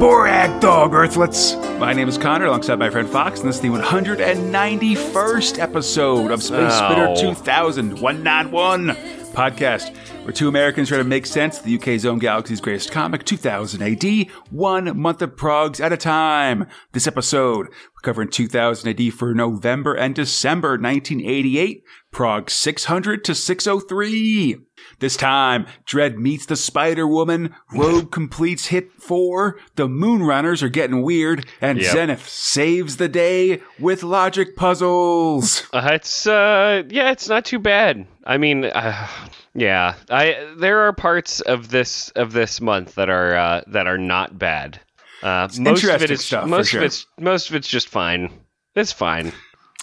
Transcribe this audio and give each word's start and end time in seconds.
Borag 0.00 0.60
Thungg 0.62 0.92
Earthlets. 0.92 1.78
My 1.78 1.92
name 1.92 2.08
is 2.08 2.16
Connor, 2.16 2.46
alongside 2.46 2.78
my 2.78 2.88
friend 2.88 3.06
Fox, 3.06 3.40
and 3.40 3.48
this 3.50 3.56
is 3.56 3.60
the 3.60 3.68
191st 3.68 5.58
episode 5.58 6.30
of 6.30 6.42
Space 6.42 6.72
Spitter 6.72 7.08
Ow. 7.08 7.14
2000 7.16 8.00
191 8.00 8.96
podcast, 9.34 9.94
where 10.22 10.32
two 10.32 10.48
Americans 10.48 10.88
try 10.88 10.98
to 10.98 11.04
make 11.04 11.24
sense 11.26 11.58
of 11.58 11.64
the 11.64 11.74
UK's 11.76 12.04
own 12.04 12.18
galaxy's 12.18 12.60
greatest 12.60 12.92
comic, 12.92 13.24
2000 13.24 13.82
AD, 13.82 14.26
one 14.50 14.96
month 14.98 15.22
of 15.22 15.34
progs 15.36 15.80
at 15.80 15.92
a 15.92 15.96
time. 15.96 16.66
This 16.92 17.06
episode, 17.06 17.68
we're 17.68 18.00
covering 18.02 18.28
2000 18.28 18.88
AD 19.00 19.12
for 19.14 19.34
November 19.34 19.94
and 19.94 20.14
December 20.14 20.70
1988, 20.78 21.82
prog 22.12 22.50
600 22.50 23.24
to 23.24 23.34
603. 23.34 24.56
This 24.98 25.16
time, 25.16 25.66
Dredd 25.86 26.16
meets 26.16 26.44
the 26.46 26.56
Spider 26.56 27.06
Woman, 27.08 27.54
Rogue 27.72 28.12
completes 28.12 28.66
hit 28.66 28.92
four, 29.00 29.58
the 29.76 29.88
Moonrunners 29.88 30.62
are 30.62 30.68
getting 30.68 31.02
weird, 31.02 31.46
and 31.60 31.80
Yep. 31.80 31.92
Zenith 31.92 32.28
saves 32.28 32.98
the 32.98 33.08
day 33.08 33.62
with 33.78 34.02
logic 34.02 34.54
puzzles. 34.54 35.66
Uh, 35.72 35.90
it's 35.94 36.26
uh, 36.26 36.82
yeah, 36.88 37.10
it's 37.10 37.28
not 37.28 37.46
too 37.46 37.58
bad. 37.58 38.06
I 38.24 38.36
mean, 38.38 38.64
uh, 38.66 39.08
yeah, 39.54 39.94
I 40.08 40.54
there 40.56 40.80
are 40.80 40.92
parts 40.92 41.40
of 41.40 41.68
this 41.68 42.10
of 42.10 42.32
this 42.32 42.60
month 42.60 42.94
that 42.94 43.10
are 43.10 43.34
uh, 43.34 43.62
that 43.68 43.86
are 43.86 43.98
not 43.98 44.38
bad. 44.38 44.80
Uh, 45.22 45.48
most 45.58 45.84
of 45.84 46.02
it 46.02 46.10
is 46.10 46.24
stuff, 46.24 46.48
most 46.48 46.68
sure. 46.68 46.80
of 46.80 46.86
it's 46.86 47.06
most 47.18 47.50
of 47.50 47.56
it's 47.56 47.68
just 47.68 47.88
fine. 47.88 48.30
It's 48.74 48.92
fine. 48.92 49.32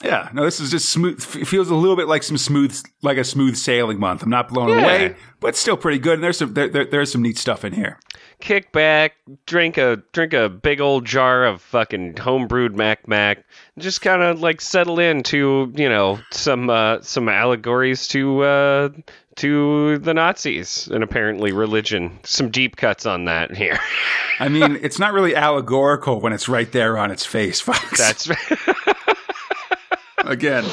Yeah, 0.04 0.30
no, 0.32 0.46
this 0.46 0.60
is 0.60 0.70
just 0.70 0.90
smooth. 0.90 1.20
It 1.36 1.48
feels 1.48 1.72
a 1.72 1.76
little 1.76 1.96
bit 1.96 2.08
like 2.08 2.22
some 2.22 2.38
smooth, 2.38 2.80
like 3.02 3.18
a 3.18 3.24
smooth 3.24 3.56
sailing 3.56 4.00
month. 4.00 4.22
I'm 4.22 4.30
not 4.30 4.48
blown 4.48 4.70
Yeah. 4.70 4.84
away, 4.84 5.16
but 5.40 5.56
still 5.56 5.76
pretty 5.76 5.98
good. 5.98 6.16
And 6.16 6.24
there's 6.24 6.38
some 6.38 6.54
there, 6.54 6.70
there, 6.70 6.86
there's 6.86 7.12
some 7.12 7.24
neat 7.24 7.38
stuff 7.38 7.66
in 7.66 7.74
here. 7.74 8.00
Kick 8.40 8.72
back, 8.72 9.14
drink 9.48 9.78
a 9.80 10.04
drink 10.14 10.34
a 10.34 10.50
big 10.50 10.82
old 10.82 11.06
jar 11.06 11.46
of 11.46 11.64
fucking 11.64 12.14
homebrewed 12.14 12.76
Mac 12.76 13.08
Mac, 13.08 13.44
just 13.80 14.02
kind 14.02 14.22
of 14.22 14.40
like 14.40 14.62
settle 14.62 15.00
into 15.00 15.74
you 15.76 15.90
know 15.90 16.20
some 16.30 16.70
uh, 16.70 17.02
some 17.02 17.28
allegories 17.28 18.08
to 18.10 18.44
uh, 18.44 18.90
to 19.38 19.98
the 20.00 20.14
Nazis 20.14 20.88
and 20.88 21.04
apparently 21.04 21.52
religion. 21.52 22.20
Some 22.24 22.50
deep 22.50 22.76
cuts 22.76 23.06
on 23.06 23.26
that 23.26 23.56
here. 23.56 23.80
I 24.40 24.50
mean, 24.50 24.80
it's 24.82 25.00
not 25.00 25.14
really 25.14 25.36
allegorical 25.36 26.20
when 26.20 26.34
it's 26.34 26.48
right 26.48 26.72
there 26.72 26.98
on 26.98 27.12
its 27.12 27.26
face, 27.26 27.60
Fox. 27.60 27.98
That's 27.98 28.30
again, 30.20 30.66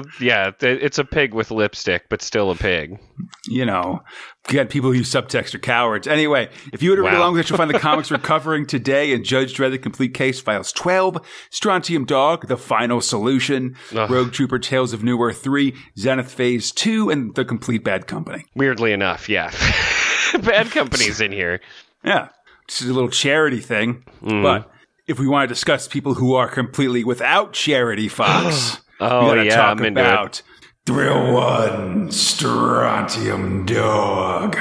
the 0.00 0.08
yeah. 0.20 0.50
It's 0.60 0.98
a 0.98 1.04
pig 1.04 1.34
with 1.34 1.50
lipstick, 1.50 2.08
but 2.08 2.22
still 2.22 2.50
a 2.50 2.54
pig. 2.54 2.98
you 3.46 3.64
know, 3.64 4.02
again, 4.48 4.68
people 4.68 4.90
who 4.90 4.98
use 4.98 5.10
subtext 5.10 5.54
are 5.54 5.58
cowards. 5.58 6.08
Anyway, 6.08 6.48
if 6.72 6.82
you 6.82 6.90
were 6.90 6.96
to 6.96 7.02
read 7.02 7.14
along 7.14 7.34
with 7.34 7.44
us, 7.44 7.50
you'll 7.50 7.58
find 7.58 7.70
the 7.70 7.78
comics 7.78 8.10
we're 8.10 8.18
covering 8.18 8.66
today 8.66 9.12
in 9.12 9.24
Judge 9.24 9.54
Dredd: 9.54 9.70
The 9.70 9.78
Complete 9.78 10.14
Case 10.14 10.40
Files 10.40 10.72
12, 10.72 11.18
Strontium 11.50 12.04
Dog: 12.04 12.48
The 12.48 12.56
Final 12.56 13.00
Solution, 13.00 13.76
Ugh. 13.94 14.10
Rogue 14.10 14.32
Trooper: 14.32 14.58
Tales 14.58 14.92
of 14.92 15.02
New 15.02 15.20
Earth 15.20 15.42
3, 15.42 15.74
Zenith 15.98 16.32
Phase 16.32 16.72
2, 16.72 17.10
and 17.10 17.34
The 17.34 17.44
Complete 17.44 17.84
Bad 17.84 18.06
Company. 18.06 18.44
Weirdly 18.54 18.92
enough, 18.92 19.28
yeah. 19.28 19.50
Bad 20.42 20.70
company's 20.70 21.20
in 21.20 21.32
here. 21.32 21.60
Yeah, 22.04 22.28
this 22.66 22.80
is 22.80 22.88
a 22.88 22.94
little 22.94 23.10
charity 23.10 23.60
thing. 23.60 24.04
Mm. 24.22 24.42
But 24.42 24.70
if 25.06 25.18
we 25.18 25.28
want 25.28 25.48
to 25.48 25.54
discuss 25.54 25.88
people 25.88 26.14
who 26.14 26.34
are 26.34 26.48
completely 26.48 27.04
without 27.04 27.52
charity, 27.52 28.08
Fox, 28.08 28.78
Oh, 29.02 29.34
yeah, 29.34 29.56
talk 29.56 29.78
I'm 29.78 29.84
into 29.84 30.22
it. 30.24 30.42
Thrill 30.86 31.32
One 31.34 32.10
Strontium 32.10 33.66
Dog. 33.66 34.56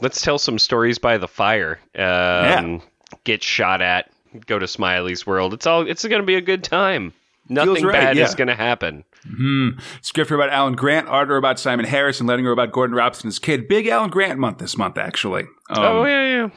Let's 0.00 0.22
tell 0.22 0.38
some 0.38 0.58
stories 0.58 0.98
by 0.98 1.18
the 1.18 1.28
fire. 1.28 1.78
Um, 1.96 2.82
Get 3.24 3.42
shot 3.42 3.82
at. 3.82 4.10
Go 4.46 4.58
to 4.58 4.66
Smiley's 4.66 5.26
world. 5.26 5.52
It's 5.52 5.66
all. 5.66 5.86
It's 5.86 6.04
going 6.06 6.22
to 6.22 6.26
be 6.26 6.36
a 6.36 6.40
good 6.40 6.64
time. 6.64 7.12
Nothing 7.48 7.84
right, 7.84 7.92
bad 7.92 8.16
yeah. 8.16 8.24
is 8.24 8.34
going 8.34 8.48
to 8.48 8.54
happen. 8.54 9.04
Script 10.00 10.30
about 10.30 10.48
Alan 10.50 10.74
Grant, 10.74 11.06
art 11.08 11.30
about 11.30 11.58
Simon 11.58 11.84
Harris, 11.84 12.18
and 12.18 12.28
letting 12.28 12.44
her 12.46 12.52
about 12.52 12.72
Gordon 12.72 12.96
Robson 12.96 13.28
as 13.28 13.38
kid. 13.38 13.68
Big 13.68 13.86
Alan 13.86 14.10
Grant 14.10 14.38
month 14.38 14.58
this 14.58 14.76
month, 14.76 14.96
actually. 14.96 15.42
Um, 15.68 15.84
oh 15.84 16.04
yeah, 16.04 16.28
yeah. 16.28 16.48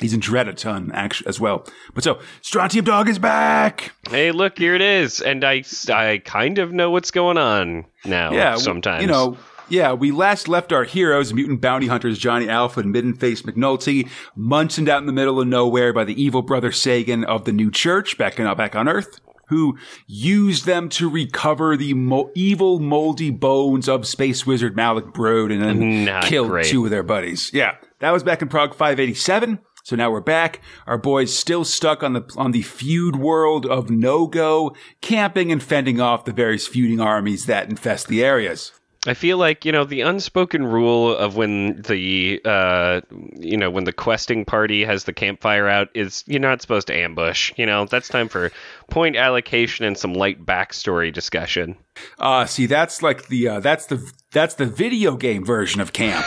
He's 0.00 0.12
in 0.12 0.20
Dredd 0.20 0.48
a 0.48 0.52
ton, 0.54 0.90
actually, 0.94 1.28
as 1.28 1.38
well. 1.38 1.64
But 1.94 2.02
so, 2.02 2.18
Strontium 2.40 2.84
Dog 2.84 3.08
is 3.08 3.18
back. 3.18 3.92
Hey, 4.10 4.32
look, 4.32 4.58
here 4.58 4.74
it 4.74 4.80
is, 4.80 5.20
and 5.20 5.44
I, 5.44 5.62
I 5.92 6.20
kind 6.24 6.58
of 6.58 6.72
know 6.72 6.90
what's 6.90 7.10
going 7.10 7.38
on 7.38 7.84
now. 8.04 8.32
Yeah, 8.32 8.56
sometimes 8.56 9.02
you 9.02 9.06
know. 9.08 9.36
Yeah, 9.68 9.92
we 9.94 10.10
last 10.10 10.48
left 10.48 10.70
our 10.72 10.84
heroes, 10.84 11.32
mutant 11.32 11.60
bounty 11.62 11.86
hunters 11.86 12.18
Johnny 12.18 12.46
Alpha 12.48 12.80
and 12.80 12.94
Middenface 12.94 13.42
McNulty, 13.42 14.08
munched 14.36 14.86
out 14.86 14.98
in 15.00 15.06
the 15.06 15.12
middle 15.12 15.40
of 15.40 15.46
nowhere 15.48 15.92
by 15.94 16.04
the 16.04 16.20
evil 16.20 16.42
brother 16.42 16.72
Sagan 16.72 17.24
of 17.24 17.44
the 17.46 17.52
New 17.52 17.70
Church 17.70 18.18
back 18.18 18.38
on 18.38 18.54
back 18.56 18.74
on 18.76 18.86
Earth, 18.88 19.20
who 19.48 19.78
used 20.06 20.66
them 20.66 20.88
to 20.90 21.08
recover 21.08 21.76
the 21.76 21.94
mo- 21.94 22.30
evil, 22.34 22.80
moldy 22.80 23.30
bones 23.30 23.88
of 23.88 24.06
space 24.06 24.44
wizard 24.46 24.76
Malik 24.76 25.14
Brood 25.14 25.50
and 25.52 25.62
then 25.62 26.04
Not 26.04 26.24
killed 26.24 26.48
great. 26.48 26.66
two 26.66 26.84
of 26.84 26.90
their 26.90 27.04
buddies. 27.04 27.50
Yeah, 27.54 27.76
that 28.00 28.10
was 28.10 28.22
back 28.22 28.42
in 28.42 28.48
prog 28.48 28.74
587. 28.74 29.58
So 29.82 29.96
now 29.96 30.10
we're 30.10 30.20
back. 30.20 30.60
Our 30.86 30.98
boys 30.98 31.36
still 31.36 31.64
stuck 31.64 32.02
on 32.02 32.12
the 32.12 32.34
on 32.36 32.52
the 32.52 32.62
feud 32.62 33.16
world 33.16 33.66
of 33.66 33.90
no 33.90 34.26
go, 34.26 34.76
camping 35.00 35.50
and 35.50 35.62
fending 35.62 36.00
off 36.00 36.24
the 36.24 36.32
various 36.32 36.68
feuding 36.68 37.00
armies 37.00 37.46
that 37.46 37.68
infest 37.68 38.06
the 38.06 38.24
areas. 38.24 38.72
I 39.04 39.14
feel 39.14 39.36
like 39.36 39.64
you 39.64 39.72
know 39.72 39.82
the 39.84 40.02
unspoken 40.02 40.64
rule 40.64 41.16
of 41.16 41.34
when 41.34 41.82
the 41.82 42.40
uh, 42.44 43.00
you 43.36 43.56
know 43.56 43.68
when 43.68 43.82
the 43.82 43.92
questing 43.92 44.44
party 44.44 44.84
has 44.84 45.02
the 45.02 45.12
campfire 45.12 45.66
out 45.66 45.88
is 45.94 46.22
you're 46.28 46.38
not 46.38 46.62
supposed 46.62 46.86
to 46.86 46.96
ambush. 46.96 47.52
You 47.56 47.66
know 47.66 47.84
that's 47.84 48.06
time 48.06 48.28
for 48.28 48.52
point 48.88 49.16
allocation 49.16 49.84
and 49.84 49.98
some 49.98 50.14
light 50.14 50.46
backstory 50.46 51.12
discussion. 51.12 51.76
Uh 52.20 52.46
see 52.46 52.66
that's 52.66 53.02
like 53.02 53.26
the 53.26 53.48
uh, 53.48 53.60
that's 53.60 53.86
the 53.86 54.08
that's 54.30 54.54
the 54.54 54.66
video 54.66 55.16
game 55.16 55.44
version 55.44 55.80
of 55.80 55.92
camp. 55.92 56.24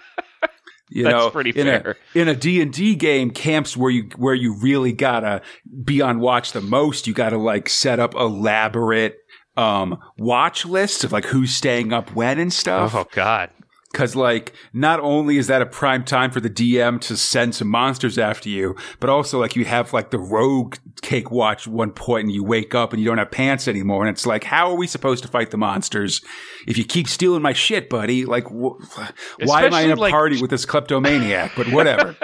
You 0.89 1.03
That's 1.03 1.13
know, 1.13 1.29
pretty 1.29 1.51
in 1.51 1.67
fair. 1.67 1.97
A, 2.16 2.19
in 2.19 2.27
a 2.27 2.35
D&D 2.35 2.95
game, 2.95 3.29
camps 3.29 3.77
where 3.77 3.91
you 3.91 4.09
where 4.17 4.33
you 4.33 4.55
really 4.59 4.91
gotta 4.91 5.41
be 5.83 6.01
on 6.01 6.19
watch 6.19 6.51
the 6.51 6.61
most, 6.61 7.05
you 7.05 7.13
gotta 7.13 7.38
like 7.38 7.69
set 7.69 8.00
up 8.00 8.16
elaborate 8.16 9.17
um 9.55 10.00
watch 10.17 10.66
lists 10.66 11.03
of 11.03 11.11
like 11.11 11.25
who's 11.25 11.53
staying 11.53 11.94
up 11.94 12.16
when 12.16 12.39
and 12.39 12.51
stuff. 12.51 12.95
Oh 12.95 13.05
God, 13.11 13.51
Cause 13.91 14.16
like, 14.16 14.53
not 14.72 15.00
only 15.00 15.38
is 15.38 15.47
that 15.47 15.63
a 15.63 15.66
prime 15.66 16.03
time 16.03 16.29
for 16.29 16.39
the 16.39 16.50
DM 16.50 17.01
to 17.01 17.17
send 17.17 17.55
some 17.55 17.69
monsters 17.69 18.19
after 18.19 18.47
you, 18.47 18.75
but 19.00 19.09
also 19.09 19.39
like 19.39 19.55
you 19.55 19.66
have 19.66 19.94
like 19.94 20.11
the 20.11 20.19
rogue 20.19 20.75
cake 21.01 21.31
watch 21.31 21.67
one 21.67 21.91
point 21.91 22.25
and 22.25 22.31
you 22.31 22.44
wake 22.44 22.75
up 22.75 22.94
and 22.94 23.01
you 23.01 23.07
don't 23.07 23.17
have 23.17 23.31
pants 23.31 23.67
anymore. 23.67 24.05
And 24.05 24.16
it's 24.16 24.27
like, 24.27 24.44
how 24.44 24.69
are 24.69 24.75
we 24.75 24.85
supposed 24.85 25.23
to 25.23 25.29
fight 25.29 25.50
the 25.50 25.57
monsters 25.57 26.22
if 26.67 26.77
you 26.77 26.83
keep 26.83 27.07
stealing 27.07 27.41
my 27.41 27.53
shit, 27.53 27.89
buddy? 27.89 28.25
Like, 28.25 28.45
wh- 28.45 28.77
why 29.39 29.66
am 29.66 29.73
I 29.73 29.81
in 29.81 29.91
a 29.91 29.95
like- 29.95 30.11
party 30.11 30.39
with 30.39 30.51
this 30.51 30.66
kleptomaniac? 30.66 31.53
But 31.56 31.71
whatever. 31.71 32.16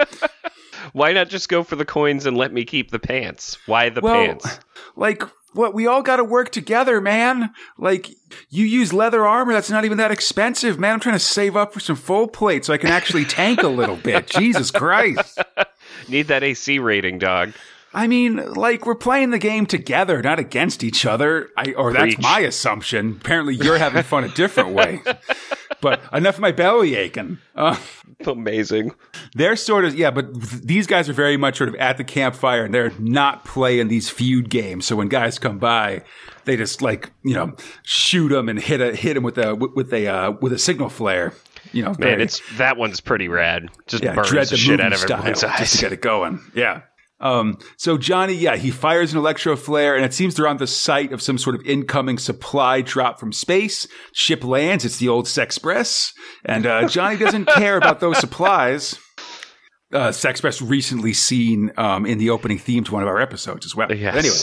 why 0.92 1.12
not 1.12 1.28
just 1.28 1.48
go 1.48 1.64
for 1.64 1.74
the 1.74 1.84
coins 1.84 2.26
and 2.26 2.36
let 2.36 2.52
me 2.52 2.64
keep 2.64 2.92
the 2.92 3.00
pants? 3.00 3.58
Why 3.66 3.88
the 3.88 4.02
well, 4.02 4.14
pants? 4.14 4.60
like, 4.94 5.24
what? 5.56 5.74
We 5.74 5.86
all 5.86 6.02
got 6.02 6.16
to 6.16 6.24
work 6.24 6.50
together, 6.50 7.00
man. 7.00 7.52
Like, 7.78 8.10
you 8.50 8.64
use 8.64 8.92
leather 8.92 9.26
armor 9.26 9.52
that's 9.52 9.70
not 9.70 9.84
even 9.84 9.98
that 9.98 10.10
expensive, 10.10 10.78
man. 10.78 10.94
I'm 10.94 11.00
trying 11.00 11.16
to 11.16 11.20
save 11.20 11.56
up 11.56 11.72
for 11.72 11.80
some 11.80 11.96
full 11.96 12.28
plate 12.28 12.64
so 12.64 12.72
I 12.72 12.78
can 12.78 12.90
actually 12.90 13.24
tank 13.24 13.62
a 13.62 13.68
little 13.68 13.96
bit. 13.96 14.26
Jesus 14.30 14.70
Christ. 14.70 15.38
Need 16.08 16.28
that 16.28 16.42
AC 16.42 16.78
rating, 16.78 17.18
dog. 17.18 17.52
I 17.94 18.08
mean, 18.08 18.52
like 18.52 18.84
we're 18.84 18.94
playing 18.94 19.30
the 19.30 19.38
game 19.38 19.64
together, 19.64 20.20
not 20.20 20.38
against 20.38 20.84
each 20.84 21.06
other. 21.06 21.48
I, 21.56 21.72
or 21.72 21.94
that's 21.94 22.18
my 22.18 22.40
assumption. 22.40 23.18
Apparently, 23.20 23.54
you're 23.54 23.78
having 23.78 24.02
fun 24.02 24.24
a 24.24 24.28
different 24.28 24.70
way. 24.70 25.00
But 25.80 26.00
enough 26.12 26.36
of 26.36 26.40
my 26.40 26.52
belly 26.52 26.94
aching. 26.94 27.38
Uh, 27.54 27.76
Amazing. 28.26 28.92
they're 29.34 29.56
sort 29.56 29.84
of 29.84 29.94
yeah, 29.94 30.10
but 30.10 30.32
th- 30.34 30.62
these 30.62 30.86
guys 30.86 31.08
are 31.08 31.12
very 31.12 31.36
much 31.36 31.58
sort 31.58 31.68
of 31.68 31.74
at 31.76 31.96
the 31.98 32.04
campfire, 32.04 32.64
and 32.64 32.72
they're 32.74 32.92
not 32.98 33.44
playing 33.44 33.88
these 33.88 34.08
feud 34.08 34.48
games. 34.50 34.86
So 34.86 34.96
when 34.96 35.08
guys 35.08 35.38
come 35.38 35.58
by, 35.58 36.02
they 36.44 36.56
just 36.56 36.82
like 36.82 37.12
you 37.24 37.34
know 37.34 37.52
shoot 37.82 38.28
them 38.28 38.48
and 38.48 38.58
hit 38.58 38.80
a 38.80 38.94
hit 38.96 39.14
them 39.14 39.22
with 39.22 39.38
a 39.38 39.54
with 39.54 39.92
a 39.92 40.06
uh, 40.06 40.30
with 40.40 40.52
a 40.52 40.58
signal 40.58 40.88
flare. 40.88 41.32
You 41.72 41.82
know, 41.82 41.88
Man, 41.90 41.96
very- 41.98 42.22
it's 42.22 42.40
that 42.58 42.76
one's 42.76 43.00
pretty 43.00 43.28
rad. 43.28 43.68
Just 43.86 44.02
yeah, 44.02 44.14
burns 44.14 44.28
dread 44.28 44.46
the 44.46 44.50
the 44.52 44.56
shit 44.56 44.80
out 44.80 44.92
of 44.92 44.98
style 44.98 45.18
everyone's 45.18 45.40
just 45.42 45.60
eyes. 45.60 45.70
to 45.72 45.78
get 45.78 45.92
it 45.92 46.00
going. 46.00 46.40
Yeah. 46.54 46.82
Um, 47.26 47.58
so 47.76 47.98
Johnny, 47.98 48.34
yeah, 48.34 48.56
he 48.56 48.70
fires 48.70 49.12
an 49.12 49.18
electro 49.18 49.56
flare, 49.56 49.96
and 49.96 50.04
it 50.04 50.14
seems 50.14 50.34
they're 50.34 50.48
on 50.48 50.58
the 50.58 50.66
site 50.66 51.12
of 51.12 51.20
some 51.20 51.38
sort 51.38 51.56
of 51.56 51.62
incoming 51.66 52.18
supply 52.18 52.82
drop 52.82 53.18
from 53.18 53.32
space. 53.32 53.86
Ship 54.12 54.42
lands. 54.44 54.84
It's 54.84 54.98
the 54.98 55.08
old 55.08 55.26
Sexpress, 55.26 56.12
and 56.44 56.66
uh, 56.66 56.88
Johnny 56.88 57.16
doesn't 57.16 57.46
care 57.56 57.76
about 57.76 58.00
those 58.00 58.18
supplies. 58.18 58.98
Uh, 59.92 60.08
Sexpress 60.08 60.66
recently 60.66 61.12
seen 61.12 61.72
um, 61.76 62.06
in 62.06 62.18
the 62.18 62.30
opening 62.30 62.58
theme 62.58 62.84
to 62.84 62.92
one 62.92 63.02
of 63.02 63.08
our 63.08 63.20
episodes 63.20 63.64
as 63.64 63.74
well. 63.74 63.92
Yes. 63.92 64.16
Anyway, 64.16 64.38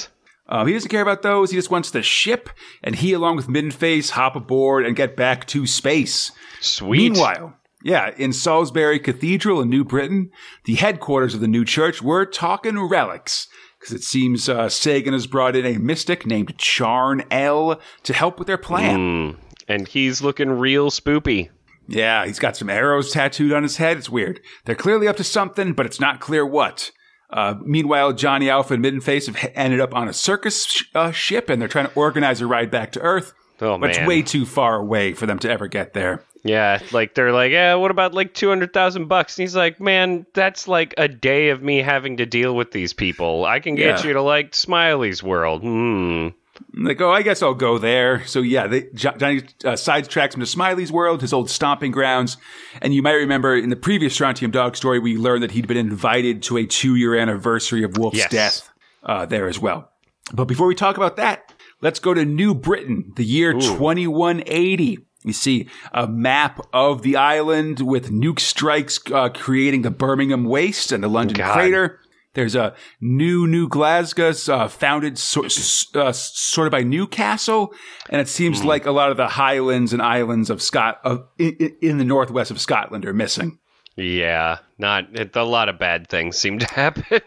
um, 0.47 0.67
he 0.67 0.73
doesn't 0.73 0.89
care 0.89 1.01
about 1.01 1.21
those. 1.21 1.51
He 1.51 1.57
just 1.57 1.71
wants 1.71 1.91
the 1.91 2.01
ship, 2.01 2.49
and 2.83 2.95
he, 2.95 3.13
along 3.13 3.35
with 3.35 3.47
Middenface, 3.47 4.11
hop 4.11 4.35
aboard 4.35 4.85
and 4.85 4.95
get 4.95 5.15
back 5.15 5.47
to 5.47 5.65
space. 5.67 6.31
Sweet. 6.59 7.11
Meanwhile, 7.11 7.55
Yeah, 7.83 8.11
in 8.17 8.31
Salisbury 8.31 8.99
Cathedral 8.99 9.61
in 9.61 9.69
New 9.69 9.83
Britain, 9.83 10.31
the 10.65 10.75
headquarters 10.75 11.33
of 11.33 11.41
the 11.41 11.47
new 11.47 11.65
church, 11.65 12.01
we're 12.01 12.25
talking 12.25 12.79
relics. 12.79 13.47
Because 13.79 13.95
it 13.95 14.03
seems 14.03 14.47
uh, 14.47 14.69
Sagan 14.69 15.11
has 15.11 15.27
brought 15.27 15.57
in 15.57 15.65
a 15.65 15.77
mystic 15.77 16.25
named 16.25 16.57
Charnel 16.57 17.81
to 18.03 18.13
help 18.13 18.39
with 18.39 18.47
their 18.47 18.57
plan. 18.57 18.97
Mm. 18.97 19.37
And 19.67 19.87
he's 19.89 20.21
looking 20.21 20.49
real 20.49 20.89
spoopy. 20.89 21.49
Yeah, 21.89 22.25
he's 22.25 22.39
got 22.39 22.55
some 22.55 22.69
arrows 22.69 23.11
tattooed 23.11 23.51
on 23.51 23.63
his 23.63 23.77
head. 23.77 23.97
It's 23.97 24.09
weird. 24.09 24.39
They're 24.63 24.75
clearly 24.75 25.07
up 25.09 25.17
to 25.17 25.23
something, 25.25 25.73
but 25.73 25.85
it's 25.85 25.99
not 25.99 26.21
clear 26.21 26.45
what. 26.45 26.91
Uh, 27.29 27.55
meanwhile, 27.61 28.13
Johnny 28.13 28.49
Alpha 28.49 28.75
and 28.75 28.85
Middenface 28.85 29.25
have 29.25 29.51
ended 29.53 29.81
up 29.81 29.93
on 29.93 30.07
a 30.07 30.13
circus 30.13 30.65
sh- 30.65 30.83
uh, 30.95 31.11
ship, 31.11 31.49
and 31.49 31.61
they're 31.61 31.67
trying 31.67 31.87
to 31.87 31.93
organize 31.95 32.39
a 32.39 32.47
ride 32.47 32.71
back 32.71 32.91
to 32.93 33.01
Earth. 33.01 33.33
Oh, 33.59 33.77
but 33.77 33.87
man. 33.87 33.89
it's 33.89 34.07
way 34.07 34.21
too 34.21 34.45
far 34.45 34.75
away 34.75 35.13
for 35.13 35.25
them 35.25 35.39
to 35.39 35.49
ever 35.49 35.67
get 35.67 35.93
there. 35.93 36.23
Yeah, 36.45 36.81
like 36.91 37.15
they're 37.15 37.31
like, 37.31 37.51
yeah, 37.51 37.75
what 37.75 37.89
about 37.91 38.13
like 38.13 38.33
two 38.33 38.49
hundred 38.49 38.73
thousand 38.73 39.07
bucks? 39.07 39.37
And 39.37 39.43
he's 39.43 39.55
like, 39.55 39.79
man, 39.79 40.25
that's 40.33 40.67
like 40.67 40.93
a 40.97 41.07
day 41.07 41.49
of 41.49 41.61
me 41.63 41.77
having 41.77 42.17
to 42.17 42.25
deal 42.25 42.53
with 42.55 42.71
these 42.71 42.91
people. 42.91 43.45
I 43.45 43.59
can 43.61 43.75
get 43.75 43.99
Yeah. 44.01 44.07
you 44.07 44.13
to 44.13 44.21
like 44.21 44.53
Smiley's 44.53 45.23
World. 45.23 45.61
Hmm. 45.61 46.29
Like, 46.75 47.01
oh, 47.01 47.09
I 47.11 47.23
guess 47.23 47.41
I'll 47.41 47.55
go 47.55 47.77
there. 47.77 48.25
So 48.27 48.41
yeah, 48.41 48.67
they, 48.67 48.83
Johnny 48.93 49.39
uh, 49.63 49.73
sidetracks 49.73 50.35
him 50.35 50.41
to 50.41 50.45
Smiley's 50.45 50.91
world, 50.91 51.21
his 51.21 51.33
old 51.33 51.49
stomping 51.49 51.91
grounds. 51.91 52.37
And 52.81 52.93
you 52.93 53.01
might 53.01 53.13
remember 53.13 53.55
in 53.55 53.69
the 53.69 53.75
previous 53.75 54.13
Strontium 54.13 54.51
Dog 54.51 54.75
story, 54.75 54.99
we 54.99 55.17
learned 55.17 55.43
that 55.43 55.51
he'd 55.51 55.67
been 55.67 55.77
invited 55.77 56.43
to 56.43 56.57
a 56.57 56.65
two-year 56.65 57.15
anniversary 57.15 57.83
of 57.83 57.97
Wolf's 57.97 58.17
Yes. 58.17 58.29
death 58.31 58.69
uh, 59.03 59.25
there 59.25 59.47
as 59.47 59.59
well. 59.59 59.89
But 60.33 60.45
before 60.45 60.67
we 60.67 60.75
talk 60.75 60.95
about 60.97 61.15
that, 61.15 61.51
let's 61.81 61.99
go 61.99 62.13
to 62.13 62.23
New 62.23 62.53
Britain, 62.53 63.13
the 63.15 63.25
year 63.25 63.53
2180. 63.53 64.99
You 65.23 65.33
see 65.33 65.69
a 65.93 66.07
map 66.07 66.59
of 66.73 67.01
the 67.01 67.15
island 67.15 67.79
with 67.79 68.11
nuke 68.11 68.39
strikes 68.39 68.99
uh, 69.11 69.29
creating 69.29 69.83
the 69.83 69.91
Birmingham 69.91 70.45
Waste 70.45 70.91
and 70.91 71.03
the 71.03 71.07
London 71.07 71.37
God. 71.37 71.53
Crater. 71.53 71.99
There's 72.35 72.55
a 72.55 72.73
new 72.99 73.45
New 73.45 73.69
Glasgow 73.69 74.33
uh, 74.49 74.67
founded 74.67 75.19
so, 75.19 75.43
s- 75.45 75.85
uh, 75.95 76.11
sort 76.11 76.65
of 76.67 76.71
by 76.71 76.81
Newcastle, 76.81 77.71
and 78.09 78.19
it 78.19 78.27
seems 78.27 78.63
like 78.63 78.87
a 78.87 78.91
lot 78.91 79.11
of 79.11 79.17
the 79.17 79.27
highlands 79.27 79.93
and 79.93 80.01
islands 80.01 80.49
of 80.49 80.59
Scot 80.59 80.99
of, 81.03 81.27
in, 81.37 81.75
in 81.81 81.97
the 81.99 82.03
northwest 82.05 82.49
of 82.49 82.59
Scotland 82.59 83.05
are 83.05 83.13
missing. 83.13 83.59
Yeah, 83.95 84.57
not 84.79 85.15
it, 85.15 85.35
a 85.35 85.43
lot 85.43 85.69
of 85.69 85.77
bad 85.77 86.09
things 86.09 86.35
seem 86.35 86.57
to 86.57 86.65
happen. 86.73 87.21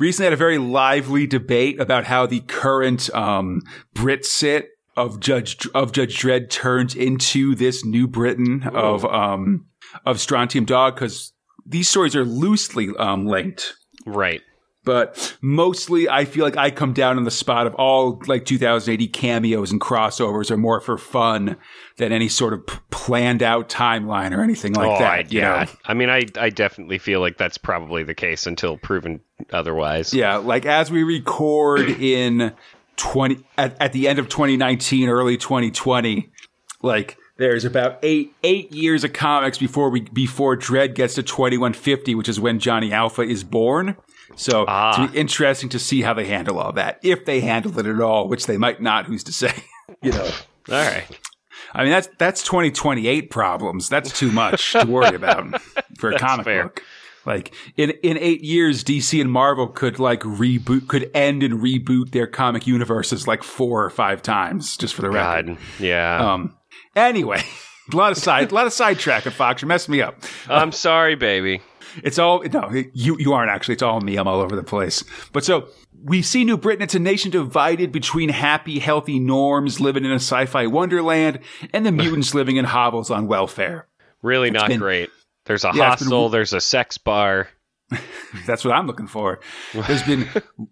recently 0.00 0.24
had 0.26 0.32
a 0.32 0.36
very 0.36 0.58
lively 0.58 1.28
debate 1.28 1.78
about 1.80 2.02
how 2.04 2.26
the 2.26 2.40
current 2.40 3.14
um, 3.14 3.62
Brit-Cit 3.94 4.68
of 4.96 5.20
Judge 5.20 5.66
of 5.74 5.92
Judge 5.92 6.18
Dredd 6.18 6.50
turns 6.50 6.94
into 6.94 7.54
this 7.54 7.84
New 7.84 8.06
Britain 8.06 8.64
of 8.72 9.04
um, 9.04 9.66
of 10.04 10.20
Strontium 10.20 10.64
Dog 10.64 10.94
because 10.94 11.32
these 11.66 11.88
stories 11.88 12.14
are 12.16 12.24
loosely 12.24 12.90
um, 12.98 13.26
linked. 13.26 13.74
right. 14.06 14.42
But 14.84 15.34
mostly, 15.40 16.10
I 16.10 16.26
feel 16.26 16.44
like 16.44 16.58
I 16.58 16.70
come 16.70 16.92
down 16.92 17.16
on 17.16 17.24
the 17.24 17.30
spot 17.30 17.66
of 17.66 17.74
all 17.76 18.20
like 18.26 18.44
2000 18.44 18.92
AD 18.92 19.12
cameos 19.14 19.72
and 19.72 19.80
crossovers 19.80 20.50
are 20.50 20.58
more 20.58 20.78
for 20.78 20.98
fun 20.98 21.56
than 21.96 22.12
any 22.12 22.28
sort 22.28 22.52
of 22.52 22.66
p- 22.66 22.76
planned 22.90 23.42
out 23.42 23.70
timeline 23.70 24.36
or 24.36 24.42
anything 24.42 24.74
like 24.74 24.90
oh, 24.90 24.98
that. 24.98 25.10
I, 25.10 25.24
yeah. 25.30 25.64
know? 25.64 25.70
I 25.86 25.94
mean, 25.94 26.10
I 26.10 26.24
I 26.36 26.50
definitely 26.50 26.98
feel 26.98 27.20
like 27.20 27.38
that's 27.38 27.56
probably 27.56 28.02
the 28.02 28.14
case 28.14 28.46
until 28.46 28.76
proven 28.76 29.20
otherwise. 29.54 30.12
Yeah, 30.12 30.36
like 30.36 30.66
as 30.66 30.90
we 30.90 31.02
record 31.02 31.80
in 31.88 32.52
20 32.96 33.44
at, 33.58 33.76
at 33.80 33.92
the 33.92 34.08
end 34.08 34.18
of 34.18 34.28
2019, 34.28 35.08
early 35.08 35.36
2020, 35.36 36.30
like 36.82 37.16
there's 37.36 37.64
about 37.64 37.98
eight 38.02 38.32
eight 38.42 38.70
years 38.72 39.02
of 39.04 39.12
comics 39.12 39.58
before 39.58 39.90
we 39.90 40.00
before 40.02 40.56
Dredd 40.56 40.94
gets 40.94 41.14
to 41.14 41.22
2150, 41.22 42.14
which 42.14 42.28
is 42.28 42.38
when 42.38 42.58
Johnny 42.58 42.92
Alpha 42.92 43.22
is 43.22 43.42
born. 43.44 43.96
So 44.36 44.64
Ah. 44.66 45.04
it's 45.04 45.14
interesting 45.14 45.68
to 45.70 45.78
see 45.78 46.02
how 46.02 46.14
they 46.14 46.26
handle 46.26 46.58
all 46.58 46.72
that, 46.72 46.98
if 47.02 47.24
they 47.24 47.40
handle 47.40 47.78
it 47.78 47.86
at 47.86 48.00
all, 48.00 48.28
which 48.28 48.46
they 48.46 48.56
might 48.56 48.80
not. 48.80 49.06
Who's 49.06 49.22
to 49.24 49.32
say? 49.32 49.52
you 50.02 50.12
know, 50.12 50.24
All 50.70 50.74
right. 50.74 51.04
I 51.72 51.82
mean 51.82 51.90
that's 51.92 52.08
that's 52.18 52.42
2028 52.44 53.30
problems. 53.30 53.88
That's 53.88 54.16
too 54.16 54.30
much 54.30 54.72
to 54.72 54.84
worry 54.86 55.14
about 55.14 55.60
for 55.98 56.10
a 56.12 56.18
comic 56.18 56.44
fair. 56.44 56.62
book. 56.64 56.82
Like 57.26 57.54
in 57.76 57.90
in 58.02 58.18
eight 58.18 58.42
years, 58.42 58.84
DC 58.84 59.20
and 59.20 59.30
Marvel 59.30 59.66
could 59.66 59.98
like 59.98 60.20
reboot, 60.20 60.88
could 60.88 61.10
end 61.14 61.42
and 61.42 61.60
reboot 61.60 62.10
their 62.10 62.26
comic 62.26 62.66
universes 62.66 63.26
like 63.26 63.42
four 63.42 63.84
or 63.84 63.90
five 63.90 64.22
times, 64.22 64.76
just 64.76 64.94
for 64.94 65.02
the 65.02 65.10
record. 65.10 65.46
God. 65.46 65.58
Yeah. 65.80 66.32
Um. 66.34 66.56
Anyway, 66.96 67.42
a 67.92 67.96
lot 67.96 68.12
of 68.12 68.18
side, 68.18 68.50
a 68.50 68.54
lot 68.54 68.66
of 68.66 68.72
sidetrack 68.72 69.26
at 69.26 69.32
Fox. 69.32 69.62
You're 69.62 69.68
messing 69.68 69.92
me 69.92 70.02
up. 70.02 70.22
I'm 70.48 70.72
sorry, 70.72 71.14
baby. 71.14 71.60
It's 72.02 72.18
all 72.18 72.42
no, 72.42 72.70
you 72.92 73.16
you 73.18 73.32
aren't 73.32 73.50
actually. 73.50 73.74
It's 73.74 73.82
all 73.82 74.00
me. 74.00 74.16
I'm 74.16 74.26
all 74.28 74.40
over 74.40 74.56
the 74.56 74.62
place. 74.62 75.04
But 75.32 75.44
so 75.44 75.68
we 76.02 76.22
see 76.22 76.44
New 76.44 76.56
Britain. 76.56 76.82
It's 76.82 76.94
a 76.94 76.98
nation 76.98 77.30
divided 77.30 77.92
between 77.92 78.28
happy, 78.28 78.78
healthy 78.80 79.18
norms 79.18 79.80
living 79.80 80.04
in 80.04 80.10
a 80.10 80.16
sci-fi 80.16 80.66
wonderland 80.66 81.38
and 81.72 81.86
the 81.86 81.92
mutants 82.02 82.34
living 82.34 82.56
in 82.56 82.64
hovels 82.64 83.10
on 83.10 83.26
welfare. 83.26 83.86
Really 84.22 84.50
not 84.50 84.68
been- 84.68 84.80
great. 84.80 85.10
There's 85.46 85.64
a 85.64 85.72
Yeah, 85.74 85.92
it's 85.92 86.02
been- 86.02 86.10
hostel. 86.10 86.28
There's 86.28 86.52
a 86.52 86.60
sex 86.60 86.98
bar. 86.98 87.48
That's 88.46 88.64
what 88.64 88.74
I'm 88.74 88.86
looking 88.86 89.06
for. 89.06 89.40
There's 89.74 90.02
been 90.02 90.26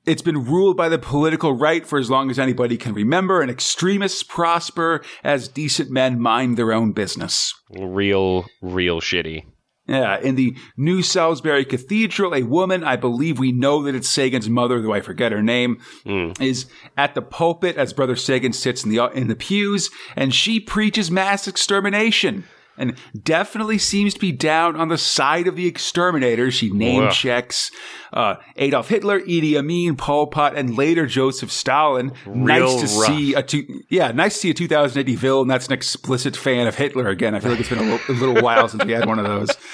it's 0.06 0.22
been 0.22 0.44
ruled 0.44 0.76
by 0.76 0.88
the 0.88 0.98
political 0.98 1.52
right 1.52 1.86
for 1.86 1.98
as 1.98 2.10
long 2.10 2.30
as 2.30 2.38
anybody 2.38 2.76
can 2.76 2.94
remember, 2.94 3.40
and 3.40 3.50
extremists 3.50 4.22
prosper 4.22 5.02
as 5.22 5.46
decent 5.46 5.90
men 5.90 6.18
mind 6.18 6.56
their 6.56 6.72
own 6.72 6.92
business. 6.92 7.54
Real, 7.70 8.46
real 8.62 9.00
shitty. 9.00 9.44
Yeah, 9.86 10.18
in 10.20 10.36
the 10.36 10.56
New 10.76 11.02
Salisbury 11.02 11.64
Cathedral, 11.64 12.34
a 12.34 12.44
woman, 12.44 12.84
I 12.84 12.94
believe 12.94 13.38
we 13.40 13.50
know 13.50 13.82
that 13.82 13.96
it's 13.96 14.08
Sagan's 14.08 14.48
mother, 14.48 14.80
though 14.80 14.92
I 14.92 15.00
forget 15.00 15.32
her 15.32 15.42
name, 15.42 15.80
hmm. 16.04 16.30
is 16.40 16.66
at 16.96 17.16
the 17.16 17.22
pulpit 17.22 17.76
as 17.76 17.92
Brother 17.92 18.14
Sagan 18.14 18.52
sits 18.52 18.84
in 18.84 18.90
the 18.90 19.04
in 19.10 19.26
the 19.26 19.34
pews, 19.34 19.90
and 20.16 20.32
she 20.32 20.60
preaches 20.60 21.10
mass 21.10 21.48
extermination. 21.48 22.44
And 22.78 22.94
definitely 23.22 23.76
seems 23.78 24.14
to 24.14 24.20
be 24.20 24.32
down 24.32 24.76
on 24.76 24.88
the 24.88 24.96
side 24.98 25.46
of 25.46 25.56
the 25.56 25.66
exterminators. 25.66 26.54
She 26.54 26.70
name 26.70 27.04
Ugh. 27.04 27.12
checks 27.12 27.70
uh, 28.12 28.36
Adolf 28.56 28.88
Hitler, 28.88 29.20
Idi 29.20 29.56
Amin, 29.56 29.96
Pol 29.96 30.26
Pot, 30.28 30.56
and 30.56 30.76
later 30.76 31.06
Joseph 31.06 31.52
Stalin. 31.52 32.12
nice 32.26 32.74
to 32.76 32.98
rough. 32.98 33.06
see 33.06 33.34
a 33.34 33.42
two, 33.42 33.82
yeah, 33.90 34.10
nice 34.12 34.34
to 34.34 34.40
see 34.40 34.50
a 34.50 34.54
2000 34.54 34.98
AD 35.08 35.16
villain 35.18 35.48
that's 35.48 35.66
an 35.66 35.72
explicit 35.74 36.36
fan 36.36 36.66
of 36.66 36.74
Hitler 36.74 37.08
again. 37.08 37.34
I 37.34 37.40
feel 37.40 37.50
like 37.50 37.60
it's 37.60 37.68
been 37.68 37.78
a, 37.78 37.82
little- 37.82 38.14
a 38.14 38.18
little 38.18 38.42
while 38.42 38.68
since 38.68 38.84
we 38.84 38.92
had 38.92 39.06
one 39.06 39.18
of 39.18 39.26
those. 39.26 39.50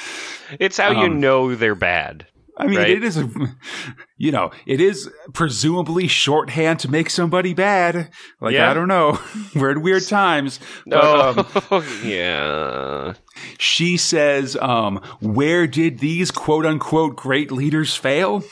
It's 0.59 0.79
how 0.79 1.03
you 1.03 1.11
know 1.11 1.55
they're 1.55 1.75
bad. 1.75 2.27
I 2.61 2.67
mean, 2.67 2.79
Right. 2.79 2.91
it 2.91 3.05
is 3.05 3.17
a, 3.17 3.31
you 4.17 4.33
know, 4.33 4.51
it 4.67 4.81
is 4.81 5.09
presumably 5.33 6.09
shorthand 6.09 6.81
to 6.81 6.91
make 6.91 7.09
somebody 7.09 7.55
bad. 7.55 8.11
Like 8.41 8.55
Yeah. 8.55 8.71
I 8.71 8.75
don't 8.75 8.89
know, 8.89 9.21
we're 9.55 9.71
in 9.71 9.81
weird 9.83 10.07
times. 10.09 10.59
But, 10.87 11.05
um, 11.05 11.47
Oh, 11.71 12.01
yeah. 12.05 13.15
she 13.59 13.97
says, 13.97 14.57
um, 14.57 15.01
"Where 15.21 15.67
did 15.69 16.01
these 16.01 16.31
quote 16.33 16.67
unquote 16.67 17.15
great 17.17 17.53
leaders 17.53 17.95
fail?" 17.95 18.43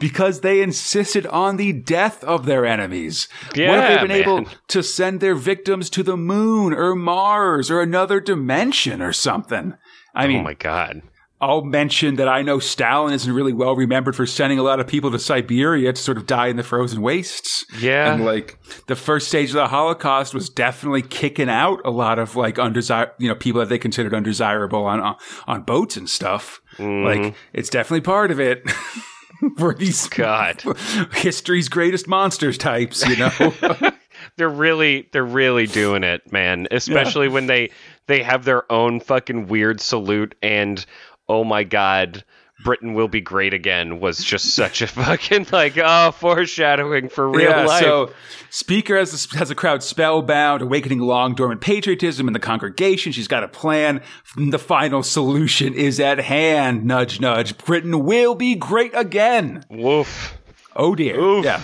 Because 0.00 0.40
they 0.40 0.62
insisted 0.62 1.26
on 1.26 1.58
the 1.58 1.72
death 1.72 2.24
of 2.24 2.44
their 2.44 2.66
enemies. 2.66 3.28
what 3.50 3.56
if 3.58 3.88
they've 3.88 4.00
been 4.00 4.08
man. 4.08 4.20
able 4.22 4.44
to 4.68 4.82
send 4.82 5.20
their 5.20 5.36
victims 5.36 5.88
to 5.90 6.02
the 6.02 6.16
moon 6.16 6.72
or 6.72 6.96
Mars 6.96 7.70
or 7.70 7.80
another 7.80 8.18
dimension 8.18 9.00
or 9.00 9.12
something? 9.12 9.74
I 10.12 10.26
mean, 10.26 10.40
Oh 10.40 10.44
my 10.44 10.54
god. 10.54 11.02
I'll 11.40 11.62
mention 11.62 12.16
that 12.16 12.28
I 12.28 12.42
know 12.42 12.58
Stalin 12.58 13.12
isn't 13.12 13.32
really 13.32 13.52
well 13.52 13.74
remembered 13.74 14.16
for 14.16 14.24
sending 14.24 14.58
a 14.58 14.62
lot 14.62 14.80
of 14.80 14.86
people 14.86 15.10
to 15.10 15.18
Siberia 15.18 15.92
to 15.92 16.00
sort 16.00 16.16
of 16.16 16.26
die 16.26 16.46
in 16.46 16.56
the 16.56 16.62
frozen 16.62 17.02
wastes. 17.02 17.66
Yeah. 17.78 18.14
And 18.14 18.24
like 18.24 18.58
the 18.86 18.96
first 18.96 19.28
stage 19.28 19.50
of 19.50 19.56
the 19.56 19.66
Holocaust 19.66 20.32
was 20.32 20.48
definitely 20.48 21.02
kicking 21.02 21.50
out 21.50 21.80
a 21.84 21.90
lot 21.90 22.18
of 22.18 22.36
like 22.36 22.56
undesir 22.56 23.10
you 23.18 23.28
know, 23.28 23.34
people 23.34 23.60
that 23.60 23.68
they 23.68 23.78
considered 23.78 24.14
undesirable 24.14 24.84
on 24.84 25.16
on, 25.46 25.62
boats 25.62 25.96
and 25.96 26.08
stuff. 26.08 26.60
Mm-hmm. 26.78 27.24
Like 27.24 27.34
it's 27.52 27.68
definitely 27.68 28.02
part 28.02 28.30
of 28.30 28.40
it. 28.40 28.68
For 29.58 29.74
these 29.74 30.08
God. 30.08 30.62
history's 31.12 31.68
greatest 31.68 32.08
monsters 32.08 32.56
types, 32.56 33.06
you 33.06 33.16
know. 33.16 33.90
They're 34.36 34.48
really 34.48 35.08
they're 35.12 35.24
really 35.24 35.66
doing 35.66 36.02
it, 36.02 36.32
man. 36.32 36.66
Especially 36.70 37.28
when 37.28 37.46
they 37.46 37.70
they 38.06 38.22
have 38.22 38.44
their 38.44 38.70
own 38.72 39.00
fucking 39.00 39.48
weird 39.48 39.80
salute 39.80 40.34
and 40.42 40.84
oh 41.28 41.44
my 41.44 41.64
god, 41.64 42.24
Britain 42.64 42.94
will 42.94 43.08
be 43.08 43.20
great 43.20 43.52
again 43.52 44.00
was 44.00 44.22
just 44.22 44.54
such 44.54 44.82
a 44.82 44.86
fucking 44.86 45.46
like 45.52 45.76
oh 45.76 46.12
foreshadowing 46.12 47.08
for 47.08 47.28
real 47.28 47.50
yeah, 47.50 47.64
life. 47.64 47.82
so 47.82 48.12
Speaker 48.50 48.96
has 48.96 49.32
a, 49.32 49.38
has 49.38 49.50
a 49.50 49.54
crowd 49.54 49.82
spellbound, 49.82 50.62
awakening 50.62 51.00
long 51.00 51.34
dormant 51.34 51.60
patriotism 51.60 52.28
in 52.28 52.32
the 52.32 52.38
congregation. 52.38 53.10
She's 53.10 53.26
got 53.26 53.42
a 53.42 53.48
plan. 53.48 54.00
The 54.36 54.60
final 54.60 55.02
solution 55.02 55.74
is 55.74 55.98
at 55.98 56.20
hand. 56.20 56.84
Nudge, 56.84 57.20
nudge. 57.20 57.58
Britain 57.58 58.04
will 58.04 58.36
be 58.36 58.54
great 58.54 58.92
again. 58.94 59.64
Woof. 59.68 60.38
Oh 60.76 60.94
dear. 60.94 61.18
Oof. 61.18 61.44
Yeah. 61.44 61.60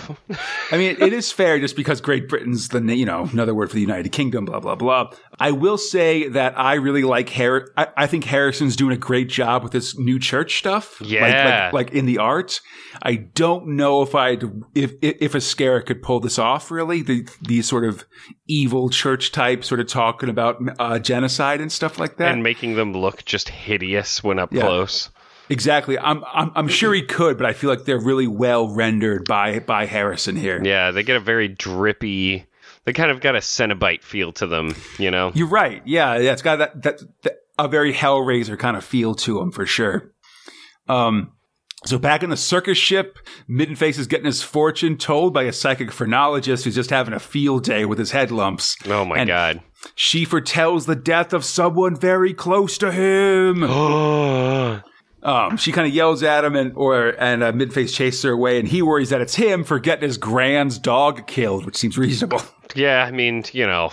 I 0.71 0.77
mean, 0.77 0.95
it 0.99 1.11
is 1.13 1.31
fair 1.31 1.59
just 1.59 1.75
because 1.75 1.99
Great 2.01 2.29
Britain's 2.29 2.69
the 2.69 2.81
you 2.95 3.05
know 3.05 3.27
another 3.31 3.53
word 3.53 3.69
for 3.69 3.75
the 3.75 3.81
United 3.81 4.09
Kingdom. 4.11 4.45
Blah 4.45 4.59
blah 4.59 4.75
blah. 4.75 5.11
I 5.39 5.51
will 5.51 5.77
say 5.77 6.27
that 6.29 6.57
I 6.57 6.75
really 6.75 7.03
like 7.03 7.29
Har. 7.29 7.69
I, 7.75 7.87
I 7.97 8.07
think 8.07 8.23
Harrison's 8.25 8.75
doing 8.75 8.93
a 8.93 8.97
great 8.99 9.27
job 9.29 9.63
with 9.63 9.71
this 9.71 9.97
new 9.97 10.19
church 10.19 10.57
stuff. 10.59 10.99
Like- 11.01 11.09
Yeah. 11.09 11.69
Like, 11.73 11.87
like, 11.87 11.95
in 11.95 12.05
the 12.05 12.19
art. 12.19 12.61
I 13.01 13.15
don't 13.15 13.69
know 13.75 14.01
if 14.01 14.15
I 14.15 14.37
if 14.75 14.93
if, 15.01 15.33
a 15.35 15.39
Ezquerra 15.39 15.85
could 15.85 16.01
pull 16.01 16.19
this 16.19 16.37
off. 16.39 16.69
Really, 16.71 17.01
the 17.01 17.27
these 17.41 17.67
sort 17.67 17.83
of 17.85 18.05
evil 18.47 18.89
church 18.89 19.31
type, 19.31 19.63
sort 19.63 19.79
of 19.79 19.87
talking 19.87 20.29
about 20.29 20.57
uh, 20.79 20.99
genocide 20.99 21.59
and 21.61 21.71
stuff 21.71 21.97
like 21.99 22.17
that. 22.17 22.31
and 22.31 22.43
making 22.43 22.75
them 22.75 22.93
look 22.93 23.25
just 23.25 23.49
hideous 23.49 24.23
when 24.23 24.39
up 24.39 24.53
Yeah. 24.53 24.61
close. 24.61 25.09
Exactly. 25.51 25.99
I'm, 25.99 26.23
I'm 26.33 26.51
I'm 26.55 26.67
sure 26.69 26.93
he 26.93 27.01
could, 27.01 27.37
but 27.37 27.45
I 27.45 27.51
feel 27.51 27.69
like 27.69 27.83
they're 27.83 27.99
really 27.99 28.25
well 28.25 28.73
rendered 28.73 29.27
by 29.27 29.59
by 29.59 29.85
Harrison 29.85 30.37
here. 30.37 30.61
Yeah, 30.63 30.91
they 30.91 31.03
get 31.03 31.17
a 31.17 31.19
very 31.19 31.49
drippy. 31.49 32.45
They 32.85 32.93
kind 32.93 33.11
of 33.11 33.19
got 33.19 33.35
a 33.35 33.39
Cenobite 33.39 34.01
feel 34.01 34.31
to 34.33 34.47
them, 34.47 34.75
you 34.97 35.11
know. 35.11 35.33
You're 35.35 35.49
right. 35.49 35.81
Yeah, 35.85 36.17
yeah. 36.17 36.31
It's 36.31 36.41
got 36.41 36.55
that, 36.59 36.81
that, 36.83 37.01
that 37.23 37.33
a 37.59 37.67
very 37.67 37.93
Hellraiser 37.93 38.57
kind 38.57 38.77
of 38.77 38.85
feel 38.85 39.13
to 39.15 39.39
them 39.39 39.51
for 39.51 39.65
sure. 39.65 40.13
Um. 40.87 41.33
So 41.83 41.97
back 41.97 42.21
in 42.23 42.29
the 42.29 42.37
circus 42.37 42.77
ship, 42.77 43.17
Middenface 43.49 43.97
is 43.99 44.05
getting 44.07 44.27
his 44.27 44.43
fortune 44.43 44.97
told 44.97 45.33
by 45.33 45.43
a 45.43 45.51
psychic 45.51 45.91
phrenologist 45.91 46.63
who's 46.63 46.75
just 46.75 46.91
having 46.91 47.13
a 47.13 47.19
field 47.19 47.63
day 47.63 47.85
with 47.85 47.97
his 47.97 48.11
head 48.11 48.31
lumps. 48.31 48.77
Oh 48.85 49.03
my 49.03 49.17
And- 49.17 49.27
god. 49.27 49.61
She 49.95 50.25
foretells 50.25 50.85
the 50.85 50.95
death 50.95 51.33
of 51.33 51.43
someone 51.43 51.95
very 51.95 52.35
close 52.35 52.77
to 52.77 52.91
him. 52.91 53.63
Um, 55.23 55.57
she 55.57 55.71
kind 55.71 55.87
of 55.87 55.93
yells 55.93 56.23
at 56.23 56.43
him, 56.43 56.55
and 56.55 56.73
or 56.75 57.09
and 57.19 57.43
uh, 57.43 57.51
Midface 57.51 57.93
chases 57.93 58.23
her 58.23 58.31
away, 58.31 58.59
and 58.59 58.67
he 58.67 58.81
worries 58.81 59.09
that 59.09 59.21
it's 59.21 59.35
him 59.35 59.63
for 59.63 59.79
getting 59.79 60.07
his 60.07 60.17
grand's 60.17 60.79
dog 60.79 61.27
killed, 61.27 61.65
which 61.65 61.77
seems 61.77 61.97
reasonable. 61.97 62.41
yeah, 62.75 63.05
I 63.07 63.11
mean, 63.11 63.43
you 63.53 63.67
know, 63.67 63.91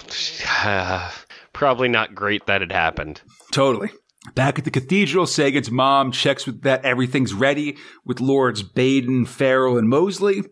probably 1.52 1.88
not 1.88 2.14
great 2.14 2.46
that 2.46 2.62
it 2.62 2.72
happened. 2.72 3.20
totally. 3.50 3.90
Back 4.34 4.58
at 4.58 4.64
the 4.64 4.70
cathedral, 4.70 5.26
Sagan's 5.26 5.70
mom 5.70 6.12
checks 6.12 6.44
with 6.44 6.62
that 6.62 6.84
everything's 6.84 7.32
ready 7.32 7.76
with 8.04 8.20
Lords 8.20 8.62
Baden, 8.62 9.24
Farrell, 9.24 9.78
and 9.78 9.88
Mosley. 9.88 10.42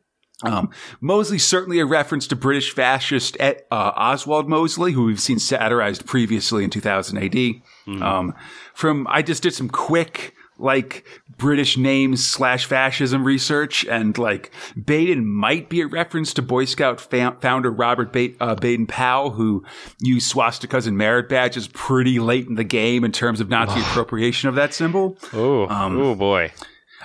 Um, 0.45 0.71
Mosley 1.00 1.38
certainly 1.38 1.80
a 1.80 1.87
reference 1.87 2.26
to 2.28 2.37
British 2.37 2.73
fascist 2.73 3.37
uh, 3.40 3.54
Oswald 3.71 4.49
Mosley, 4.49 4.92
who 4.92 5.04
we've 5.04 5.21
seen 5.21 5.38
satirized 5.38 6.06
previously 6.06 6.62
in 6.62 6.71
2000 6.71 7.18
AD. 7.18 8.02
Um, 8.02 8.35
from 8.75 9.06
I 9.09 9.23
just 9.23 9.42
did 9.42 9.54
some 9.54 9.68
quick 9.68 10.35
like 10.58 11.04
British 11.36 11.76
names 11.76 12.26
slash 12.26 12.66
fascism 12.66 13.25
research, 13.25 13.84
and 13.86 14.16
like 14.16 14.50
Baden 14.82 15.26
might 15.26 15.68
be 15.68 15.80
a 15.80 15.86
reference 15.86 16.32
to 16.34 16.42
Boy 16.42 16.64
Scout 16.64 17.00
fa- 17.00 17.36
founder 17.40 17.70
Robert 17.70 18.12
ba- 18.12 18.34
uh, 18.40 18.54
Baden 18.54 18.86
Powell, 18.86 19.30
who 19.30 19.64
used 20.00 20.32
swastikas 20.32 20.86
and 20.86 20.96
merit 20.96 21.28
badges 21.28 21.68
pretty 21.68 22.18
late 22.18 22.46
in 22.46 22.54
the 22.54 22.64
game 22.64 23.04
in 23.04 23.12
terms 23.12 23.40
of 23.40 23.48
Nazi 23.48 23.80
appropriation 23.90 24.48
of 24.48 24.54
that 24.54 24.75
symbol. 24.75 25.18
Oh, 25.32 25.66
oh 25.68 26.14
boy. 26.14 26.52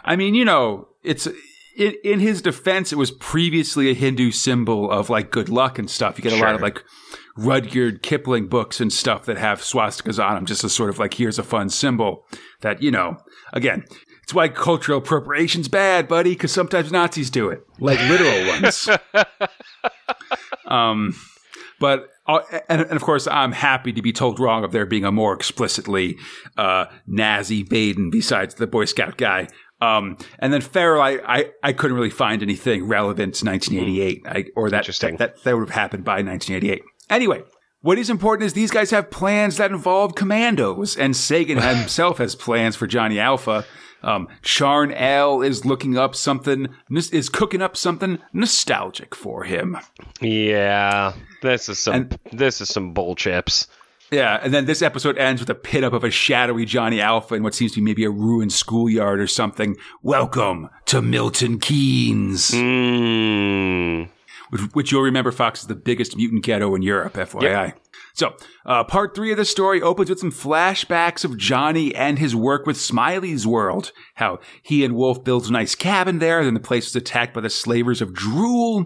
I 0.03 0.15
mean, 0.15 0.33
you 0.33 0.45
know, 0.45 0.87
it's 1.03 1.27
in, 1.75 1.95
in 2.03 2.19
his 2.19 2.41
defense, 2.41 2.91
it 2.91 2.97
was 2.97 3.11
previously 3.11 3.89
a 3.89 3.93
Hindu 3.93 4.31
symbol 4.31 4.89
of 4.91 5.09
like 5.09 5.31
good 5.31 5.49
luck 5.49 5.79
and 5.79 5.89
stuff. 5.89 6.17
You 6.17 6.23
get 6.23 6.33
a 6.33 6.43
lot 6.43 6.55
of 6.55 6.61
like 6.61 6.83
Rudyard 7.37 8.01
Kipling 8.01 8.47
books 8.47 8.79
and 8.81 8.91
stuff 8.91 9.25
that 9.25 9.37
have 9.37 9.61
swastikas 9.61 10.23
on 10.23 10.35
them, 10.35 10.45
just 10.45 10.63
as 10.63 10.73
sort 10.73 10.89
of 10.89 10.99
like 10.99 11.13
here's 11.15 11.39
a 11.39 11.43
fun 11.43 11.69
symbol 11.69 12.25
that 12.61 12.81
you 12.81 12.91
know. 12.91 13.17
Again, 13.53 13.85
it's 14.23 14.33
why 14.33 14.47
cultural 14.47 14.99
appropriation's 14.99 15.67
bad, 15.67 16.07
buddy, 16.07 16.31
because 16.31 16.51
sometimes 16.51 16.91
Nazis 16.91 17.29
do 17.29 17.49
it, 17.49 17.63
like 17.79 17.99
literal 17.99 18.47
ones. 18.61 18.89
um, 20.65 21.15
but 21.79 22.07
uh, 22.27 22.39
and, 22.69 22.81
and 22.81 22.91
of 22.91 23.01
course, 23.01 23.27
I'm 23.27 23.51
happy 23.51 23.91
to 23.93 24.01
be 24.01 24.13
told 24.13 24.39
wrong 24.39 24.63
of 24.63 24.71
there 24.71 24.85
being 24.85 25.03
a 25.03 25.11
more 25.11 25.33
explicitly 25.33 26.17
uh, 26.57 26.85
Nazi 27.07 27.63
Baden 27.63 28.09
besides 28.09 28.55
the 28.55 28.67
Boy 28.67 28.85
Scout 28.85 29.17
guy. 29.17 29.47
Um, 29.81 30.17
and 30.37 30.53
then 30.53 30.61
Farrell, 30.61 31.01
I, 31.01 31.19
I, 31.25 31.45
I 31.63 31.73
couldn't 31.73 31.97
really 31.97 32.11
find 32.11 32.43
anything 32.43 32.87
relevant 32.87 33.33
to 33.35 33.45
1988, 33.45 34.21
I, 34.27 34.45
or 34.55 34.69
that, 34.69 34.85
that 34.85 35.17
that 35.17 35.43
that 35.43 35.55
would 35.55 35.67
have 35.67 35.75
happened 35.75 36.03
by 36.03 36.21
1988. 36.21 36.83
Anyway, 37.09 37.41
what 37.81 37.97
is 37.97 38.09
important 38.09 38.45
is 38.45 38.53
these 38.53 38.71
guys 38.71 38.91
have 38.91 39.09
plans 39.11 39.57
that 39.57 39.71
involve 39.71 40.15
commandos, 40.15 40.95
and 40.95 41.15
Sagan 41.15 41.57
himself 41.61 42.19
has 42.19 42.35
plans 42.35 42.75
for 42.75 42.87
Johnny 42.87 43.19
Alpha. 43.19 43.65
Um, 44.03 44.27
Charnel 44.41 45.43
is 45.43 45.63
looking 45.65 45.95
up 45.97 46.15
something, 46.15 46.69
is 46.89 47.29
cooking 47.29 47.61
up 47.61 47.77
something 47.77 48.17
nostalgic 48.33 49.13
for 49.13 49.43
him. 49.43 49.77
Yeah, 50.19 51.13
this 51.43 51.69
is 51.69 51.77
some 51.79 51.93
And- 51.95 52.19
this 52.31 52.61
is 52.61 52.69
some 52.69 52.93
bull 52.93 53.15
chips. 53.15 53.67
Yeah, 54.11 54.39
and 54.43 54.53
then 54.53 54.65
this 54.65 54.81
episode 54.81 55.17
ends 55.17 55.39
with 55.41 55.49
a 55.49 55.55
pin 55.55 55.85
up 55.85 55.93
of 55.93 56.03
a 56.03 56.11
shadowy 56.11 56.65
Johnny 56.65 56.99
Alpha 56.99 57.33
in 57.35 57.43
what 57.43 57.53
seems 57.53 57.71
to 57.73 57.77
be 57.79 57.85
maybe 57.85 58.03
a 58.03 58.09
ruined 58.09 58.51
schoolyard 58.51 59.21
or 59.21 59.27
something. 59.27 59.77
Welcome 60.03 60.69
to 60.87 61.01
Milton 61.01 61.59
Keynes, 61.59 62.51
Mm. 62.51 64.09
Which, 64.51 64.61
which 64.73 64.91
you'll 64.91 65.01
remember, 65.01 65.31
Fox 65.31 65.61
is 65.61 65.67
the 65.67 65.75
biggest 65.75 66.15
mutant 66.17 66.43
ghetto 66.43 66.75
in 66.75 66.81
Europe, 66.81 67.13
FYI. 67.13 67.73
So, 68.13 68.35
uh, 68.65 68.83
part 68.83 69.15
three 69.15 69.31
of 69.31 69.37
the 69.37 69.45
story 69.45 69.81
opens 69.81 70.09
with 70.09 70.19
some 70.19 70.31
flashbacks 70.31 71.23
of 71.23 71.37
Johnny 71.37 71.95
and 71.95 72.19
his 72.19 72.35
work 72.35 72.65
with 72.65 72.75
Smiley's 72.75 73.47
World. 73.47 73.93
How 74.15 74.39
he 74.61 74.83
and 74.83 74.95
Wolf 74.95 75.23
built 75.23 75.47
a 75.47 75.51
nice 75.53 75.75
cabin 75.75 76.19
there, 76.19 76.43
then 76.43 76.53
the 76.53 76.59
place 76.59 76.87
was 76.87 76.95
attacked 76.97 77.33
by 77.33 77.41
the 77.41 77.49
slavers 77.49 78.01
of 78.01 78.11
Drule. 78.11 78.85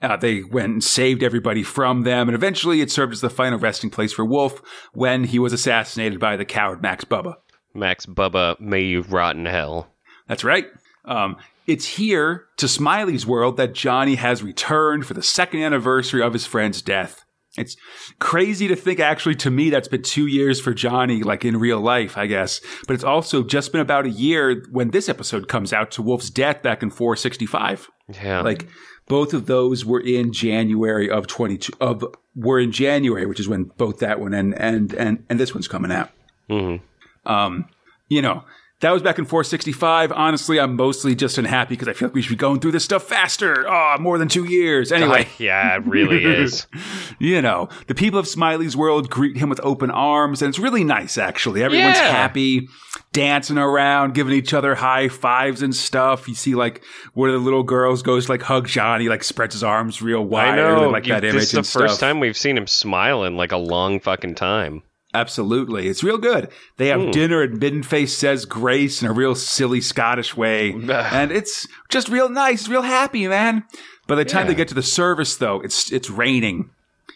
Uh, 0.00 0.16
they 0.16 0.42
went 0.42 0.72
and 0.72 0.82
saved 0.82 1.22
everybody 1.22 1.62
from 1.62 2.02
them, 2.02 2.28
and 2.28 2.34
eventually 2.34 2.80
it 2.80 2.90
served 2.90 3.12
as 3.12 3.20
the 3.20 3.30
final 3.30 3.58
resting 3.58 3.90
place 3.90 4.12
for 4.12 4.24
Wolf 4.24 4.60
when 4.94 5.24
he 5.24 5.38
was 5.38 5.52
assassinated 5.52 6.18
by 6.18 6.36
the 6.36 6.44
coward 6.44 6.82
Max 6.82 7.04
Bubba. 7.04 7.34
Max 7.74 8.06
Bubba, 8.06 8.58
may 8.58 8.80
you 8.80 9.02
rot 9.02 9.36
in 9.36 9.46
hell. 9.46 9.92
That's 10.26 10.44
right. 10.44 10.66
Um, 11.04 11.36
it's 11.66 11.86
here 11.86 12.46
to 12.56 12.66
Smiley's 12.68 13.26
world 13.26 13.56
that 13.56 13.74
Johnny 13.74 14.16
has 14.16 14.42
returned 14.42 15.06
for 15.06 15.14
the 15.14 15.22
second 15.22 15.62
anniversary 15.62 16.22
of 16.22 16.32
his 16.32 16.46
friend's 16.46 16.82
death. 16.82 17.24
It's 17.58 17.76
crazy 18.18 18.66
to 18.68 18.76
think, 18.76 18.98
actually, 18.98 19.34
to 19.36 19.50
me, 19.50 19.68
that's 19.68 19.88
been 19.88 20.02
two 20.02 20.26
years 20.26 20.58
for 20.58 20.72
Johnny, 20.72 21.22
like 21.22 21.44
in 21.44 21.58
real 21.58 21.80
life, 21.80 22.16
I 22.16 22.26
guess. 22.26 22.62
But 22.86 22.94
it's 22.94 23.04
also 23.04 23.42
just 23.42 23.72
been 23.72 23.80
about 23.82 24.06
a 24.06 24.10
year 24.10 24.64
when 24.70 24.90
this 24.90 25.08
episode 25.08 25.48
comes 25.48 25.70
out 25.72 25.90
to 25.92 26.02
Wolf's 26.02 26.30
death 26.30 26.62
back 26.62 26.82
in 26.82 26.88
465. 26.90 27.90
Yeah, 28.22 28.40
Like 28.40 28.68
both 29.06 29.34
of 29.34 29.44
those 29.46 29.84
were 29.84 30.00
in 30.00 30.32
January 30.32 31.10
of 31.10 31.26
22 31.26 31.72
of 31.80 32.04
were 32.34 32.58
in 32.58 32.72
January, 32.72 33.26
which 33.26 33.40
is 33.40 33.48
when 33.48 33.64
both 33.76 33.98
that 33.98 34.18
one 34.18 34.32
and 34.32 34.54
and 34.54 34.94
and, 34.94 35.24
and 35.28 35.38
this 35.38 35.52
one's 35.54 35.68
coming 35.68 35.92
out. 35.92 36.10
Mhm. 36.48 36.80
Um, 37.26 37.66
you 38.08 38.22
know, 38.22 38.44
that 38.82 38.90
was 38.92 39.02
back 39.02 39.18
in 39.18 39.24
465. 39.24 40.12
Honestly, 40.12 40.60
I'm 40.60 40.76
mostly 40.76 41.14
just 41.14 41.38
unhappy 41.38 41.74
because 41.74 41.88
I 41.88 41.94
feel 41.94 42.08
like 42.08 42.14
we 42.14 42.22
should 42.22 42.30
be 42.30 42.36
going 42.36 42.60
through 42.60 42.72
this 42.72 42.84
stuff 42.84 43.04
faster. 43.04 43.64
Oh, 43.68 43.96
more 43.98 44.18
than 44.18 44.28
two 44.28 44.44
years. 44.44 44.92
Anyway, 44.92 45.26
yeah, 45.38 45.76
it 45.76 45.86
really 45.86 46.24
is. 46.24 46.66
you 47.18 47.40
know, 47.40 47.68
the 47.86 47.94
people 47.94 48.18
of 48.20 48.28
Smiley's 48.28 48.76
world 48.76 49.08
greet 49.10 49.36
him 49.38 49.48
with 49.48 49.60
open 49.64 49.90
arms, 49.90 50.42
and 50.42 50.48
it's 50.50 50.58
really 50.58 50.84
nice, 50.84 51.16
actually. 51.18 51.62
Everyone's 51.62 51.96
Yeah. 51.96 52.10
happy, 52.10 52.68
dancing 53.12 53.58
around, 53.58 54.14
giving 54.14 54.34
each 54.34 54.52
other 54.54 54.74
high 54.74 55.08
fives 55.08 55.62
and 55.62 55.74
stuff. 55.74 56.28
You 56.28 56.34
see, 56.34 56.54
like, 56.54 56.82
one 57.14 57.28
of 57.28 57.34
the 57.34 57.40
little 57.40 57.62
girls 57.62 58.02
goes 58.02 58.26
to, 58.26 58.32
like, 58.32 58.42
hug 58.42 58.66
Johnny, 58.68 59.08
like, 59.08 59.24
spreads 59.24 59.54
his 59.54 59.62
arms 59.64 60.02
real 60.02 60.22
wide. 60.24 60.58
I 60.58 60.62
I 60.62 60.68
really 60.68 60.82
know. 60.82 60.90
like 60.90 61.06
you- 61.06 61.14
that 61.14 61.24
image 61.24 61.34
this 61.34 61.44
is 61.44 61.72
the 61.72 61.78
first 61.80 61.94
stuff. 61.96 62.00
time 62.08 62.20
we've 62.20 62.36
seen 62.36 62.56
him 62.58 62.66
smile 62.66 63.24
in 63.24 63.36
like 63.36 63.52
a 63.52 63.56
long 63.56 64.00
fucking 64.00 64.34
time. 64.34 64.82
Absolutely. 65.14 65.88
It's 65.88 66.02
real 66.02 66.18
good. 66.18 66.48
They 66.78 66.88
have 66.88 67.02
hmm. 67.02 67.10
dinner 67.10 67.42
and 67.42 67.60
Middenface 67.60 68.10
says 68.10 68.44
grace 68.44 69.02
in 69.02 69.08
a 69.08 69.12
real 69.12 69.34
silly 69.34 69.80
Scottish 69.80 70.36
way. 70.36 70.72
and 70.90 71.30
it's 71.30 71.66
just 71.90 72.08
real 72.08 72.28
nice, 72.28 72.68
real 72.68 72.82
happy, 72.82 73.28
man. 73.28 73.64
By 74.06 74.14
the 74.16 74.24
time 74.24 74.46
they 74.46 74.54
get 74.54 74.68
to 74.68 74.74
the 74.74 74.82
service 74.82 75.36
though, 75.36 75.60
it's 75.60 75.92
it's 75.92 76.10
raining. 76.10 76.70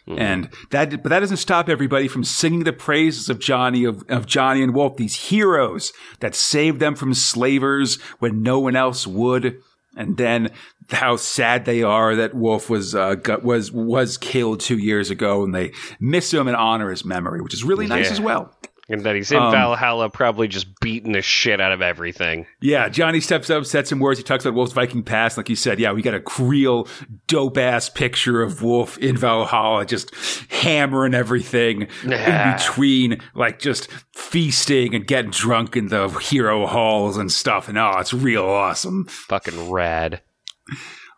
Hmm. 0.06 0.18
And 0.18 0.50
that 0.70 1.02
but 1.02 1.08
that 1.08 1.20
doesn't 1.20 1.38
stop 1.38 1.68
everybody 1.68 2.06
from 2.06 2.22
singing 2.22 2.64
the 2.64 2.72
praises 2.72 3.28
of 3.28 3.40
Johnny 3.40 3.84
of, 3.84 4.04
of 4.08 4.26
Johnny 4.26 4.62
and 4.62 4.74
Wolf, 4.74 4.96
these 4.96 5.28
heroes 5.28 5.92
that 6.20 6.34
saved 6.34 6.80
them 6.80 6.94
from 6.94 7.14
slavers 7.14 8.00
when 8.18 8.42
no 8.42 8.58
one 8.58 8.76
else 8.76 9.06
would. 9.06 9.60
And 9.96 10.18
then 10.18 10.50
how 10.90 11.16
sad 11.16 11.64
they 11.64 11.82
are 11.82 12.14
that 12.16 12.34
Wolf 12.34 12.70
was 12.70 12.94
uh, 12.94 13.14
got, 13.16 13.42
was 13.42 13.72
was 13.72 14.16
killed 14.16 14.60
two 14.60 14.78
years 14.78 15.10
ago, 15.10 15.42
and 15.44 15.54
they 15.54 15.72
miss 16.00 16.32
him 16.32 16.46
and 16.48 16.56
honor 16.56 16.90
his 16.90 17.04
memory, 17.04 17.40
which 17.40 17.54
is 17.54 17.64
really 17.64 17.86
nice 17.86 18.06
Yeah. 18.06 18.12
as 18.12 18.20
well. 18.20 18.52
And 18.88 19.00
that 19.00 19.16
he's 19.16 19.32
in 19.32 19.38
Um, 19.38 19.50
Valhalla 19.50 20.08
probably 20.08 20.46
just 20.46 20.78
beating 20.78 21.10
the 21.10 21.20
shit 21.20 21.60
out 21.60 21.72
of 21.72 21.82
everything. 21.82 22.46
Yeah, 22.60 22.88
Johnny 22.88 23.18
steps 23.20 23.50
up, 23.50 23.66
said 23.66 23.88
some 23.88 23.98
words. 23.98 24.20
He 24.20 24.22
talks 24.22 24.44
about 24.44 24.54
Wolf's 24.54 24.74
Viking 24.74 25.02
past. 25.02 25.36
Like 25.36 25.48
you 25.48 25.56
said, 25.56 25.80
yeah, 25.80 25.90
we 25.90 26.02
got 26.02 26.14
a 26.14 26.22
real 26.38 26.86
dope 27.26 27.58
ass 27.58 27.88
picture 27.88 28.42
of 28.42 28.62
Wolf 28.62 28.96
in 28.98 29.16
Valhalla, 29.16 29.86
just 29.86 30.14
hammering 30.52 31.14
everything 31.14 31.88
in 32.04 32.52
between, 32.56 33.20
like 33.34 33.58
just 33.58 33.88
feasting 34.14 34.94
and 34.94 35.04
getting 35.04 35.32
drunk 35.32 35.76
in 35.76 35.88
the 35.88 36.08
hero 36.20 36.64
halls 36.66 37.16
and 37.16 37.32
stuff. 37.32 37.68
And 37.68 37.76
oh, 37.76 37.94
it's 37.98 38.14
real 38.14 38.44
awesome. 38.44 39.06
Fucking 39.06 39.68
rad. 39.68 40.20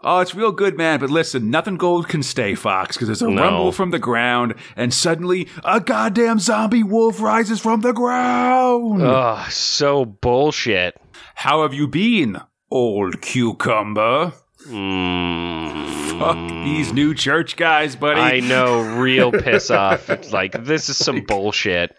Oh, 0.03 0.21
it's 0.21 0.35
real 0.35 0.53
good, 0.53 0.77
man. 0.77 1.01
But 1.01 1.11
listen, 1.11 1.51
nothing 1.51 1.77
gold 1.77 2.09
can 2.09 2.23
stay, 2.23 2.55
Fox, 2.55 2.97
because 2.97 3.09
there's 3.09 3.23
a 3.23 3.29
No. 3.29 3.43
rumble 3.43 3.73
from 3.73 3.91
the 3.91 3.99
ground, 3.99 4.55
and 4.77 4.95
suddenly 4.95 5.49
a 5.65 5.81
goddamn 5.81 6.39
zombie 6.39 6.85
wolf 6.85 7.21
rises 7.21 7.61
from 7.61 7.81
the 7.81 7.93
ground. 7.93 9.03
Oh, 9.03 9.45
so 9.51 10.05
bullshit. 10.05 11.01
How 11.35 11.63
have 11.63 11.75
you 11.75 11.89
been, 11.89 12.41
old 12.71 13.21
cucumber? 13.21 14.35
Mm, 14.69 16.19
Fuck 16.19 16.65
these 16.65 16.93
new 16.93 17.15
church 17.15 17.57
guys, 17.57 17.97
buddy. 17.97 18.21
I 18.21 18.41
know, 18.41 18.81
real 19.01 19.31
piss 19.43 19.71
off. 19.71 20.09
It's 20.11 20.33
like 20.33 20.65
this 20.65 20.89
is 20.89 20.97
some 20.97 21.23
bullshit. 21.27 21.97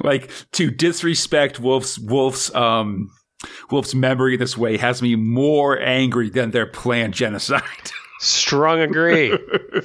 like 0.00 0.30
to 0.52 0.70
disrespect 0.70 1.58
Wolf's 1.58 1.98
Wolf's 1.98 2.54
um 2.54 3.10
Wolf's 3.70 3.94
memory 3.94 4.36
this 4.36 4.56
way 4.56 4.76
has 4.78 5.00
me 5.02 5.14
more 5.14 5.78
angry 5.80 6.30
than 6.30 6.50
their 6.50 6.66
planned 6.66 7.14
genocide. 7.14 7.62
Strong 8.20 8.80
agree. 8.80 9.36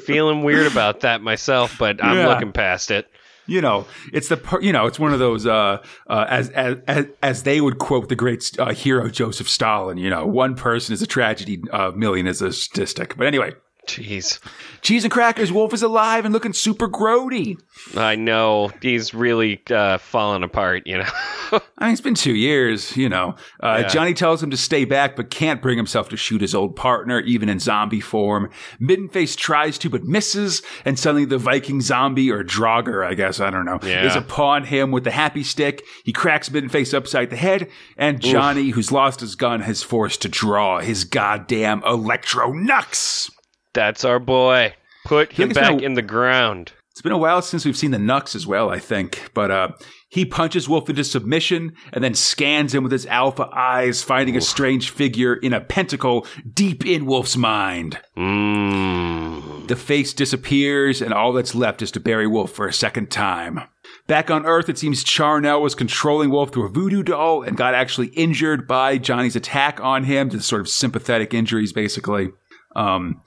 Feeling 0.06 0.44
weird 0.44 0.72
about 0.72 1.02
that 1.02 1.22
myself, 1.22 1.76
but 1.78 2.04
I'm 2.04 2.18
Yeah. 2.18 2.28
looking 2.30 2.52
past 2.52 2.90
it. 2.90 3.08
you 3.46 3.60
know, 3.62 3.86
it's 4.14 4.30
the 4.30 4.38
per- 4.38 4.62
you 4.62 4.72
know, 4.72 4.86
it's 4.88 4.98
one 4.98 5.12
of 5.14 5.20
those 5.20 5.46
uh, 5.46 5.84
uh 6.08 6.26
as, 6.30 6.50
as 6.52 6.78
as 6.88 7.06
as 7.22 7.44
they 7.44 7.60
would 7.62 7.78
quote 7.78 8.08
the 8.10 8.16
great 8.16 8.50
uh, 8.58 8.74
hero 8.74 9.10
Joseph 9.10 9.50
Stalin. 9.50 9.98
You 9.98 10.10
know, 10.10 10.26
one 10.26 10.56
person 10.56 10.94
is 10.94 11.02
a 11.02 11.08
tragedy, 11.08 11.62
a 11.72 11.92
million 11.92 12.26
is 12.26 12.42
a 12.42 12.54
statistic. 12.54 13.18
But 13.18 13.28
anyway, 13.28 13.52
Jeez. 13.88 14.40
cheese 14.82 15.04
and 15.04 15.12
crackers. 15.12 15.52
Wolf 15.52 15.74
is 15.74 15.84
alive 15.84 16.24
and 16.26 16.34
looking 16.34 16.54
super 16.54 16.88
grody. 16.88 17.58
I 17.98 18.16
know. 18.16 18.72
He's 18.82 19.14
really 19.14 19.62
uh, 19.70 19.98
falling 19.98 20.42
apart, 20.44 20.88
you 20.88 21.00
know. 21.00 21.06
I 21.78 21.86
mean, 21.86 21.92
it's 21.92 22.02
been 22.02 22.16
two 22.16 22.34
years, 22.34 22.96
you 22.96 23.10
know. 23.10 23.36
Uh, 23.62 23.80
Yeah. 23.82 23.88
Johnny 23.90 24.14
tells 24.14 24.42
him 24.42 24.52
to 24.52 24.58
stay 24.58 24.86
back, 24.86 25.16
but 25.18 25.30
can't 25.30 25.62
bring 25.62 25.78
himself 25.78 26.08
to 26.10 26.18
shoot 26.18 26.40
his 26.42 26.56
old 26.56 26.76
partner, 26.78 27.20
even 27.22 27.50
in 27.50 27.60
zombie 27.60 28.00
form. 28.00 28.50
Middenface 28.82 29.36
tries 29.36 29.78
to, 29.80 29.90
but 29.90 30.04
misses, 30.06 30.62
and 30.86 30.98
suddenly 30.98 31.26
the 31.26 31.38
Viking 31.38 31.82
zombie, 31.82 32.32
or 32.32 32.44
Draugr, 32.44 33.06
I 33.06 33.16
guess, 33.16 33.40
I 33.42 33.50
don't 33.50 33.66
know, 33.66 33.80
Yeah. 33.84 34.06
is 34.08 34.16
upon 34.16 34.64
him 34.64 34.92
with 34.92 35.04
the 35.04 35.12
happy 35.12 35.44
stick. 35.44 35.84
He 36.06 36.14
cracks 36.14 36.48
Middenface 36.50 36.94
upside 36.94 37.30
the 37.30 37.36
head, 37.36 37.70
and 37.98 38.22
Johnny, 38.22 38.70
who's 38.70 38.92
lost 38.94 39.20
his 39.20 39.36
gun, 39.36 39.62
is 39.62 39.84
forced 39.84 40.22
to 40.22 40.30
draw 40.30 40.80
his 40.80 41.04
goddamn 41.04 41.84
Electro 41.86 42.54
Knux. 42.54 43.30
That's 43.74 44.06
our 44.06 44.20
boy. 44.20 44.74
Put 45.06 45.34
him 45.34 45.50
think 45.50 45.52
it's 45.52 45.60
been 45.60 45.76
back 45.78 45.82
a- 45.82 45.86
in 45.86 45.94
the 45.96 46.02
ground. 46.02 46.74
It's 46.92 47.02
been 47.02 47.12
a 47.12 47.18
while 47.18 47.42
since 47.42 47.66
we've 47.66 47.76
seen 47.76 47.90
the 47.90 47.98
Knux 47.98 48.36
as 48.36 48.46
well, 48.46 48.70
I 48.70 48.78
think. 48.78 49.32
But 49.34 49.50
uh, 49.50 49.70
he 50.10 50.26
punches 50.26 50.70
Wolf 50.70 50.88
into 50.92 51.04
submission 51.04 51.74
and 51.92 52.04
then 52.04 52.14
scans 52.14 52.76
him 52.76 52.84
with 52.84 52.92
his 52.92 53.08
alpha 53.08 53.50
eyes, 53.52 54.04
finding 54.04 54.38
a 54.38 54.42
strange 54.42 54.92
figure 54.92 55.34
in 55.34 55.54
a 55.54 55.60
pentacle 55.60 56.28
deep 56.54 56.86
in 56.86 57.08
Wolf's 57.08 57.36
mind. 57.36 58.00
Mmm. 58.16 59.68
The 59.68 59.76
face 59.76 60.14
disappears, 60.14 61.02
and 61.02 61.14
all 61.14 61.34
that's 61.34 61.56
left 61.56 61.82
is 61.82 61.90
to 61.92 62.00
bury 62.00 62.28
Wolf 62.28 62.52
for 62.52 62.68
a 62.68 62.74
second 62.74 63.10
time. 63.10 63.62
Back 64.06 64.30
on 64.30 64.46
Earth, 64.46 64.70
it 64.70 64.78
seems 64.78 65.04
Charnel 65.04 65.62
was 65.64 65.74
controlling 65.74 66.30
Wolf 66.30 66.52
through 66.54 66.68
a 66.68 66.72
voodoo 66.72 67.02
doll 67.02 67.42
and 67.42 67.58
got 67.58 67.74
actually 67.74 68.08
injured 68.10 68.68
by 68.68 69.00
Johnny's 69.00 69.36
attack 69.36 69.80
on 69.82 70.04
him, 70.04 70.30
just 70.30 70.48
sort 70.48 70.62
of 70.62 70.70
sympathetic 70.70 71.34
injuries, 71.34 71.74
basically. 71.74 72.30
Um, 72.76 73.22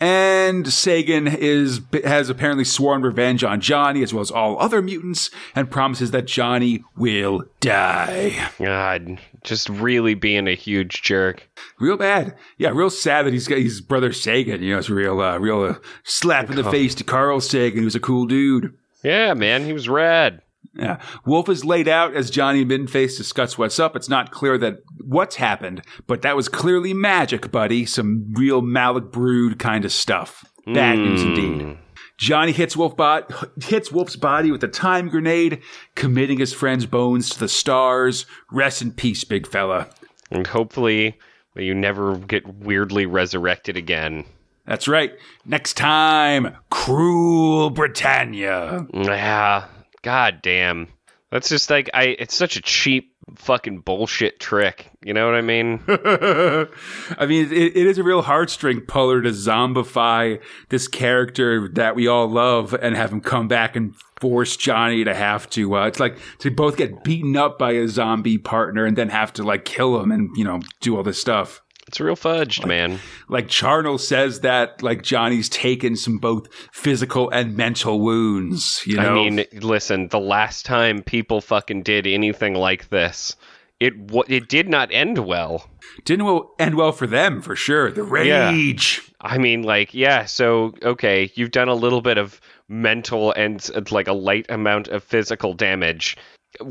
and 0.00 0.72
Sagan 0.72 1.26
is 1.28 1.80
has 2.04 2.30
apparently 2.30 2.64
sworn 2.64 3.02
revenge 3.02 3.44
on 3.44 3.60
Johnny 3.60 4.02
as 4.02 4.14
well 4.14 4.22
as 4.22 4.30
all 4.30 4.58
other 4.58 4.80
mutants, 4.80 5.30
and 5.54 5.70
promises 5.70 6.10
that 6.12 6.26
Johnny 6.26 6.82
will 6.96 7.44
die. 7.60 8.50
God, 8.58 9.18
just 9.44 9.68
really 9.68 10.14
being 10.14 10.48
a 10.48 10.54
huge 10.54 11.02
jerk. 11.02 11.48
Real 11.78 11.96
bad, 11.96 12.34
yeah. 12.58 12.70
Real 12.70 12.90
sad 12.90 13.26
that 13.26 13.32
he's 13.32 13.48
got 13.48 13.58
his 13.58 13.80
brother 13.80 14.12
Sagan. 14.12 14.62
You 14.62 14.72
know, 14.72 14.78
it's 14.78 14.88
a 14.88 14.94
real, 14.94 15.20
uh, 15.20 15.38
real 15.38 15.62
uh, 15.62 15.74
slap 16.04 16.50
in 16.50 16.56
the 16.56 16.70
face 16.70 16.94
to 16.96 17.04
Carl 17.04 17.40
Sagan, 17.40 17.82
who's 17.82 17.94
a 17.94 18.00
cool 18.00 18.26
dude. 18.26 18.74
Yeah, 19.02 19.34
man, 19.34 19.64
he 19.64 19.72
was 19.72 19.88
rad. 19.88 20.42
Yeah. 20.74 21.00
Wolf 21.26 21.48
is 21.48 21.64
laid 21.64 21.88
out 21.88 22.14
as 22.14 22.30
Johnny 22.30 22.62
and 22.62 22.70
Middenface 22.70 23.16
discuss 23.16 23.58
what's 23.58 23.80
up. 23.80 23.96
It's 23.96 24.08
not 24.08 24.30
clear 24.30 24.56
that 24.58 24.78
what's 25.04 25.36
happened, 25.36 25.82
but 26.06 26.22
that 26.22 26.36
was 26.36 26.48
clearly 26.48 26.94
magic, 26.94 27.50
buddy. 27.50 27.84
Some 27.86 28.32
real 28.34 28.62
Malik 28.62 29.10
brood 29.10 29.58
kind 29.58 29.84
of 29.84 29.92
stuff. 29.92 30.44
Bad 30.66 30.98
hmm. 30.98 31.04
news 31.04 31.22
indeed. 31.22 31.78
Johnny 32.18 32.52
hits 32.52 32.76
Wolf 32.76 32.96
bot 32.96 33.32
hits 33.64 33.90
Wolf's 33.90 34.14
body 34.14 34.50
with 34.50 34.62
a 34.62 34.68
time 34.68 35.08
grenade, 35.08 35.62
committing 35.94 36.38
his 36.38 36.52
friend's 36.52 36.84
bones 36.84 37.30
to 37.30 37.38
the 37.38 37.48
stars. 37.48 38.26
Rest 38.52 38.82
in 38.82 38.92
peace, 38.92 39.24
big 39.24 39.46
fella. 39.46 39.88
And 40.30 40.46
hopefully 40.46 41.18
you 41.56 41.74
never 41.74 42.18
get 42.18 42.46
weirdly 42.46 43.06
resurrected 43.06 43.76
again. 43.76 44.24
That's 44.66 44.86
right. 44.86 45.12
Next 45.46 45.74
time, 45.74 46.56
Cruel 46.70 47.70
Britannia. 47.70 48.86
Yeah. 48.92 49.66
God 50.02 50.40
damn. 50.42 50.88
That's 51.30 51.48
just 51.48 51.70
like 51.70 51.90
I 51.94 52.16
it's 52.18 52.34
such 52.34 52.56
a 52.56 52.60
cheap 52.60 53.14
fucking 53.36 53.80
bullshit 53.80 54.40
trick. 54.40 54.90
You 55.04 55.14
know 55.14 55.26
what 55.26 55.36
I 55.36 55.40
mean? 55.40 55.80
I 55.88 57.26
mean, 57.26 57.46
it, 57.52 57.76
it 57.76 57.86
is 57.86 57.98
a 57.98 58.02
real 58.02 58.22
heartstring 58.22 58.86
puller 58.86 59.22
to 59.22 59.30
zombify 59.30 60.40
this 60.68 60.88
character 60.88 61.68
that 61.74 61.94
we 61.94 62.08
all 62.08 62.28
love 62.28 62.74
and 62.74 62.96
have 62.96 63.12
him 63.12 63.20
come 63.20 63.46
back 63.46 63.76
and 63.76 63.94
force 64.20 64.56
Johnny 64.56 65.04
to 65.04 65.14
have 65.14 65.48
to. 65.50 65.76
Uh, 65.76 65.86
it's 65.86 66.00
like 66.00 66.18
to 66.38 66.50
both 66.50 66.76
get 66.76 67.04
beaten 67.04 67.36
up 67.36 67.58
by 67.58 67.72
a 67.72 67.86
zombie 67.88 68.38
partner 68.38 68.84
and 68.84 68.96
then 68.96 69.08
have 69.08 69.32
to 69.34 69.44
like 69.44 69.64
kill 69.64 70.00
him 70.00 70.10
and 70.10 70.30
you 70.36 70.44
know 70.44 70.60
do 70.80 70.96
all 70.96 71.02
this 71.02 71.20
stuff. 71.20 71.62
It's 71.90 71.98
real 71.98 72.14
fudged, 72.14 72.66
man. 72.68 73.00
Like 73.28 73.48
Charnel 73.48 73.98
says 73.98 74.42
that 74.42 74.80
like 74.80 75.02
Johnny's 75.02 75.48
taken 75.48 75.96
some 75.96 76.18
both 76.18 76.46
physical 76.72 77.28
and 77.30 77.56
mental 77.56 77.98
wounds. 78.00 78.80
You 78.86 78.96
know, 78.98 79.10
I 79.10 79.14
mean, 79.28 79.44
listen, 79.54 80.06
the 80.06 80.20
last 80.20 80.64
time 80.64 81.02
people 81.02 81.40
fucking 81.40 81.82
did 81.82 82.06
anything 82.06 82.54
like 82.54 82.90
this, 82.90 83.34
it 83.80 83.98
wa 83.98 84.22
it 84.28 84.48
did 84.48 84.68
not 84.68 84.92
end 84.92 85.18
well. 85.18 85.68
didn't 86.04 86.26
well 86.26 86.54
end 86.60 86.76
well 86.76 86.92
for 86.92 87.08
them 87.08 87.42
for 87.42 87.56
sure. 87.56 87.90
The 87.90 88.04
Yeah. 88.24 88.52
rage. 88.52 89.02
I 89.20 89.38
mean, 89.38 89.64
like, 89.64 89.92
yeah, 89.92 90.26
so 90.26 90.72
okay, 90.84 91.32
you've 91.34 91.50
done 91.50 91.66
a 91.68 91.74
little 91.74 92.02
bit 92.02 92.18
of 92.18 92.40
mental 92.68 93.32
and 93.32 93.68
like 93.90 94.06
a 94.06 94.12
light 94.12 94.46
amount 94.48 94.86
of 94.86 95.02
physical 95.02 95.54
damage. 95.54 96.16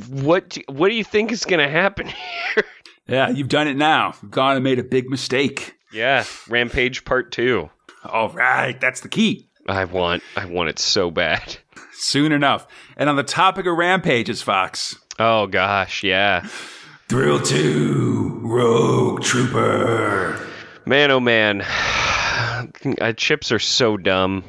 What 0.08 0.48
do, 0.48 0.62
what 0.70 0.88
do 0.88 0.96
you 0.96 1.04
think 1.04 1.34
is 1.34 1.44
going 1.44 1.60
to 1.60 1.70
happen 1.70 2.08
here? 2.56 2.64
Yeah, 3.10 3.30
you've 3.30 3.50
done 3.50 3.68
it 3.68 3.76
now. 3.78 4.14
You've 4.22 4.32
gone 4.32 4.56
and 4.56 4.64
made 4.64 4.80
a 4.80 4.84
big 4.84 5.10
mistake. 5.10 5.76
yeah, 5.92 6.24
Rampage 6.48 7.04
Part 7.06 7.32
2. 7.32 7.70
All 8.06 8.30
right, 8.30 8.80
that's 8.80 9.02
the 9.02 9.10
key. 9.10 9.50
I 9.68 9.86
want 9.86 10.24
I 10.36 10.46
want 10.46 10.70
it 10.70 10.80
so 10.80 11.12
bad. 11.12 11.58
Soon 11.94 12.32
enough. 12.32 12.66
And 12.96 13.10
on 13.10 13.16
the 13.18 13.24
topic 13.24 13.66
of 13.66 13.78
rampages, 13.78 14.42
Fox. 14.42 14.96
Oh 15.20 15.48
gosh, 15.48 16.04
yeah. 16.04 16.48
Thrill 17.10 17.42
2, 17.42 18.42
Rogue 18.44 19.22
Trooper. 19.24 20.48
Man 20.86 21.12
oh 21.12 21.20
man. 21.20 21.66
Uh, 23.00 23.14
chips 23.14 23.54
are 23.54 23.60
so 23.60 23.96
dumb. 23.96 24.44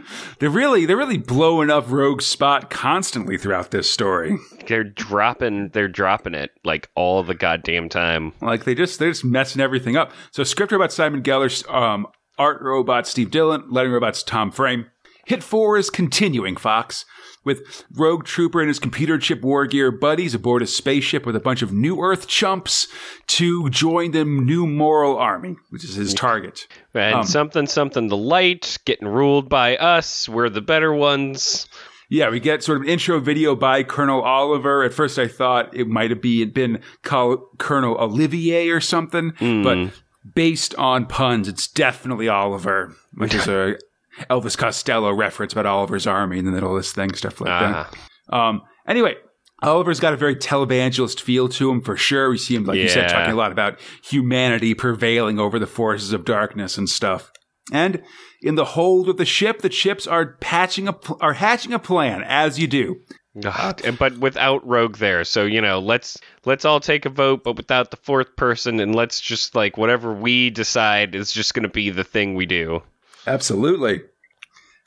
They're 0.38 0.50
really 0.50 0.86
they're 0.86 0.96
really 0.96 1.18
blowing 1.18 1.70
up 1.70 1.90
Rogue's 1.90 2.26
spot 2.26 2.70
constantly 2.70 3.38
throughout 3.38 3.70
this 3.70 3.90
story. 3.90 4.36
They're 4.66 4.84
dropping 4.84 5.70
they're 5.70 5.88
dropping 5.88 6.34
it 6.34 6.50
like 6.64 6.90
all 6.94 7.22
the 7.22 7.34
goddamn 7.34 7.88
time. 7.88 8.32
Like 8.40 8.64
they 8.64 8.74
just 8.74 8.98
they're 8.98 9.10
just 9.10 9.24
messing 9.24 9.62
everything 9.62 9.96
up. 9.96 10.12
So 10.30 10.44
script 10.44 10.72
robot 10.72 10.92
Simon 10.92 11.22
Geller, 11.22 11.68
um, 11.72 12.06
art 12.38 12.60
robot 12.62 13.06
Steve 13.06 13.30
Dillon, 13.30 13.64
lettering 13.70 13.94
robots 13.94 14.22
Tom 14.22 14.50
Frame. 14.50 14.86
Hit 15.26 15.42
four 15.42 15.76
is 15.76 15.88
continuing, 15.88 16.56
Fox, 16.56 17.04
with 17.44 17.84
Rogue 17.94 18.24
Trooper 18.24 18.60
and 18.60 18.68
his 18.68 18.78
computer 18.78 19.18
chip 19.18 19.42
war 19.42 19.66
gear 19.66 19.90
buddies 19.90 20.34
aboard 20.34 20.62
a 20.62 20.66
spaceship 20.66 21.24
with 21.26 21.34
a 21.36 21.40
bunch 21.40 21.62
of 21.62 21.72
New 21.72 22.00
Earth 22.00 22.26
chumps 22.28 22.86
to 23.28 23.68
join 23.70 24.12
the 24.12 24.24
New 24.24 24.66
Moral 24.66 25.16
Army, 25.18 25.56
which 25.70 25.84
is 25.84 25.94
his 25.94 26.14
target. 26.14 26.66
And 26.94 27.14
Um, 27.16 27.24
something 27.24 27.66
something 27.66 28.08
the 28.08 28.16
light 28.16 28.78
getting 28.84 29.08
ruled 29.08 29.48
by 29.48 29.76
us. 29.76 30.28
We're 30.28 30.48
the 30.48 30.60
better 30.60 30.92
ones. 30.92 31.66
Yeah, 32.08 32.28
we 32.28 32.40
get 32.40 32.62
sort 32.62 32.76
of 32.76 32.82
an 32.82 32.90
intro 32.90 33.20
video 33.20 33.56
by 33.56 33.82
Colonel 33.84 34.20
Oliver. 34.20 34.82
At 34.84 34.92
first, 34.92 35.18
I 35.18 35.26
thought 35.28 35.74
it 35.74 35.88
might 35.88 36.10
have 36.10 36.20
been 36.20 36.80
Col- 37.02 37.48
Colonel 37.56 37.96
Olivier 37.96 38.68
or 38.68 38.80
something, 38.80 39.32
but 39.40 39.92
based 40.34 40.74
on 40.74 41.06
puns, 41.06 41.48
it's 41.48 41.66
definitely 41.66 42.28
Oliver, 42.28 42.94
which 43.14 43.34
is 43.34 43.48
a 43.48 43.76
Elvis 44.30 44.56
Costello 44.56 45.12
reference 45.12 45.52
about 45.52 45.66
Oliver's 45.66 46.06
army 46.06 46.38
in 46.38 46.44
the 46.44 46.50
middle 46.52 46.70
of 46.74 46.76
this 46.82 46.92
thing, 46.92 47.12
stuff 47.14 47.40
like 47.40 47.50
Ah, 47.50 47.90
that. 48.30 48.34
Um, 48.36 48.62
anyway, 48.86 49.14
Oliver's 49.62 50.00
got 50.00 50.12
a 50.12 50.16
very 50.16 50.36
televangelist 50.36 51.20
feel 51.20 51.48
to 51.50 51.70
him 51.70 51.80
for 51.82 51.96
sure. 51.96 52.30
We 52.30 52.38
see 52.38 52.54
him, 52.56 52.64
like 52.64 52.76
you 52.78 52.88
said, 52.88 53.08
talking 53.08 53.32
a 53.32 53.36
lot 53.36 53.52
about 53.52 53.78
humanity 54.04 54.74
prevailing 54.74 55.38
over 55.38 55.58
the 55.58 55.66
forces 55.66 56.12
of 56.12 56.24
darkness 56.24 56.76
and 56.78 56.88
stuff. 56.88 57.30
And 57.72 58.02
in 58.42 58.56
the 58.56 58.64
hold 58.64 59.08
of 59.08 59.16
the 59.18 59.24
ship, 59.24 59.60
the 59.62 59.68
chips 59.68 60.06
are 60.06 60.34
patching 60.40 60.88
a 60.88 60.92
pl- 60.92 61.18
are 61.20 61.34
hatching 61.34 61.72
a 61.72 61.78
plan, 61.78 62.22
as 62.26 62.58
you 62.58 62.66
do. 62.66 62.96
And- 63.84 63.98
but 63.98 64.18
without 64.18 64.66
Rogue 64.66 64.96
there, 64.96 65.22
so 65.24 65.44
you 65.44 65.60
know, 65.60 65.78
let's 65.78 66.18
let's 66.44 66.64
all 66.64 66.80
take 66.80 67.06
a 67.06 67.08
vote, 67.08 67.44
but 67.44 67.56
without 67.56 67.90
the 67.92 67.96
fourth 67.96 68.34
person, 68.36 68.80
and 68.80 68.94
let's 68.94 69.20
just 69.20 69.54
like 69.54 69.78
whatever 69.78 70.12
we 70.12 70.50
decide 70.50 71.14
is 71.14 71.32
just 71.32 71.54
going 71.54 71.62
to 71.62 71.68
be 71.68 71.88
the 71.90 72.04
thing 72.04 72.34
we 72.34 72.46
do. 72.46 72.82
Absolutely. 73.26 74.02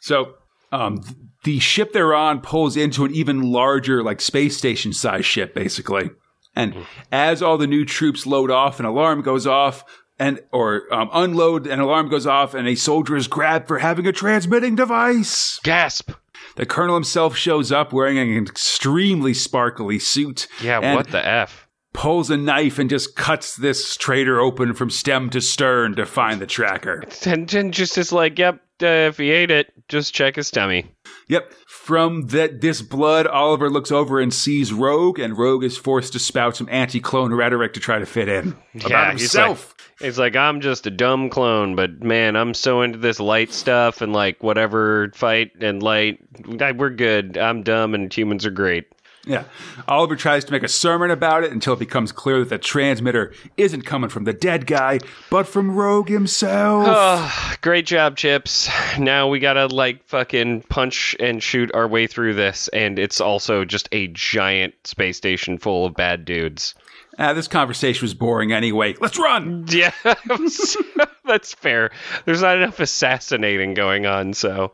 So, 0.02 0.36
um, 0.72 1.02
the 1.44 1.60
ship 1.60 1.94
they're 1.94 2.14
on 2.14 2.42
pulls 2.42 2.76
into 2.76 3.06
an 3.06 3.14
even 3.14 3.52
larger, 3.52 4.04
like 4.04 4.20
space 4.20 4.58
station 4.58 4.94
size 4.94 5.26
ship, 5.26 5.54
basically. 5.54 6.10
And 6.56 6.74
as 7.12 7.42
all 7.42 7.58
the 7.58 7.68
new 7.68 7.86
troops 7.86 8.26
load 8.26 8.50
off, 8.50 8.80
an 8.80 8.86
alarm 8.86 9.22
goes 9.22 9.46
off, 9.46 9.84
and 10.18 10.40
or 10.52 10.84
um, 10.94 11.10
unload, 11.14 11.68
an 11.68 11.80
alarm 11.80 12.10
goes 12.10 12.26
off, 12.26 12.54
and 12.54 12.68
a 12.68 12.76
soldier 12.76 13.16
is 13.16 13.28
grabbed 13.28 13.68
for 13.68 13.80
having 13.80 14.08
a 14.08 14.12
transmitting 14.12 14.76
device. 14.76 15.60
Gasp! 15.64 16.12
The 16.56 16.66
colonel 16.66 16.96
himself 16.96 17.36
shows 17.36 17.72
up 17.72 17.92
wearing 17.92 18.18
an 18.18 18.46
extremely 18.46 19.34
sparkly 19.34 20.00
suit. 20.00 20.48
Yeah, 20.62 20.80
and 20.80 20.96
what 20.96 21.10
the 21.10 21.26
f? 21.26 21.65
Pulls 21.96 22.30
a 22.30 22.38
knife 22.38 22.78
and 22.78 22.90
just 22.90 23.16
cuts 23.16 23.56
this 23.56 23.96
trader 23.96 24.40
open 24.40 24.74
from 24.74 24.90
stem 24.90 25.30
to 25.32 25.42
stern 25.42 25.96
to 25.96 26.06
find 26.06 26.42
the 26.42 26.46
tracker. 26.46 27.04
And, 27.26 27.52
and 27.54 27.74
just 27.74 27.98
is 27.98 28.12
like, 28.12 28.38
yep, 28.38 28.56
uh, 28.84 28.86
if 28.86 29.18
he 29.18 29.32
ate 29.32 29.50
it, 29.50 29.72
just 29.88 30.14
check 30.14 30.36
his 30.36 30.52
tummy. 30.52 30.92
Yep. 31.30 31.52
From 31.68 32.28
that 32.28 32.62
this 32.62 32.82
blood, 32.82 33.28
Oliver 33.28 33.70
looks 33.70 33.92
over 33.92 34.20
and 34.20 34.34
sees 34.34 34.74
Rogue, 34.74 35.20
and 35.20 35.38
Rogue 35.38 35.64
is 35.64 35.78
forced 35.78 36.14
to 36.14 36.20
spout 36.20 36.56
some 36.58 36.68
anti-clone 36.70 37.34
rhetoric 37.34 37.74
to 37.74 37.80
try 37.80 38.00
to 38.00 38.06
fit 38.06 38.28
in 38.28 38.56
Yeah, 38.74 38.88
about 38.88 39.12
he's 39.14 39.22
himself. 39.22 39.76
It's 40.02 40.18
like 40.18 40.36
I'm 40.36 40.60
just 40.60 40.86
a 40.88 40.92
dumb 40.92 41.30
clone, 41.30 41.76
but 41.76 42.04
man, 42.04 42.36
I'm 42.36 42.54
so 42.54 42.82
into 42.82 42.98
this 42.98 43.20
light 43.20 43.54
stuff 43.54 44.02
and 44.02 44.12
like 44.12 44.44
whatever 44.44 45.12
fight 45.16 45.52
and 45.62 45.82
light. 45.82 46.20
We're 46.46 46.90
good. 46.90 47.38
I'm 47.38 47.64
dumb 47.64 47.94
and 47.96 48.14
humans 48.14 48.46
are 48.46 48.52
great. 48.52 48.88
Yeah. 49.26 49.46
Oliver 49.88 50.16
tries 50.16 50.46
to 50.46 50.52
make 50.52 50.64
a 50.64 50.68
sermon 50.68 51.12
about 51.12 51.44
it 51.44 51.52
until 51.52 51.74
it 51.74 51.80
becomes 51.80 52.12
clear 52.12 52.40
that 52.40 52.50
the 52.50 52.58
transmitter 52.58 53.34
isn't 53.58 53.84
coming 53.84 54.10
from 54.10 54.24
the 54.24 54.34
dead 54.34 54.68
guy, 54.68 55.00
but 55.30 55.48
from 55.48 55.76
Rogue 55.76 56.10
himself. 56.10 56.86
Oh, 56.88 57.56
great 57.62 57.86
job, 57.86 58.18
Chips. 58.18 58.70
Now 59.00 59.28
we 59.28 59.40
gotta 59.40 59.68
like 59.68 60.06
fucking 60.06 60.64
punch 60.64 61.16
and 61.20 61.42
shoot 61.42 61.72
our 61.74 61.88
way 61.88 62.08
through 62.08 62.36
this, 62.36 62.68
and 62.70 63.00
it's 63.00 63.20
also 63.20 63.66
just 63.66 63.90
a 63.92 64.08
giant 64.08 64.74
space 64.86 65.18
station 65.18 65.58
full 65.58 65.86
of 65.86 65.96
bad 65.96 66.26
dudes. 66.26 66.76
Ah, 67.18 67.34
this 67.34 67.48
conversation 67.48 68.02
was 68.04 68.14
boring 68.14 68.52
anyway. 68.52 68.96
Let's 69.00 69.18
run. 69.18 69.66
Yeah, 69.76 69.92
that's 71.26 71.54
fair. 71.54 71.92
There's 72.26 72.42
not 72.42 72.58
enough 72.58 72.80
assassinating 72.80 73.74
going 73.74 74.06
on, 74.06 74.34
so 74.34 74.74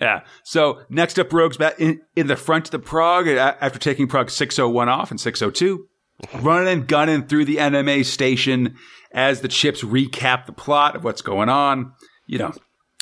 Yeah. 0.00 0.20
So 0.44 0.80
next 0.88 1.18
up, 1.18 1.32
Rogue's 1.32 1.56
back 1.56 1.78
in, 1.78 2.00
in 2.16 2.26
the 2.26 2.36
front 2.36 2.66
of 2.66 2.70
the 2.70 2.78
prog 2.78 3.28
uh, 3.28 3.54
after 3.60 3.78
taking 3.78 4.06
prog 4.08 4.30
601 4.30 4.88
off 4.88 5.10
and 5.10 5.20
602, 5.20 5.86
running 6.40 6.68
and 6.72 6.86
gunning 6.88 7.26
through 7.26 7.44
the 7.44 7.56
NMA 7.56 8.04
station 8.04 8.76
as 9.12 9.40
the 9.42 9.48
chips 9.48 9.82
recap 9.82 10.46
the 10.46 10.52
plot 10.52 10.96
of 10.96 11.04
what's 11.04 11.20
going 11.22 11.48
on. 11.50 11.92
You 12.26 12.38
know, 12.38 12.52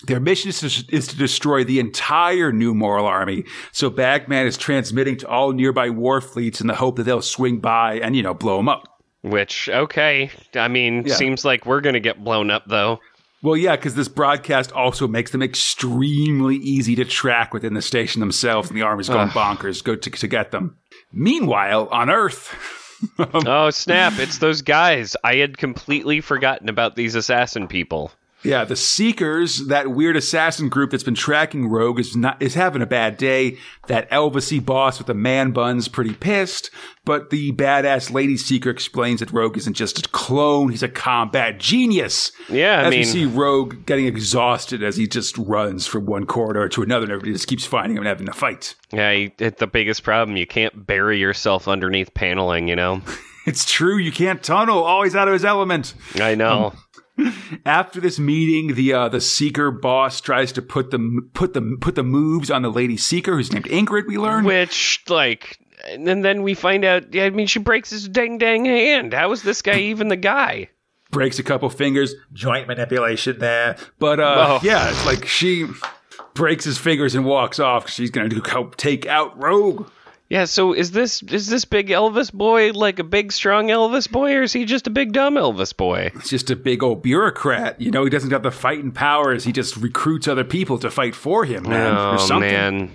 their 0.06 0.18
mission 0.18 0.48
is 0.48 0.60
to, 0.60 0.94
is 0.96 1.06
to 1.08 1.16
destroy 1.16 1.62
the 1.62 1.78
entire 1.78 2.50
New 2.52 2.74
Moral 2.74 3.06
Army. 3.06 3.44
So 3.70 3.88
Bagman 3.90 4.46
is 4.46 4.56
transmitting 4.56 5.16
to 5.18 5.28
all 5.28 5.52
nearby 5.52 5.90
war 5.90 6.20
fleets 6.20 6.60
in 6.60 6.66
the 6.66 6.74
hope 6.74 6.96
that 6.96 7.04
they'll 7.04 7.22
swing 7.22 7.60
by 7.60 8.00
and, 8.00 8.16
you 8.16 8.22
know, 8.22 8.34
blow 8.34 8.56
them 8.56 8.68
up. 8.68 8.82
which 9.22 9.68
okay. 9.68 10.30
I 10.54 10.66
mean, 10.68 11.04
Yeah. 11.06 11.14
seems 11.14 11.44
like 11.44 11.66
we're 11.66 11.82
gonna 11.82 12.00
get 12.00 12.24
blown 12.24 12.50
up 12.50 12.64
though. 12.66 12.98
Well, 13.42 13.56
yeah, 13.56 13.76
because 13.76 13.94
this 13.94 14.08
broadcast 14.08 14.70
also 14.72 15.08
makes 15.08 15.30
them 15.30 15.42
extremely 15.42 16.56
easy 16.56 16.94
to 16.96 17.04
track 17.06 17.54
within 17.54 17.72
the 17.72 17.80
station 17.80 18.20
themselves, 18.20 18.68
and 18.68 18.76
the 18.76 18.82
army's 18.82 19.08
going 19.08 19.28
bonkers 19.30 19.82
go 19.82 19.96
to, 19.96 20.10
to 20.10 20.28
get 20.28 20.50
them. 20.50 20.76
Meanwhile, 21.12 21.88
on 21.90 22.10
Earth, 22.10 22.54
oh 23.18 23.70
snap! 23.70 24.18
It's 24.18 24.38
those 24.38 24.60
guys. 24.60 25.16
I 25.24 25.36
had 25.36 25.56
completely 25.56 26.20
forgotten 26.20 26.68
about 26.68 26.96
these 26.96 27.14
assassin 27.14 27.66
people. 27.66 28.12
Yeah, 28.42 28.64
the 28.64 28.76
Seekers, 28.76 29.66
that 29.68 29.90
weird 29.90 30.16
assassin 30.16 30.68
group 30.68 30.90
that's 30.90 31.02
been 31.02 31.14
tracking 31.14 31.68
Rogue, 31.68 31.98
is 32.00 32.16
not 32.16 32.40
is 32.42 32.54
having 32.54 32.82
a 32.82 32.86
bad 32.86 33.16
day. 33.16 33.58
That 33.88 34.10
Elvisy 34.10 34.64
boss 34.64 34.98
with 34.98 35.06
the 35.08 35.14
man 35.14 35.50
bun's 35.50 35.88
pretty 35.88 36.14
pissed, 36.14 36.70
but 37.04 37.30
the 37.30 37.52
badass 37.52 38.12
Lady 38.12 38.36
Seeker 38.36 38.70
explains 38.70 39.20
that 39.20 39.32
Rogue 39.32 39.56
isn't 39.58 39.74
just 39.74 40.06
a 40.06 40.08
clone; 40.10 40.70
he's 40.70 40.82
a 40.82 40.88
combat 40.88 41.58
genius. 41.58 42.32
Yeah, 42.48 42.80
I 42.80 42.84
as 42.84 42.90
mean, 42.90 43.00
we 43.00 43.04
see 43.04 43.26
Rogue 43.26 43.84
getting 43.86 44.06
exhausted 44.06 44.82
as 44.82 44.96
he 44.96 45.06
just 45.06 45.36
runs 45.38 45.86
from 45.86 46.06
one 46.06 46.26
corridor 46.26 46.68
to 46.68 46.82
another, 46.82 47.04
and 47.04 47.12
everybody 47.12 47.32
just 47.32 47.48
keeps 47.48 47.64
finding 47.66 47.96
him 47.96 48.02
and 48.02 48.08
having 48.08 48.28
a 48.28 48.32
fight. 48.32 48.74
yeah, 48.92 49.10
you- 49.10 49.30
it, 49.38 49.58
the 49.58 49.66
biggest 49.66 50.02
problem 50.02 50.36
you 50.36 50.46
can't 50.46 50.86
bury 50.86 51.18
yourself 51.18 51.66
underneath 51.68 52.14
paneling. 52.14 52.68
You 52.68 52.76
know, 52.76 53.02
It's 53.46 53.64
true, 53.64 53.96
you 53.96 54.12
can't 54.12 54.42
tunnel. 54.42 54.84
Always 54.84 55.16
out 55.16 55.26
of 55.26 55.32
his 55.32 55.44
element. 55.46 55.94
I 56.16 56.34
know. 56.34 56.74
After 57.66 58.00
this 58.00 58.18
meeting, 58.18 58.74
the 58.74 58.92
uh, 58.92 59.08
the 59.08 59.20
Seeker 59.20 59.70
boss 59.70 60.20
tries 60.20 60.52
to 60.52 60.62
put 60.62 60.90
the 60.90 61.22
put 61.34 61.54
the 61.54 61.76
put 61.80 61.94
the 61.94 62.02
moves 62.02 62.50
on 62.50 62.62
the 62.62 62.70
Lady 62.70 62.96
Seeker, 62.96 63.36
who's 63.36 63.52
named 63.52 63.66
Ingrid. 63.66 64.06
We 64.06 64.18
learn. 64.18 64.44
Which 64.44 65.02
like, 65.08 65.58
and 65.88 66.06
then 66.24 66.42
we 66.42 66.54
find 66.54 66.84
out. 66.84 67.12
Yeah, 67.14 67.24
I 67.24 67.30
mean, 67.30 67.46
she 67.46 67.58
breaks 67.58 67.90
his 67.90 68.08
dang 68.08 68.38
dang 68.38 68.64
hand. 68.64 69.12
How 69.14 69.32
is 69.32 69.42
this 69.42 69.62
guy 69.62 69.78
even 69.80 70.08
the 70.08 70.16
guy? 70.16 70.68
breaks 71.12 71.40
a 71.40 71.42
couple 71.42 71.68
fingers, 71.70 72.14
joint 72.32 72.68
manipulation 72.68 73.36
there. 73.40 73.76
But 73.98 74.20
uh, 74.20 74.34
Oh. 74.38 74.60
yeah, 74.62 74.90
it's 74.90 75.04
like 75.04 75.26
she 75.26 75.66
breaks 76.34 76.64
his 76.64 76.78
fingers 76.78 77.16
and 77.16 77.24
walks 77.24 77.58
off. 77.58 77.90
She's 77.90 78.10
gonna 78.12 78.28
do 78.28 78.40
help 78.48 78.76
take 78.76 79.06
out 79.06 79.36
Rogue. 79.42 79.88
Yeah, 80.30 80.44
so 80.44 80.72
is 80.72 80.92
this 80.92 81.24
is 81.24 81.48
this 81.48 81.64
big 81.64 81.88
Elvis 81.88 82.32
boy 82.32 82.70
like 82.70 83.00
a 83.00 83.04
big 83.04 83.32
strong 83.32 83.66
Elvis 83.66 84.08
boy, 84.08 84.36
or 84.36 84.42
is 84.42 84.52
he 84.52 84.64
just 84.64 84.86
a 84.86 84.90
big 84.90 85.12
dumb 85.12 85.34
Elvis 85.34 85.76
boy? 85.76 86.12
He's 86.14 86.30
just 86.30 86.50
a 86.50 86.56
big 86.56 86.84
old 86.84 87.02
bureaucrat. 87.02 87.80
You 87.80 87.90
know, 87.90 88.04
he 88.04 88.10
doesn't 88.10 88.30
have 88.30 88.44
the 88.44 88.52
fighting 88.52 88.92
powers. 88.92 89.42
He 89.42 89.50
just 89.50 89.76
recruits 89.76 90.28
other 90.28 90.44
people 90.44 90.78
to 90.78 90.90
fight 90.90 91.16
for 91.16 91.44
him, 91.44 91.64
man, 91.64 91.96
or 91.96 92.14
oh 92.14 92.16
something. 92.16 92.48
man, 92.48 92.90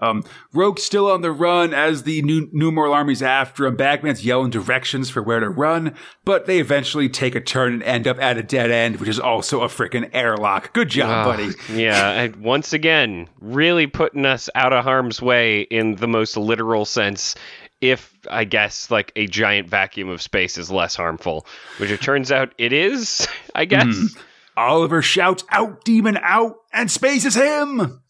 Um, 0.00 0.24
Rogue's 0.52 0.82
still 0.82 1.10
on 1.10 1.22
the 1.22 1.32
run 1.32 1.72
as 1.72 2.02
the 2.02 2.20
new 2.22 2.48
numeral 2.52 2.92
army's 2.92 3.22
after 3.22 3.66
him. 3.66 3.76
Bagman's 3.76 4.24
yelling 4.24 4.50
directions 4.50 5.08
for 5.10 5.22
where 5.22 5.40
to 5.40 5.48
run, 5.48 5.94
but 6.24 6.46
they 6.46 6.58
eventually 6.58 7.08
take 7.08 7.34
a 7.34 7.40
turn 7.40 7.72
and 7.74 7.82
end 7.82 8.06
up 8.06 8.18
at 8.20 8.36
a 8.36 8.42
dead 8.42 8.70
end, 8.70 8.96
which 9.00 9.08
is 9.08 9.18
also 9.18 9.62
a 9.62 9.68
freaking 9.68 10.10
airlock. 10.12 10.72
Good 10.72 10.88
job, 10.90 11.24
buddy. 11.24 11.50
yeah. 11.72 12.10
And 12.26 12.36
once 12.36 12.72
again, 12.72 13.28
really 13.40 13.86
putting 13.86 14.24
us 14.26 14.48
out 14.54 14.72
of 14.72 14.84
harm's 14.84 15.20
way 15.22 15.62
in 15.62 15.96
the 15.96 16.08
most 16.08 16.36
literal 16.36 16.84
sense. 16.84 17.34
If 17.80 18.14
I 18.30 18.44
guess 18.44 18.90
like 18.90 19.12
a 19.16 19.26
giant 19.26 19.68
vacuum 19.68 20.08
of 20.08 20.22
space 20.22 20.56
is 20.56 20.70
less 20.70 20.96
harmful, 20.96 21.46
which 21.78 21.90
it 21.90 22.00
turns 22.00 22.32
out 22.32 22.54
it 22.58 22.72
is. 22.72 23.26
I 23.54 23.64
guess. 23.64 24.16
Oliver 24.56 25.02
shouts, 25.02 25.44
out, 25.50 25.84
demon, 25.84 26.16
out, 26.22 26.56
and 26.72 26.90
space 26.90 27.26
is 27.26 27.34
him! 27.34 28.00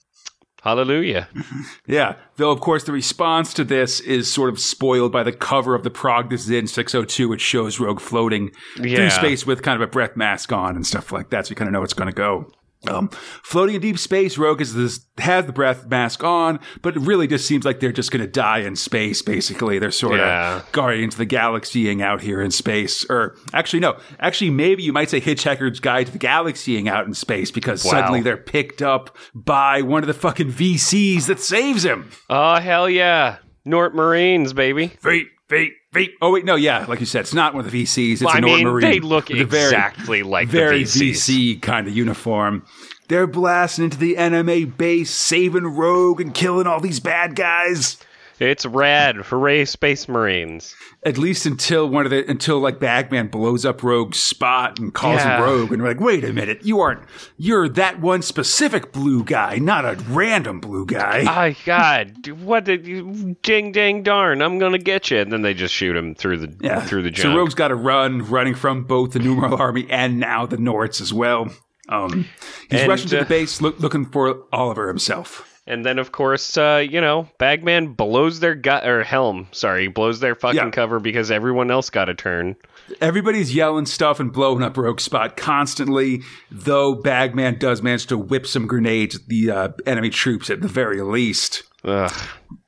Hallelujah. 0.67 1.29
Yeah, 1.87 2.17
though 2.37 2.51
of 2.51 2.61
course 2.61 2.83
the 2.83 2.91
response 2.93 3.55
to 3.55 3.63
this 3.65 4.01
is 4.01 4.33
sort 4.33 4.49
of 4.51 4.59
spoiled 4.59 5.13
by 5.13 5.23
the 5.23 5.31
cover 5.33 5.75
of 5.77 5.85
the 5.85 5.91
prog 5.91 6.31
this 6.31 6.43
is 6.43 6.51
in 6.51 6.67
602, 6.67 7.29
which 7.29 7.41
shows 7.41 7.79
Rogue 7.79 8.01
floating 8.01 8.51
Yeah. 8.77 8.97
through 8.97 9.11
space 9.11 9.47
with 9.47 9.63
kind 9.63 9.81
of 9.81 9.89
a 9.89 9.91
breath 9.91 10.17
mask 10.17 10.53
on 10.53 10.75
and 10.75 10.85
stuff 10.85 11.13
like 11.13 11.31
that, 11.31 11.47
so 11.47 11.51
you 11.53 11.57
kind 11.57 11.69
of 11.69 11.73
know 11.73 11.83
it's 11.85 11.95
going 11.95 12.09
to 12.09 12.15
go. 12.15 12.51
Um, 12.89 13.09
floating 13.43 13.75
in 13.75 13.81
deep 13.81 13.99
space, 13.99 14.39
Rogue 14.39 14.61
is 14.61 14.75
this, 14.75 15.01
has 15.19 15.47
the 15.47 15.53
breath 15.53 15.87
mask 15.89 16.23
on, 16.25 16.61
but 16.83 16.97
it 16.97 17.01
really 17.01 17.27
just 17.27 17.47
seems 17.47 17.65
like 17.65 17.81
they're 17.81 17.93
just 17.93 18.11
going 18.11 18.21
to 18.25 18.31
die 18.31 18.59
in 18.61 18.77
space. 18.77 19.23
Basically, 19.23 19.79
they're 19.79 19.91
sort 19.91 20.19
Yeah. 20.19 20.59
of 20.59 20.73
guardians 20.73 21.15
of 21.15 21.19
the 21.19 21.27
galaxying 21.27 22.03
out 22.03 22.21
here 22.23 22.41
in 22.41 22.51
space. 22.51 23.05
Or 23.11 23.37
actually, 23.53 23.81
no, 23.81 23.97
actually, 24.21 24.51
maybe 24.51 24.83
you 24.83 24.93
might 24.93 25.11
say 25.11 25.21
Hitchhiker's 25.21 25.81
Guide 25.81 26.07
to 26.07 26.13
the 26.13 26.19
Galaxying 26.19 26.89
out 26.89 27.07
in 27.07 27.15
space 27.15 27.51
because 27.51 27.85
Wow. 27.85 27.91
suddenly 27.93 28.21
they're 28.23 28.37
picked 28.37 28.83
up 28.83 29.17
by 29.35 29.83
one 29.83 30.03
of 30.03 30.07
the 30.07 30.15
fucking 30.15 30.51
VCs 30.53 31.27
that 31.27 31.41
saves 31.41 31.85
him. 31.85 32.11
Oh 32.31 32.57
hell 32.57 32.89
yeah, 32.89 33.37
Nort 33.65 33.95
Marines, 33.95 34.53
baby. 34.53 34.89
Fate, 35.01 35.29
fate, 35.49 35.73
fate. 35.97 36.15
Oh 36.23 36.31
wait, 36.33 36.45
no, 36.45 36.55
yeah, 36.55 36.85
like 36.89 37.01
you 37.01 37.07
said, 37.07 37.21
it's 37.21 37.35
not 37.35 37.55
one 37.55 37.65
of 37.65 37.71
the 37.71 37.83
VCs. 37.85 38.13
It's 38.23 38.23
I 38.25 38.39
a 38.39 38.41
Norton 38.41 38.59
mean, 38.59 38.67
Marine. 38.69 38.91
they 38.91 39.01
look 39.01 39.29
with 39.29 39.51
very- 39.51 39.65
exactly 39.65 40.23
like 40.23 40.49
very 40.49 40.85
the 40.85 40.85
VCs. 40.85 41.57
VC 41.57 41.63
kind 41.63 41.87
of 41.89 41.97
uniform. 41.97 42.65
They're 43.09 43.27
blasting 43.29 43.85
into 43.85 43.99
the 43.99 44.17
NMA 44.17 44.77
base, 44.77 45.11
saving 45.13 45.65
Rogue 45.67 46.21
and 46.21 46.35
killing 46.35 46.67
all 46.67 46.81
these 46.81 46.99
bad 47.01 47.37
guys. 47.37 47.99
It's 48.39 48.67
rad. 48.67 49.17
Hooray, 49.17 49.65
Space 49.65 50.09
Marines. 50.09 50.75
At 51.05 51.17
least 51.17 51.47
until 51.47 51.89
one 51.89 52.05
of 52.05 52.11
the 52.11 52.29
until 52.31 52.59
like 52.59 52.79
Bagman 52.79 53.29
blows 53.29 53.65
up 53.65 53.83
Rogue's 53.83 54.23
spot 54.23 54.79
and 54.79 54.93
calls 54.93 55.17
Yeah. 55.17 55.39
him 55.39 55.43
Rogue, 55.45 55.73
and 55.73 55.83
we're 55.83 55.89
like, 55.89 56.01
wait 56.01 56.23
a 56.25 56.33
minute, 56.33 56.61
you 56.65 56.81
aren't 56.81 57.01
you're 57.39 57.69
that 57.71 58.01
one 58.01 58.21
specific 58.23 58.93
blue 58.93 59.25
guy, 59.25 59.57
not 59.57 59.85
a 59.85 59.95
random 60.11 60.61
blue 60.61 60.85
guy. 60.87 61.25
Oh 61.49 61.55
God! 61.65 62.29
What 62.41 62.65
did 62.65 62.87
you? 62.87 63.37
Ding 63.43 63.73
dang 63.73 64.03
darn! 64.03 64.43
I'm 64.43 64.59
gonna 64.59 64.79
get 64.79 65.11
you. 65.11 65.19
And 65.19 65.33
then 65.33 65.43
they 65.43 65.55
just 65.55 65.73
shoot 65.75 65.97
him 65.97 66.15
through 66.15 66.39
the 66.39 66.57
yeah, 66.61 66.81
through 66.85 67.03
the 67.03 67.15
So 67.15 67.25
junk. 67.25 67.37
Rogue's 67.37 67.55
got 67.55 67.69
to 67.69 67.75
run, 67.75 68.23
running 68.29 68.55
from 68.55 68.85
both 68.85 69.13
the 69.13 69.19
New 69.19 69.35
Moral 69.37 69.57
army 69.61 69.87
and 69.91 70.19
now 70.21 70.45
the 70.47 70.57
Norts 70.57 71.01
as 71.01 71.13
well. 71.13 71.49
Um, 71.89 72.27
he's 72.69 72.81
And, 72.81 72.89
rushing 72.89 73.09
to 73.11 73.19
uh, 73.21 73.23
the 73.23 73.29
base, 73.29 73.61
look, 73.63 73.79
looking 73.79 74.07
for 74.07 74.43
Oliver 74.53 74.89
himself. 74.89 75.56
And 75.69 75.85
then, 75.85 75.99
of 75.99 76.13
course, 76.13 76.57
uh, 76.57 76.85
you 76.89 77.01
know, 77.01 77.29
Bagman 77.39 77.95
blows 77.95 78.39
their 78.39 78.55
gut 78.55 78.87
or 78.87 79.03
Helm, 79.03 79.49
sorry, 79.51 79.89
blows 79.89 80.21
their 80.21 80.37
fucking 80.37 80.57
Yeah. 80.57 80.71
cover 80.71 81.01
because 81.01 81.31
everyone 81.31 81.71
else 81.73 81.91
got 81.91 82.09
a 82.09 82.15
turn. 82.15 82.55
Everybody's 83.01 83.53
yelling 83.53 83.87
stuff 83.87 84.21
and 84.21 84.33
blowing 84.33 84.63
up 84.63 84.77
Rogue 84.77 85.01
Spot 85.01 85.37
constantly, 85.37 86.23
though 86.53 86.95
Bagman 86.95 87.59
does 87.59 87.83
manage 87.83 88.07
to 88.07 88.17
whip 88.17 88.47
some 88.47 88.67
grenades 88.69 89.17
at 89.17 89.27
the 89.27 89.51
uh, 89.51 89.69
enemy 89.87 90.11
troops 90.11 90.51
at 90.51 90.61
the 90.61 90.69
very 90.69 91.03
least. 91.03 91.65
Ugh. 91.85 92.13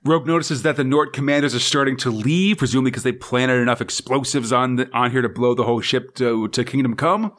Rogue 0.04 0.26
notices 0.26 0.62
that 0.62 0.76
the 0.76 0.82
Nort 0.84 1.12
commanders 1.12 1.54
are 1.54 1.60
starting 1.60 1.96
to 1.98 2.10
leave, 2.10 2.58
presumably 2.58 2.90
because 2.90 3.02
they 3.04 3.12
planted 3.12 3.60
enough 3.60 3.80
explosives 3.80 4.52
on 4.52 4.76
the, 4.76 4.90
on 4.92 5.10
here 5.12 5.22
to 5.22 5.28
blow 5.28 5.54
the 5.54 5.64
whole 5.64 5.80
ship 5.80 6.14
to, 6.16 6.48
to 6.48 6.64
Kingdom 6.64 6.94
Come. 6.96 7.32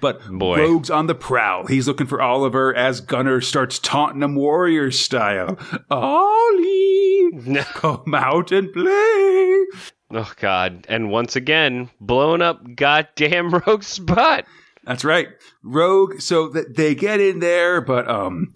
But 0.00 0.26
Boy. 0.28 0.58
Rogue's 0.58 0.90
on 0.90 1.06
the 1.06 1.14
prowl. 1.14 1.66
He's 1.66 1.86
looking 1.88 2.06
for 2.06 2.20
Oliver 2.20 2.74
as 2.74 3.00
Gunner 3.00 3.40
starts 3.40 3.78
taunting 3.78 4.22
him 4.22 4.34
warrior 4.34 4.90
style. 4.90 5.58
Ollie, 5.90 7.30
come 7.74 8.14
out 8.14 8.52
and 8.52 8.72
play. 8.72 9.64
Oh 10.12 10.32
God! 10.36 10.86
And 10.88 11.10
once 11.10 11.34
again, 11.36 11.90
blown 12.00 12.40
up 12.42 12.62
goddamn 12.76 13.50
Rogue 13.66 13.82
Spot. 13.82 14.44
That's 14.84 15.04
right. 15.04 15.28
Rogue. 15.64 16.20
So 16.20 16.48
that 16.50 16.76
they 16.76 16.94
get 16.94 17.20
in 17.20 17.40
there, 17.40 17.80
but 17.80 18.08
um, 18.08 18.54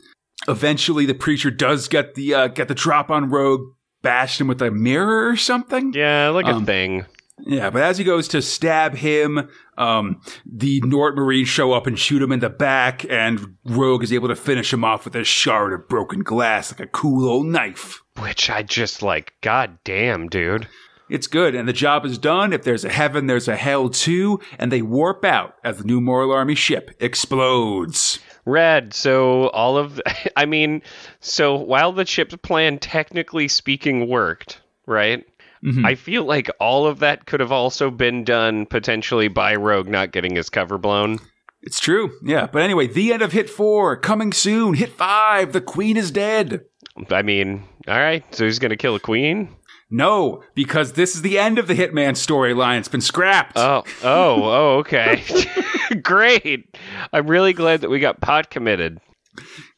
eventually 0.48 1.06
the 1.06 1.14
preacher 1.14 1.50
does 1.50 1.88
get 1.88 2.14
the 2.14 2.34
uh, 2.34 2.46
get 2.48 2.68
the 2.68 2.74
drop 2.74 3.10
on 3.10 3.30
Rogue, 3.30 3.62
bashed 4.02 4.40
him 4.40 4.46
with 4.46 4.62
a 4.62 4.70
mirror 4.70 5.28
or 5.28 5.36
something. 5.36 5.92
Yeah, 5.92 6.28
like 6.28 6.46
a 6.46 6.50
Um, 6.54 6.66
thing. 6.66 7.06
Yeah, 7.46 7.70
but 7.70 7.82
as 7.82 7.98
he 7.98 8.04
goes 8.04 8.28
to 8.28 8.42
stab 8.42 8.94
him, 8.94 9.48
um, 9.78 10.20
the 10.44 10.80
Nort 10.82 11.16
Marines 11.16 11.48
show 11.48 11.72
up 11.72 11.86
and 11.86 11.98
shoot 11.98 12.22
him 12.22 12.32
in 12.32 12.40
the 12.40 12.50
back, 12.50 13.04
and 13.08 13.56
Rogue 13.64 14.02
is 14.02 14.12
able 14.12 14.28
to 14.28 14.36
finish 14.36 14.72
him 14.72 14.84
off 14.84 15.04
with 15.04 15.16
a 15.16 15.24
shard 15.24 15.72
of 15.72 15.88
broken 15.88 16.22
glass, 16.22 16.72
like 16.72 16.80
a 16.80 16.86
cool 16.86 17.28
old 17.28 17.46
knife. 17.46 18.02
Which 18.18 18.50
I 18.50 18.62
just 18.62 19.02
like. 19.02 19.34
God 19.40 19.78
damn, 19.84 20.28
dude. 20.28 20.68
It's 21.08 21.26
good, 21.26 21.56
and 21.56 21.68
the 21.68 21.72
job 21.72 22.06
is 22.06 22.18
done. 22.18 22.52
If 22.52 22.62
there's 22.62 22.84
a 22.84 22.88
heaven, 22.88 23.26
there's 23.26 23.48
a 23.48 23.56
hell 23.56 23.88
too, 23.88 24.38
and 24.58 24.70
they 24.70 24.80
warp 24.80 25.24
out 25.24 25.54
as 25.64 25.78
the 25.78 25.84
new 25.84 26.00
Moral 26.00 26.32
Army 26.32 26.54
ship 26.54 26.92
explodes. 27.00 28.20
Red. 28.44 28.94
So 28.94 29.48
all 29.48 29.76
of, 29.76 30.00
I 30.36 30.46
mean, 30.46 30.82
so 31.18 31.56
while 31.56 31.92
the 31.92 32.06
ship's 32.06 32.36
plan 32.36 32.78
technically 32.78 33.48
speaking 33.48 34.08
worked, 34.08 34.60
right? 34.86 35.26
Mhm. 35.64 35.84
I 35.84 35.94
feel 35.94 36.24
like 36.24 36.50
all 36.58 36.86
of 36.86 37.00
that 37.00 37.26
could 37.26 37.40
have 37.40 37.52
also 37.52 37.90
been 37.90 38.24
done 38.24 38.66
potentially 38.66 39.28
by 39.28 39.54
Rogue 39.56 39.88
not 39.88 40.12
getting 40.12 40.36
his 40.36 40.48
cover 40.48 40.78
blown. 40.78 41.18
It's 41.62 41.80
true, 41.80 42.12
yeah. 42.24 42.46
But 42.50 42.62
anyway, 42.62 42.86
the 42.86 43.12
end 43.12 43.20
of 43.20 43.32
Hit 43.32 43.50
4, 43.50 43.96
coming 43.98 44.32
soon. 44.32 44.72
Hit 44.74 44.92
5, 44.92 45.52
the 45.52 45.60
Queen 45.60 45.98
is 45.98 46.10
dead. 46.10 46.62
I 47.10 47.20
mean, 47.22 47.64
all 47.86 47.98
right. 47.98 48.24
So 48.34 48.44
he's 48.46 48.58
gonna 48.58 48.76
kill 48.76 48.94
a 48.94 49.00
queen. 49.00 49.50
No, 49.90 50.42
because 50.54 50.92
this 50.92 51.14
is 51.16 51.22
the 51.22 51.38
end 51.38 51.58
of 51.58 51.66
the 51.66 51.74
Hitman 51.74 52.12
storyline. 52.12 52.78
It's 52.78 52.88
been 52.88 53.00
scrapped. 53.00 53.56
Oh, 53.56 53.82
oh, 54.04 54.42
oh. 54.44 54.78
Okay. 54.78 55.22
Great. 56.02 56.76
I'm 57.12 57.26
really 57.26 57.52
glad 57.52 57.80
that 57.82 57.90
we 57.90 57.98
got 58.00 58.20
pot 58.20 58.50
committed. 58.50 58.98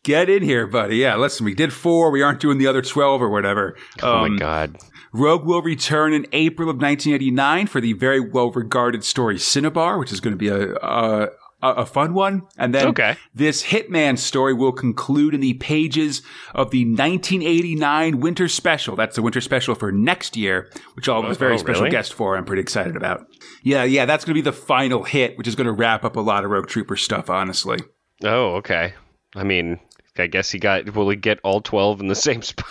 Get 0.04 0.28
in 0.28 0.42
here, 0.42 0.66
buddy. 0.66 0.96
Yeah, 0.96 1.16
listen, 1.16 1.44
we 1.44 1.54
did 1.54 1.72
four. 1.72 2.10
We 2.10 2.22
aren't 2.22 2.40
doing 2.40 2.58
the 2.58 2.66
other 2.66 2.82
12 2.82 3.22
or 3.22 3.30
whatever. 3.30 3.76
Oh 4.02 4.16
Um, 4.18 4.32
my 4.32 4.38
god. 4.38 4.76
Rogue 5.12 5.44
will 5.44 5.62
return 5.62 6.12
in 6.12 6.26
April 6.32 6.68
of 6.70 6.76
1989 6.76 7.66
for 7.66 7.80
the 7.80 7.92
very 7.92 8.20
well 8.20 8.50
regarded 8.50 9.04
story 9.04 9.38
Cinnabar, 9.38 9.98
which 9.98 10.12
is 10.12 10.20
going 10.20 10.32
to 10.32 10.38
be 10.38 10.48
a, 10.48 10.74
a, 10.76 11.28
a 11.60 11.84
fun 11.86 12.14
one. 12.14 12.42
And 12.56 12.74
then 12.74 12.88
Okay. 12.88 13.16
this 13.34 13.64
Hitman 13.64 14.18
story 14.18 14.54
will 14.54 14.72
conclude 14.72 15.34
in 15.34 15.40
the 15.40 15.54
pages 15.54 16.22
of 16.54 16.70
the 16.70 16.84
1989 16.86 18.20
Winter 18.20 18.48
Special. 18.48 18.96
That's 18.96 19.16
the 19.16 19.22
Winter 19.22 19.40
Special 19.40 19.74
for 19.74 19.92
next 19.92 20.36
year, 20.36 20.70
which 20.94 21.08
I'll 21.08 21.22
have 21.22 21.30
a 21.30 21.34
very 21.34 21.54
oh, 21.54 21.58
special 21.58 21.82
really? 21.82 21.90
guest 21.92 22.14
for. 22.14 22.36
I'm 22.36 22.44
pretty 22.44 22.62
excited 22.62 22.96
about. 22.96 23.26
Yeah, 23.62 23.84
yeah, 23.84 24.06
that's 24.06 24.24
going 24.24 24.34
to 24.34 24.42
be 24.42 24.44
the 24.44 24.52
final 24.56 25.04
hit, 25.04 25.36
which 25.38 25.46
is 25.46 25.54
going 25.54 25.66
to 25.66 25.72
wrap 25.72 26.04
up 26.04 26.16
a 26.16 26.20
lot 26.20 26.44
of 26.44 26.50
Rogue 26.50 26.68
Trooper 26.68 26.96
stuff, 26.96 27.28
honestly. 27.30 27.78
Oh, 28.24 28.54
okay. 28.56 28.94
I 29.36 29.44
mean, 29.44 29.78
I 30.18 30.26
guess 30.26 30.50
he 30.50 30.58
got. 30.58 30.94
Will 30.94 31.08
he 31.10 31.16
get 31.16 31.38
all 31.42 31.60
twelve 31.60 32.00
in 32.00 32.08
the 32.08 32.14
same 32.14 32.42
spot? 32.42 32.66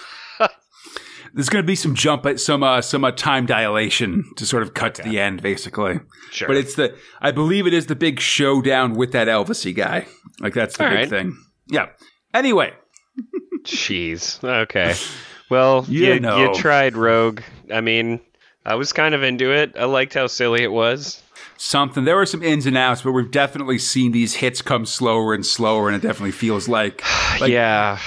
There's 1.34 1.50
going 1.50 1.64
to 1.64 1.68
be 1.68 1.76
some 1.76 1.96
jump, 1.96 2.28
some 2.40 2.62
uh, 2.64 2.82
some 2.82 3.04
uh, 3.04 3.12
time 3.12 3.46
dilation 3.46 4.26
to 4.38 4.46
sort 4.46 4.64
of 4.64 4.74
cut 4.74 4.96
to 4.96 5.04
the 5.04 5.20
end, 5.20 5.42
basically. 5.42 6.00
Sure. 6.32 6.48
But 6.48 6.58
it's 6.58 6.76
the, 6.76 6.96
I 7.22 7.32
believe 7.32 7.68
it 7.68 7.74
is 7.74 7.86
the 7.88 7.96
big 7.96 8.20
showdown 8.20 8.96
with 8.96 9.12
that 9.14 9.28
Elvisy 9.28 9.76
guy. 9.76 10.08
Like 10.40 10.54
that's 10.54 10.78
the 10.78 10.84
All 10.84 10.90
big 10.90 10.98
right. 11.00 11.10
thing. 11.10 11.38
Yeah. 11.70 11.88
Anyway, 12.34 12.74
Jeez. 13.64 14.44
Okay. 14.44 14.96
Well, 15.50 15.86
You 15.90 16.14
you, 16.14 16.20
know. 16.20 16.38
you 16.38 16.54
tried 16.56 16.96
Rogue. 16.96 17.42
I 17.74 17.82
mean, 17.82 18.20
I 18.66 18.76
was 18.76 18.94
kind 18.94 19.14
of 19.16 19.24
into 19.24 19.52
it. 19.54 19.76
I 19.78 19.86
liked 19.86 20.14
how 20.14 20.28
silly 20.28 20.64
it 20.64 20.72
was. 20.72 21.22
something. 21.58 22.06
There 22.06 22.16
were 22.16 22.26
some 22.26 22.42
ins 22.44 22.66
and 22.66 22.78
outs, 22.78 23.02
but 23.04 23.12
we've 23.12 23.32
definitely 23.32 23.78
seen 23.78 24.12
these 24.12 24.36
hits 24.36 24.62
come 24.62 24.86
slower 24.86 25.34
and 25.34 25.46
slower, 25.46 25.88
and 25.90 25.96
it 25.96 26.06
definitely 26.06 26.32
feels 26.32 26.68
like, 26.68 27.04
like 27.40 27.52
yeah. 27.52 28.00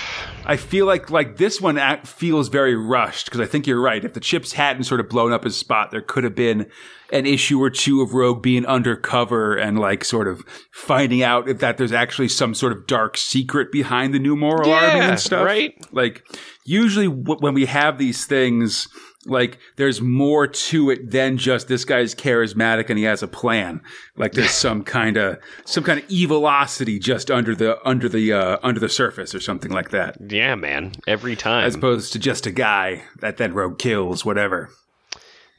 I 0.46 0.56
feel 0.56 0.84
like 0.86 1.10
like 1.10 1.36
this 1.38 1.60
one 1.60 1.78
act 1.78 2.06
feels 2.06 2.48
very 2.48 2.76
rushed 2.76 3.26
because 3.26 3.40
I 3.40 3.46
think 3.46 3.66
you're 3.66 3.80
right. 3.80 4.04
If 4.04 4.12
the 4.12 4.20
chips 4.20 4.52
hadn't 4.52 4.84
sort 4.84 5.00
of 5.00 5.08
blown 5.08 5.32
up 5.32 5.44
his 5.44 5.56
spot, 5.56 5.90
there 5.90 6.02
could 6.02 6.24
have 6.24 6.34
been 6.34 6.66
an 7.12 7.26
issue 7.26 7.60
or 7.62 7.70
two 7.70 8.02
of 8.02 8.12
Rogue 8.12 8.42
being 8.42 8.66
undercover 8.66 9.54
and 9.56 9.78
like 9.78 10.04
sort 10.04 10.28
of 10.28 10.42
finding 10.70 11.22
out 11.22 11.48
if 11.48 11.58
that 11.60 11.78
there's 11.78 11.92
actually 11.92 12.28
some 12.28 12.54
sort 12.54 12.72
of 12.72 12.86
dark 12.86 13.16
secret 13.16 13.72
behind 13.72 14.12
the 14.12 14.18
new 14.18 14.36
moral 14.36 14.70
army 14.72 15.00
and 15.00 15.18
stuff. 15.20 15.44
right. 15.46 15.74
Like 15.92 16.26
usually 16.64 17.08
w- 17.08 17.38
when 17.40 17.54
we 17.54 17.66
have 17.66 17.98
these 17.98 18.26
things, 18.26 18.88
like 19.26 19.58
there's 19.76 20.00
more 20.00 20.46
to 20.46 20.90
it 20.90 21.10
than 21.10 21.36
just 21.38 21.68
this 21.68 21.84
guy's 21.84 22.14
charismatic 22.14 22.88
and 22.90 22.98
he 22.98 23.04
has 23.04 23.22
a 23.22 23.28
plan. 23.28 23.80
Like 24.16 24.32
there's 24.32 24.50
some 24.50 24.82
kind 24.84 25.16
of 25.16 25.38
some 25.64 25.84
kind 25.84 26.00
of 26.00 26.10
evilosity 26.10 26.98
just 26.98 27.30
under 27.30 27.54
the 27.54 27.78
under 27.88 28.08
the 28.08 28.32
uh, 28.32 28.58
under 28.62 28.80
the 28.80 28.88
surface 28.88 29.34
or 29.34 29.40
something 29.40 29.70
like 29.72 29.90
that 29.90 30.16
Yeah, 30.30 30.54
man. 30.54 30.92
Every 31.06 31.36
time. 31.36 31.64
as 31.64 31.74
opposed 31.74 32.12
to 32.12 32.18
just 32.18 32.46
a 32.46 32.50
guy 32.50 33.04
that 33.20 33.36
then 33.36 33.54
rogue 33.54 33.78
kills, 33.78 34.24
whatever. 34.24 34.70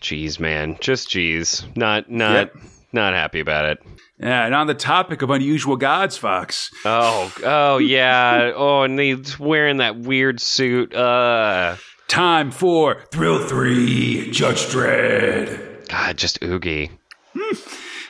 Jeez, 0.01 0.39
man. 0.39 0.77
Just 0.81 1.09
jeez. 1.09 1.65
Not 1.75 2.09
not 2.11 2.51
not 2.91 3.13
happy 3.13 3.39
about 3.39 3.65
it. 3.65 3.79
Yeah, 4.19 4.45
and 4.45 4.55
on 4.55 4.67
the 4.67 4.73
topic 4.73 5.21
of 5.21 5.29
unusual 5.29 5.75
gods, 5.75 6.15
Fox, 6.15 6.71
Oh, 6.85 7.33
oh 7.43 7.77
yeah. 7.79 8.51
Oh, 8.55 8.83
and 8.83 8.97
he's 8.99 9.37
wearing 9.39 9.77
that 9.77 9.97
weird 9.97 10.39
suit. 10.39 10.93
Uh 10.93 11.75
time 12.07 12.51
for 12.51 13.01
Thrill 13.11 13.45
3 13.47 14.31
Judge 14.31 14.65
Dredd. 14.67 15.87
God, 15.89 16.17
just 16.17 16.41
oogie. 16.43 16.91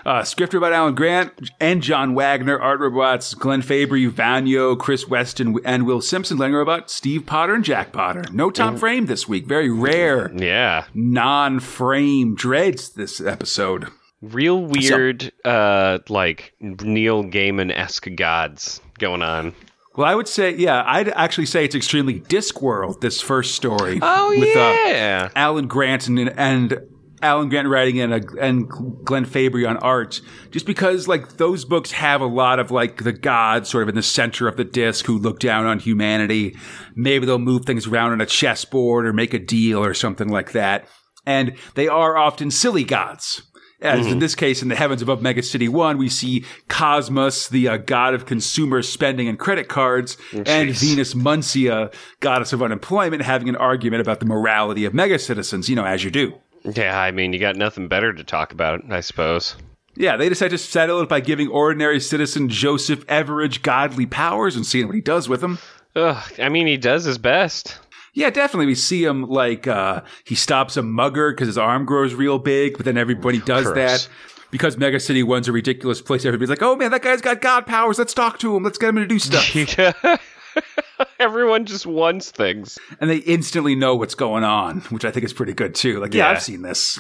Uh, 0.06 0.24
script 0.24 0.54
about 0.54 0.72
Alan 0.72 0.94
Grant 0.94 1.32
and 1.60 1.82
John 1.82 2.14
Wagner, 2.14 2.60
art 2.60 2.80
robots 2.80 3.34
Glenn 3.34 3.64
Fabry, 3.64 4.06
Vanyo, 4.06 4.76
Chris 4.76 5.08
Weston, 5.08 5.58
and 5.66 5.88
Will 5.88 6.00
Simpson, 6.00 6.38
letting 6.38 6.54
robot 6.56 6.92
Steve 6.92 7.26
Potter 7.26 7.56
and 7.56 7.64
Jack 7.64 7.92
Potter. 7.92 8.24
No 8.32 8.52
Tom 8.52 8.78
Frame 8.78 9.08
this 9.08 9.28
week. 9.28 9.48
Very 9.48 9.72
rare 9.72 10.32
Yeah. 10.36 10.86
non 10.94 11.60
frame 11.60 12.36
Dredds 12.36 12.90
this 12.94 13.20
episode. 13.20 13.88
Real 14.22 14.62
weird 14.64 15.32
uh 15.44 16.00
like 16.08 16.54
Neil 16.62 17.24
Gaiman 17.24 17.76
esque 17.76 18.08
gods 18.16 18.82
going 19.00 19.24
on. 19.24 19.56
Well, 19.98 20.08
I 20.08 20.16
would 20.16 20.28
say, 20.28 20.56
yeah, 20.56 20.84
I'd 20.86 21.10
actually 21.10 21.46
say 21.46 21.64
it's 21.64 21.76
extremely 21.76 22.20
Discworld, 22.20 23.00
this 23.02 23.22
first 23.22 23.56
story. 23.56 24.00
Oh 24.02 24.30
with, 24.30 24.56
uh, 24.56 24.76
yeah. 24.88 25.30
Alan 25.36 25.68
Grant 25.68 26.08
and, 26.08 26.20
and 26.38 26.80
Alan 27.22 27.50
Grant 27.50 27.68
writing 27.68 28.00
and, 28.02 28.14
uh, 28.14 28.20
and 28.40 28.68
Glenn 28.70 29.26
Fabry 29.26 29.66
on 29.66 29.78
art, 29.78 30.22
just 30.52 30.66
because 30.66 31.08
like 31.08 31.38
those 31.38 31.64
books 31.64 31.92
have 31.92 32.22
a 32.22 32.26
lot 32.26 32.60
of 32.60 32.72
like 32.72 33.04
the 33.04 33.14
gods 33.14 33.70
sort 33.70 33.84
of 33.84 33.90
in 33.90 33.96
the 33.96 34.04
center 34.04 34.48
of 34.48 34.58
the 34.58 34.66
disc 34.66 35.06
who 35.06 35.18
look 35.18 35.40
down 35.40 35.66
on 35.66 35.80
humanity. 35.80 36.56
Maybe 36.96 37.26
they'll 37.26 37.40
move 37.40 37.66
things 37.66 37.88
around 37.88 38.12
on 38.12 38.22
a 38.22 38.26
chessboard 38.26 39.06
or 39.06 39.14
make 39.14 39.34
a 39.34 39.40
deal 39.40 39.84
or 39.84 39.94
something 39.94 40.28
like 40.28 40.52
that. 40.52 40.88
And 41.26 41.56
they 41.74 41.88
are 41.88 42.18
often 42.18 42.52
silly 42.52 42.84
gods. 42.84 43.44
As 43.86 44.08
in 44.08 44.20
this 44.20 44.36
case, 44.36 44.62
in 44.62 44.68
the 44.68 44.76
heavens 44.76 45.02
above 45.02 45.22
Mega 45.22 45.44
City 45.44 45.68
One, 45.68 45.98
we 45.98 46.10
see 46.10 46.46
Cosmos, 46.68 47.48
the 47.50 47.68
uh, 47.68 47.78
god 47.78 48.14
of 48.14 48.26
consumer 48.26 48.82
spending 48.82 49.28
and 49.28 49.40
credit 49.40 49.68
cards, 49.68 50.18
and. 50.34 50.76
Venus 50.76 51.14
Muncia, 51.14 51.94
goddess 52.20 52.54
of 52.54 52.62
unemployment, 52.62 53.22
having 53.22 53.50
an 53.50 53.56
argument 53.56 54.02
about 54.02 54.20
the 54.20 54.26
morality 54.26 54.86
of 54.86 54.94
mega 54.94 55.18
citizens, 55.20 55.70
you 55.70 55.76
know, 55.76 55.86
as 55.86 56.04
you 56.04 56.12
do. 56.12 56.34
Yeah, 56.64 57.00
I 57.00 57.12
mean 57.12 57.34
you 57.34 57.40
got 57.40 57.56
nothing 57.56 57.88
better 57.88 58.14
to 58.14 58.24
talk 58.24 58.52
about, 58.52 58.82
I 58.92 59.02
suppose. 59.02 59.56
Yeah, 59.96 60.18
they 60.18 60.28
decide 60.28 60.50
to 60.50 60.58
settle 60.58 61.00
it 61.02 61.10
by 61.10 61.22
giving 61.22 61.48
ordinary 61.48 62.00
citizen 62.00 62.50
Joseph 62.50 63.06
Everidge 63.08 63.62
godly 63.62 64.06
powers 64.06 64.56
and 64.56 64.66
seeing 64.66 64.88
what 64.88 64.96
he 64.96 65.02
does 65.02 65.30
with 65.30 65.42
them. 65.42 65.60
Ugh, 65.96 66.22
I 66.40 66.50
mean 66.50 66.68
he 66.68 66.78
does 66.78 67.06
his 67.06 67.18
best. 67.18 67.80
Yeah, 68.16 68.30
definitely. 68.32 68.66
We 68.66 68.76
see 68.76 69.04
him 69.04 69.24
like 69.24 69.68
uh, 69.68 70.02
he 70.24 70.34
stops 70.36 70.78
a 70.78 70.82
mugger 70.82 71.32
because 71.32 71.48
his 71.48 71.58
arm 71.58 71.86
grows 71.86 72.14
real 72.14 72.40
big, 72.40 72.78
but 72.78 72.86
then 72.86 72.98
everybody 72.98 73.40
does 73.40 73.72
that. 73.74 74.08
Because 74.52 74.78
Mega 74.78 75.00
City 75.02 75.22
One's 75.22 75.50
a 75.50 75.52
ridiculous 75.52 76.02
place, 76.02 76.24
everybody's 76.24 76.50
like, 76.50 76.62
oh 76.62 76.78
man, 76.78 76.92
that 76.92 77.02
guy's 77.02 77.20
got 77.22 77.42
God 77.42 77.68
powers. 77.68 78.00
Let's 78.00 78.14
talk 78.14 78.40
to 78.40 78.56
him. 78.56 78.64
Let's 78.64 78.78
get 78.78 78.90
him 78.90 78.96
to 78.96 79.06
do 79.06 79.20
stuff. 79.20 79.54
Everyone 81.20 81.66
just 81.66 81.86
wants 81.86 82.32
things. 82.32 82.80
and 83.02 83.10
they 83.10 83.18
instantly 83.18 83.76
know 83.76 83.96
what's 83.96 84.16
going 84.16 84.46
on, 84.46 84.80
which 84.92 85.04
I 85.04 85.12
think 85.12 85.26
is 85.26 85.34
pretty 85.34 85.54
good 85.54 85.76
too. 85.76 86.00
Like, 86.00 86.14
yeah, 86.14 86.26
Yeah. 86.26 86.32
I've 86.32 86.42
seen 86.42 86.62
this. 86.62 86.98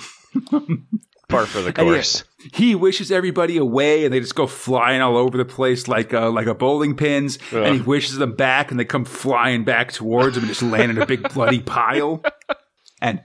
Par 1.27 1.45
for 1.45 1.61
the 1.61 1.73
course. 1.73 2.23
he 2.53 2.75
wishes 2.75 3.11
everybody 3.11 3.57
away, 3.57 4.05
and 4.05 4.13
they 4.13 4.19
just 4.19 4.35
go 4.35 4.45
flying 4.47 5.01
all 5.01 5.17
over 5.17 5.37
the 5.37 5.45
place 5.45 5.87
like 5.87 6.13
uh, 6.13 6.29
like 6.29 6.47
a 6.47 6.53
bowling 6.55 6.95
pins. 6.95 7.39
And 7.51 7.75
he 7.75 7.81
wishes 7.81 8.17
them 8.17 8.35
back, 8.35 8.69
and 8.71 8.79
they 8.79 8.85
come 8.85 9.05
flying 9.05 9.63
back 9.63 9.91
towards 9.91 10.37
him 10.37 10.43
and 10.43 10.49
just 10.49 10.61
land 10.61 10.91
in 10.91 11.01
a 11.01 11.05
big 11.05 11.33
bloody 11.33 11.61
pile. 11.61 12.23
And 13.01 13.21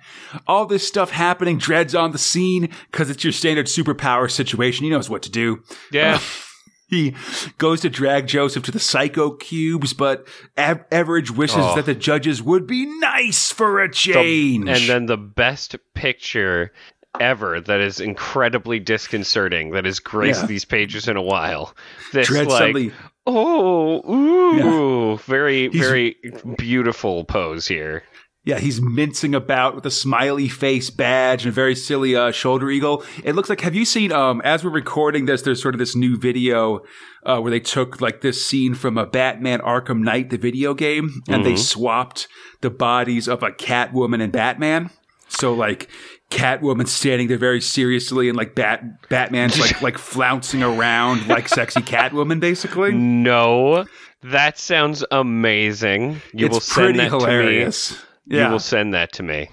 all 0.46 0.66
this 0.66 0.86
stuff 0.86 1.10
happening, 1.10 1.58
Dredd's 1.58 1.94
on 1.94 2.12
the 2.12 2.18
scene 2.18 2.70
because 2.90 3.08
it's 3.10 3.22
your 3.22 3.32
standard 3.32 3.66
superpower 3.66 4.30
situation. 4.30 4.84
He 4.84 4.90
knows 4.90 5.08
what 5.10 5.22
to 5.22 5.30
do. 5.30 5.62
Yeah. 5.92 6.20
He 6.88 7.14
goes 7.58 7.82
to 7.82 7.88
drag 7.88 8.26
Joseph 8.26 8.64
to 8.64 8.72
the 8.72 8.80
psycho 8.80 9.30
cubes, 9.36 9.92
but 9.92 10.26
Av- 10.58 10.84
Average 10.90 11.30
wishes 11.30 11.58
Oh. 11.60 11.76
that 11.76 11.86
the 11.86 11.94
judges 11.94 12.42
would 12.42 12.66
be 12.66 12.84
nice 12.98 13.52
for 13.52 13.78
a 13.78 13.88
change. 13.88 14.68
and 14.68 14.88
then 14.88 15.06
the 15.06 15.16
best 15.16 15.76
picture 15.94 16.72
ever 17.18 17.60
that 17.60 17.80
is 17.80 18.00
incredibly 18.00 18.78
disconcerting 18.78 19.70
that 19.72 19.84
has 19.84 19.98
graced 19.98 20.42
Yeah. 20.42 20.46
these 20.46 20.64
pages 20.64 21.08
in 21.08 21.16
a 21.16 21.22
while. 21.22 21.74
This 22.12 22.28
Dredd 22.28 22.46
like 22.46 22.58
suddenly 22.58 22.92
oh 23.26 24.02
ooh 24.10 25.16
very 25.18 25.68
He's- 25.70 25.84
very 25.86 26.16
beautiful 26.58 27.24
pose 27.24 27.66
here. 27.66 28.02
Yeah, 28.42 28.58
he's 28.58 28.80
mincing 28.80 29.34
about 29.34 29.74
with 29.74 29.84
a 29.84 29.90
smiley 29.90 30.48
face 30.48 30.88
badge 30.88 31.42
and 31.44 31.50
a 31.50 31.54
very 31.54 31.74
silly 31.74 32.16
uh, 32.16 32.30
shoulder 32.30 32.70
eagle. 32.70 33.04
It 33.22 33.34
looks 33.34 33.50
like. 33.50 33.60
Have 33.60 33.74
you 33.74 33.84
seen? 33.84 34.12
Um, 34.12 34.40
as 34.42 34.64
we're 34.64 34.70
recording 34.70 35.26
this, 35.26 35.42
there's 35.42 35.60
sort 35.60 35.74
of 35.74 35.78
this 35.78 35.94
new 35.94 36.16
video 36.18 36.80
uh, 37.26 37.38
where 37.40 37.50
they 37.50 37.60
took 37.60 38.00
like 38.00 38.22
this 38.22 38.42
scene 38.44 38.74
from 38.74 38.96
a 38.96 39.04
Batman 39.04 39.60
Arkham 39.60 39.98
Knight, 40.00 40.30
the 40.30 40.38
video 40.38 40.72
game, 40.72 41.20
and 41.28 41.44
they 41.44 41.54
swapped 41.54 42.28
the 42.62 42.70
bodies 42.70 43.28
of 43.28 43.42
a 43.42 43.50
Catwoman 43.50 44.22
and 44.22 44.32
Batman. 44.32 44.88
So 45.28 45.52
like. 45.52 45.90
Catwoman 46.30 46.86
standing 46.88 47.28
there 47.28 47.38
very 47.38 47.60
seriously, 47.60 48.28
and 48.28 48.36
like 48.38 48.54
Bat 48.54 49.08
Batman's 49.08 49.58
like 49.58 49.82
like 49.88 49.98
flouncing 49.98 50.62
around 50.62 51.26
like 51.28 51.48
sexy 51.48 51.80
Catwoman, 51.80 52.40
basically. 52.40 52.92
No, 52.92 53.84
that 54.22 54.58
sounds 54.58 55.04
amazing. 55.10 56.20
You 56.32 56.48
will 56.48 56.56
it's 56.58 56.66
send 56.66 56.84
pretty 56.84 56.98
that 57.00 57.08
hilarious. 57.10 57.88
to 57.88 57.94
me. 57.94 58.00
Yeah. 58.36 58.46
You 58.46 58.52
will 58.52 58.58
send 58.60 58.94
that 58.94 59.12
to 59.14 59.22
me. 59.24 59.48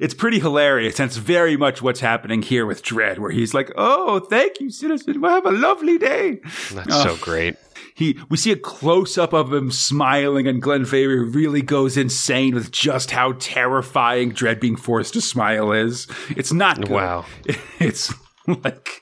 it's 0.00 0.14
pretty 0.14 0.38
hilarious 0.40 0.98
and 0.98 1.06
it's 1.08 1.18
very 1.18 1.54
much 1.56 1.82
what's 1.82 2.00
happening 2.00 2.40
here 2.40 2.64
with 2.64 2.82
Dredd, 2.82 3.18
where 3.18 3.30
he's 3.30 3.52
like, 3.52 3.70
"Oh, 3.76 4.20
thank 4.20 4.58
you, 4.60 4.70
citizen. 4.70 5.20
Well, 5.20 5.34
have 5.34 5.44
a 5.44 5.50
lovely 5.50 5.98
day." 5.98 6.40
That's 6.72 7.02
so 7.02 7.16
great. 7.16 7.56
He, 7.94 8.18
we 8.28 8.36
see 8.36 8.52
a 8.52 8.56
close 8.56 9.18
up 9.18 9.32
of 9.32 9.52
him 9.52 9.70
smiling, 9.70 10.46
and 10.46 10.62
Glenn 10.62 10.84
Fabry 10.84 11.22
really 11.24 11.62
goes 11.62 11.96
insane 11.96 12.54
with 12.54 12.70
just 12.70 13.10
how 13.10 13.32
terrifying 13.38 14.32
Dredd 14.32 14.60
being 14.60 14.76
forced 14.76 15.14
to 15.14 15.20
smile 15.20 15.72
is. 15.72 16.06
It's 16.30 16.52
not 16.52 16.80
good. 16.80 16.90
Wow. 16.90 17.24
It's 17.78 18.12
like. 18.46 19.01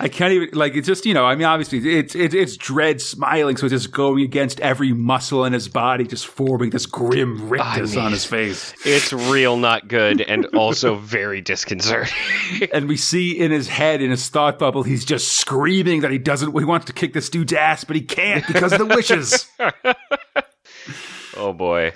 I 0.00 0.08
can't 0.08 0.32
even 0.32 0.50
like 0.52 0.74
it's 0.74 0.86
just 0.86 1.06
you 1.06 1.14
know 1.14 1.24
I 1.24 1.34
mean 1.34 1.46
obviously 1.46 1.98
it's 1.98 2.14
it's 2.14 2.34
it's 2.34 2.56
Dredd 2.56 3.00
smiling 3.00 3.56
so 3.56 3.66
it's 3.66 3.72
just 3.72 3.92
going 3.92 4.22
against 4.22 4.60
every 4.60 4.92
muscle 4.92 5.44
in 5.44 5.52
his 5.52 5.68
body 5.68 6.04
just 6.04 6.26
forming 6.26 6.70
this 6.70 6.86
grim 6.86 7.48
rictus 7.48 7.94
mean- 7.94 8.04
on 8.04 8.12
his 8.12 8.24
face 8.24 8.74
It's 8.84 9.12
real 9.12 9.56
not 9.56 9.88
good 9.88 10.20
and 10.20 10.46
also 10.46 10.96
very 10.96 11.40
disconcerting. 11.40 12.14
and 12.72 12.88
we 12.88 12.96
see 12.96 13.38
in 13.38 13.50
his 13.50 13.68
head, 13.68 14.00
in 14.02 14.10
his 14.10 14.28
thought 14.28 14.58
bubble, 14.58 14.82
he's 14.82 15.04
just 15.04 15.36
screaming 15.38 16.00
that 16.00 16.10
he 16.10 16.18
doesn't, 16.18 16.56
he 16.58 16.64
wants 16.64 16.86
to 16.86 16.92
kick 16.92 17.12
this 17.12 17.28
dude's 17.28 17.52
ass, 17.52 17.84
but 17.84 17.96
he 17.96 18.02
can't 18.02 18.46
because 18.46 18.72
of 18.72 18.78
the 18.78 18.86
wishes. 18.86 19.50
oh 21.36 21.52
boy. 21.52 21.92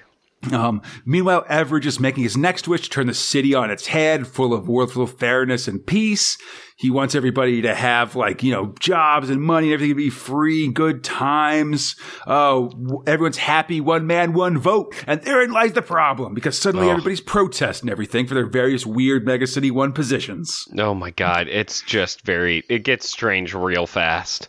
Um, 0.53 0.83
meanwhile, 1.05 1.45
Everidge 1.51 1.87
is 1.87 1.99
making 1.99 2.23
his 2.23 2.37
next 2.37 2.69
wish 2.69 2.83
to 2.83 2.91
turn 2.91 3.07
the 3.09 3.15
city 3.15 3.55
on 3.55 3.71
its 3.71 3.87
head, 3.89 4.27
full 4.27 4.53
of 4.55 4.67
worldful 4.67 5.19
fairness 5.19 5.67
and 5.67 5.85
peace. 5.85 6.39
He 6.77 6.91
wants 6.91 7.15
everybody 7.15 7.63
to 7.63 7.75
have 7.75 8.15
like, 8.15 8.43
you 8.43 8.53
know, 8.53 8.75
jobs 8.79 9.31
and 9.31 9.41
money 9.41 9.69
and 9.69 9.75
everything 9.75 9.97
to 9.97 10.03
be 10.03 10.11
free, 10.11 10.69
good 10.71 11.03
times. 11.03 11.97
Oh, 12.27 13.03
everyone's 13.07 13.39
happy, 13.39 13.81
one 13.81 14.07
man, 14.07 14.35
one 14.35 14.59
vote. 14.59 14.95
And 15.07 15.23
therein 15.23 15.51
lies 15.53 15.73
the 15.73 15.83
problem 15.83 16.35
because 16.35 16.59
suddenly 16.59 16.87
Oh. 16.89 16.91
everybody's 16.91 17.21
protesting 17.23 17.89
everything 17.91 18.27
for 18.27 18.35
their 18.35 18.47
various 18.47 18.85
weird 18.85 19.27
megacity 19.27 19.71
one 19.73 19.93
positions. 19.93 20.67
Oh 20.79 20.95
my 20.95 21.11
god, 21.13 21.49
it's 21.49 21.81
just 21.83 22.25
very 22.27 22.63
it 22.69 22.85
gets 22.85 23.09
strange 23.09 23.55
real 23.55 23.87
fast. 23.87 24.49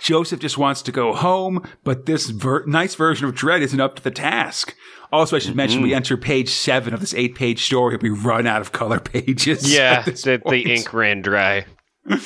Joseph 0.00 0.40
just 0.40 0.58
wants 0.58 0.82
to 0.82 0.92
go 0.92 1.14
home, 1.14 1.66
but 1.84 2.06
this 2.06 2.30
ver- 2.30 2.64
nice 2.66 2.94
version 2.94 3.26
of 3.26 3.34
Dredd 3.34 3.60
isn't 3.60 3.80
up 3.80 3.96
to 3.96 4.02
the 4.02 4.10
task. 4.10 4.74
Also, 5.12 5.36
I 5.36 5.38
should 5.40 5.54
mention 5.54 5.78
Mm-hmm. 5.80 5.88
we 5.88 5.94
enter 5.94 6.16
page 6.16 6.48
seven 6.48 6.94
of 6.94 7.00
this 7.00 7.14
eight 7.14 7.34
page 7.34 7.64
story. 7.64 7.96
We 8.00 8.10
run 8.10 8.46
out 8.46 8.60
of 8.62 8.72
color 8.72 8.98
pages. 9.00 9.72
Yeah, 9.72 10.02
the, 10.02 10.40
the 10.44 10.72
ink 10.72 10.92
ran 10.92 11.22
dry. 11.22 11.66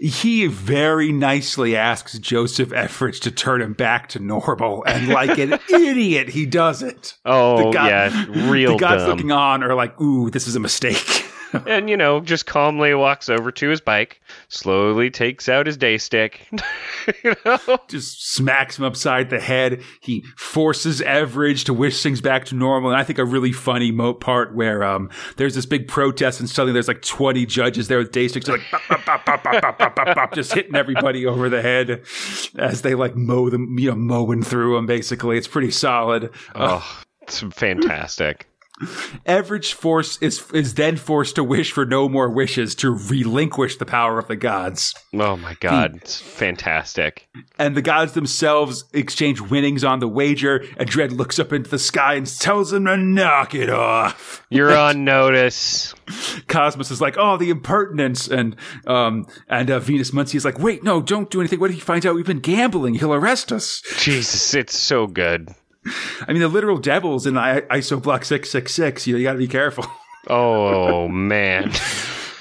He 0.00 0.48
very 0.48 1.12
nicely 1.12 1.76
asks 1.76 2.18
Joseph 2.18 2.72
Efforts 2.72 3.20
to 3.20 3.30
turn 3.30 3.62
him 3.62 3.72
back 3.72 4.08
to 4.08 4.18
normal, 4.18 4.82
and 4.84 5.06
like 5.06 5.38
an 5.38 5.52
idiot, 5.70 6.28
he 6.30 6.44
does 6.44 6.82
it. 6.82 7.14
Oh 7.24 7.72
guy- 7.72 7.88
yeah, 7.88 8.26
real 8.50 8.72
the 8.72 8.78
guys 8.78 9.02
dumb. 9.02 9.10
looking 9.10 9.30
on 9.30 9.62
are 9.62 9.76
like, 9.76 10.00
"Ooh, 10.00 10.28
this 10.28 10.48
is 10.48 10.56
a 10.56 10.60
mistake." 10.60 11.24
and 11.66 11.88
you 11.88 11.96
know, 11.96 12.20
just 12.20 12.46
calmly 12.46 12.94
walks 12.94 13.28
over 13.28 13.52
to 13.52 13.68
his 13.68 13.80
bike, 13.80 14.20
slowly 14.48 15.10
takes 15.10 15.48
out 15.48 15.66
his 15.66 15.76
day 15.76 15.98
stick, 15.98 16.48
you 17.24 17.34
know? 17.44 17.58
just 17.88 18.32
smacks 18.32 18.78
him 18.78 18.84
upside 18.84 19.30
the 19.30 19.40
head. 19.40 19.82
He 20.00 20.24
forces 20.36 21.00
Everidge 21.00 21.64
to 21.64 21.74
wish 21.74 22.02
things 22.02 22.20
back 22.20 22.44
to 22.46 22.54
normal. 22.54 22.90
And 22.90 23.00
I 23.00 23.04
think 23.04 23.18
a 23.18 23.24
really 23.24 23.52
funny 23.52 23.90
moat 23.90 24.20
part 24.20 24.54
where 24.54 24.84
um, 24.84 25.10
there's 25.36 25.54
this 25.54 25.66
big 25.66 25.88
protest, 25.88 26.40
and 26.40 26.48
suddenly 26.48 26.72
there's 26.72 26.88
like 26.88 27.02
20 27.02 27.46
judges 27.46 27.88
there 27.88 27.98
with 27.98 28.12
day 28.12 28.28
sticks, 28.28 28.48
like 28.48 28.62
bop, 28.70 29.24
bop, 29.24 29.94
bop, 29.94 30.34
just 30.34 30.52
hitting 30.52 30.74
everybody 30.74 31.26
over 31.26 31.48
the 31.48 31.62
head 31.62 32.02
as 32.56 32.82
they 32.82 32.94
like 32.94 33.16
mow 33.16 33.50
them, 33.50 33.78
you 33.78 33.90
know, 33.90 33.96
mowing 33.96 34.42
through 34.42 34.76
them. 34.76 34.86
Basically, 34.86 35.36
it's 35.36 35.48
pretty 35.48 35.70
solid. 35.70 36.30
Oh, 36.54 36.76
uh, 36.76 36.82
it's 37.22 37.40
fantastic. 37.40 38.48
Everidge 39.26 39.72
force 39.72 40.18
is 40.20 40.42
is 40.52 40.74
then 40.74 40.96
forced 40.96 41.36
to 41.36 41.44
wish 41.44 41.72
for 41.72 41.84
no 41.86 42.08
more 42.08 42.28
wishes 42.28 42.74
to 42.76 42.90
relinquish 42.90 43.76
the 43.76 43.86
power 43.86 44.18
of 44.18 44.28
the 44.28 44.36
gods. 44.36 44.94
Oh 45.14 45.36
my 45.36 45.54
god, 45.60 45.96
it's 45.96 46.20
fantastic. 46.20 47.28
and 47.58 47.76
the 47.76 47.82
gods 47.82 48.12
themselves 48.12 48.84
exchange 48.92 49.40
winnings 49.40 49.84
on 49.84 50.00
the 50.00 50.08
wager. 50.08 50.64
And 50.76 50.88
Dredd 50.88 51.12
looks 51.16 51.38
up 51.38 51.52
into 51.52 51.70
the 51.70 51.78
sky 51.78 52.14
and 52.14 52.26
tells 52.26 52.72
him 52.72 52.86
to 52.86 52.96
knock 52.96 53.54
it 53.54 53.70
off. 53.70 54.44
You're 54.50 54.76
on 54.76 55.04
notice. 55.04 55.94
Cosmos 56.48 56.90
is 56.90 57.00
like, 57.00 57.16
"Oh, 57.18 57.36
the 57.36 57.50
impertinence!" 57.50 58.28
And 58.28 58.56
um, 58.86 59.26
and 59.48 59.70
uh, 59.70 59.78
Venus 59.78 60.12
Muncie 60.12 60.36
is 60.36 60.44
like, 60.44 60.58
"Wait, 60.58 60.82
no, 60.82 61.00
don't 61.00 61.30
do 61.30 61.40
anything. 61.40 61.60
What 61.60 61.70
if 61.70 61.76
he 61.76 61.80
finds 61.80 62.04
out 62.04 62.14
we've 62.14 62.26
been 62.26 62.40
gambling? 62.40 62.94
He'll 62.94 63.14
arrest 63.14 63.52
us." 63.52 63.82
Jesus, 63.98 64.54
it's 64.54 64.76
so 64.78 65.06
good. 65.06 65.54
I 66.26 66.32
mean, 66.32 66.40
the 66.40 66.48
literal 66.48 66.78
devil's 66.78 67.26
in 67.26 67.36
I- 67.36 67.62
ISO 67.62 68.00
Block 68.02 68.24
six 68.24 68.50
six 68.50 68.74
six. 68.74 69.06
You, 69.06 69.14
know, 69.14 69.18
you 69.18 69.24
got 69.24 69.32
to 69.32 69.38
be 69.38 69.48
careful. 69.48 69.84
Oh 70.28 71.08
man. 71.08 71.72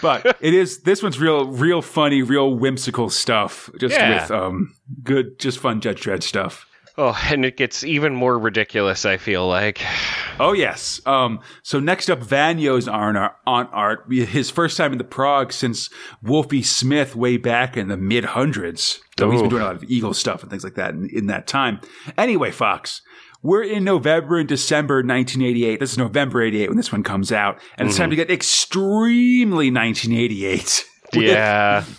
But 0.01 0.37
it 0.39 0.53
is 0.55 0.81
this 0.81 1.03
one's 1.03 1.19
real, 1.19 1.45
real 1.47 1.81
funny, 1.83 2.23
real 2.23 2.55
whimsical 2.55 3.09
stuff. 3.11 3.69
Just 3.79 3.95
Yeah. 3.95 4.21
with 4.23 4.31
um, 4.31 4.73
good, 5.03 5.37
just 5.39 5.59
fun 5.59 5.79
Judge 5.79 6.01
Dredd 6.01 6.23
stuff. 6.23 6.65
Oh, 6.97 7.15
and 7.29 7.45
it 7.45 7.55
gets 7.55 7.83
even 7.83 8.13
more 8.15 8.37
ridiculous, 8.39 9.05
I 9.05 9.17
feel 9.17 9.47
like. 9.47 9.81
Oh 10.39 10.53
yes. 10.53 10.99
Um, 11.05 11.41
so 11.61 11.79
next 11.79 12.09
up, 12.09 12.19
Vanyo's 12.21 12.87
on 12.87 13.15
art. 13.45 14.05
His 14.11 14.49
first 14.49 14.75
time 14.75 14.91
in 14.91 14.97
the 14.97 15.03
prog 15.03 15.53
since 15.53 15.87
Wolfie 16.23 16.63
Smith 16.63 17.15
way 17.15 17.37
back 17.37 17.77
in 17.77 17.89
the 17.89 17.97
mid 17.97 18.25
hundreds. 18.25 18.99
So 19.19 19.29
he's 19.29 19.41
been 19.41 19.51
doing 19.51 19.61
a 19.61 19.65
lot 19.65 19.75
of 19.75 19.83
Eagle 19.83 20.15
stuff 20.15 20.41
and 20.41 20.49
things 20.49 20.63
like 20.63 20.75
that 20.75 20.95
in, 20.95 21.07
in 21.13 21.27
that 21.27 21.45
time. 21.45 21.79
Anyway, 22.17 22.49
Fox, 22.49 23.03
we're 23.43 23.63
in 23.63 23.83
November 23.83 24.37
and 24.37 24.47
December 24.47 24.95
1988. 24.97 25.79
This 25.79 25.91
is 25.91 25.97
November 25.97 26.41
88 26.41 26.69
when 26.69 26.77
this 26.77 26.91
one 26.91 27.03
comes 27.03 27.31
out, 27.31 27.59
and 27.77 27.87
it's 27.87 27.97
time 27.97 28.09
to 28.09 28.15
get 28.15 28.29
extremely 28.31 29.71
1988. 29.71 30.85
Yeah. 31.13 31.83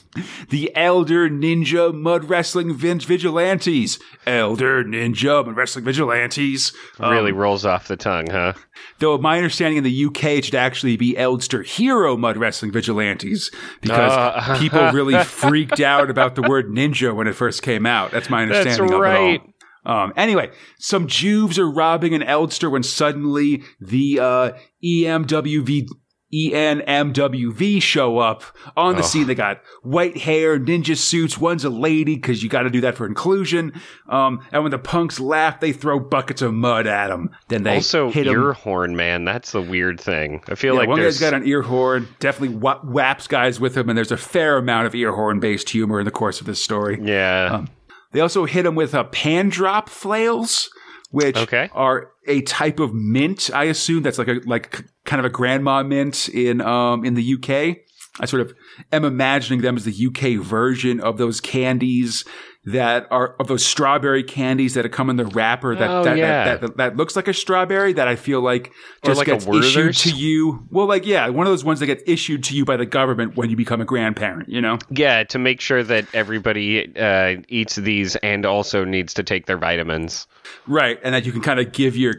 The 0.50 0.74
Elder 0.76 1.30
Ninja 1.30 1.94
Mud 1.94 2.24
Wrestling 2.24 2.74
Vigilantes. 2.74 3.98
Elder 4.26 4.84
Ninja 4.84 5.44
Mud 5.44 5.56
Wrestling 5.56 5.84
Vigilantes. 5.86 6.72
Um, 6.98 7.12
Really 7.12 7.32
rolls 7.32 7.64
off 7.64 7.88
the 7.88 7.96
tongue, 7.96 8.28
huh? 8.30 8.52
Though 8.98 9.16
my 9.18 9.36
understanding 9.38 9.78
in 9.78 9.84
the 9.84 10.04
UK 10.06 10.24
it 10.24 10.44
should 10.46 10.54
actually 10.54 10.96
be 10.98 11.14
Eldster 11.14 11.64
Hero 11.64 12.16
Mud 12.18 12.36
Wrestling 12.38 12.72
Vigilantes 12.72 13.50
because 13.80 14.12
Uh. 14.12 14.58
people 14.58 14.80
really 14.92 15.22
freaked 15.24 15.80
out 15.80 16.10
about 16.10 16.34
the 16.34 16.42
word 16.42 16.68
ninja 16.68 17.14
when 17.14 17.26
it 17.26 17.34
first 17.34 17.62
came 17.62 17.84
out. 17.86 18.10
That's 18.12 18.28
my 18.30 18.42
understanding 18.42 18.88
That's 18.88 19.00
right. 19.00 19.40
Of 19.84 19.90
it 19.90 19.94
all. 19.94 20.04
Um, 20.04 20.12
anyway, 20.16 20.50
some 20.78 21.06
juves 21.06 21.58
are 21.58 21.70
robbing 21.70 22.14
an 22.14 22.22
Eldster 22.22 22.70
when 22.70 22.82
suddenly 22.82 23.62
the 23.80 24.20
uh, 24.20 24.52
EMWV 24.84 25.88
ENMWV 26.34 27.82
show 27.82 28.18
up 28.18 28.42
on 28.74 28.96
the 28.96 29.02
scene. 29.02 29.26
They 29.26 29.34
got 29.34 29.60
white 29.82 30.16
hair, 30.16 30.58
ninja 30.58 30.96
suits. 30.96 31.36
One's 31.38 31.62
a 31.64 31.68
lady 31.70 32.14
because 32.14 32.42
you 32.42 32.48
got 32.48 32.62
to 32.62 32.70
do 32.70 32.80
that 32.82 32.96
for 32.96 33.06
inclusion. 33.06 33.78
Um, 34.08 34.40
and 34.50 34.62
when 34.62 34.70
the 34.70 34.78
punks 34.78 35.20
laugh, 35.20 35.60
they 35.60 35.72
throw 35.72 36.00
buckets 36.00 36.40
of 36.40 36.54
mud 36.54 36.86
at 36.86 37.08
them. 37.08 37.30
Then 37.48 37.64
they 37.64 37.76
Also, 37.76 38.10
hit 38.10 38.26
ear 38.26 38.54
horn, 38.54 38.96
man. 38.96 39.26
That's 39.26 39.52
the 39.52 39.60
weird 39.60 40.00
thing. 40.00 40.42
I 40.48 40.54
feel 40.54 40.72
Yeah, 40.74 40.80
like 40.80 40.88
one 40.88 41.00
there's 41.00 41.20
guy's 41.20 41.30
got 41.30 41.40
an 41.42 41.46
ear 41.46 41.60
horn, 41.62 42.08
definitely 42.18 42.56
wha- 42.56 42.80
whaps 42.80 43.26
guys 43.26 43.60
with 43.60 43.76
him, 43.76 43.88
and 43.90 43.96
there's 43.96 44.12
a 44.12 44.16
fair 44.16 44.56
amount 44.56 44.86
of 44.86 44.94
ear 44.94 45.12
horn 45.12 45.38
based 45.40 45.68
humor 45.68 45.98
in 46.00 46.06
the 46.06 46.10
course 46.10 46.40
of 46.40 46.46
this 46.46 46.62
story. 46.64 46.98
yeah. 47.02 47.50
Um, 47.52 47.68
They 48.12 48.20
also 48.20 48.44
hit 48.44 48.66
him 48.66 48.74
with 48.74 48.94
a 48.94 49.04
pan 49.04 49.48
drop 49.48 49.88
flails, 49.88 50.70
which 51.10 51.36
Okay. 51.36 51.68
are 51.72 52.10
a 52.26 52.42
type 52.42 52.78
of 52.78 52.94
mint. 52.94 53.50
I 53.52 53.64
assume 53.64 54.02
that's 54.02 54.18
like 54.18 54.28
a 54.28 54.40
like 54.46 54.84
kind 55.04 55.18
of 55.20 55.24
a 55.26 55.30
grandma 55.30 55.82
mint 55.82 56.28
in 56.28 56.60
um 56.60 57.04
in 57.04 57.14
the 57.14 57.34
UK. 57.34 57.78
I 58.20 58.26
sort 58.26 58.42
of 58.42 58.52
am 58.92 59.04
imagining 59.06 59.62
them 59.62 59.76
as 59.76 59.84
the 59.84 60.06
UK 60.06 60.42
version 60.44 61.00
of 61.00 61.16
those 61.16 61.40
candies 61.40 62.24
that 62.64 63.08
are 63.10 63.34
of 63.40 63.48
those 63.48 63.64
strawberry 63.64 64.22
candies 64.22 64.74
that 64.74 64.88
come 64.92 65.10
in 65.10 65.16
the 65.16 65.24
wrapper 65.24 65.74
that 65.74 65.90
Oh, 65.90 66.04
that, 66.04 66.16
yeah. 66.16 66.44
that, 66.44 66.60
that 66.60 66.76
that 66.76 66.96
looks 66.96 67.16
like 67.16 67.26
a 67.26 67.34
strawberry 67.34 67.92
that 67.94 68.06
I 68.06 68.14
feel 68.14 68.40
like 68.40 68.72
just 69.04 69.18
like 69.18 69.26
a 69.26 69.32
gets 69.32 69.46
issued 69.48 69.94
to 69.96 70.10
you. 70.10 70.66
Well, 70.70 70.86
like 70.86 71.04
yeah, 71.04 71.28
one 71.28 71.46
of 71.46 71.50
those 71.52 71.64
ones 71.64 71.80
that 71.80 71.86
get 71.86 72.02
issued 72.06 72.44
to 72.44 72.56
you 72.56 72.64
by 72.64 72.76
the 72.76 72.86
government 72.86 73.36
when 73.36 73.50
you 73.50 73.56
become 73.56 73.80
a 73.80 73.84
grandparent. 73.84 74.48
You 74.48 74.60
know. 74.60 74.78
yeah, 74.90 75.24
to 75.24 75.38
make 75.38 75.60
sure 75.60 75.82
that 75.82 76.06
everybody 76.14 76.96
uh, 76.96 77.42
eats 77.48 77.74
these 77.76 78.14
and 78.16 78.46
also 78.46 78.84
needs 78.84 79.12
to 79.14 79.24
take 79.24 79.46
their 79.46 79.58
vitamins. 79.58 80.28
Right, 80.68 81.00
and 81.02 81.14
that 81.14 81.26
you 81.26 81.32
can 81.32 81.40
kind 81.40 81.58
of 81.58 81.72
give 81.72 81.96
your 81.96 82.14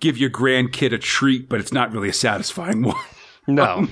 give 0.00 0.16
your 0.16 0.30
grandkid 0.30 0.94
a 0.94 0.98
treat, 0.98 1.50
but 1.50 1.60
it's 1.60 1.72
not 1.72 1.92
really 1.92 2.08
a 2.08 2.14
satisfying 2.14 2.82
one. 2.84 2.96
No. 3.46 3.88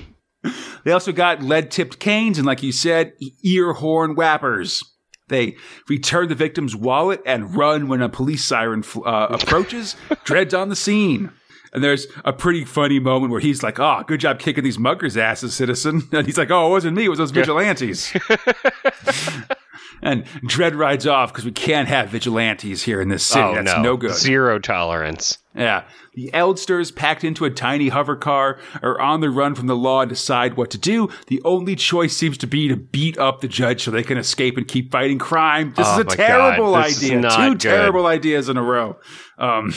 They 0.83 0.91
also 0.91 1.11
got 1.11 1.43
lead 1.43 1.69
tipped 1.69 1.99
canes 1.99 2.39
and, 2.39 2.47
like 2.47 2.63
you 2.63 2.71
said, 2.71 3.13
ear 3.43 3.73
horn 3.73 4.15
whappers. 4.15 4.83
They 5.31 5.55
return 5.87 6.27
the 6.27 6.35
victim's 6.35 6.75
wallet 6.75 7.21
and 7.25 7.55
run 7.55 7.87
when 7.87 8.01
a 8.01 8.09
police 8.09 8.45
siren 8.45 8.83
uh, 9.03 9.27
approaches. 9.31 9.95
Dredd's 10.25 10.53
on 10.53 10.69
the 10.69 10.75
scene. 10.75 11.31
And 11.73 11.81
there's 11.81 12.05
a 12.25 12.33
pretty 12.33 12.65
funny 12.65 12.99
moment 12.99 13.31
where 13.31 13.39
he's 13.39 13.63
like, 13.63 13.79
"Oh, 13.79 14.03
good 14.05 14.19
job 14.19 14.39
kicking 14.39 14.63
these 14.63 14.77
muggers' 14.77 15.15
asses, 15.15 15.53
citizen." 15.53 16.03
And 16.11 16.27
he's 16.27 16.37
like, 16.37 16.51
"Oh, 16.51 16.67
it 16.67 16.71
wasn't 16.71 16.97
me; 16.97 17.05
it 17.05 17.09
was 17.09 17.17
those 17.17 17.31
vigilantes." 17.31 18.13
and 20.01 20.25
Dredd 20.45 20.75
rides 20.75 21.05
off 21.07 21.31
because 21.31 21.45
we 21.45 21.51
can't 21.51 21.87
have 21.87 22.09
vigilantes 22.09 22.83
here 22.83 23.01
in 23.01 23.09
this 23.09 23.25
city. 23.25 23.41
oh, 23.41 23.55
That's 23.55 23.73
no. 23.77 23.81
no 23.81 23.97
good. 23.97 24.11
Zero 24.15 24.59
tolerance. 24.59 25.37
Yeah. 25.55 25.83
The 26.13 26.29
Eldsters, 26.33 26.95
packed 26.95 27.23
into 27.23 27.45
a 27.45 27.49
tiny 27.49 27.89
hover 27.89 28.15
car, 28.15 28.59
are 28.81 28.99
on 28.99 29.21
the 29.21 29.29
run 29.29 29.55
from 29.55 29.67
the 29.67 29.75
law 29.75 30.01
and 30.01 30.09
decide 30.09 30.55
what 30.57 30.69
to 30.71 30.77
do. 30.77 31.09
The 31.27 31.41
only 31.43 31.75
choice 31.75 32.15
seems 32.15 32.37
to 32.39 32.47
be 32.47 32.67
to 32.67 32.75
beat 32.75 33.17
up 33.17 33.41
the 33.41 33.47
judge 33.47 33.83
so 33.83 33.91
they 33.91 34.03
can 34.03 34.17
escape 34.17 34.57
and 34.57 34.67
keep 34.67 34.91
fighting 34.91 35.19
crime. 35.19 35.73
This 35.75 35.87
Oh 35.89 35.99
is 35.99 36.13
a 36.13 36.17
terrible 36.17 36.71
God, 36.73 36.85
idea. 36.89 37.19
not 37.19 37.35
Two 37.37 37.51
good. 37.51 37.59
terrible 37.61 38.05
ideas 38.07 38.49
in 38.49 38.57
a 38.57 38.63
row. 38.63 38.97
Um, 39.37 39.73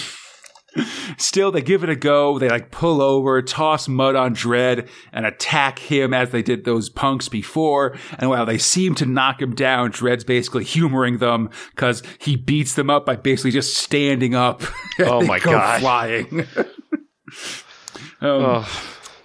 still, 1.18 1.51
they 1.53 1.62
give 1.62 1.83
it 1.85 1.91
a 1.91 1.97
go. 1.97 2.39
They 2.39 2.49
like 2.49 2.70
pull 2.70 3.01
over, 3.01 3.41
toss 3.43 3.89
mud 3.89 4.16
on 4.16 4.35
Dredd, 4.35 4.89
and 5.12 5.27
attack 5.27 5.79
him 5.79 6.12
as 6.14 6.31
they 6.31 6.43
did 6.43 6.64
those 6.64 6.89
punks 6.89 7.29
before. 7.29 7.97
And 8.18 8.31
while 8.31 8.47
they 8.47 8.59
seem 8.59 8.95
to 8.97 9.07
knock 9.07 9.41
him 9.41 9.55
down, 9.55 9.93
Dredd's 9.93 10.25
basically 10.25 10.64
humoring 10.64 11.18
them 11.18 11.51
because 11.70 12.03
he 12.18 12.37
beats 12.37 12.75
them 12.75 12.91
up 12.91 13.07
by 13.07 13.16
basically 13.16 13.51
just 13.53 13.77
standing 13.77 14.35
up. 14.35 14.62
and 14.99 15.09
Oh 15.09 15.22
my 15.25 15.39
go 15.39 15.53
God. 15.53 15.81
Flying. 15.81 16.47
Oh, 18.22 18.66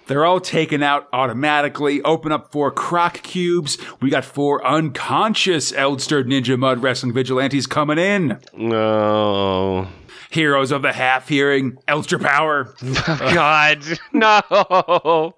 They're 0.08 0.24
all 0.24 0.40
taken 0.40 0.82
out 0.82 1.08
automatically. 1.12 2.02
Open 2.02 2.32
up 2.32 2.50
four 2.52 2.70
croc 2.70 3.22
cubes. 3.22 3.78
We 4.00 4.10
got 4.10 4.24
four 4.24 4.66
unconscious 4.66 5.72
Eldster 5.72 6.24
Ninja 6.24 6.58
Mud 6.58 6.82
Wrestling 6.82 7.12
Vigilantes 7.14 7.66
coming 7.66 7.98
in. 7.98 8.38
no. 8.52 9.88
Heroes 10.30 10.70
of 10.72 10.82
the 10.82 10.92
half 10.92 11.28
hearing, 11.28 11.76
Eldster 11.88 12.20
Power. 12.20 12.72
God, 13.34 13.84
no. 14.12 15.34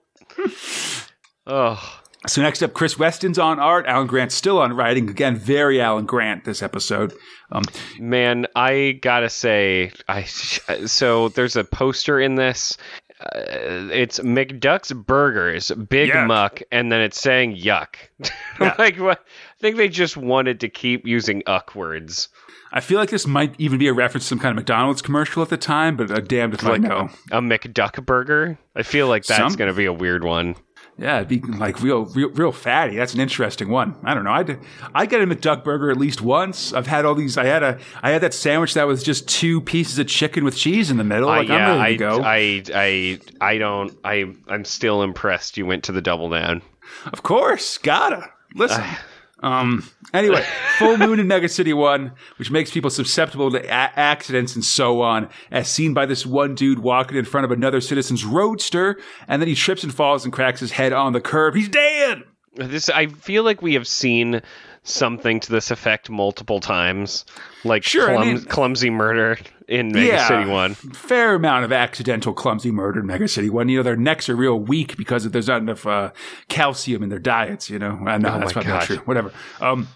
Oh, 1.47 1.99
So 2.27 2.41
next 2.43 2.63
up, 2.63 2.73
Chris 2.73 2.99
Weston's 2.99 3.39
on 3.39 3.59
art. 3.59 3.87
Alan 3.87 4.07
Grant's 4.07 4.35
still 4.35 4.59
on 4.59 4.75
writing. 4.75 5.09
Again, 5.11 5.37
very 5.37 5.81
Alan 5.81 6.07
Grant 6.07 6.45
this 6.45 6.63
episode. 6.63 7.13
Um, 7.51 7.65
man, 7.99 8.47
I 8.55 8.99
gotta 9.03 9.29
say, 9.29 9.93
I 10.09 10.23
so 10.25 11.29
there's 11.31 11.57
a 11.57 11.65
poster 11.65 12.21
in 12.21 12.37
this. 12.37 12.77
Uh, 13.21 13.89
it's 13.93 14.19
McDuck's 14.21 14.93
Burgers, 14.93 15.71
Big 15.89 16.11
Yuck. 16.11 16.27
Muck, 16.27 16.63
and 16.73 16.91
then 16.91 17.01
it's 17.01 17.21
saying 17.21 17.57
yuck. 17.57 17.95
Yeah. 18.61 18.75
like, 18.79 18.97
what? 18.99 19.19
I 19.21 19.61
think 19.61 19.77
they 19.77 19.89
just 19.89 20.17
wanted 20.17 20.61
to 20.61 20.69
keep 20.69 21.07
using 21.07 21.43
uck 21.47 21.75
words. 21.75 22.29
I 22.73 22.81
feel 22.81 22.99
like 22.99 23.11
this 23.11 23.27
might 23.27 23.55
even 23.59 23.79
be 23.79 23.87
a 23.89 23.93
reference 23.93 24.25
to 24.25 24.29
some 24.29 24.39
kind 24.39 24.51
of 24.51 24.57
McDonald's 24.57 25.03
commercial 25.03 25.43
at 25.43 25.51
the 25.51 25.57
time, 25.59 25.97
but 25.97 26.11
uh, 26.11 26.21
damned 26.21 26.55
if 26.55 26.65
I 26.65 26.71
Like 26.71 26.81
know. 26.81 27.11
a 27.31 27.41
McDuck 27.41 28.05
burger. 28.07 28.59
I 28.75 28.83
feel 28.83 29.09
like 29.09 29.25
that's 29.27 29.39
Some- 29.39 29.53
gonna 29.59 29.75
be 29.75 29.85
a 29.85 29.93
weird 29.93 30.25
one. 30.25 30.57
Yeah, 30.99 31.17
it'd 31.17 31.29
be 31.29 31.41
like 31.41 31.81
real, 31.83 32.05
real, 32.05 32.29
real 32.31 32.53
fatty. 32.53 32.97
That's 32.97 33.15
an 33.15 33.21
interesting 33.21 33.71
one. 33.71 33.97
I 34.05 34.13
don't 34.13 34.25
know. 34.25 34.31
I'd, 34.33 34.59
I 34.95 35.07
get 35.07 35.23
a 35.23 35.27
McDuck 35.27 35.65
burger 35.65 35.91
at 35.91 35.97
least 35.97 36.21
once. 36.21 36.75
I've 36.75 36.87
had 36.87 37.07
all 37.07 37.15
these. 37.15 37.39
I 37.39 37.47
had 37.47 37.63
a, 37.63 37.79
I 38.03 38.11
had 38.11 38.21
that 38.23 38.35
sandwich 38.35 38.75
that 38.75 38.87
was 38.87 39.03
just 39.03 39.27
two 39.27 39.63
pieces 39.63 39.99
of 39.99 40.07
chicken 40.07 40.45
with 40.45 40.55
cheese 40.55 40.91
in 40.91 40.99
the 40.99 41.05
middle. 41.05 41.31
Uh, 41.31 41.37
Like 41.39 41.49
yeah, 41.49 41.73
I'm 41.73 41.79
ready 41.79 41.81
I, 41.81 41.91
to 41.93 41.97
go. 41.97 42.23
I, 42.23 42.63
I, 42.75 43.21
I 43.41 43.59
don't. 43.59 43.99
I, 44.05 44.35
I'm 44.49 44.67
still 44.67 45.03
impressed. 45.03 45.57
You 45.57 45.65
went 45.65 45.85
to 45.85 45.93
the 45.93 46.03
double 46.03 46.29
down. 46.29 46.61
of 47.07 47.23
course, 47.23 47.79
gotta 47.79 48.29
listen. 48.55 48.85
um. 49.43 49.89
Anyway, 50.15 50.45
full 50.79 50.99
moon 50.99 51.19
in 51.21 51.27
Mega 51.27 51.49
City 51.49 51.73
One, 51.73 52.13
which 52.39 52.51
makes 52.51 52.71
people 52.71 52.91
susceptible 52.91 53.51
to 53.51 53.65
a- 53.65 53.71
accidents 53.71 54.55
and 54.55 54.65
so 54.65 55.01
on, 55.03 55.29
as 55.51 55.69
seen 55.69 55.95
by 55.95 56.07
this 56.07 56.25
one 56.27 56.55
dude 56.55 56.79
walking 56.81 57.17
in 57.17 57.25
front 57.25 57.45
of 57.45 57.51
another 57.51 57.81
citizen's 57.81 58.25
roadster, 58.25 58.99
and 59.27 59.41
then 59.41 59.49
he 59.49 59.55
trips 59.55 59.83
and 59.83 59.95
falls 59.95 60.25
and 60.25 60.33
cracks 60.33 60.61
his 60.61 60.73
head 60.73 60.93
on 60.93 61.13
the 61.13 61.21
curb. 61.21 61.55
He's 61.55 61.69
dead. 61.69 62.23
This 62.55 62.89
I 62.91 63.07
feel 63.07 63.43
like 63.45 63.63
we 63.63 63.75
have 63.75 63.87
seen 63.87 64.43
something 64.85 65.41
to 65.41 65.51
this 65.51 65.71
effect 65.71 66.11
multiple 66.11 66.61
times, 66.61 67.25
like 67.65 67.83
Sure, 67.85 68.17
I 68.17 68.25
mean- 68.25 68.45
clumsy 68.45 68.91
murder 68.91 69.39
in 69.73 69.89
Mega 69.93 70.07
Yeah. 70.07 70.29
City 70.29 70.51
One. 70.51 70.75
fair 70.75 71.35
amount 71.35 71.65
of 71.65 71.73
accidental 71.73 72.33
clumsy 72.35 72.71
murder 72.71 73.01
in 73.01 73.07
Mega 73.07 73.27
City 73.27 73.49
One. 73.51 73.69
You 73.69 73.79
know, 73.79 73.83
their 73.83 73.97
necks 73.97 74.29
are 74.29 74.37
real 74.37 74.59
weak 74.61 74.97
because 74.97 75.29
there's 75.31 75.49
not 75.49 75.63
enough 75.63 75.87
uh, 75.87 76.13
calcium 76.49 77.03
in 77.03 77.09
their 77.09 77.19
diets. 77.19 77.71
You 77.71 77.79
know, 77.79 77.99
I 78.07 78.19
know 78.19 78.35
Oh 78.35 78.39
that's 78.39 78.53
probably 78.53 78.71
not 78.73 78.83
true. 78.85 78.99
Whatever. 78.99 79.33
Um. 79.61 79.89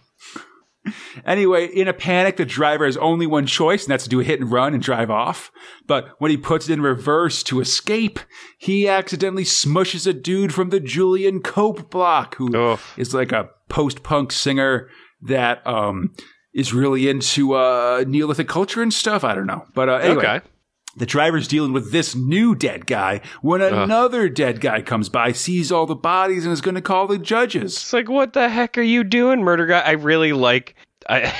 Anyway, 1.24 1.66
in 1.66 1.88
a 1.88 1.92
panic, 1.92 2.36
the 2.36 2.44
driver 2.44 2.86
has 2.86 2.96
only 2.98 3.26
one 3.26 3.44
choice, 3.44 3.84
and 3.84 3.90
that's 3.90 4.04
to 4.04 4.10
do 4.10 4.20
a 4.20 4.24
hit 4.24 4.40
and 4.40 4.52
run 4.52 4.72
and 4.72 4.80
drive 4.80 5.10
off. 5.10 5.50
But 5.86 6.10
when 6.18 6.30
he 6.30 6.36
puts 6.36 6.68
it 6.68 6.74
in 6.74 6.80
reverse 6.80 7.42
to 7.44 7.60
escape, 7.60 8.20
he 8.56 8.86
accidentally 8.88 9.42
smushes 9.42 10.06
a 10.06 10.12
dude 10.12 10.54
from 10.54 10.70
the 10.70 10.78
Julian 10.78 11.40
Cope 11.42 11.90
block, 11.90 12.36
who 12.36 12.54
is 12.96 13.08
Oof. 13.08 13.14
like 13.14 13.32
a 13.32 13.50
post-punk 13.68 14.30
singer 14.30 14.88
that 15.22 15.66
um 15.66 16.14
is 16.56 16.72
really 16.72 17.08
into 17.08 17.52
uh 17.52 18.02
Neolithic 18.08 18.48
culture 18.48 18.82
and 18.82 18.92
stuff. 18.92 19.22
I 19.22 19.34
don't 19.36 19.46
know, 19.46 19.64
but 19.74 19.88
uh, 19.88 19.94
anyway. 19.96 20.26
Okay. 20.26 20.40
The 20.98 21.04
driver's 21.04 21.46
dealing 21.46 21.74
with 21.74 21.92
this 21.92 22.14
new 22.16 22.54
dead 22.54 22.86
guy 22.86 23.20
when 23.42 23.60
another 23.60 24.30
dead 24.30 24.62
guy 24.62 24.80
comes 24.80 25.10
by, 25.10 25.32
sees 25.32 25.70
all 25.70 25.84
the 25.84 25.94
bodies, 25.94 26.46
and 26.46 26.52
is 26.54 26.62
going 26.62 26.74
to 26.74 26.80
call 26.80 27.06
the 27.06 27.18
judges. 27.18 27.74
It's 27.74 27.92
like, 27.92 28.08
what 28.08 28.32
the 28.32 28.48
heck 28.48 28.78
are 28.78 28.82
you 28.82 29.04
doing, 29.04 29.42
murder 29.42 29.66
guy? 29.66 29.80
I 29.80 29.90
really 29.90 30.32
like. 30.32 30.74
I. 31.06 31.34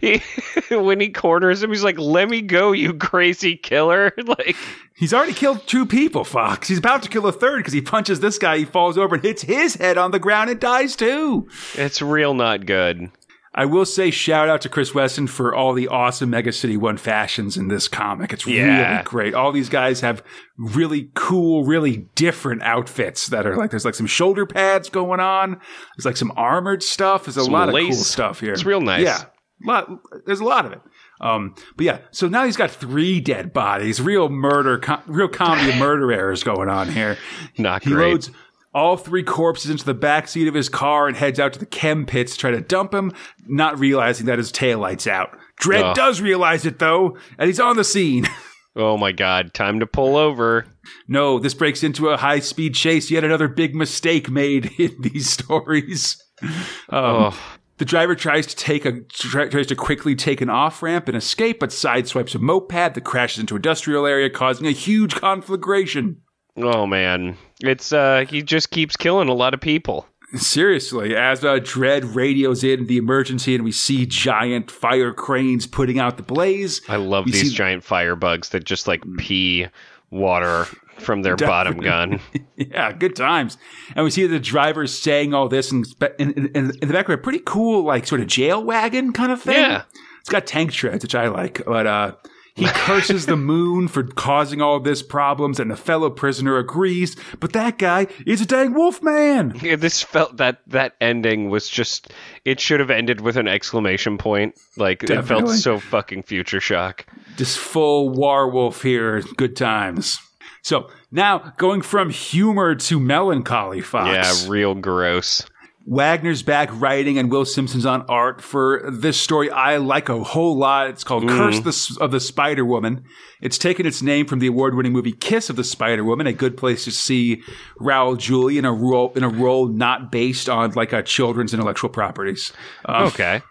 he, 0.00 0.22
when 0.74 1.00
he 1.00 1.10
corners 1.10 1.62
him, 1.62 1.68
he's 1.68 1.84
like, 1.84 1.98
"Let 1.98 2.30
me 2.30 2.40
go, 2.40 2.72
you 2.72 2.94
crazy 2.94 3.56
killer!" 3.56 4.10
Like, 4.26 4.56
He's 4.96 5.12
already 5.12 5.34
killed 5.34 5.66
two 5.66 5.84
people, 5.84 6.24
Fox. 6.24 6.68
He's 6.68 6.78
about 6.78 7.02
to 7.02 7.10
kill 7.10 7.26
a 7.26 7.32
third 7.32 7.58
because 7.58 7.74
he 7.74 7.82
punches 7.82 8.20
this 8.20 8.38
guy, 8.38 8.56
he 8.56 8.64
falls 8.64 8.96
over 8.96 9.16
and 9.16 9.24
hits 9.24 9.42
his 9.42 9.74
head 9.74 9.98
on 9.98 10.12
the 10.12 10.18
ground 10.18 10.48
and 10.48 10.58
dies 10.58 10.96
too. 10.96 11.46
it's 11.74 12.00
real 12.00 12.32
not 12.32 12.64
good. 12.64 13.10
I 13.56 13.66
will 13.66 13.84
say 13.86 14.10
shout 14.10 14.48
out 14.48 14.60
to 14.62 14.68
Chris 14.68 14.94
Weston 14.94 15.28
for 15.28 15.54
all 15.54 15.74
the 15.74 15.86
awesome 15.86 16.30
Mega 16.30 16.52
City 16.52 16.76
1 16.76 16.96
fashions 16.96 17.56
in 17.56 17.68
this 17.68 17.86
comic. 17.86 18.32
It's 18.32 18.44
Yeah. 18.46 18.94
really 18.94 19.04
great. 19.04 19.32
All 19.34 19.52
these 19.52 19.68
guys 19.68 20.00
have 20.00 20.24
really 20.58 21.10
cool, 21.14 21.64
really 21.64 22.08
different 22.16 22.62
outfits 22.62 23.28
that 23.28 23.46
are 23.46 23.56
like 23.56 23.70
there's 23.70 23.84
like 23.84 23.94
some 23.94 24.06
shoulder 24.08 24.44
pads 24.44 24.88
going 24.88 25.20
on. 25.20 25.60
There's 25.96 26.04
like 26.04 26.16
some 26.16 26.32
armored 26.36 26.82
stuff. 26.82 27.26
There's 27.26 27.36
a 27.36 27.44
Some 27.44 27.52
lot 27.52 27.68
of 27.68 27.74
cool 27.76 27.92
stuff 27.92 28.40
here. 28.40 28.52
It's 28.52 28.64
real 28.64 28.80
nice. 28.80 29.04
Yeah. 29.04 29.22
Lot, 29.64 29.88
there's 30.26 30.40
a 30.40 30.44
lot 30.44 30.66
of 30.66 30.72
it. 30.72 30.80
Um, 31.20 31.54
but 31.76 31.86
yeah, 31.86 31.98
so 32.10 32.26
now 32.28 32.44
he's 32.44 32.56
got 32.56 32.72
three 32.72 33.20
dead 33.20 33.52
bodies. 33.52 34.00
Real 34.00 34.28
murder, 34.28 34.78
com- 34.78 35.00
real 35.06 35.28
comedy 35.28 35.70
of 35.70 35.76
murder 35.76 36.10
errors 36.12 36.42
going 36.42 36.68
on 36.68 36.88
here. 36.88 37.16
Not 37.56 37.84
He 37.84 37.90
great. 37.92 38.10
loads 38.10 38.30
all 38.74 38.96
three 38.96 39.22
corpses 39.22 39.70
into 39.70 39.84
the 39.84 39.94
back 39.94 40.28
seat 40.28 40.48
of 40.48 40.54
his 40.54 40.68
car 40.68 41.06
and 41.06 41.16
heads 41.16 41.38
out 41.38 41.52
to 41.52 41.58
the 41.58 41.66
chem 41.66 42.06
pits 42.06 42.32
to 42.32 42.38
try 42.38 42.50
to 42.50 42.60
dump 42.60 42.92
him, 42.92 43.12
not 43.46 43.78
realizing 43.78 44.26
that 44.26 44.38
his 44.38 44.50
taillight's 44.50 45.06
out. 45.06 45.38
Dredd 45.60 45.90
Ugh. 45.90 45.96
does 45.96 46.20
realize 46.20 46.66
it 46.66 46.78
though, 46.78 47.16
and 47.38 47.46
he's 47.46 47.60
on 47.60 47.76
the 47.76 47.84
scene. 47.84 48.26
Oh 48.76 48.96
my 48.96 49.12
god, 49.12 49.54
time 49.54 49.78
to 49.80 49.86
pull 49.86 50.16
over. 50.16 50.66
No, 51.06 51.38
this 51.38 51.54
breaks 51.54 51.84
into 51.84 52.08
a 52.08 52.16
high 52.16 52.40
speed 52.40 52.74
chase. 52.74 53.08
Yet 53.10 53.22
another 53.22 53.46
big 53.46 53.74
mistake 53.74 54.28
made 54.28 54.72
in 54.78 54.96
these 55.00 55.30
stories. 55.30 56.20
Um, 56.42 56.50
oh. 56.90 57.40
The 57.78 57.84
driver 57.84 58.14
tries 58.14 58.46
to 58.46 58.56
take 58.56 58.84
a 58.84 59.00
tries 59.02 59.66
to 59.68 59.76
quickly 59.76 60.14
take 60.14 60.40
an 60.40 60.50
off 60.50 60.82
ramp 60.82 61.08
and 61.08 61.16
escape, 61.16 61.60
but 61.60 61.70
sideswipes 61.70 62.34
a 62.34 62.38
moped 62.38 62.94
that 62.94 63.04
crashes 63.04 63.40
into 63.40 63.56
industrial 63.56 64.06
area, 64.06 64.30
causing 64.30 64.66
a 64.66 64.72
huge 64.72 65.14
conflagration. 65.14 66.20
Oh 66.56 66.86
man. 66.86 67.36
It's 67.60 67.92
uh 67.92 68.24
he 68.28 68.42
just 68.42 68.70
keeps 68.70 68.96
killing 68.96 69.28
a 69.28 69.34
lot 69.34 69.54
of 69.54 69.60
people. 69.60 70.06
Seriously, 70.36 71.14
as 71.14 71.44
uh, 71.44 71.54
Dredd 71.60 72.14
radios 72.16 72.64
in 72.64 72.86
the 72.86 72.96
emergency, 72.96 73.54
and 73.54 73.62
we 73.62 73.70
see 73.70 74.04
giant 74.04 74.68
fire 74.68 75.12
cranes 75.12 75.64
putting 75.64 76.00
out 76.00 76.16
the 76.16 76.24
blaze. 76.24 76.80
I 76.88 76.96
love 76.96 77.26
We 77.26 77.32
these 77.32 77.50
see- 77.50 77.54
giant 77.56 77.84
firebugs 77.84 78.48
that 78.50 78.64
just 78.64 78.88
like 78.88 79.04
pee 79.16 79.68
water 80.10 80.66
from 80.98 81.22
their 81.22 81.36
bottom 81.36 81.78
gun. 81.78 82.18
yeah, 82.56 82.90
good 82.92 83.14
times. 83.14 83.58
And 83.94 84.04
we 84.04 84.10
see 84.10 84.26
the 84.26 84.40
driver 84.40 84.88
saying 84.88 85.34
all 85.34 85.48
this, 85.48 85.70
and 85.70 85.86
in, 86.18 86.32
in, 86.32 86.46
in, 86.48 86.70
in 86.82 86.88
the 86.88 86.94
back 86.94 87.08
of 87.08 87.14
a 87.14 87.18
pretty 87.18 87.42
cool, 87.44 87.84
like 87.84 88.04
sort 88.04 88.20
of 88.20 88.26
jail 88.26 88.62
wagon 88.64 89.12
kind 89.12 89.30
of 89.30 89.40
thing. 89.40 89.54
Yeah. 89.54 89.82
it's 90.18 90.30
got 90.30 90.46
tank 90.48 90.72
treads, 90.72 91.04
which 91.04 91.14
I 91.14 91.28
like. 91.28 91.62
But 91.64 91.86
uh, 91.86 92.12
he 92.54 92.66
curses 92.66 93.26
the 93.26 93.36
moon 93.36 93.88
for 93.88 94.04
causing 94.04 94.62
all 94.62 94.78
this 94.78 95.02
problems, 95.02 95.58
and 95.58 95.70
the 95.70 95.76
fellow 95.76 96.08
prisoner 96.08 96.56
agrees. 96.56 97.16
But 97.40 97.52
that 97.52 97.78
guy 97.78 98.06
is 98.26 98.40
a 98.40 98.46
dang 98.46 98.74
wolf 98.74 99.02
man. 99.02 99.58
Yeah, 99.60 99.76
this 99.76 100.02
felt 100.02 100.36
that 100.36 100.60
that 100.68 100.94
ending 101.00 101.50
was 101.50 101.68
just 101.68 102.12
it 102.44 102.60
should 102.60 102.78
have 102.78 102.90
ended 102.90 103.20
with 103.20 103.36
an 103.36 103.48
exclamation 103.48 104.18
point. 104.18 104.54
Like 104.76 105.02
it 105.02 105.22
felt 105.22 105.50
so 105.50 105.78
fucking 105.80 106.22
future 106.22 106.60
shock. 106.60 107.06
Just 107.36 107.58
full 107.58 108.10
werewolf 108.10 108.82
here. 108.82 109.22
Good 109.36 109.56
times. 109.56 110.18
So 110.62 110.90
now 111.10 111.52
going 111.58 111.82
from 111.82 112.10
humor 112.10 112.74
to 112.74 113.00
melancholy, 113.00 113.80
Fox. 113.80 114.08
Yeah, 114.08 114.50
real 114.50 114.74
gross. 114.74 115.44
Wagner's 115.86 116.42
back 116.42 116.70
writing 116.72 117.18
and 117.18 117.30
Will 117.30 117.44
Simpson's 117.44 117.84
on 117.84 118.02
art 118.08 118.40
for 118.40 118.88
this 118.90 119.20
story 119.20 119.50
I 119.50 119.76
like 119.76 120.08
a 120.08 120.22
whole 120.24 120.56
lot. 120.56 120.88
It's 120.88 121.04
called 121.04 121.28
Curse 121.28 121.60
the, 121.60 121.68
S- 121.68 121.96
of 121.98 122.10
the 122.10 122.20
Spider 122.20 122.64
Woman. 122.64 123.04
It's 123.42 123.58
taken 123.58 123.84
its 123.84 124.00
name 124.00 124.26
from 124.26 124.38
the 124.38 124.46
award-winning 124.46 124.92
movie 124.92 125.12
Kiss 125.12 125.50
of 125.50 125.56
the 125.56 125.64
Spider 125.64 126.02
Woman, 126.02 126.26
a 126.26 126.32
good 126.32 126.56
place 126.56 126.84
to 126.84 126.90
see 126.90 127.42
Raul 127.78 128.16
Julia 128.18 128.60
in 128.60 128.64
a 128.64 128.72
role 128.72 129.12
in 129.14 129.22
a 129.24 129.28
role 129.28 129.68
not 129.68 130.10
based 130.10 130.48
on 130.48 130.70
like 130.72 130.92
a 130.94 131.02
children's 131.02 131.52
intellectual 131.52 131.90
properties. 131.90 132.52
Um, 132.86 133.04
Okay. 133.08 133.42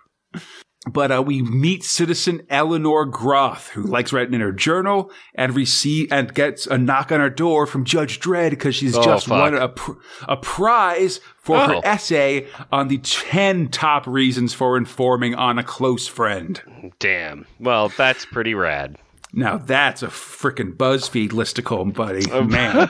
But 0.89 1.11
uh, 1.11 1.23
we 1.25 1.41
meet 1.41 1.84
citizen 1.84 2.45
Eleanor 2.49 3.05
Groth, 3.05 3.69
who 3.69 3.84
likes 3.84 4.11
writing 4.11 4.34
in 4.34 4.41
her 4.41 4.51
journal 4.51 5.11
and 5.34 5.55
receive 5.55 6.11
and 6.11 6.34
gets 6.34 6.67
a 6.67 6.77
knock 6.77 7.11
on 7.11 7.21
her 7.21 7.29
door 7.29 7.65
from 7.65 7.86
Judge 7.86 8.19
Dredd 8.19 8.49
because 8.49 8.75
she's 8.75 8.95
Oh, 8.95 9.01
just 9.03 9.27
fuck. 9.27 9.39
won 9.39 9.55
a, 9.55 9.69
pr- 9.69 9.93
a 10.27 10.36
prize 10.36 11.21
for 11.38 11.57
her 11.57 11.75
Oh. 11.75 11.81
essay 11.86 12.47
on 12.71 12.89
the 12.89 12.97
10 12.97 13.69
top 13.69 14.05
reasons 14.07 14.53
for 14.53 14.75
informing 14.75 15.36
on 15.36 15.57
a 15.57 15.63
close 15.63 16.07
friend. 16.07 16.91
Damn. 16.99 17.45
Well, 17.59 17.89
that's 17.89 18.25
pretty 18.25 18.53
rad. 18.53 18.97
Now 19.31 19.57
that's 19.57 20.03
a 20.03 20.07
freaking 20.07 20.75
BuzzFeed 20.75 21.29
listicle, 21.29 21.91
buddy. 21.93 22.29
Oh. 22.31 22.43
Man. 22.43 22.88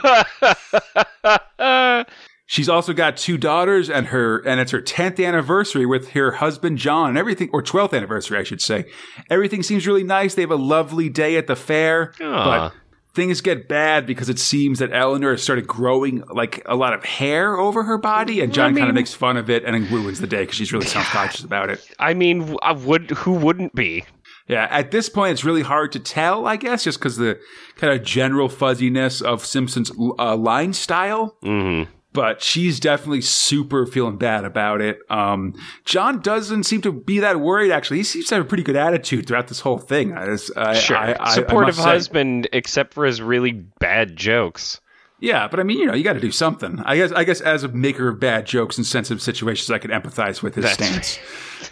She's 2.46 2.68
also 2.68 2.94
got 2.94 3.18
two 3.18 3.38
daughters 3.38 3.90
and 3.90 4.08
her 4.08 4.40
and 4.40 4.60
it's 4.60 4.72
her 4.72 4.82
10th 4.82 5.26
anniversary 5.26 5.86
with 5.86 6.10
her 6.10 6.34
husband 6.34 6.78
John 6.78 7.10
and 7.10 7.18
everything 7.18 7.50
or 7.54 7.64
12th 7.64 7.94
anniversary 7.94 8.38
I 8.38 8.44
should 8.44 8.62
say. 8.62 8.86
Everything 9.30 9.64
seems 9.64 9.88
really 9.88 10.04
nice. 10.04 10.36
They 10.36 10.42
have 10.42 10.52
a 10.52 10.56
lovely 10.56 11.10
day 11.10 11.38
at 11.38 11.48
the 11.48 11.56
fair. 11.56 12.14
Aw. 12.22 12.46
But 12.70 12.74
things 13.14 13.42
get 13.42 13.68
bad 13.68 14.06
because 14.06 14.28
it 14.28 14.40
seems 14.40 14.80
that 14.80 14.92
Eleanor 14.92 15.32
has 15.32 15.44
started 15.44 15.68
growing 15.68 16.24
like 16.34 16.62
a 16.66 16.76
lot 16.76 16.94
of 16.94 17.06
hair 17.06 17.58
over 17.58 17.84
her 17.84 17.98
body 17.98 18.42
and 18.42 18.54
John 18.54 18.76
kind 18.76 18.90
of 18.90 18.96
makes 18.96 19.14
fun 19.14 19.38
of 19.38 19.50
it 19.50 19.64
and 19.64 19.90
ruins 19.90 20.20
the 20.20 20.28
day 20.28 20.42
because 20.42 20.56
she's 20.56 20.74
really 20.74 20.88
self-conscious 20.88 21.44
about 21.44 21.70
it. 21.70 21.88
I 22.00 22.14
mean, 22.14 22.58
I 22.62 22.74
would 22.74 23.12
who 23.12 23.34
wouldn't 23.34 23.74
be? 23.74 24.04
Yeah, 24.48 24.68
at 24.70 24.92
this 24.92 25.08
point, 25.08 25.32
it's 25.32 25.46
really 25.46 25.62
hard 25.62 25.94
to 25.94 26.00
tell, 26.00 26.46
I 26.46 26.58
guess, 26.58 26.84
just 26.84 27.00
because 27.00 27.16
the 27.16 27.40
kind 27.78 27.94
of 27.94 28.06
general 28.06 28.50
fuzziness 28.50 29.22
of 29.22 29.46
Simpson's 29.46 29.90
uh, 30.20 30.36
line 30.36 30.74
style. 30.74 31.38
Mm-hmm. 31.44 31.90
But 32.14 32.42
she's 32.42 32.80
definitely 32.80 33.22
super 33.22 33.86
feeling 33.88 34.18
bad 34.18 34.46
about 34.46 34.82
it. 34.82 35.00
Um, 35.10 35.56
John 35.84 36.22
doesn't 36.22 36.64
seem 36.64 36.82
to 36.82 36.92
be 36.92 37.20
that 37.20 37.40
worried. 37.40 37.72
Actually, 37.72 37.98
he 37.98 38.04
seems 38.04 38.28
to 38.28 38.36
have 38.36 38.46
a 38.46 38.48
pretty 38.48 38.64
good 38.64 38.76
attitude 38.76 39.26
throughout 39.28 39.48
this 39.48 39.60
whole 39.62 39.80
thing. 39.80 40.14
I, 40.14 40.38
I, 40.56 40.74
Sure. 40.76 40.96
I, 40.98 41.34
Supportive 41.34 41.76
must 41.76 41.80
say. 41.80 41.84
husband, 41.90 42.48
except 42.54 42.94
for 42.94 43.06
his 43.06 43.22
really 43.22 43.52
bad 43.52 44.16
jokes. 44.16 44.80
Yeah, 45.20 45.48
but 45.48 45.60
I 45.60 45.64
mean, 45.64 45.80
you 45.80 45.86
know, 45.86 45.94
you 45.96 46.04
got 46.04 46.14
to 46.14 46.20
do 46.20 46.32
something. 46.32 46.80
I 46.86 46.98
guess. 46.98 47.12
I 47.14 47.24
guess 47.24 47.40
as 47.42 47.64
a 47.64 47.70
maker 47.70 48.10
of 48.10 48.20
bad 48.20 48.46
jokes 48.46 48.78
in 48.78 48.84
sensitive 48.84 49.22
situations, 49.22 49.72
I 49.72 49.78
can 49.80 49.90
empathize 49.90 50.44
with 50.44 50.56
his 50.56 50.66
That's 50.66 50.76
stance. 50.76 51.20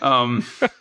Um, 0.02 0.46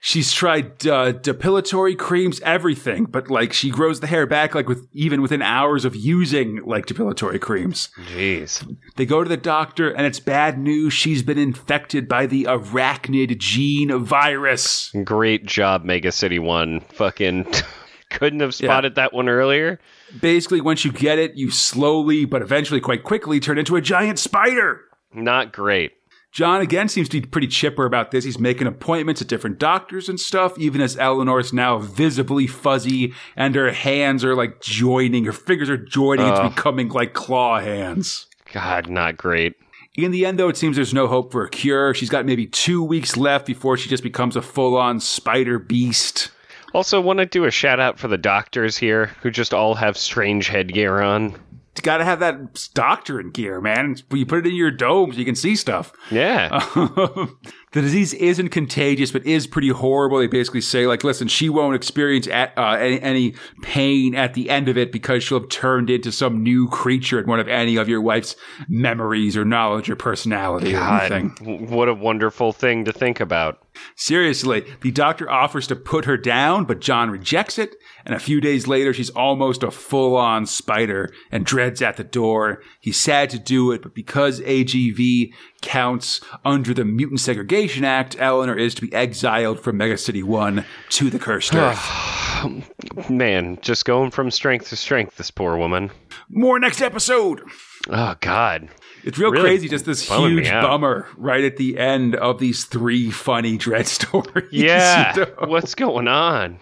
she's 0.00 0.32
tried 0.32 0.86
uh, 0.86 1.12
depilatory 1.12 1.96
creams, 1.96 2.40
everything, 2.40 3.04
but 3.04 3.30
like 3.30 3.52
she 3.52 3.70
grows 3.70 4.00
the 4.00 4.06
hair 4.06 4.26
back, 4.26 4.54
like 4.54 4.68
with 4.68 4.86
even 4.92 5.22
within 5.22 5.42
hours 5.42 5.84
of 5.84 5.94
using 5.96 6.62
like 6.64 6.86
depilatory 6.86 7.40
creams. 7.40 7.88
Jeez. 8.12 8.76
They 8.96 9.06
go 9.06 9.22
to 9.22 9.28
the 9.28 9.36
doctor, 9.36 9.90
and 9.90 10.06
it's 10.06 10.20
bad 10.20 10.58
news. 10.58 10.92
She's 10.92 11.22
been 11.22 11.38
infected 11.38 12.08
by 12.08 12.26
the 12.26 12.44
arachnid 12.44 13.38
gene 13.38 13.96
virus. 14.04 14.92
Great 15.04 15.44
job, 15.46 15.84
Mega 15.84 16.12
City 16.12 16.38
One. 16.38 16.80
Fucking 16.80 17.46
couldn't 18.10 18.40
have 18.40 18.54
spotted 18.54 18.94
that 18.94 19.12
one 19.12 19.28
earlier. 19.28 19.78
Basically, 20.20 20.60
once 20.60 20.84
you 20.84 20.92
get 20.92 21.18
it, 21.18 21.36
you 21.36 21.50
slowly 21.50 22.24
but 22.24 22.42
eventually 22.42 22.80
quite 22.80 23.04
quickly 23.04 23.40
turn 23.40 23.58
into 23.58 23.76
a 23.76 23.80
giant 23.80 24.18
spider. 24.18 24.82
Not 25.12 25.52
great. 25.52 25.92
John 26.30 26.60
again 26.60 26.88
seems 26.88 27.08
to 27.08 27.20
be 27.20 27.26
pretty 27.26 27.46
chipper 27.46 27.86
about 27.86 28.10
this. 28.10 28.24
He's 28.24 28.38
making 28.38 28.66
appointments 28.66 29.22
at 29.22 29.28
different 29.28 29.58
doctors 29.58 30.08
and 30.08 30.20
stuff, 30.20 30.58
even 30.58 30.80
as 30.80 30.96
Eleanor 30.98 31.40
is 31.40 31.52
now 31.52 31.78
visibly 31.78 32.46
fuzzy 32.46 33.14
and 33.34 33.54
her 33.54 33.72
hands 33.72 34.24
are 34.24 34.34
like 34.34 34.60
joining, 34.60 35.24
her 35.24 35.32
fingers 35.32 35.70
are 35.70 35.78
joining 35.78 36.26
Ugh. 36.26 36.54
becoming 36.54 36.88
like 36.88 37.14
claw 37.14 37.60
hands. 37.60 38.26
God, 38.52 38.88
not 38.88 39.16
great. 39.16 39.54
In 39.96 40.12
the 40.12 40.26
end, 40.26 40.38
though, 40.38 40.48
it 40.48 40.56
seems 40.56 40.76
there's 40.76 40.94
no 40.94 41.08
hope 41.08 41.32
for 41.32 41.44
a 41.44 41.50
cure. 41.50 41.92
She's 41.92 42.08
got 42.08 42.24
maybe 42.24 42.46
two 42.46 42.84
weeks 42.84 43.16
left 43.16 43.46
before 43.46 43.76
she 43.76 43.88
just 43.88 44.04
becomes 44.04 44.36
a 44.36 44.42
full 44.42 44.76
on 44.76 45.00
spider 45.00 45.58
beast. 45.58 46.30
Also, 46.74 47.00
want 47.00 47.18
to 47.18 47.26
do 47.26 47.44
a 47.44 47.50
shout 47.50 47.80
out 47.80 47.98
for 47.98 48.06
the 48.06 48.18
doctors 48.18 48.76
here 48.76 49.06
who 49.22 49.30
just 49.30 49.54
all 49.54 49.74
have 49.74 49.96
strange 49.96 50.48
headgear 50.48 51.00
on. 51.00 51.34
You 51.78 51.82
gotta 51.82 52.04
have 52.04 52.20
that 52.20 52.68
doctor 52.74 53.20
in 53.20 53.30
gear, 53.30 53.60
man. 53.60 53.96
You 54.12 54.26
put 54.26 54.40
it 54.40 54.46
in 54.46 54.54
your 54.56 54.70
dome 54.70 55.12
so 55.12 55.18
you 55.18 55.24
can 55.24 55.34
see 55.34 55.56
stuff. 55.56 55.92
Yeah. 56.10 56.48
the 56.74 57.82
disease 57.82 58.14
isn't 58.14 58.48
contagious, 58.48 59.12
but 59.12 59.24
is 59.26 59.46
pretty 59.46 59.68
horrible. 59.68 60.18
They 60.18 60.26
basically 60.26 60.60
say, 60.60 60.86
like, 60.86 61.04
listen, 61.04 61.28
she 61.28 61.48
won't 61.48 61.74
experience 61.74 62.26
at, 62.28 62.56
uh, 62.56 62.76
any, 62.78 63.00
any 63.00 63.34
pain 63.62 64.14
at 64.14 64.34
the 64.34 64.50
end 64.50 64.68
of 64.68 64.76
it 64.76 64.92
because 64.92 65.22
she'll 65.22 65.40
have 65.40 65.48
turned 65.48 65.90
into 65.90 66.10
some 66.10 66.42
new 66.42 66.68
creature 66.68 67.20
in 67.20 67.26
one 67.26 67.40
of 67.40 67.48
any 67.48 67.76
of 67.76 67.88
your 67.88 68.00
wife's 68.00 68.36
memories 68.68 69.36
or 69.36 69.44
knowledge 69.44 69.88
or 69.90 69.96
personality 69.96 70.74
or 70.74 70.78
God, 70.78 71.12
anything. 71.12 71.68
what 71.70 71.88
a 71.88 71.94
wonderful 71.94 72.52
thing 72.52 72.84
to 72.84 72.92
think 72.92 73.20
about. 73.20 73.62
Seriously, 73.96 74.64
the 74.80 74.90
doctor 74.90 75.30
offers 75.30 75.66
to 75.68 75.76
put 75.76 76.04
her 76.04 76.16
down, 76.16 76.64
but 76.64 76.80
John 76.80 77.10
rejects 77.10 77.58
it. 77.58 77.74
And 78.04 78.14
a 78.14 78.18
few 78.20 78.40
days 78.40 78.66
later, 78.66 78.92
she's 78.92 79.10
almost 79.10 79.62
a 79.62 79.70
full 79.70 80.16
on 80.16 80.46
spider 80.46 81.10
and 81.30 81.44
Dredd's 81.44 81.82
at 81.82 81.96
the 81.96 82.04
door. 82.04 82.62
He's 82.80 82.96
sad 82.96 83.30
to 83.30 83.38
do 83.38 83.72
it, 83.72 83.82
but 83.82 83.94
because 83.94 84.40
AGV 84.40 85.32
counts 85.60 86.20
under 86.44 86.72
the 86.72 86.84
Mutant 86.84 87.20
Segregation 87.20 87.84
Act, 87.84 88.16
Eleanor 88.18 88.56
is 88.56 88.74
to 88.76 88.82
be 88.82 88.92
exiled 88.92 89.60
from 89.60 89.76
Mega 89.76 89.98
City 89.98 90.22
1 90.22 90.64
to 90.90 91.10
the 91.10 91.18
Cursed 91.18 91.54
Earth. 91.54 93.10
Man, 93.10 93.58
just 93.60 93.84
going 93.84 94.10
from 94.10 94.30
strength 94.30 94.68
to 94.68 94.76
strength, 94.76 95.16
this 95.16 95.30
poor 95.30 95.56
woman. 95.56 95.90
More 96.28 96.58
next 96.58 96.80
episode. 96.80 97.42
Oh, 97.90 98.14
God. 98.20 98.68
It's 99.08 99.16
real 99.16 99.30
Really 99.30 99.44
crazy, 99.44 99.70
just 99.70 99.86
this 99.86 100.06
huge 100.06 100.50
bummer 100.50 101.06
right 101.16 101.42
at 101.42 101.56
the 101.56 101.78
end 101.78 102.14
of 102.14 102.38
these 102.38 102.66
three 102.66 103.10
funny 103.10 103.56
Dredd 103.56 103.86
stories. 103.86 104.52
Yeah. 104.52 105.16
You 105.16 105.24
know? 105.24 105.48
What's 105.48 105.74
going 105.74 106.06
on? 106.06 106.58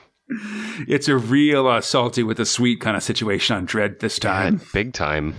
It's 0.87 1.09
a 1.09 1.17
real 1.17 1.67
uh, 1.67 1.81
salty 1.81 2.23
with 2.23 2.39
a 2.39 2.47
sweet 2.47 2.81
kind 2.81 2.97
of 2.97 3.03
situation 3.03 3.57
on 3.57 3.67
Dredd 3.67 3.99
this 3.99 4.21
time. 4.21 4.59
God, 4.59 4.67
big 4.73 4.93
time. 4.93 5.35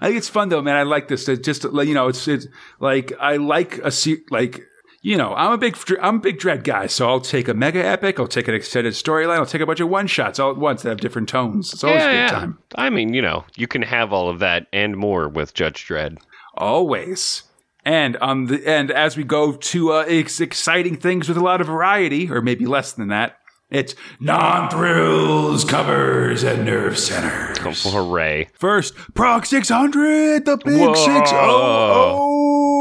I 0.00 0.06
think 0.06 0.16
it's 0.16 0.28
fun 0.28 0.48
though, 0.48 0.62
man. 0.62 0.76
I 0.76 0.84
like 0.84 1.08
this. 1.08 1.28
It 1.28 1.42
just 1.42 1.64
you 1.64 1.92
know, 1.92 2.06
it's 2.06 2.28
it's 2.28 2.46
like 2.78 3.12
I 3.18 3.36
like 3.38 3.78
a 3.78 3.90
se- 3.90 4.22
like 4.30 4.62
you 5.02 5.16
know, 5.16 5.34
I'm 5.34 5.50
a 5.50 5.58
big 5.58 5.76
I'm 6.00 6.16
a 6.16 6.20
big 6.20 6.38
Dredd 6.38 6.62
guy, 6.62 6.86
so 6.86 7.08
I'll 7.08 7.20
take 7.20 7.48
a 7.48 7.54
mega 7.54 7.84
epic, 7.84 8.20
I'll 8.20 8.28
take 8.28 8.46
an 8.46 8.54
extended 8.54 8.94
storyline, 8.94 9.38
I'll 9.38 9.46
take 9.46 9.60
a 9.60 9.66
bunch 9.66 9.80
of 9.80 9.88
one 9.88 10.06
shots 10.06 10.38
all 10.38 10.52
at 10.52 10.56
once 10.56 10.82
that 10.82 10.90
have 10.90 11.00
different 11.00 11.28
tones. 11.28 11.72
It's 11.72 11.82
always 11.82 12.02
yeah, 12.02 12.08
a 12.08 12.12
good 12.12 12.18
yeah. 12.18 12.28
time. 12.28 12.58
I 12.76 12.88
mean, 12.88 13.12
you 13.12 13.20
know, 13.20 13.44
you 13.56 13.66
can 13.66 13.82
have 13.82 14.12
all 14.12 14.28
of 14.28 14.38
that 14.38 14.68
and 14.72 14.96
more 14.96 15.28
with 15.28 15.54
Judge 15.54 15.86
Dredd. 15.86 16.18
Always. 16.54 17.42
And 17.84 18.16
on 18.18 18.46
the 18.46 18.64
and 18.64 18.92
as 18.92 19.16
we 19.16 19.24
go 19.24 19.52
to 19.54 19.92
uh, 19.92 20.04
ex- 20.06 20.40
exciting 20.40 20.96
things 20.96 21.28
with 21.28 21.36
a 21.36 21.42
lot 21.42 21.60
of 21.60 21.66
variety, 21.66 22.30
or 22.30 22.40
maybe 22.40 22.64
less 22.64 22.92
than 22.92 23.08
that. 23.08 23.38
It's 23.70 23.94
non 24.20 24.68
thrills, 24.68 25.64
covers, 25.64 26.44
and 26.44 26.66
nerve 26.66 26.98
centers. 26.98 27.82
Hooray. 27.90 28.50
First, 28.52 28.94
Prog 29.14 29.46
600, 29.46 30.44
the 30.44 30.58
big 30.58 30.78
Whoa. 30.78 30.94
600. 30.94 32.71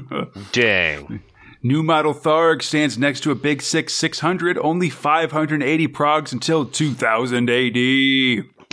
Dang. 0.52 1.22
New 1.62 1.82
model 1.82 2.12
Tharg 2.12 2.62
stands 2.62 2.98
next 2.98 3.20
to 3.20 3.30
a 3.30 3.34
big 3.34 3.62
6 3.62 3.94
600, 3.94 4.58
only 4.58 4.90
580 4.90 5.88
progs 5.88 6.32
until 6.32 6.66
2000 6.66 7.48
AD. 7.48 7.76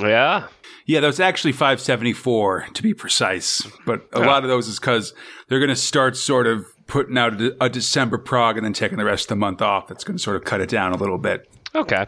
Yeah. 0.01 0.47
Yeah, 0.85 1.01
that 1.01 1.07
was 1.07 1.19
actually 1.19 1.51
574 1.51 2.69
to 2.73 2.81
be 2.81 2.95
precise. 2.95 3.61
But 3.85 4.07
a 4.11 4.21
lot 4.21 4.43
of 4.43 4.49
those 4.49 4.67
is 4.67 4.79
because 4.79 5.13
they're 5.47 5.59
going 5.59 5.69
to 5.69 5.75
start 5.75 6.17
sort 6.17 6.47
of 6.47 6.65
putting 6.87 7.15
out 7.15 7.39
a, 7.39 7.55
a 7.63 7.69
December 7.69 8.17
prog 8.17 8.57
and 8.57 8.65
then 8.65 8.73
taking 8.73 8.97
the 8.97 9.05
rest 9.05 9.25
of 9.25 9.29
the 9.29 9.35
month 9.35 9.61
off. 9.61 9.87
That's 9.87 10.03
going 10.03 10.17
to 10.17 10.23
sort 10.23 10.35
of 10.35 10.45
cut 10.45 10.61
it 10.61 10.69
down 10.69 10.91
a 10.91 10.97
little 10.97 11.19
bit. 11.19 11.47
Okay. 11.75 12.07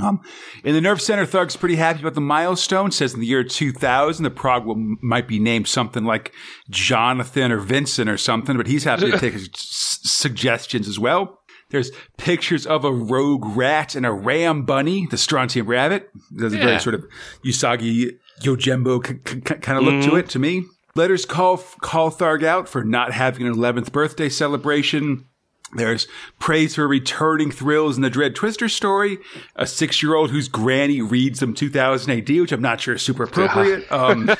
Um, 0.00 0.20
in 0.62 0.74
the 0.74 0.80
Nerve 0.80 1.00
Center, 1.00 1.26
Tharg's 1.26 1.56
pretty 1.56 1.74
happy 1.76 2.00
about 2.00 2.14
the 2.14 2.20
milestone. 2.20 2.92
Says 2.92 3.12
in 3.14 3.20
the 3.20 3.26
year 3.26 3.42
2000, 3.42 4.22
the 4.22 4.30
prog 4.30 4.64
will, 4.64 4.76
might 5.02 5.26
be 5.26 5.38
named 5.40 5.66
something 5.66 6.04
like 6.04 6.32
Jonathan 6.70 7.50
or 7.50 7.58
Vincent 7.58 8.08
or 8.08 8.16
something, 8.16 8.56
but 8.56 8.66
he's 8.68 8.84
happy 8.84 9.10
to 9.10 9.18
take 9.18 9.32
his 9.32 9.48
s- 9.54 9.98
suggestions 10.02 10.86
as 10.88 10.98
well. 10.98 11.40
There's 11.70 11.90
pictures 12.18 12.66
of 12.66 12.84
a 12.84 12.92
rogue 12.92 13.44
rat 13.56 13.94
and 13.94 14.04
a 14.06 14.12
ram 14.12 14.64
bunny, 14.64 15.06
the 15.10 15.16
strontium 15.18 15.66
rabbit. 15.66 16.08
There's 16.30 16.52
a 16.52 16.58
very 16.58 16.80
sort 16.80 16.94
of 16.94 17.04
Usagi 17.44 18.18
Yojimbo 18.42 19.04
k- 19.04 19.14
k- 19.40 19.56
kind 19.56 19.78
of 19.78 19.84
look 19.84 20.02
to 20.04 20.16
it 20.16 20.28
to 20.30 20.38
me. 20.38 20.64
Letters 20.96 21.24
call 21.24 21.58
call 21.80 22.10
Tharg 22.10 22.42
out 22.44 22.68
for 22.68 22.82
not 22.82 23.12
having 23.12 23.46
an 23.46 23.54
11th 23.54 23.92
birthday 23.92 24.28
celebration. 24.28 25.26
There's 25.74 26.08
praise 26.38 26.74
for 26.74 26.88
returning 26.88 27.50
thrills 27.50 27.96
in 27.96 28.02
the 28.02 28.10
Dredd 28.10 28.34
Twister 28.34 28.68
story. 28.68 29.18
A 29.56 29.66
six 29.66 30.02
year 30.02 30.14
old 30.14 30.30
whose 30.30 30.48
granny 30.48 31.00
reads 31.00 31.40
them 31.40 31.54
2000 31.54 32.10
AD, 32.10 32.28
which 32.28 32.52
I'm 32.52 32.60
not 32.62 32.80
sure 32.80 32.94
is 32.96 33.02
super 33.02 33.24
appropriate. 33.24 33.90
Um, 33.92 34.30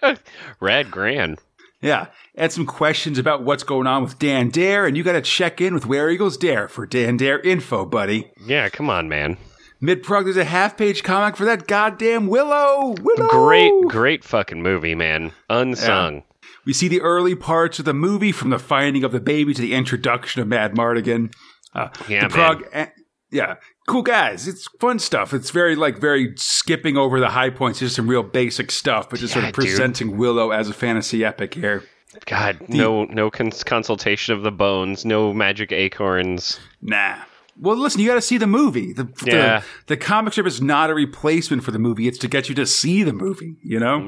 Rad 0.60 0.90
Grand. 0.90 1.38
yeah. 1.80 2.06
And 2.34 2.50
some 2.50 2.64
questions 2.64 3.18
about 3.18 3.42
what's 3.42 3.62
going 3.62 3.86
on 3.86 4.02
with 4.02 4.18
Dan 4.18 4.48
Dare, 4.48 4.86
and 4.86 4.96
you 4.96 5.02
got 5.02 5.12
to 5.12 5.20
check 5.20 5.60
in 5.60 5.74
with 5.74 5.84
Where 5.84 6.08
Eagles 6.08 6.38
Dare 6.38 6.66
for 6.66 6.86
Dan 6.86 7.18
Dare 7.18 7.38
info, 7.40 7.84
buddy. 7.84 8.30
Yeah, 8.46 8.70
come 8.70 8.88
on, 8.88 9.06
man. 9.10 9.36
Mid 9.82 10.02
prog, 10.02 10.24
there's 10.24 10.36
a 10.38 10.44
half 10.44 10.78
page 10.78 11.02
comic 11.02 11.36
for 11.36 11.44
that 11.44 11.66
goddamn 11.66 12.28
Willow. 12.28 12.94
Willow. 13.02 13.28
Great, 13.28 13.72
great 13.88 14.24
fucking 14.24 14.62
movie, 14.62 14.94
man. 14.94 15.32
Unsung. 15.50 16.22
We 16.64 16.72
see 16.72 16.88
the 16.88 17.00
early 17.00 17.34
parts 17.34 17.78
of 17.78 17.84
the 17.84 17.94
movie 17.94 18.32
from 18.32 18.50
the 18.50 18.58
finding 18.58 19.04
of 19.04 19.12
the 19.12 19.20
baby 19.20 19.52
to 19.54 19.60
the 19.62 19.74
introduction 19.74 20.42
of 20.42 20.48
Madmartigan. 20.48 21.32
Uh, 21.74 21.88
Yeah, 22.08 22.28
the 22.28 22.32
prog, 22.34 22.64
eh, 22.72 22.86
yeah, 23.30 23.54
cool 23.88 24.02
guys. 24.02 24.46
It's 24.46 24.68
fun 24.80 24.98
stuff. 24.98 25.32
It's 25.34 25.50
very 25.50 25.74
like 25.74 25.98
very 25.98 26.34
skipping 26.36 26.96
over 26.96 27.18
the 27.18 27.30
high 27.30 27.50
points, 27.50 27.78
just 27.80 27.96
some 27.96 28.06
real 28.08 28.22
basic 28.22 28.70
stuff, 28.70 29.08
but 29.10 29.18
just 29.20 29.32
sort 29.32 29.42
Yeah, 29.44 29.48
of 29.48 29.54
dude. 29.54 29.64
presenting 29.64 30.16
Willow 30.18 30.50
as 30.50 30.68
a 30.68 30.72
fantasy 30.74 31.24
epic 31.24 31.54
here. 31.54 31.82
God, 32.26 32.58
no, 32.68 33.04
no 33.06 33.30
cons- 33.30 33.64
consultation 33.64 34.34
of 34.34 34.42
the 34.42 34.52
bones, 34.52 35.04
no 35.06 35.32
magic 35.32 35.72
acorns. 35.72 36.60
Nah. 36.82 37.16
Well, 37.58 37.76
listen, 37.76 38.00
you 38.02 38.06
got 38.06 38.14
to 38.16 38.20
see 38.22 38.36
the 38.38 38.46
movie. 38.46 38.92
The, 38.92 39.08
Yeah. 39.24 39.60
the 39.60 39.64
the 39.88 39.96
comic 39.96 40.32
strip 40.34 40.46
is 40.46 40.60
not 40.60 40.90
a 40.90 40.94
replacement 40.94 41.64
for 41.64 41.70
the 41.70 41.78
movie. 41.78 42.06
It's 42.08 42.18
to 42.18 42.28
get 42.28 42.48
you 42.50 42.54
to 42.56 42.66
see 42.66 43.02
the 43.02 43.12
movie. 43.14 43.56
You 43.62 43.80
know. 43.80 43.98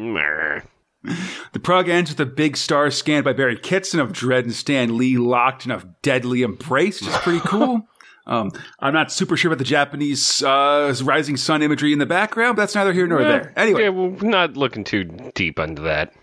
The 1.53 1.61
prog 1.61 1.89
ends 1.89 2.11
with 2.11 2.21
a 2.21 2.27
big 2.27 2.57
star 2.57 2.91
scanned 2.91 3.25
by 3.25 3.33
Barry 3.33 3.59
Kitson 3.59 4.01
of 4.01 4.13
Dredd 4.13 4.45
and 4.45 4.55
Stan 4.55 4.97
Lee 4.97 5.17
locked 5.19 5.67
in 5.67 5.71
a 5.71 5.83
deadly 6.03 6.43
embrace, 6.43 7.01
which 7.01 7.11
is 7.11 7.17
pretty 7.19 7.41
cool. 7.41 7.83
Um, 8.27 8.53
I'm 8.81 8.95
not 8.95 9.13
super 9.13 9.37
sure 9.37 9.51
about 9.51 9.59
the 9.59 9.65
Japanese 9.65 10.43
uh, 10.43 10.95
rising 11.03 11.37
sun 11.37 11.63
imagery 11.63 11.93
in 11.93 11.99
the 11.99 12.07
background, 12.07 12.57
but 12.57 12.63
that's 12.63 12.75
neither 12.75 12.95
here 12.95 13.07
nor 13.07 13.23
there. 13.23 13.53
Anyway, 13.55 13.83
yeah, 13.83 13.89
well, 13.91 14.13
not 14.23 14.57
looking 14.57 14.83
too 14.83 15.05
deep 15.35 15.59
into 15.59 15.83
that. 15.83 16.15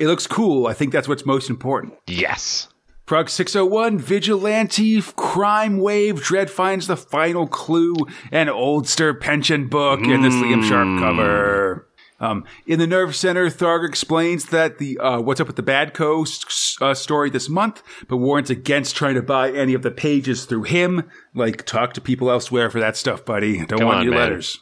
it 0.00 0.06
looks 0.06 0.26
cool. 0.26 0.66
I 0.66 0.72
think 0.72 0.94
that's 0.94 1.08
what's 1.08 1.26
most 1.26 1.50
important. 1.50 1.92
Yes. 2.06 2.68
Prog 3.04 3.28
601, 3.28 3.98
Vigilante, 3.98 5.02
Crime 5.02 5.76
Wave, 5.76 6.22
Dredd 6.22 6.48
finds 6.48 6.86
the 6.86 6.96
final 6.96 7.46
clue, 7.46 7.96
an 8.30 8.46
Oldster 8.46 9.20
pension 9.20 9.68
book 9.68 10.00
in 10.00 10.22
this 10.22 10.32
Liam 10.32 10.66
Sharp 10.66 10.98
cover. 11.00 11.86
Um, 12.22 12.44
in 12.66 12.78
the 12.78 12.86
Nerve 12.86 13.16
Center, 13.16 13.46
Tharg 13.50 13.86
explains 13.86 14.46
that 14.46 14.78
the 14.78 14.96
uh, 14.98 15.20
What's 15.20 15.40
Up 15.40 15.48
with 15.48 15.56
the 15.56 15.62
Bad 15.62 15.92
Co. 15.92 16.24
uh, 16.80 16.94
story 16.94 17.28
this 17.30 17.48
month, 17.48 17.82
but 18.08 18.18
warns 18.18 18.48
against 18.48 18.94
trying 18.96 19.16
to 19.16 19.22
buy 19.22 19.50
any 19.50 19.74
of 19.74 19.82
the 19.82 19.90
pages 19.90 20.44
through 20.44 20.62
him. 20.62 21.10
Like, 21.34 21.66
talk 21.66 21.92
to 21.94 22.00
people 22.00 22.30
elsewhere 22.30 22.70
for 22.70 22.78
that 22.80 22.96
stuff, 22.96 23.24
buddy. 23.24 23.58
Don't 23.66 23.80
Come 23.80 23.86
want 23.86 23.98
on, 23.98 24.04
your 24.04 24.12
man. 24.14 24.20
letters. 24.22 24.60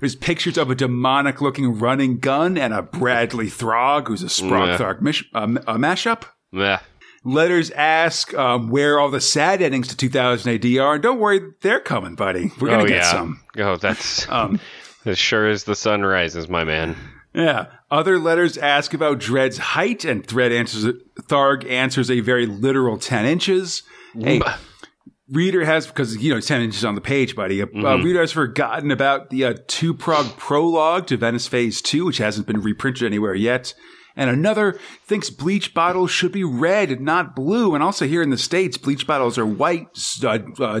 There's 0.00 0.16
pictures 0.16 0.56
of 0.56 0.70
a 0.70 0.74
demonic 0.74 1.40
looking 1.42 1.78
running 1.78 2.18
gun 2.18 2.56
and 2.56 2.72
a 2.72 2.82
Bradley 2.82 3.48
Throg, 3.50 4.08
who's 4.08 4.22
a 4.22 4.44
Yeah. 4.44 4.78
Tharg 4.78 5.02
mish- 5.02 5.28
uh, 5.34 5.46
a 5.66 5.74
mashup. 5.76 6.22
Meh. 6.50 6.78
Letters 7.24 7.70
ask 7.72 8.34
um, 8.34 8.68
where 8.70 8.98
all 8.98 9.10
the 9.10 9.20
sad 9.20 9.62
endings 9.62 9.86
to 9.88 9.96
2000 9.96 10.52
AD 10.54 10.64
are. 10.78 10.94
And 10.94 11.02
don't 11.02 11.20
worry, 11.20 11.40
they're 11.60 11.78
coming, 11.80 12.14
buddy. 12.16 12.50
We're 12.58 12.68
going 12.68 12.80
oh, 12.80 12.84
to 12.84 12.88
get 12.88 13.02
yeah. 13.02 13.10
some. 13.12 13.42
Oh, 13.58 13.76
that's 13.76 14.28
Um, 14.28 14.58
as 15.04 15.18
sure 15.18 15.48
as 15.48 15.64
the 15.64 15.74
sun 15.74 16.02
rises, 16.02 16.48
my 16.48 16.64
man. 16.64 16.96
yeah. 17.34 17.66
Other 17.90 18.18
letters 18.18 18.56
ask 18.56 18.94
about 18.94 19.18
Dredd's 19.18 19.58
height, 19.58 20.04
and 20.04 20.26
Thread 20.26 20.50
answers 20.52 20.94
Tharg 21.22 21.68
answers 21.68 22.10
a 22.10 22.20
very 22.20 22.46
literal 22.46 22.96
10 22.98 23.26
inches. 23.26 23.82
Hey, 24.18 24.40
reader 25.30 25.64
has, 25.64 25.86
because, 25.86 26.16
you 26.16 26.32
know, 26.32 26.40
10 26.40 26.62
inches 26.62 26.84
on 26.84 26.94
the 26.94 27.00
page, 27.00 27.34
buddy. 27.36 27.60
Uh, 27.62 27.66
reader 28.02 28.20
has 28.20 28.32
forgotten 28.32 28.90
about 28.90 29.30
the 29.30 29.44
uh, 29.44 29.54
two 29.66 29.92
prog 29.94 30.36
prologue 30.38 31.06
to 31.08 31.18
Zenith 31.18 31.48
Phase 31.48 31.82
2, 31.82 32.06
which 32.06 32.18
hasn't 32.18 32.46
been 32.46 32.60
reprinted 32.62 33.06
anywhere 33.06 33.34
yet. 33.34 33.74
And 34.16 34.28
another 34.28 34.78
thinks 35.06 35.30
bleach 35.30 35.72
bottles 35.74 36.10
should 36.10 36.32
be 36.32 36.44
red 36.44 36.90
and 36.90 37.00
not 37.02 37.34
blue. 37.34 37.74
And 37.74 37.82
also 37.82 38.06
here 38.06 38.22
in 38.22 38.30
the 38.30 38.38
States, 38.38 38.76
bleach 38.76 39.06
bottles 39.06 39.38
are 39.38 39.46
white. 39.46 39.86
Uh, 40.22 40.38
uh, 40.60 40.80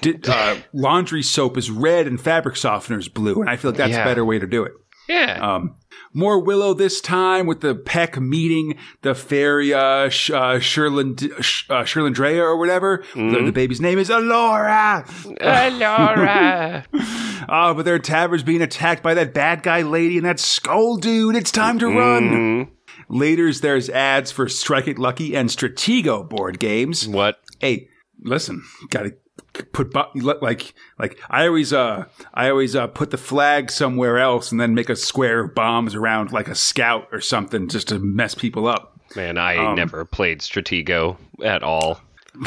di- 0.00 0.18
uh, 0.28 0.56
laundry 0.72 1.22
soap 1.22 1.56
is 1.56 1.70
red 1.70 2.06
and 2.06 2.20
fabric 2.20 2.56
softener 2.56 2.98
is 2.98 3.08
blue. 3.08 3.40
And 3.40 3.48
I 3.48 3.56
feel 3.56 3.70
like 3.70 3.78
that's 3.78 3.92
Yeah. 3.92 4.02
a 4.02 4.04
better 4.04 4.24
way 4.24 4.38
to 4.38 4.46
do 4.46 4.64
it. 4.64 4.72
Yeah. 5.08 5.38
Um, 5.54 5.76
more 6.12 6.40
Willow 6.42 6.74
this 6.74 7.00
time 7.00 7.46
with 7.46 7.60
the 7.60 7.74
Peck 7.74 8.18
meeting 8.20 8.78
the 9.02 9.14
fairy 9.14 9.72
uh, 9.74 10.08
Sh- 10.08 10.30
uh, 10.30 10.58
Sherland, 10.58 11.20
Sh- 11.40 11.64
uh, 11.70 11.82
Sherlandrea 11.84 12.40
or 12.42 12.56
whatever. 12.56 13.04
The, 13.14 13.42
the 13.44 13.52
baby's 13.52 13.80
name 13.80 13.98
is 13.98 14.08
Elora. 14.08 15.04
Laura. 15.78 16.84
Oh, 17.48 17.74
but 17.74 17.84
their 17.84 17.98
tavern's 17.98 18.42
being 18.42 18.62
attacked 18.62 19.02
by 19.02 19.14
that 19.14 19.34
bad 19.34 19.62
guy 19.62 19.82
lady 19.82 20.16
and 20.16 20.26
that 20.26 20.40
skull 20.40 20.96
dude. 20.96 21.36
It's 21.36 21.52
time 21.52 21.78
to 21.80 21.86
run. 21.86 22.70
Later's 23.08 23.60
there's 23.60 23.88
ads 23.90 24.32
for 24.32 24.48
Strike 24.48 24.88
It 24.88 24.98
Lucky 24.98 25.36
and 25.36 25.48
Stratego 25.48 26.28
board 26.28 26.58
games. 26.58 27.06
what? 27.06 27.38
Hey, 27.60 27.88
listen, 28.20 28.64
gotta 28.90 29.14
put 29.72 29.92
bu- 29.92 30.20
like 30.20 30.74
like 30.98 31.18
I 31.30 31.46
always 31.46 31.72
uh 31.72 32.04
I 32.34 32.48
always 32.50 32.74
uh 32.76 32.86
put 32.86 33.10
the 33.10 33.18
flag 33.18 33.70
somewhere 33.70 34.18
else 34.18 34.50
and 34.52 34.60
then 34.60 34.74
make 34.74 34.88
a 34.88 34.96
square 34.96 35.40
of 35.44 35.54
bombs 35.54 35.94
around 35.94 36.32
like 36.32 36.48
a 36.48 36.54
scout 36.54 37.08
or 37.12 37.20
something 37.20 37.68
just 37.68 37.88
to 37.88 37.98
mess 37.98 38.34
people 38.34 38.66
up. 38.66 38.98
Man, 39.14 39.38
I 39.38 39.56
Um, 39.56 39.74
never 39.76 40.04
played 40.04 40.40
Stratego 40.40 41.16
at 41.44 41.62
all. 41.62 42.00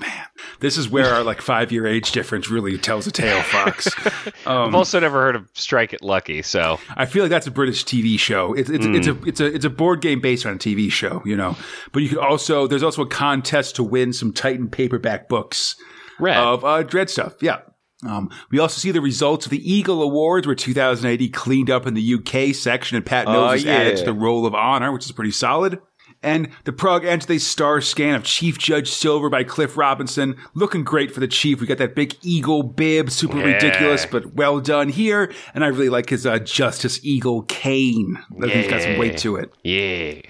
Man, 0.00 0.12
this 0.60 0.78
is 0.78 0.88
where 0.88 1.12
our 1.12 1.24
like 1.24 1.40
five 1.42 1.72
year 1.72 1.84
age 1.84 2.12
difference 2.12 2.48
really 2.48 2.78
tells 2.78 3.08
a 3.08 3.10
tale, 3.10 3.42
Fox. 3.42 3.88
I've 4.46 4.72
also 4.72 5.00
never 5.00 5.20
heard 5.20 5.34
of 5.34 5.48
Strike 5.54 5.92
It 5.92 6.02
Lucky, 6.04 6.40
so 6.42 6.78
I 6.96 7.04
feel 7.04 7.24
like 7.24 7.30
that's 7.30 7.48
a 7.48 7.50
British 7.50 7.84
TV 7.84 8.16
show. 8.16 8.54
It's 8.54 8.70
it's, 8.70 8.86
it's 8.86 9.06
a 9.08 9.18
it's 9.26 9.40
a 9.40 9.46
it's 9.46 9.64
a 9.64 9.70
board 9.70 10.00
game 10.00 10.20
based 10.20 10.46
on 10.46 10.54
a 10.54 10.56
TV 10.56 10.88
show, 10.88 11.20
you 11.24 11.36
know. 11.36 11.56
But 11.90 12.04
you 12.04 12.10
could 12.10 12.18
also 12.18 12.68
there's 12.68 12.84
also 12.84 13.02
a 13.02 13.08
contest 13.08 13.74
to 13.76 13.82
win 13.82 14.12
some 14.12 14.32
Titan 14.32 14.68
paperback 14.68 15.28
books 15.28 15.74
Red. 16.18 16.36
of 16.36 16.64
uh, 16.64 16.82
Dredd 16.84 17.08
stuff. 17.10 17.34
Yeah. 17.40 17.60
Um, 18.06 18.30
we 18.52 18.60
also 18.60 18.78
see 18.78 18.92
the 18.92 19.00
results 19.00 19.46
of 19.46 19.50
the 19.50 19.72
Eagle 19.72 20.02
Awards, 20.02 20.46
where 20.46 20.54
2000 20.54 21.10
AD 21.20 21.32
cleaned 21.32 21.68
up 21.68 21.84
in 21.86 21.94
the 21.94 22.14
UK 22.14 22.54
section, 22.54 22.96
and 22.96 23.04
Pat 23.04 23.26
Mills 23.26 23.54
is 23.60 23.66
added 23.66 23.96
to 23.98 24.04
the 24.04 24.12
Roll 24.12 24.46
of 24.46 24.54
Honor, 24.54 24.92
which 24.92 25.04
is 25.04 25.10
pretty 25.12 25.32
solid. 25.32 25.80
And 26.22 26.48
the 26.64 26.72
prog 26.72 27.04
Ante 27.04 27.38
star 27.38 27.80
scan 27.80 28.14
of 28.16 28.24
Chief 28.24 28.58
Judge 28.58 28.88
Silver 28.90 29.28
by 29.28 29.44
Cliff 29.44 29.76
Robinson, 29.76 30.36
looking 30.54 30.82
great 30.84 31.12
for 31.12 31.20
the 31.20 31.28
Chief. 31.28 31.60
We 31.60 31.66
got 31.66 31.78
that 31.78 31.94
big 31.94 32.14
eagle 32.22 32.62
bib, 32.64 33.10
super 33.10 33.38
Yeah. 33.38 33.54
ridiculous, 33.54 34.04
but 34.06 34.34
well 34.34 34.58
done 34.60 34.88
here. 34.88 35.32
And 35.54 35.64
I 35.64 35.68
really 35.68 35.88
like 35.90 36.08
his 36.10 36.24
uh, 36.26 36.38
Justice 36.40 36.98
Eagle 37.04 37.42
cane. 37.42 38.18
I 38.36 38.40
think 38.42 38.52
he's 38.52 38.68
got 38.68 38.82
some 38.82 38.98
weight 38.98 39.18
to 39.18 39.36
it. 39.36 39.52
yeah. 39.64 40.20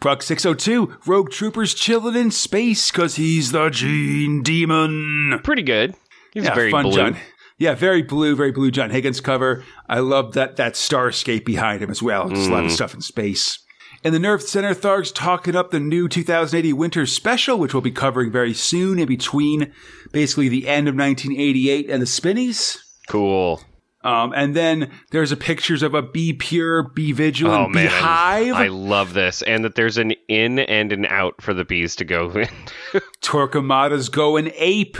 Prog 0.00 0.22
602, 0.22 0.96
Rogue 1.04 1.30
Troopers 1.30 1.74
chilling 1.74 2.16
in 2.16 2.30
space 2.30 2.90
because 2.90 3.16
he's 3.16 3.52
the 3.52 3.68
Gene 3.68 4.42
Demon. 4.42 5.38
Pretty 5.44 5.62
good. 5.62 5.94
He's 6.32 6.44
Yeah, 6.44 6.54
very 6.54 6.70
fun 6.70 6.84
blue. 6.84 6.96
John. 6.96 7.16
Yeah, 7.58 7.74
very 7.74 8.00
blue, 8.00 8.34
very 8.34 8.50
blue 8.50 8.70
John 8.70 8.88
Higgins 8.88 9.20
cover. 9.20 9.62
I 9.90 9.98
love 9.98 10.32
that 10.32 10.56
that 10.56 10.72
starscape 10.72 11.44
behind 11.44 11.82
him 11.82 11.90
as 11.90 12.02
well. 12.02 12.30
Just 12.30 12.48
a 12.48 12.52
lot 12.52 12.64
of 12.64 12.70
mm. 12.70 12.74
stuff 12.74 12.94
in 12.94 13.02
space. 13.02 13.58
In 14.02 14.14
the 14.14 14.18
Nerve 14.18 14.40
Center, 14.40 14.74
Tharg's 14.74 15.12
talking 15.12 15.54
up 15.54 15.70
the 15.70 15.78
new 15.78 16.08
2000 16.08 16.58
AD 16.58 16.72
Winter 16.72 17.04
Special, 17.04 17.58
which 17.58 17.74
we'll 17.74 17.82
be 17.82 17.90
covering 17.90 18.32
very 18.32 18.54
soon 18.54 18.98
in 18.98 19.06
between 19.06 19.70
basically 20.12 20.48
the 20.48 20.66
end 20.66 20.88
of 20.88 20.94
1988 20.94 21.90
and 21.90 22.00
the 22.00 22.06
Spinnies. 22.06 22.82
Cool. 23.06 23.60
Um, 24.02 24.32
and 24.34 24.56
then 24.56 24.90
there's 25.10 25.30
a 25.30 25.36
pictures 25.36 25.82
of 25.82 25.92
a 25.94 26.00
Be 26.00 26.32
Pure, 26.32 26.84
Be 26.94 27.12
Vigilant 27.12 27.66
Oh 27.66 27.68
man, 27.68 27.84
beehive. 27.86 28.54
I 28.54 28.68
love 28.68 29.12
this, 29.12 29.42
and 29.42 29.62
that 29.64 29.74
there's 29.74 29.98
an 29.98 30.12
in 30.28 30.58
and 30.58 30.90
an 30.92 31.04
out 31.06 31.42
for 31.42 31.52
the 31.52 31.64
bees 31.66 31.96
to 31.96 32.04
go 32.06 32.30
in. 32.34 32.48
Torquemada's 33.20 34.08
going 34.08 34.52
ape. 34.56 34.96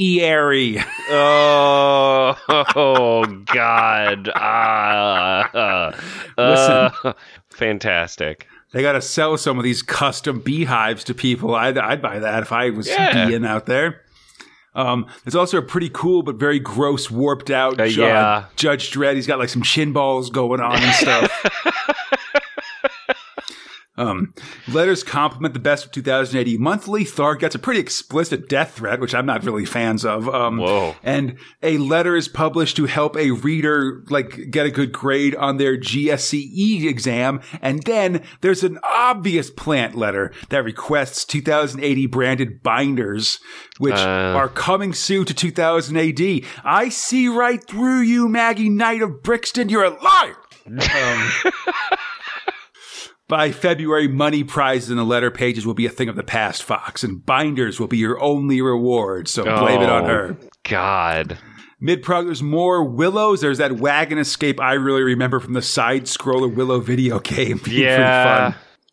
Eary. 0.00 0.82
oh, 1.10 2.34
oh 2.74 3.24
God! 3.52 4.30
Ah, 4.34 5.92
uh, 6.38 7.12
fantastic. 7.50 8.46
They 8.72 8.82
got 8.82 8.92
to 8.92 9.02
sell 9.02 9.36
some 9.36 9.58
of 9.58 9.64
these 9.64 9.82
custom 9.82 10.40
beehives 10.40 11.04
to 11.04 11.14
people. 11.14 11.54
I'd, 11.54 11.76
I'd 11.76 12.00
buy 12.00 12.20
that 12.20 12.42
if 12.42 12.52
I 12.52 12.70
was 12.70 12.88
Yeah. 12.88 13.26
being 13.26 13.44
out 13.44 13.66
there. 13.66 14.02
Um, 14.74 15.06
there's 15.24 15.34
also 15.34 15.58
a 15.58 15.62
pretty 15.62 15.90
cool 15.92 16.22
but 16.22 16.36
very 16.36 16.58
gross, 16.60 17.10
warped 17.10 17.50
out 17.50 17.80
Uh, 17.80 17.88
Ju- 17.88 18.02
yeah. 18.02 18.44
Judge 18.56 18.92
Dredd. 18.92 19.14
He's 19.16 19.26
got 19.26 19.38
like 19.38 19.48
some 19.48 19.62
shin 19.62 19.92
balls 19.92 20.30
going 20.30 20.60
on 20.60 20.76
and 20.80 20.94
stuff. 20.94 21.46
um, 24.00 24.34
letters 24.68 25.02
compliment 25.04 25.54
the 25.54 25.60
best 25.60 25.84
of 25.84 25.92
2000 25.92 26.38
AD 26.38 26.58
monthly. 26.58 27.04
Tharg 27.04 27.38
gets 27.40 27.54
a 27.54 27.58
pretty 27.58 27.80
explicit 27.80 28.48
death 28.48 28.72
threat, 28.76 29.00
which 29.00 29.14
I'm 29.14 29.26
not 29.26 29.44
really 29.44 29.64
fans 29.64 30.04
of. 30.04 30.28
Um, 30.28 30.58
Whoa. 30.58 30.94
and 31.02 31.36
a 31.62 31.78
letter 31.78 32.16
is 32.16 32.26
published 32.28 32.76
to 32.76 32.86
help 32.86 33.16
a 33.16 33.30
reader 33.30 34.02
like 34.08 34.50
get 34.50 34.66
a 34.66 34.70
good 34.70 34.92
grade 34.92 35.34
on 35.36 35.58
their 35.58 35.76
GSCE 35.76 36.84
exam. 36.88 37.40
And 37.62 37.82
then 37.84 38.22
there's 38.40 38.64
an 38.64 38.78
obvious 38.82 39.50
plant 39.50 39.94
letter 39.94 40.32
that 40.48 40.64
requests 40.64 41.24
2000 41.24 41.82
AD 41.84 42.10
branded 42.10 42.62
binders, 42.62 43.38
which 43.78 43.94
Uh. 43.94 44.34
are 44.36 44.48
coming 44.48 44.92
soon 44.92 45.24
to 45.26 45.34
2000 45.34 45.96
AD. 45.96 46.42
I 46.64 46.88
see 46.88 47.28
right 47.28 47.62
through 47.66 48.00
you, 48.00 48.28
Maggie 48.28 48.68
Knight 48.70 49.02
of 49.02 49.22
Brixton. 49.22 49.68
You're 49.68 49.84
a 49.84 49.90
liar. 50.02 50.36
Um, 50.70 51.30
by 53.30 53.50
February, 53.52 54.08
money 54.08 54.44
prizes 54.44 54.90
in 54.90 54.98
the 54.98 55.04
letter 55.04 55.30
pages 55.30 55.64
will 55.64 55.72
be 55.74 55.86
a 55.86 55.90
thing 55.90 56.10
of 56.10 56.16
the 56.16 56.22
past, 56.22 56.62
Fox, 56.62 57.02
and 57.02 57.24
binders 57.24 57.80
will 57.80 57.86
be 57.88 57.96
your 57.96 58.20
only 58.22 58.60
reward. 58.60 59.26
So 59.28 59.44
blame 59.44 59.80
it 59.80 59.88
on 59.88 60.04
Oh, 60.04 60.08
her. 60.08 60.36
God. 60.68 61.38
Mid 61.80 62.02
prog, 62.02 62.26
there's 62.26 62.42
more 62.42 62.84
Willows. 62.84 63.40
There's 63.40 63.56
that 63.56 63.72
wagon 63.78 64.18
escape 64.18 64.60
I 64.60 64.74
really 64.74 65.02
remember 65.02 65.40
from 65.40 65.54
the 65.54 65.62
side 65.62 66.04
scroller 66.04 66.54
Willow 66.54 66.80
video 66.80 67.18
game. 67.20 67.58
Being 67.64 67.84
Yeah. 67.84 68.52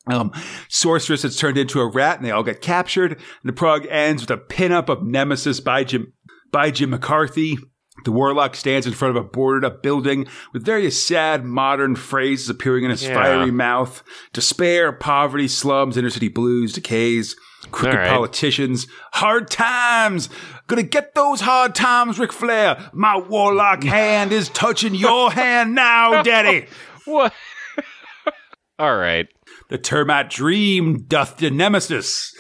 Um, 0.10 0.32
Sorceress 0.70 1.24
has 1.24 1.36
turned 1.36 1.58
into 1.58 1.82
a 1.82 1.86
rat 1.92 2.16
and 2.16 2.26
they 2.26 2.32
all 2.32 2.44
get 2.44 2.62
captured. 2.62 3.12
And 3.12 3.22
the 3.44 3.52
prog 3.52 3.86
ends 3.90 4.22
with 4.24 4.32
a 4.32 4.38
pinup 4.38 4.88
of 4.88 5.04
Nemesis 5.04 5.60
by 5.60 5.84
Jim, 5.84 6.14
by 6.50 6.72
Jim 6.72 6.92
McCarthy. 6.92 7.58
The 8.06 8.12
warlock 8.12 8.56
stands 8.56 8.88
in 8.88 8.94
front 8.94 9.18
of 9.18 9.24
a 9.24 9.28
boarded 9.28 9.66
up 9.66 9.82
building 9.84 10.28
with 10.54 10.64
various 10.64 11.02
sad 11.06 11.44
modern 11.44 11.96
phrases 11.96 12.50
appearing 12.50 12.86
in 12.86 12.92
his 12.92 13.04
Yeah. 13.04 13.14
fiery 13.16 13.52
mouth. 13.52 14.04
Despair, 14.34 14.92
poverty, 14.94 15.48
slums, 15.48 15.98
inner 15.98 16.10
city 16.10 16.30
blues, 16.30 16.74
decays, 16.74 17.36
crooked 17.72 17.98
right. 17.98 18.10
politicians, 18.10 18.88
hard 19.14 19.50
times. 19.50 20.30
Gonna 20.68 20.84
get 20.84 21.16
those 21.16 21.42
hard 21.42 21.76
times, 21.76 22.20
Ric 22.20 22.32
Flair. 22.32 22.90
My 22.94 23.18
warlock 23.18 23.84
hand 23.86 24.32
is 24.32 24.50
touching 24.50 24.96
your 24.96 25.32
hand 25.32 25.76
now, 25.76 26.22
daddy. 26.24 26.68
What? 27.06 27.34
All 28.80 28.96
right. 28.98 29.28
The 29.70 29.78
termite 29.78 30.30
dream 30.30 31.04
doth 31.08 31.38
the 31.38 31.50
nemesis. 31.50 32.36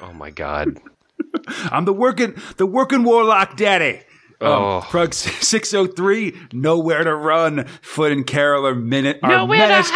Oh 0.00 0.12
my 0.12 0.30
God. 0.30 0.78
I'm 1.70 1.84
the 1.86 1.92
working, 1.92 2.34
the 2.56 2.66
working 2.66 3.02
warlock 3.02 3.56
daddy. 3.56 4.02
Oh. 4.40 4.76
Um, 4.78 4.82
Prog 4.82 5.14
603, 5.14 6.34
nowhere 6.52 7.04
to 7.04 7.14
run. 7.14 7.66
Foot 7.82 8.12
and 8.12 8.26
Carol 8.26 8.66
are 8.66 8.74
minute 8.74 9.18
are 9.22 9.46
menaced 9.46 9.92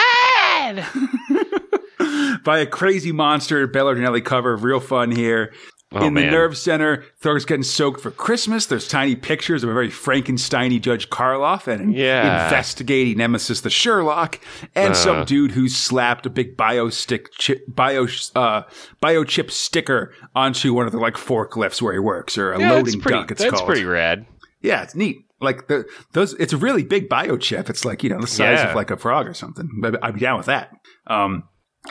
by 2.45 2.59
a 2.59 2.66
crazy 2.66 3.12
monster. 3.12 3.66
Belardinelli 3.68 4.24
cover, 4.24 4.57
real 4.57 4.80
fun 4.80 5.11
here. 5.11 5.53
Oh, 5.93 6.07
In 6.07 6.14
the 6.14 6.20
man. 6.20 6.30
nerve 6.30 6.57
center, 6.57 7.03
Tharg's 7.20 7.45
getting 7.45 7.64
soaked 7.64 8.01
for 8.01 8.12
Christmas. 8.12 8.66
There's 8.66 8.86
tiny 8.86 9.16
pictures 9.16 9.64
of 9.64 9.70
a 9.70 9.72
very 9.72 9.88
Frankensteiny 9.88 10.80
Judge 10.80 11.11
Karloff 11.11 11.66
and 11.66 11.80
an 11.82 11.93
Yeah. 11.93 12.45
investigating 12.45 13.18
nemesis, 13.18 13.62
the 13.62 13.70
Sherlock, 13.70 14.38
and 14.76 14.95
some 14.95 15.16
Uh. 15.22 15.24
dude 15.24 15.51
who 15.51 15.68
slapped 15.68 16.26
a 16.26 16.30
big 16.30 16.57
bio 16.57 16.91
stick 16.91 17.32
chip, 17.36 17.64
bio 17.66 18.07
uh, 18.36 18.62
biochip 19.03 19.51
sticker 19.51 20.12
onto 20.36 20.72
one 20.72 20.86
of 20.86 20.93
the 20.93 20.99
like 20.99 21.14
forklifts 21.14 21.82
where 21.82 21.93
he 21.93 21.99
works, 21.99 22.38
or 22.38 22.53
a 22.53 22.61
Yeah, 22.61 22.70
loading 22.70 23.01
pretty, 23.01 23.18
duck. 23.18 23.30
It's 23.32 23.43
that's 23.43 23.55
called. 23.55 23.66
pretty 23.66 23.84
rad. 23.84 24.26
Yeah, 24.62 24.82
it's 24.82 24.95
neat. 24.95 25.24
Like 25.41 25.66
the 25.66 25.86
those, 26.12 26.34
it's 26.34 26.53
a 26.53 26.57
really 26.57 26.84
big 26.84 27.09
biochip. 27.09 27.68
It's 27.68 27.84
like 27.84 28.05
you 28.05 28.11
know 28.11 28.20
the 28.20 28.26
size 28.28 28.59
Yeah. 28.61 28.68
of 28.70 28.76
like 28.76 28.93
a 28.93 28.97
frog 28.97 29.26
or 29.26 29.34
something. 29.34 29.68
I'd 30.03 30.14
be 30.14 30.20
down 30.20 30.36
with 30.36 30.47
that. 30.47 30.70
Um, 31.09 31.45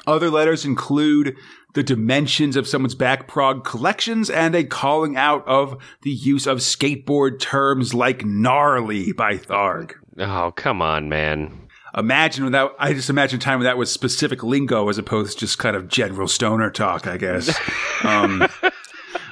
other 0.05 0.29
letters 0.29 0.65
include 0.65 1.35
the 1.73 1.83
dimensions 1.83 2.55
of 2.55 2.67
someone's 2.67 2.95
back 2.95 3.27
prog 3.27 3.63
collections 3.63 4.29
and 4.29 4.55
a 4.55 4.63
calling 4.63 5.15
out 5.15 5.47
of 5.47 5.77
the 6.01 6.11
use 6.11 6.47
of 6.47 6.59
skateboard 6.59 7.39
terms 7.39 7.93
like 7.93 8.25
gnarly 8.25 9.13
by 9.13 9.35
Tharg. 9.35 9.93
Oh, 10.17 10.51
come 10.55 10.81
on, 10.81 11.09
man. 11.09 11.67
Imagine 11.97 12.45
without, 12.45 12.75
I 12.79 12.93
just 12.93 13.09
imagine 13.09 13.39
a 13.39 13.41
time 13.41 13.59
when 13.59 13.65
that 13.65 13.77
was 13.77 13.91
specific 13.91 14.43
lingo 14.43 14.89
as 14.89 14.97
opposed 14.97 15.33
to 15.33 15.45
just 15.45 15.57
kind 15.57 15.75
of 15.75 15.87
general 15.87 16.27
stoner 16.27 16.69
talk, 16.69 17.07
I 17.07 17.17
guess. 17.17 17.57
Um, 18.01 18.47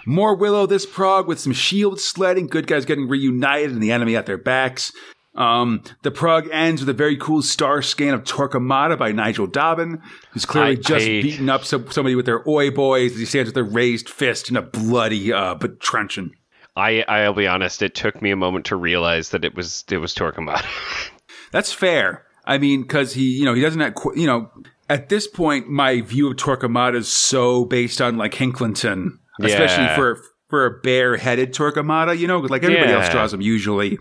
more 0.05 0.35
Willow 0.35 0.65
this 0.65 0.85
prog 0.85 1.25
with 1.25 1.39
some 1.39 1.53
shield 1.53 2.01
sledding, 2.01 2.47
good 2.47 2.67
guys 2.67 2.83
getting 2.83 3.07
reunited 3.07 3.71
and 3.71 3.81
the 3.81 3.93
enemy 3.93 4.13
at 4.17 4.25
their 4.25 4.37
backs. 4.37 4.91
Um, 5.37 5.83
the 6.01 6.09
prog 6.11 6.49
ends 6.51 6.81
with 6.81 6.89
a 6.89 6.93
very 6.93 7.15
cool 7.15 7.41
star 7.43 7.81
scan 7.83 8.13
of 8.15 8.23
Torquemada 8.23 8.97
by 8.97 9.11
Nigel 9.11 9.47
Dobbyn, 9.47 10.01
who's 10.31 10.45
clearly 10.45 10.71
I- 10.71 10.75
just 10.75 11.05
beaten 11.05 11.47
up 11.49 11.63
some, 11.63 11.89
somebody 11.91 12.15
with 12.15 12.25
their 12.25 12.47
oi 12.49 12.71
boys 12.71 13.13
as 13.13 13.19
he 13.19 13.25
stands 13.25 13.49
with 13.49 13.57
a 13.57 13.63
raised 13.63 14.09
fist 14.09 14.49
in 14.49 14.57
a 14.57 14.61
bloody, 14.63 15.31
uh, 15.31 15.53
but 15.55 15.79
truncheon. 15.79 16.31
I 16.75 17.03
I'll 17.07 17.33
be 17.33 17.47
honest. 17.47 17.81
It 17.81 17.95
took 17.95 18.21
me 18.21 18.31
a 18.31 18.35
moment 18.35 18.65
to 18.67 18.75
realize 18.75 19.29
that 19.29 19.45
it 19.45 19.55
was 19.55 19.83
it 19.89 19.97
was 19.97 20.13
Torquemada. 20.13 20.65
That's 21.51 21.71
fair. 21.71 22.25
I 22.45 22.57
mean, 22.57 22.81
because 22.83 23.13
he, 23.13 23.23
you 23.37 23.45
know, 23.45 23.53
he 23.53 23.61
doesn't 23.61 23.79
have, 23.81 23.93
you 24.15 24.25
know, 24.27 24.49
at 24.89 25.09
this 25.09 25.27
point, 25.27 25.67
my 25.69 26.01
view 26.01 26.29
of 26.29 26.37
Torquemada 26.37 26.95
is 26.95 27.07
so 27.11 27.65
based 27.65 27.99
on 28.01 28.17
like 28.17 28.33
Hicklenton, 28.33 29.17
especially 29.41 29.83
Yeah. 29.85 29.95
for 29.95 30.21
for 30.49 30.65
a 30.65 30.79
bare-headed 30.79 31.53
Torquemada. 31.53 32.17
You 32.17 32.27
know, 32.27 32.39
like 32.39 32.63
everybody 32.63 32.91
else 32.91 33.09
draws 33.09 33.33
him 33.33 33.41
usually 33.41 33.97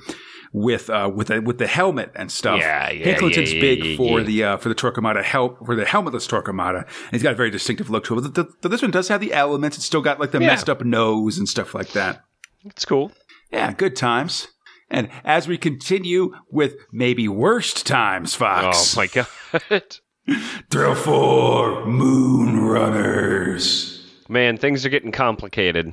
with 0.56 0.88
uh 0.88 1.10
with 1.14 1.26
the 1.26 1.42
with 1.42 1.58
the 1.58 1.66
helmet 1.66 2.10
and 2.14 2.32
stuff. 2.32 2.58
Yeah, 2.58 2.90
yeah, 2.90 3.04
Hicklenton's 3.04 3.52
yeah, 3.52 3.60
big 3.60 3.84
yeah, 3.84 3.96
for 3.98 4.22
the 4.22 4.42
uh, 4.42 4.56
for 4.56 4.70
the 4.70 4.74
Torquemada 4.74 5.22
help 5.22 5.64
for 5.66 5.76
the 5.76 5.84
helmetless 5.84 6.26
Torquemada, 6.26 6.84
and 6.86 7.10
he's 7.10 7.22
got 7.22 7.32
a 7.32 7.36
very 7.36 7.50
distinctive 7.50 7.90
look 7.90 8.04
to 8.04 8.18
it. 8.18 8.32
But 8.32 8.62
the, 8.62 8.68
this 8.70 8.80
one 8.80 8.90
does 8.90 9.08
have 9.08 9.20
the 9.20 9.34
elements. 9.34 9.76
It's 9.76 9.84
still 9.84 10.00
got 10.00 10.18
like 10.18 10.30
the 10.30 10.40
messed 10.40 10.70
up 10.70 10.82
nose 10.82 11.36
and 11.36 11.46
stuff 11.46 11.74
like 11.74 11.92
that. 11.92 12.24
it's 12.64 12.86
cool. 12.86 13.12
Yeah, 13.52 13.74
good 13.74 13.96
times. 13.96 14.48
And 14.88 15.10
as 15.24 15.46
we 15.46 15.58
continue 15.58 16.32
with 16.50 16.76
maybe 16.90 17.28
worst 17.28 17.86
times, 17.86 18.34
Fox. 18.34 18.96
Oh 18.96 19.00
my 19.00 19.06
god. 19.08 20.00
Thrill 20.70 20.94
four, 20.94 21.84
Moon 21.84 22.62
Runners. 22.64 24.10
Man, 24.30 24.56
things 24.56 24.86
are 24.86 24.90
getting 24.90 25.12
complicated. 25.12 25.92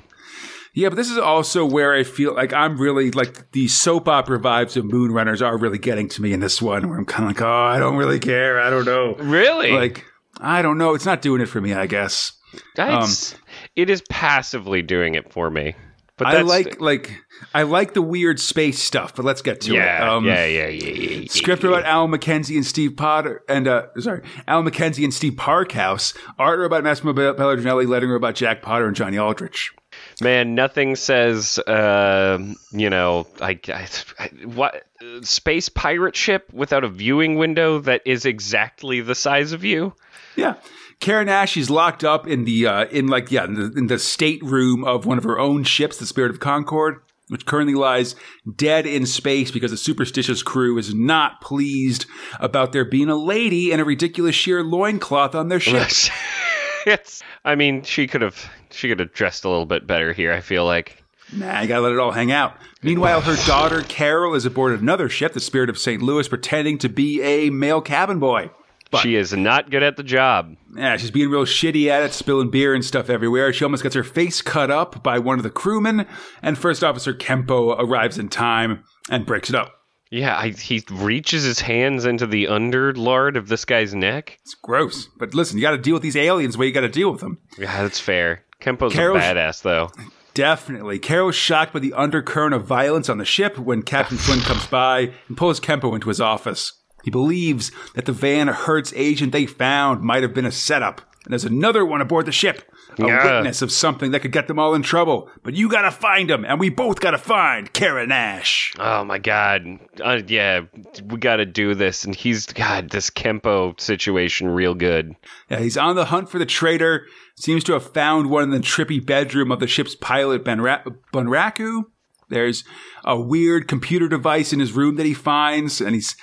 Yeah, 0.73 0.89
but 0.89 0.95
this 0.95 1.11
is 1.11 1.17
also 1.17 1.65
where 1.65 1.93
I 1.93 2.03
feel 2.03 2.33
like 2.33 2.51
I'm 2.51 2.77
really 2.77 3.11
like 3.11 3.51
the 3.51 3.67
soap 3.67 4.07
opera 4.07 4.39
vibes 4.39 4.75
of 4.75 4.85
Moon 4.85 5.11
Runners 5.11 5.41
are 5.41 5.57
really 5.57 5.77
getting 5.77 6.09
to 6.09 6.21
me 6.21 6.33
in 6.33 6.39
this 6.39 6.61
one, 6.61 6.89
where 6.89 6.97
I'm 6.97 7.05
kind 7.05 7.29
of 7.29 7.35
like, 7.35 7.41
oh, 7.41 7.47
I 7.47 7.77
don't 7.77 7.95
really 7.95 8.19
care. 8.19 8.59
I 8.59 8.69
don't 8.69 8.85
know. 8.85 9.15
Really? 9.15 9.71
Like, 9.71 10.05
I 10.39 10.61
don't 10.61 10.77
know. 10.77 10.95
It's 10.95 11.05
not 11.05 11.21
doing 11.21 11.41
it 11.41 11.45
for 11.47 11.61
me, 11.61 11.73
I 11.73 11.85
guess. 11.85 12.31
It's- 12.77 13.35
it 13.75 13.89
is 13.89 14.03
passively 14.09 14.81
doing 14.81 15.15
it 15.15 15.31
for 15.31 15.49
me. 15.49 15.75
But 16.15 16.27
I 16.27 16.41
like 16.41 16.79
like 16.79 17.19
I 17.55 17.63
like 17.63 17.95
the 17.95 18.01
weird 18.01 18.39
space 18.39 18.79
stuff, 18.79 19.15
but 19.15 19.25
let's 19.25 19.41
get 19.41 19.61
to 19.61 19.73
yeah, 19.73 20.03
it. 20.03 20.09
Um, 20.09 20.25
yeah, 20.25 20.45
yeah, 20.45 20.67
yeah, 20.67 20.89
yeah, 20.89 21.09
yeah. 21.21 21.27
Script 21.27 21.63
about 21.63 21.85
Alan 21.85 22.11
McKenzie 22.11 22.55
and 22.55 22.65
Steve 22.65 22.95
Potter, 22.95 23.41
and 23.49 23.67
uh, 23.67 23.87
sorry, 23.99 24.21
Alan 24.47 24.69
McKenzie 24.69 25.03
and 25.03 25.13
Steve 25.13 25.33
Parkhouse. 25.33 26.15
Art 26.37 26.63
about 26.63 26.83
Massimo 26.83 27.13
Belardinelli, 27.13 27.87
letting 27.87 28.13
about 28.13 28.35
Jack 28.35 28.61
Potter 28.61 28.85
and 28.85 28.95
Johnny 28.95 29.17
Aldrich. 29.17 29.73
Man, 30.21 30.55
nothing 30.55 30.95
says, 30.95 31.59
uh, 31.59 32.37
you 32.71 32.89
know, 32.89 33.27
I, 33.41 33.59
I, 33.67 33.87
I 34.19 34.27
what 34.45 34.83
space 35.21 35.69
pirate 35.69 36.15
ship 36.15 36.51
without 36.53 36.83
a 36.83 36.89
viewing 36.89 37.35
window 37.37 37.79
that 37.79 38.01
is 38.05 38.25
exactly 38.25 39.01
the 39.01 39.15
size 39.15 39.51
of 39.51 39.63
you. 39.63 39.93
Yeah, 40.35 40.55
Kara 40.99 41.25
Nash. 41.25 41.51
She's 41.51 41.69
locked 41.69 42.03
up 42.03 42.27
in 42.27 42.45
the 42.45 42.67
uh, 42.67 42.85
in 42.85 43.07
like 43.07 43.31
yeah 43.31 43.45
in 43.45 43.53
the, 43.55 43.73
in 43.77 43.87
the 43.87 43.99
stateroom 43.99 44.83
of 44.83 45.05
one 45.05 45.17
of 45.17 45.23
her 45.23 45.39
own 45.39 45.63
ships, 45.63 45.97
the 45.97 46.05
Spirit 46.05 46.31
of 46.31 46.39
Concord. 46.39 47.01
which 47.29 47.45
currently 47.45 47.73
lies 47.73 48.15
dead 48.55 48.85
in 48.85 49.05
space 49.05 49.49
because 49.49 49.71
the 49.71 49.77
superstitious 49.77 50.43
crew 50.43 50.77
is 50.77 50.93
not 50.93 51.41
pleased 51.41 52.05
about 52.39 52.71
there 52.73 52.85
being 52.85 53.09
a 53.09 53.15
lady 53.15 53.71
in 53.71 53.79
a 53.79 53.85
ridiculous 53.85 54.35
sheer 54.35 54.63
loincloth 54.63 55.33
on 55.33 55.47
their 55.49 55.59
ship. 55.61 55.89
it's. 56.85 57.21
I 57.45 57.55
mean, 57.55 57.83
she 57.83 58.07
could 58.07 58.21
have. 58.21 58.49
She 58.71 58.87
could 58.89 58.99
have 58.99 59.13
dressed 59.13 59.45
a 59.45 59.49
little 59.49 59.65
bit 59.65 59.85
better 59.87 60.13
here. 60.13 60.31
I 60.33 60.41
feel 60.41 60.65
like. 60.65 61.03
Nah, 61.31 61.61
you 61.61 61.67
gotta 61.67 61.81
let 61.81 61.93
it 61.93 61.99
all 61.99 62.11
hang 62.11 62.31
out. 62.31 62.55
Meanwhile, 62.83 63.21
her 63.21 63.35
daughter 63.47 63.81
Carol 63.81 64.35
is 64.35 64.45
aboard 64.45 64.79
another 64.79 65.09
ship, 65.09 65.33
the 65.33 65.39
Spirit 65.39 65.69
of 65.69 65.77
St. 65.79 66.01
Louis, 66.01 66.27
pretending 66.27 66.77
to 66.79 66.89
be 66.89 67.21
a 67.21 67.49
male 67.49 67.81
cabin 67.81 68.19
boy. 68.19 68.51
But- 68.91 68.99
she 69.01 69.15
is 69.15 69.33
not 69.33 69.71
good 69.71 69.81
at 69.81 69.97
the 69.97 70.03
job. 70.03 70.55
Yeah, 70.75 70.97
she's 70.97 71.09
being 71.09 71.29
real 71.29 71.45
shitty 71.45 71.87
at 71.87 72.03
it, 72.03 72.13
spilling 72.13 72.51
beer 72.51 72.75
and 72.75 72.85
stuff 72.85 73.09
everywhere. 73.09 73.51
She 73.51 73.63
almost 73.63 73.81
gets 73.81 73.95
her 73.95 74.03
face 74.03 74.43
cut 74.43 74.69
up 74.69 75.01
by 75.01 75.17
one 75.17 75.39
of 75.39 75.43
the 75.43 75.49
crewmen, 75.49 76.05
and 76.43 76.57
First 76.57 76.83
Officer 76.83 77.13
Kempo 77.15 77.75
arrives 77.79 78.19
in 78.19 78.29
time 78.29 78.83
and 79.09 79.25
breaks 79.25 79.49
it 79.49 79.55
up. 79.55 79.73
Yeah, 80.13 80.37
I, 80.37 80.49
he 80.49 80.83
reaches 80.91 81.43
his 81.43 81.59
hands 81.59 82.05
into 82.05 82.27
the 82.27 82.45
underlard 82.45 83.35
of 83.35 83.47
this 83.47 83.65
guy's 83.65 83.95
neck. 83.95 84.37
It's 84.43 84.53
gross. 84.53 85.07
But 85.17 85.33
listen, 85.33 85.57
you 85.57 85.63
gotta 85.63 85.79
deal 85.79 85.95
with 85.95 86.03
these 86.03 86.15
aliens 86.15 86.53
the 86.53 86.59
way 86.59 86.67
you 86.67 86.71
gotta 86.71 86.87
deal 86.87 87.11
with 87.11 87.21
them. 87.21 87.39
Yeah, 87.57 87.81
that's 87.81 87.99
fair. 87.99 88.43
Kempo's 88.61 88.93
Carol's- 88.93 89.17
a 89.17 89.33
badass, 89.33 89.63
though. 89.63 89.89
Definitely. 90.35 90.99
Carol's 90.99 91.33
shocked 91.35 91.73
by 91.73 91.79
the 91.79 91.93
undercurrent 91.93 92.53
of 92.53 92.63
violence 92.63 93.09
on 93.09 93.17
the 93.17 93.25
ship 93.25 93.57
when 93.57 93.81
Captain 93.81 94.17
Flynn 94.19 94.41
comes 94.41 94.67
by 94.67 95.13
and 95.27 95.35
pulls 95.35 95.59
Kempo 95.59 95.95
into 95.95 96.09
his 96.09 96.21
office. 96.21 96.73
He 97.03 97.09
believes 97.09 97.71
that 97.95 98.05
the 98.05 98.11
Van 98.11 98.49
Hertz 98.49 98.93
agent 98.95 99.31
they 99.31 99.47
found 99.47 100.01
might 100.01 100.21
have 100.21 100.35
been 100.35 100.45
a 100.45 100.51
setup, 100.51 101.01
and 101.25 101.31
there's 101.33 101.43
another 101.43 101.83
one 101.83 102.01
aboard 102.01 102.27
the 102.27 102.31
ship, 102.31 102.61
a 102.99 103.05
Yeah. 103.05 103.35
witness 103.37 103.61
of 103.61 103.71
something 103.71 104.11
that 104.11 104.21
could 104.21 104.31
get 104.31 104.47
them 104.47 104.59
all 104.59 104.73
in 104.73 104.81
trouble. 104.83 105.29
But 105.43 105.53
you 105.53 105.69
gotta 105.69 105.91
find 105.91 106.29
him, 106.29 106.45
and 106.45 106.59
we 106.59 106.69
both 106.69 106.99
gotta 106.99 107.17
find 107.17 107.71
Kara 107.73 108.05
Nash. 108.07 108.73
Oh 108.79 109.03
my 109.03 109.17
god. 109.19 109.65
Uh, 110.03 110.21
yeah, 110.27 110.61
we 111.05 111.17
got 111.17 111.37
to 111.37 111.45
do 111.45 111.75
this. 111.75 112.05
And 112.05 112.15
he's 112.15 112.45
God, 112.47 112.89
this 112.89 113.09
Kempo 113.09 113.79
situation, 113.79 114.49
real 114.49 114.73
good. 114.75 115.13
Yeah, 115.49 115.59
he's 115.59 115.77
on 115.77 115.95
the 115.95 116.05
hunt 116.05 116.29
for 116.29 116.39
the 116.39 116.45
traitor. 116.45 117.05
Seems 117.37 117.63
to 117.65 117.73
have 117.73 117.93
found 117.93 118.29
one 118.29 118.43
in 118.43 118.49
the 118.51 118.59
trippy 118.59 119.03
bedroom 119.03 119.51
of 119.51 119.59
the 119.59 119.67
ship's 119.67 119.95
pilot, 119.95 120.43
Benra- 120.45 120.83
Bunraku. 121.13 121.83
There's 122.29 122.63
a 123.03 123.19
weird 123.19 123.67
computer 123.67 124.07
device 124.07 124.53
in 124.53 124.59
his 124.59 124.71
room 124.71 124.95
that 124.95 125.05
he 125.05 125.13
finds, 125.13 125.81
and 125.81 125.93
he's 125.93 126.15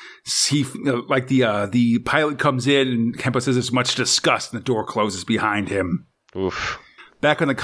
he 0.48 0.64
like 1.08 1.28
the 1.28 1.44
uh, 1.44 1.66
the 1.66 1.98
pilot 2.00 2.38
comes 2.38 2.66
in, 2.66 2.88
and 2.88 3.18
Kempo 3.18 3.40
says 3.40 3.54
there's 3.54 3.70
much 3.70 3.94
disgust, 3.94 4.52
and 4.52 4.60
the 4.60 4.64
door 4.64 4.84
closes 4.84 5.24
behind 5.24 5.68
him. 5.68 6.06
Oof. 6.37 6.78
Back 7.20 7.43
on 7.43 7.49
the 7.49 7.55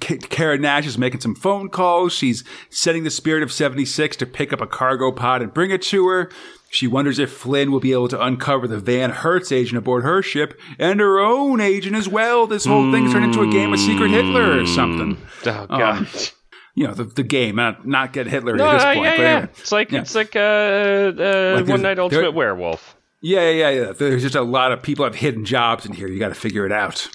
K- 0.00 0.16
Kara 0.16 0.56
Nash 0.56 0.86
is 0.86 0.96
making 0.96 1.20
some 1.20 1.34
phone 1.34 1.68
calls. 1.68 2.14
She's 2.14 2.42
setting 2.70 3.04
the 3.04 3.10
Spirit 3.10 3.42
of 3.42 3.52
76 3.52 4.16
to 4.16 4.26
pick 4.26 4.50
up 4.52 4.62
a 4.62 4.66
cargo 4.66 5.12
pod 5.12 5.42
and 5.42 5.52
bring 5.52 5.70
it 5.70 5.82
to 5.82 6.06
her. 6.08 6.30
She 6.70 6.86
wonders 6.86 7.18
if 7.18 7.30
Flynn 7.30 7.70
will 7.70 7.80
be 7.80 7.92
able 7.92 8.08
to 8.08 8.22
uncover 8.22 8.66
the 8.66 8.78
Van 8.78 9.10
Hertz 9.10 9.52
agent 9.52 9.78
aboard 9.78 10.04
her 10.04 10.22
ship 10.22 10.58
and 10.78 11.00
her 11.00 11.18
own 11.18 11.60
agent 11.60 11.96
as 11.96 12.08
well. 12.08 12.46
This 12.46 12.64
whole 12.64 12.90
thing's 12.92 13.12
turned 13.12 13.26
into 13.26 13.42
a 13.42 13.50
game 13.50 13.72
of 13.72 13.80
Secret 13.80 14.10
Hitler 14.10 14.60
or 14.60 14.66
something. 14.66 15.18
Oh 15.46 15.66
god. 15.66 16.06
You 16.74 16.86
know, 16.86 16.94
the, 16.94 17.04
the 17.04 17.22
game, 17.24 17.56
not, 17.56 17.86
not 17.88 18.12
get 18.12 18.26
Hitler 18.28 18.54
no, 18.54 18.68
at 18.68 18.72
this 18.74 18.82
uh, 18.84 18.94
point. 18.94 19.04
yeah, 19.04 19.10
but 19.16 19.22
yeah. 19.22 19.28
anyway. 19.28 19.52
It's 19.58 19.72
like 19.72 19.90
Yeah. 19.90 20.00
it's 20.00 20.14
like 20.14 20.36
uh, 20.36 20.38
uh 20.38 21.52
Like 21.56 21.66
one 21.66 21.82
night 21.82 21.98
ultimate 21.98 22.34
werewolf. 22.34 22.96
Yeah, 23.20 23.50
yeah, 23.50 23.70
yeah. 23.70 23.92
There's 23.92 24.22
just 24.22 24.36
a 24.36 24.42
lot 24.42 24.70
of 24.70 24.80
people 24.82 25.04
have 25.04 25.16
hidden 25.16 25.44
jobs 25.44 25.84
in 25.84 25.92
here. 25.92 26.06
You 26.06 26.20
got 26.20 26.28
to 26.28 26.34
figure 26.34 26.64
it 26.66 26.72
out. 26.72 27.08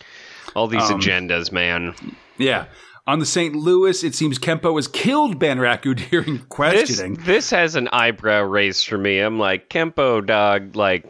All 0.55 0.67
these 0.67 0.89
Um, 0.89 0.99
agendas, 0.99 1.51
man. 1.51 1.95
Yeah. 2.37 2.65
On 3.05 3.19
the 3.19 3.25
St. 3.25 3.55
Louis, 3.55 4.03
it 4.03 4.15
seems 4.15 4.39
Kempo 4.39 4.75
has 4.77 4.87
killed 4.87 5.37
Banraku 5.39 5.93
during 6.09 6.39
questioning. 6.47 7.15
this 7.25 7.49
has 7.49 7.75
an 7.75 7.89
eyebrow 7.91 8.41
raised 8.43 8.87
for 8.87 8.97
me. 8.97 9.19
I'm 9.19 9.39
like 9.39 9.69
Kempo 9.69 10.25
dog. 10.25 10.75
Like, 10.75 11.05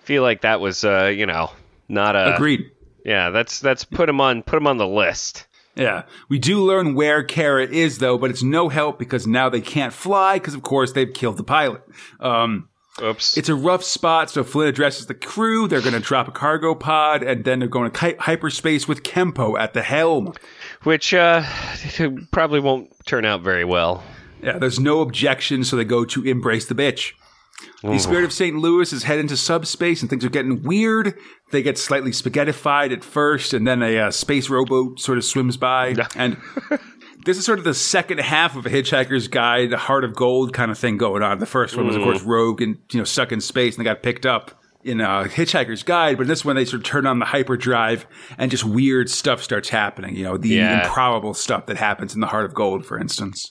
feel 0.00 0.22
like 0.22 0.40
that 0.42 0.60
was 0.60 0.84
uh, 0.84 1.12
you 1.14 1.26
know, 1.26 1.50
not 1.88 2.16
a 2.16 2.34
Agreed. 2.34 2.70
Yeah, 3.04 3.30
that's 3.30 3.60
that's 3.60 3.84
put 3.84 4.08
him 4.08 4.20
on 4.20 4.42
put 4.42 4.56
him 4.56 4.66
on 4.66 4.78
the 4.78 4.88
list. 4.88 5.46
Yeah. 5.76 6.04
We 6.28 6.38
do 6.38 6.64
learn 6.64 6.94
where 6.94 7.22
Kara 7.24 7.66
is, 7.66 7.98
though, 7.98 8.16
but 8.16 8.30
it's 8.30 8.44
no 8.44 8.68
help 8.68 8.96
because 8.98 9.26
now 9.26 9.48
they 9.48 9.60
can't 9.60 9.92
fly 9.92 10.34
because, 10.38 10.54
of 10.54 10.62
course, 10.62 10.92
they've 10.92 11.12
killed 11.12 11.36
the 11.36 11.42
pilot. 11.42 11.82
Um, 12.20 12.68
Oops. 13.02 13.36
it's 13.36 13.48
a 13.48 13.54
rough 13.54 13.82
spot, 13.82 14.30
so 14.30 14.44
Flynn 14.44 14.68
addresses 14.68 15.06
the 15.06 15.14
crew. 15.14 15.66
They're 15.66 15.80
going 15.80 15.94
to 15.94 16.00
drop 16.00 16.28
a 16.28 16.30
cargo 16.30 16.74
pod, 16.74 17.22
and 17.22 17.44
then 17.44 17.58
they're 17.58 17.68
going 17.68 17.90
to 17.90 17.98
hy- 17.98 18.16
hyperspace 18.18 18.86
with 18.86 19.02
Kempo 19.02 19.58
at 19.58 19.72
the 19.74 19.82
helm. 19.82 20.32
Which 20.84 21.12
uh 21.12 21.42
probably 22.32 22.60
won't 22.60 22.90
turn 23.06 23.24
out 23.24 23.40
very 23.42 23.64
well. 23.64 24.02
Yeah, 24.42 24.58
there's 24.58 24.78
no 24.78 25.00
objection, 25.00 25.64
so 25.64 25.76
they 25.76 25.84
go 25.84 26.04
to 26.04 26.22
embrace 26.24 26.66
the 26.66 26.74
bitch. 26.74 27.12
The 27.82 27.98
spirit 27.98 28.24
of 28.24 28.32
St. 28.32 28.56
Louis 28.56 28.92
is 28.92 29.02
heading 29.04 29.26
to 29.28 29.36
subspace, 29.36 30.00
and 30.00 30.08
things 30.10 30.24
are 30.24 30.30
getting 30.30 30.62
weird. 30.62 31.14
They 31.50 31.62
get 31.62 31.78
slightly 31.78 32.10
spaghettified 32.12 32.92
at 32.92 33.04
first, 33.04 33.52
and 33.54 33.66
then 33.66 33.82
a 33.82 33.98
uh, 33.98 34.10
space 34.10 34.48
rowboat 34.48 35.00
sort 35.00 35.18
of 35.18 35.24
swims 35.24 35.56
by. 35.56 35.94
and 36.16 36.36
this 37.24 37.38
is 37.38 37.44
sort 37.44 37.58
of 37.58 37.64
the 37.64 37.74
second 37.74 38.20
half 38.20 38.56
of 38.56 38.66
a 38.66 38.70
Hitchhiker's 38.70 39.28
Guide, 39.28 39.70
the 39.70 39.76
Heart 39.78 40.04
of 40.04 40.14
Gold 40.14 40.52
kind 40.52 40.70
of 40.70 40.78
thing 40.78 40.96
going 40.96 41.22
on. 41.22 41.38
The 41.38 41.46
first 41.46 41.76
one 41.76 41.86
was, 41.86 41.96
of 41.96 42.02
course, 42.02 42.22
Rogue 42.22 42.60
and 42.62 42.78
you 42.92 42.98
know 42.98 43.04
stuck 43.04 43.32
in 43.32 43.40
space, 43.40 43.76
and 43.76 43.84
they 43.84 43.88
got 43.90 44.02
picked 44.02 44.26
up 44.26 44.50
in 44.82 45.00
uh, 45.00 45.24
Hitchhiker's 45.24 45.82
Guide. 45.82 46.16
But 46.18 46.22
in 46.24 46.28
this 46.28 46.44
one, 46.44 46.56
they 46.56 46.64
sort 46.66 46.80
of 46.80 46.84
turn 46.84 47.06
on 47.06 47.18
the 47.18 47.24
hyperdrive, 47.24 48.06
and 48.36 48.50
just 48.50 48.64
weird 48.64 49.08
stuff 49.08 49.42
starts 49.42 49.68
happening. 49.70 50.14
You 50.16 50.24
know, 50.24 50.36
the 50.36 50.48
Yeah. 50.50 50.84
improbable 50.86 51.34
stuff 51.34 51.66
that 51.66 51.76
happens 51.78 52.14
in 52.14 52.20
the 52.20 52.26
Heart 52.26 52.44
of 52.46 52.54
Gold, 52.54 52.84
for 52.84 52.98
instance 52.98 53.50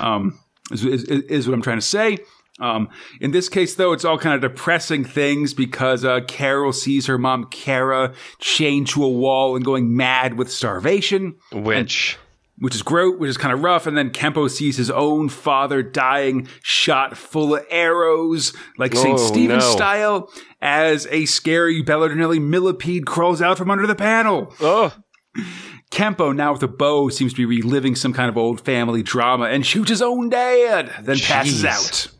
um, 0.00 0.38
is, 0.70 0.84
is, 0.84 1.04
is 1.04 1.48
what 1.48 1.54
I'm 1.54 1.62
trying 1.62 1.78
to 1.78 1.86
say. 1.86 2.18
Um, 2.60 2.88
in 3.20 3.32
this 3.32 3.48
case, 3.48 3.74
though, 3.74 3.92
it's 3.92 4.04
all 4.04 4.16
kind 4.16 4.34
of 4.36 4.40
depressing 4.48 5.04
things 5.04 5.54
because 5.54 6.04
uh, 6.04 6.20
Carol 6.28 6.72
sees 6.72 7.06
her 7.06 7.18
mom, 7.18 7.46
Kara, 7.50 8.14
chained 8.38 8.86
to 8.88 9.02
a 9.02 9.08
wall 9.08 9.56
and 9.56 9.64
going 9.64 9.96
mad 9.96 10.34
with 10.38 10.52
starvation, 10.52 11.34
Which 11.50 12.16
which 12.64 12.74
is 12.74 12.80
gross, 12.80 13.18
which 13.18 13.28
is 13.28 13.36
kind 13.36 13.52
of 13.52 13.62
rough. 13.62 13.86
And 13.86 13.94
then 13.94 14.08
Kempo 14.08 14.50
sees 14.50 14.78
his 14.78 14.90
own 14.90 15.28
father 15.28 15.82
dying, 15.82 16.48
shot 16.62 17.14
full 17.14 17.56
of 17.56 17.66
arrows, 17.68 18.54
like 18.78 18.94
St. 18.94 19.18
Oh, 19.18 19.28
Stephen 19.28 19.58
no. 19.58 19.70
style, 19.70 20.32
as 20.62 21.06
a 21.10 21.26
scary 21.26 21.82
Belardinelli 21.82 22.40
millipede 22.40 23.04
crawls 23.04 23.42
out 23.42 23.58
from 23.58 23.70
under 23.70 23.86
the 23.86 23.94
panel. 23.94 24.54
oh 24.60 24.94
Kempo, 25.90 26.34
now 26.34 26.54
with 26.54 26.62
a 26.62 26.68
bow, 26.68 27.10
seems 27.10 27.34
to 27.34 27.36
be 27.36 27.44
reliving 27.44 27.94
some 27.94 28.14
kind 28.14 28.30
of 28.30 28.38
old 28.38 28.62
family 28.62 29.02
drama 29.02 29.44
and 29.44 29.66
shoots 29.66 29.90
his 29.90 30.00
own 30.00 30.30
dad, 30.30 30.90
then 31.02 31.18
passes 31.18 31.66
out. 31.66 32.13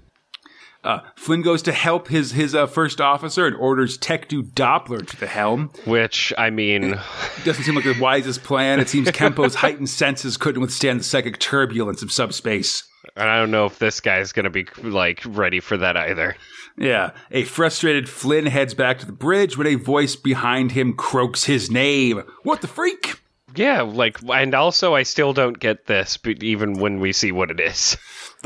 Uh, 0.85 1.01
Flynn 1.17 1.41
goes 1.43 1.63
to 1.63 1.73
help 1.73 2.09
his 2.09 2.33
his 2.33 2.55
uh, 2.55 2.67
first 2.67 3.01
officer 3.01 3.47
and 3.47 3.57
orders 3.57 3.97
Tech-2 3.97 4.53
Doppler 4.53 5.07
to 5.07 5.17
the 5.17 5.27
helm. 5.27 5.71
which 5.87 6.33
I 6.37 6.51
mean 6.51 7.01
Doesn't 7.45 7.65
seem 7.65 7.75
like 7.75 7.85
the 7.85 7.99
wisest 7.99 8.43
plan. 8.45 8.81
It 8.81 8.91
seems 8.91 9.09
Kempo's 9.11 9.55
heightened 9.65 9.89
senses 9.89 10.37
couldn't 10.37 10.61
withstand 10.61 11.01
the 11.01 11.05
psychic 11.05 11.39
turbulence 11.39 12.03
of 12.03 12.13
subspace. 12.13 12.85
I 13.17 13.25
don't 13.25 13.51
know 13.51 13.67
if 13.67 13.79
this 13.79 14.01
guy's 14.01 14.33
gonna 14.33 14.51
be 14.51 14.67
like 14.83 15.23
ready 15.25 15.61
for 15.61 15.77
that 15.79 15.97
either. 15.97 16.37
Yeah, 16.77 17.13
a 17.31 17.45
frustrated 17.45 18.09
Flynn 18.09 18.47
heads 18.47 18.75
back 18.75 18.99
to 18.99 19.07
the 19.07 19.13
bridge 19.13 19.57
when 19.57 19.67
a 19.69 19.77
voice 19.77 20.17
behind 20.17 20.73
him 20.73 20.93
croaks 20.95 21.45
his 21.45 21.71
name. 21.71 22.25
What 22.43 22.61
the 22.61 22.69
freak? 22.69 23.21
Yeah, 23.55 23.83
like 23.83 24.19
and 24.29 24.55
also 24.55 24.95
I 24.95 25.05
still 25.05 25.33
don't 25.33 25.59
get 25.59 25.87
this, 25.87 26.17
but 26.17 26.43
even 26.43 26.75
when 26.75 26.99
we 27.01 27.13
see 27.13 27.31
what 27.33 27.51
it 27.51 27.61
is. 27.61 27.97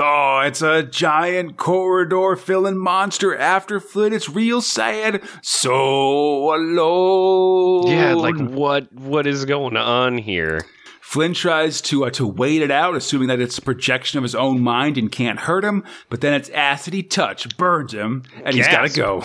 Oh, 0.00 0.42
it's 0.44 0.62
a 0.62 0.84
giant 0.84 1.56
corridor 1.56 2.36
filling 2.36 2.78
monster 2.78 3.36
after 3.36 3.80
Flynn. 3.80 4.12
It's 4.12 4.28
real 4.28 4.60
sad. 4.60 5.22
So 5.42 6.54
alone. 6.54 7.88
Yeah, 7.88 8.14
like 8.14 8.36
what 8.36 8.92
what 8.92 9.26
is 9.26 9.44
going 9.44 9.76
on 9.76 10.18
here? 10.18 10.60
Flynn 11.00 11.34
tries 11.34 11.80
to 11.82 12.04
uh, 12.04 12.10
to 12.10 12.26
wait 12.26 12.62
it 12.62 12.70
out, 12.70 12.94
assuming 12.94 13.28
that 13.28 13.40
it's 13.40 13.58
a 13.58 13.62
projection 13.62 14.18
of 14.18 14.22
his 14.22 14.34
own 14.34 14.60
mind 14.60 14.98
and 14.98 15.10
can't 15.10 15.40
hurt 15.40 15.64
him. 15.64 15.82
But 16.10 16.20
then 16.20 16.34
its 16.34 16.50
acidy 16.50 17.08
touch 17.08 17.56
burns 17.56 17.92
him, 17.92 18.24
and 18.44 18.54
he's 18.54 18.68
got 18.68 18.86
to 18.86 18.94
go. 18.94 19.24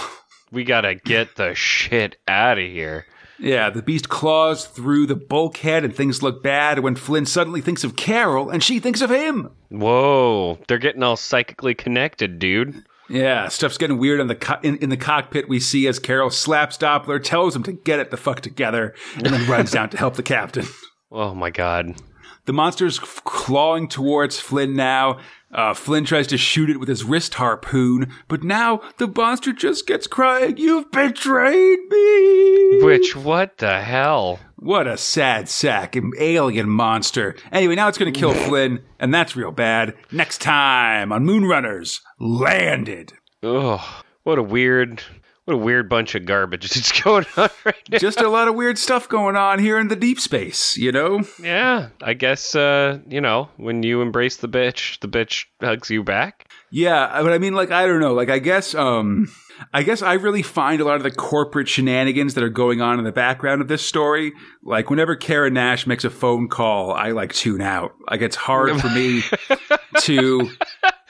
We 0.51 0.63
gotta 0.63 0.95
get 0.95 1.35
the 1.35 1.55
shit 1.55 2.17
out 2.27 2.59
of 2.59 2.63
here. 2.63 3.05
Yeah, 3.39 3.69
the 3.69 3.81
beast 3.81 4.09
claws 4.09 4.65
through 4.65 5.07
the 5.07 5.15
bulkhead, 5.15 5.83
and 5.83 5.95
things 5.95 6.21
look 6.21 6.43
bad. 6.43 6.79
When 6.79 6.95
Flynn 6.95 7.25
suddenly 7.25 7.61
thinks 7.61 7.83
of 7.83 7.95
Carol, 7.95 8.49
and 8.49 8.63
she 8.63 8.79
thinks 8.79 9.01
of 9.01 9.09
him. 9.09 9.49
Whoa, 9.69 10.59
they're 10.67 10.77
getting 10.77 11.03
all 11.03 11.15
psychically 11.17 11.73
connected, 11.73 12.39
dude. 12.39 12.85
Yeah, 13.09 13.49
stuff's 13.49 13.77
getting 13.77 13.97
weird 13.97 14.19
in 14.19 14.27
the 14.27 14.35
co- 14.35 14.59
in, 14.63 14.77
in 14.77 14.89
the 14.89 14.97
cockpit. 14.97 15.49
We 15.49 15.59
see 15.59 15.87
as 15.87 15.99
Carol 15.99 16.29
slaps 16.29 16.77
Doppler, 16.77 17.21
tells 17.21 17.55
him 17.55 17.63
to 17.63 17.73
get 17.73 17.99
it 17.99 18.11
the 18.11 18.17
fuck 18.17 18.41
together, 18.41 18.95
and 19.15 19.25
then 19.25 19.49
runs 19.49 19.71
down 19.71 19.89
to 19.89 19.97
help 19.97 20.15
the 20.15 20.23
captain. 20.23 20.65
Oh 21.15 21.35
my 21.35 21.51
god. 21.51 22.01
The 22.45 22.53
monster's 22.53 22.97
clawing 22.97 23.87
towards 23.87 24.39
Flynn 24.39 24.75
now. 24.75 25.19
Uh, 25.53 25.73
Flynn 25.73 26.03
tries 26.03 26.27
to 26.27 26.37
shoot 26.37 26.69
it 26.69 26.79
with 26.79 26.89
his 26.89 27.03
wrist 27.03 27.35
harpoon, 27.35 28.11
but 28.27 28.43
now 28.43 28.81
the 28.97 29.07
monster 29.07 29.53
just 29.53 29.85
gets 29.85 30.07
crying, 30.07 30.57
You've 30.57 30.91
betrayed 30.91 31.79
me! 31.89 32.83
Which 32.83 33.15
what 33.15 33.59
the 33.59 33.81
hell? 33.81 34.39
What 34.55 34.87
a 34.87 34.97
sad 34.97 35.49
sack, 35.49 35.95
an 35.95 36.11
alien 36.19 36.69
monster. 36.69 37.35
Anyway, 37.51 37.75
now 37.75 37.87
it's 37.87 37.97
going 37.97 38.11
to 38.11 38.19
kill 38.19 38.33
Flynn, 38.47 38.81
and 38.99 39.13
that's 39.13 39.35
real 39.35 39.51
bad. 39.51 39.93
Next 40.11 40.41
time 40.41 41.11
on 41.11 41.25
Moonrunners, 41.25 41.99
landed. 42.19 43.13
Oh, 43.43 44.01
what 44.23 44.39
a 44.39 44.43
weird, 44.43 45.03
what 45.45 45.53
a 45.55 45.57
weird 45.57 45.89
bunch 45.89 46.15
of 46.15 46.25
garbage 46.25 46.65
is 46.75 46.91
going 47.03 47.25
on 47.37 47.49
right 47.65 47.89
now. 47.89 47.97
Just 47.97 48.21
a 48.21 48.29
lot 48.29 48.47
of 48.47 48.55
weird 48.55 48.77
stuff 48.77 49.09
going 49.09 49.35
on 49.35 49.59
here 49.59 49.77
in 49.77 49.87
the 49.87 49.95
deep 49.95 50.19
space, 50.19 50.77
you 50.77 50.91
know? 50.91 51.23
Yeah, 51.41 51.89
I 52.01 52.13
guess 52.13 52.55
uh, 52.55 52.99
you 53.07 53.21
know 53.21 53.49
when 53.57 53.83
you 53.83 54.01
embrace 54.01 54.37
the 54.37 54.49
bitch, 54.49 54.99
the 54.99 55.07
bitch 55.07 55.45
hugs 55.61 55.89
you 55.89 56.03
back. 56.03 56.47
Yeah, 56.75 57.21
but 57.21 57.31
I 57.31 57.37
mean, 57.37 57.53
like, 57.53 57.69
I 57.69 57.85
don't 57.85 57.99
know. 57.99 58.15
Like, 58.15 58.31
I 58.31 58.39
guess, 58.39 58.73
um, 58.73 59.31
I 59.71 59.83
guess 59.83 60.01
I 60.01 60.13
really 60.13 60.41
find 60.41 60.81
a 60.81 60.85
lot 60.85 60.95
of 60.95 61.03
the 61.03 61.11
corporate 61.11 61.67
shenanigans 61.67 62.33
that 62.33 62.43
are 62.43 62.49
going 62.49 62.81
on 62.81 62.97
in 62.97 63.05
the 63.05 63.11
background 63.11 63.61
of 63.61 63.67
this 63.67 63.85
story. 63.85 64.33
Like, 64.63 64.89
whenever 64.89 65.15
Kara 65.15 65.51
Nash 65.51 65.85
makes 65.85 66.03
a 66.03 66.09
phone 66.09 66.47
call, 66.47 66.91
I 66.91 67.11
like 67.11 67.31
tune 67.31 67.61
out. 67.61 67.93
Like, 68.09 68.21
it's 68.21 68.35
hard 68.35 68.81
for 68.81 68.89
me 68.89 69.21
to 69.99 70.49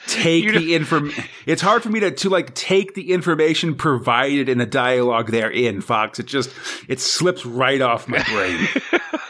take 0.06 0.52
the 0.52 0.74
inform. 0.74 1.12
It's 1.46 1.62
hard 1.62 1.82
for 1.82 1.90
me 1.90 2.00
to 2.00 2.10
to 2.10 2.30
like 2.30 2.54
take 2.54 2.94
the 2.94 3.12
information 3.12 3.74
provided 3.74 4.48
in 4.48 4.58
the 4.58 4.66
dialogue 4.66 5.30
therein, 5.30 5.80
Fox. 5.80 6.18
It 6.18 6.26
just 6.26 6.50
it 6.88 7.00
slips 7.00 7.44
right 7.46 7.80
off 7.80 8.08
my 8.08 8.22
brain. 8.22 8.68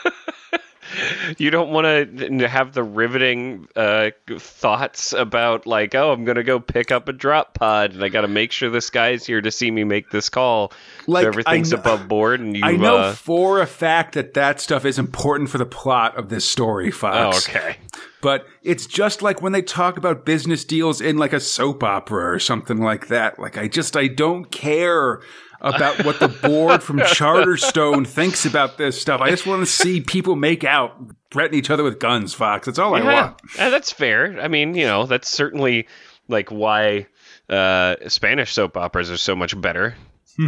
You 1.38 1.50
don't 1.50 1.70
want 1.70 1.86
to 1.86 2.48
have 2.48 2.72
the 2.72 2.82
riveting 2.82 3.68
uh, 3.76 4.10
thoughts 4.38 5.12
about 5.12 5.66
like, 5.66 5.94
oh, 5.94 6.12
I'm 6.12 6.24
gonna 6.24 6.42
go 6.42 6.60
pick 6.60 6.92
up 6.92 7.08
a 7.08 7.12
drop 7.12 7.54
pod, 7.54 7.92
and 7.92 8.04
I 8.04 8.08
got 8.08 8.22
to 8.22 8.28
make 8.28 8.52
sure 8.52 8.70
this 8.70 8.90
guy's 8.90 9.26
here 9.26 9.40
to 9.40 9.50
see 9.50 9.70
me 9.70 9.84
make 9.84 10.10
this 10.10 10.28
call. 10.28 10.72
Like, 11.06 11.22
so 11.22 11.28
everything's 11.28 11.70
kn- 11.70 11.80
above 11.80 12.08
board, 12.08 12.40
and 12.40 12.56
you. 12.56 12.64
I 12.64 12.76
know 12.76 12.96
uh, 12.98 13.14
for 13.14 13.60
a 13.60 13.66
fact 13.66 14.14
that 14.14 14.34
that 14.34 14.60
stuff 14.60 14.84
is 14.84 14.98
important 14.98 15.50
for 15.50 15.58
the 15.58 15.66
plot 15.66 16.16
of 16.16 16.28
this 16.28 16.48
story, 16.48 16.88
oh, 16.88 16.92
Fox. 16.92 17.48
okay. 17.48 17.76
But 18.20 18.46
it's 18.62 18.86
just 18.86 19.20
like 19.20 19.42
when 19.42 19.52
they 19.52 19.60
talk 19.60 19.98
about 19.98 20.24
business 20.24 20.64
deals 20.64 21.02
in 21.02 21.18
like 21.18 21.34
a 21.34 21.40
soap 21.40 21.82
opera 21.84 22.32
or 22.32 22.38
something 22.38 22.78
like 22.78 23.08
that. 23.08 23.38
Like 23.38 23.58
I 23.58 23.68
just 23.68 23.96
I 23.98 24.06
don't 24.06 24.50
care 24.50 25.20
about 25.64 26.04
what 26.04 26.20
the 26.20 26.28
board 26.28 26.82
from 26.82 26.98
Charterstone 27.00 28.06
thinks 28.06 28.44
about 28.44 28.76
this 28.78 29.00
stuff. 29.00 29.20
I 29.20 29.30
just 29.30 29.46
want 29.46 29.62
to 29.62 29.66
see 29.66 30.00
people 30.00 30.36
make 30.36 30.62
out, 30.62 30.92
threaten 31.30 31.56
each 31.58 31.70
other 31.70 31.82
with 31.82 31.98
guns, 31.98 32.34
Fox. 32.34 32.66
That's 32.66 32.78
all 32.78 32.94
I 32.94 33.02
want. 33.02 33.40
Uh, 33.58 33.70
that's 33.70 33.90
fair. 33.90 34.38
I 34.40 34.48
mean, 34.48 34.74
you 34.74 34.84
know, 34.84 35.06
that's 35.06 35.28
certainly 35.28 35.88
like 36.28 36.50
why 36.50 37.06
uh, 37.48 37.96
Spanish 38.08 38.52
soap 38.52 38.76
operas 38.76 39.10
are 39.10 39.16
so 39.16 39.34
much 39.34 39.58
better. 39.60 39.96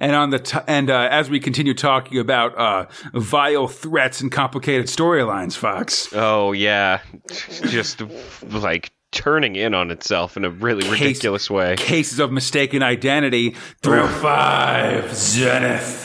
And 0.00 0.14
on 0.14 0.30
the 0.30 0.38
t- 0.38 0.58
and 0.66 0.90
uh, 0.90 1.08
as 1.10 1.30
we 1.30 1.40
continue 1.40 1.72
talking 1.72 2.18
about 2.18 2.58
uh, 2.58 2.86
vile 3.14 3.68
threats 3.68 4.20
and 4.20 4.30
complicated 4.30 4.86
storylines, 4.86 5.56
Fox. 5.56 6.12
Oh 6.12 6.52
yeah, 6.52 7.00
just 7.30 8.02
like 8.42 8.90
turning 9.12 9.56
in 9.56 9.74
on 9.74 9.90
itself 9.90 10.36
in 10.36 10.44
a 10.44 10.50
really 10.50 10.82
Case- 10.82 11.00
ridiculous 11.00 11.50
way. 11.50 11.76
Cases 11.76 12.18
of 12.18 12.32
mistaken 12.32 12.82
identity. 12.82 13.54
305 13.82 15.14
Zenith. 15.14 16.04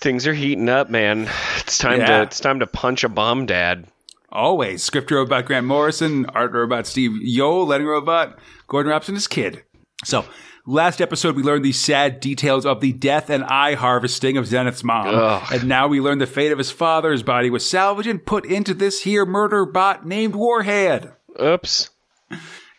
Things 0.00 0.26
are 0.26 0.34
heating 0.34 0.68
up, 0.68 0.90
man. 0.90 1.28
It's 1.58 1.78
time 1.78 2.00
Yeah. 2.00 2.06
to 2.18 2.22
it's 2.22 2.40
time 2.40 2.60
to 2.60 2.66
punch 2.66 3.04
a 3.04 3.08
bomb, 3.08 3.46
Dad. 3.46 3.86
Always. 4.30 4.82
Script 4.82 5.10
robot 5.10 5.44
Grant 5.44 5.66
Morrison, 5.66 6.26
art 6.34 6.52
robot 6.52 6.86
Steve 6.86 7.12
Yeowell, 7.24 7.66
letting 7.66 7.86
robot 7.86 8.38
Gordon 8.66 8.90
Robson, 8.90 9.14
his 9.14 9.28
kid. 9.28 9.62
So, 10.04 10.24
last 10.66 11.00
episode 11.00 11.36
we 11.36 11.42
learned 11.42 11.64
the 11.64 11.72
sad 11.72 12.18
details 12.18 12.64
of 12.66 12.80
the 12.80 12.92
death 12.92 13.30
and 13.30 13.44
eye 13.44 13.74
harvesting 13.74 14.36
of 14.36 14.46
Zenith's 14.46 14.82
mom. 14.82 15.14
Ugh. 15.14 15.42
And 15.52 15.68
now 15.68 15.86
we 15.86 16.00
learn 16.00 16.18
the 16.18 16.26
fate 16.26 16.50
of 16.50 16.58
his 16.58 16.70
father. 16.70 17.12
His 17.12 17.22
body 17.22 17.50
was 17.50 17.68
salvaged 17.68 18.08
and 18.08 18.24
put 18.24 18.44
into 18.46 18.74
this 18.74 19.02
here 19.02 19.24
murder 19.26 19.64
bot 19.66 20.06
named 20.06 20.34
Warhead. 20.34 21.12
Oops. 21.40 21.90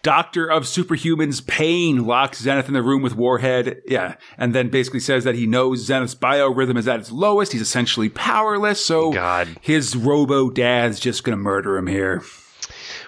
Doctor 0.01 0.51
of 0.51 0.63
Superhumans 0.63 1.45
Payne 1.47 2.05
locks 2.05 2.41
Zenith 2.41 2.67
in 2.67 2.73
the 2.73 2.81
room 2.81 3.01
with 3.01 3.15
Warhead. 3.15 3.81
Yeah. 3.87 4.15
And 4.37 4.53
then 4.53 4.67
basically 4.67 4.99
says 4.99 5.23
that 5.23 5.35
he 5.35 5.47
knows 5.47 5.85
Zenith's 5.85 6.13
biorhythm 6.13 6.77
is 6.77 6.89
at 6.89 6.99
its 6.99 7.11
lowest. 7.11 7.53
He's 7.53 7.61
essentially 7.61 8.09
powerless. 8.09 8.85
So 8.85 9.13
God. 9.13 9.47
his 9.61 9.95
robo 9.95 10.49
dad's 10.49 10.99
just 10.99 11.23
going 11.23 11.37
to 11.37 11.41
murder 11.41 11.77
him 11.77 11.87
here. 11.87 12.21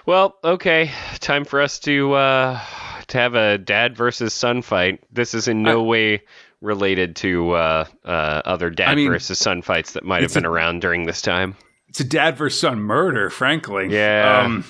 Well, 0.06 0.36
okay. 0.42 0.90
Time 1.20 1.44
for 1.44 1.60
us 1.60 1.78
to 1.80 2.14
uh, 2.14 2.60
to 3.08 3.18
have 3.18 3.34
a 3.34 3.58
dad 3.58 3.94
versus 3.94 4.32
son 4.32 4.62
fight. 4.62 5.02
This 5.12 5.34
is 5.34 5.48
in 5.48 5.62
no 5.62 5.82
way 5.82 6.22
related 6.62 7.16
to 7.16 7.50
uh, 7.52 7.84
uh, 8.06 8.42
other 8.44 8.70
dad 8.70 8.88
I 8.88 8.94
mean, 8.94 9.10
versus 9.10 9.38
son 9.38 9.60
fights 9.60 9.92
that 9.92 10.04
might 10.04 10.22
have 10.22 10.32
been 10.32 10.46
a- 10.46 10.50
around 10.50 10.80
during 10.80 11.04
this 11.04 11.20
time. 11.20 11.56
It's 11.88 12.00
a 12.00 12.04
dad 12.04 12.38
versus 12.38 12.58
son 12.58 12.80
murder, 12.80 13.28
frankly. 13.28 13.88
Yeah. 13.90 14.42
Um, 14.44 14.64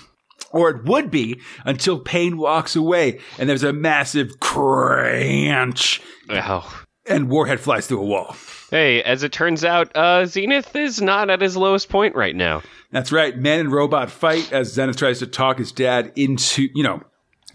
or 0.53 0.71
it 0.71 0.85
would 0.85 1.11
be 1.11 1.41
until 1.65 1.99
Payne 1.99 2.39
walks 2.39 2.77
away 2.77 3.19
and 3.39 3.49
there's 3.49 3.63
a 3.65 3.73
massive 3.73 4.39
crunch 4.41 6.01
Oh. 6.31 6.83
and 7.07 7.29
Warhead 7.29 7.61
flies 7.61 7.87
through 7.87 8.01
a 8.03 8.07
wall. 8.07 8.37
Hey, 8.71 9.03
as 9.03 9.23
it 9.23 9.33
turns 9.33 9.65
out, 9.65 9.95
uh, 9.97 10.27
Zenith 10.27 10.75
is 10.75 11.01
not 11.01 11.31
at 11.31 11.41
his 11.41 11.57
lowest 11.57 11.89
point 11.89 12.15
right 12.17 12.35
now. 12.35 12.63
That's 12.91 13.13
right. 13.13 13.37
Man 13.37 13.61
and 13.61 13.73
robot 13.73 14.11
fight 14.11 14.53
as 14.53 14.73
Zenith 14.73 14.97
tries 14.97 15.21
to 15.21 15.27
talk 15.27 15.59
his 15.59 15.71
dad 15.73 16.13
into, 16.17 16.69
you 16.75 16.83
know, 16.83 17.01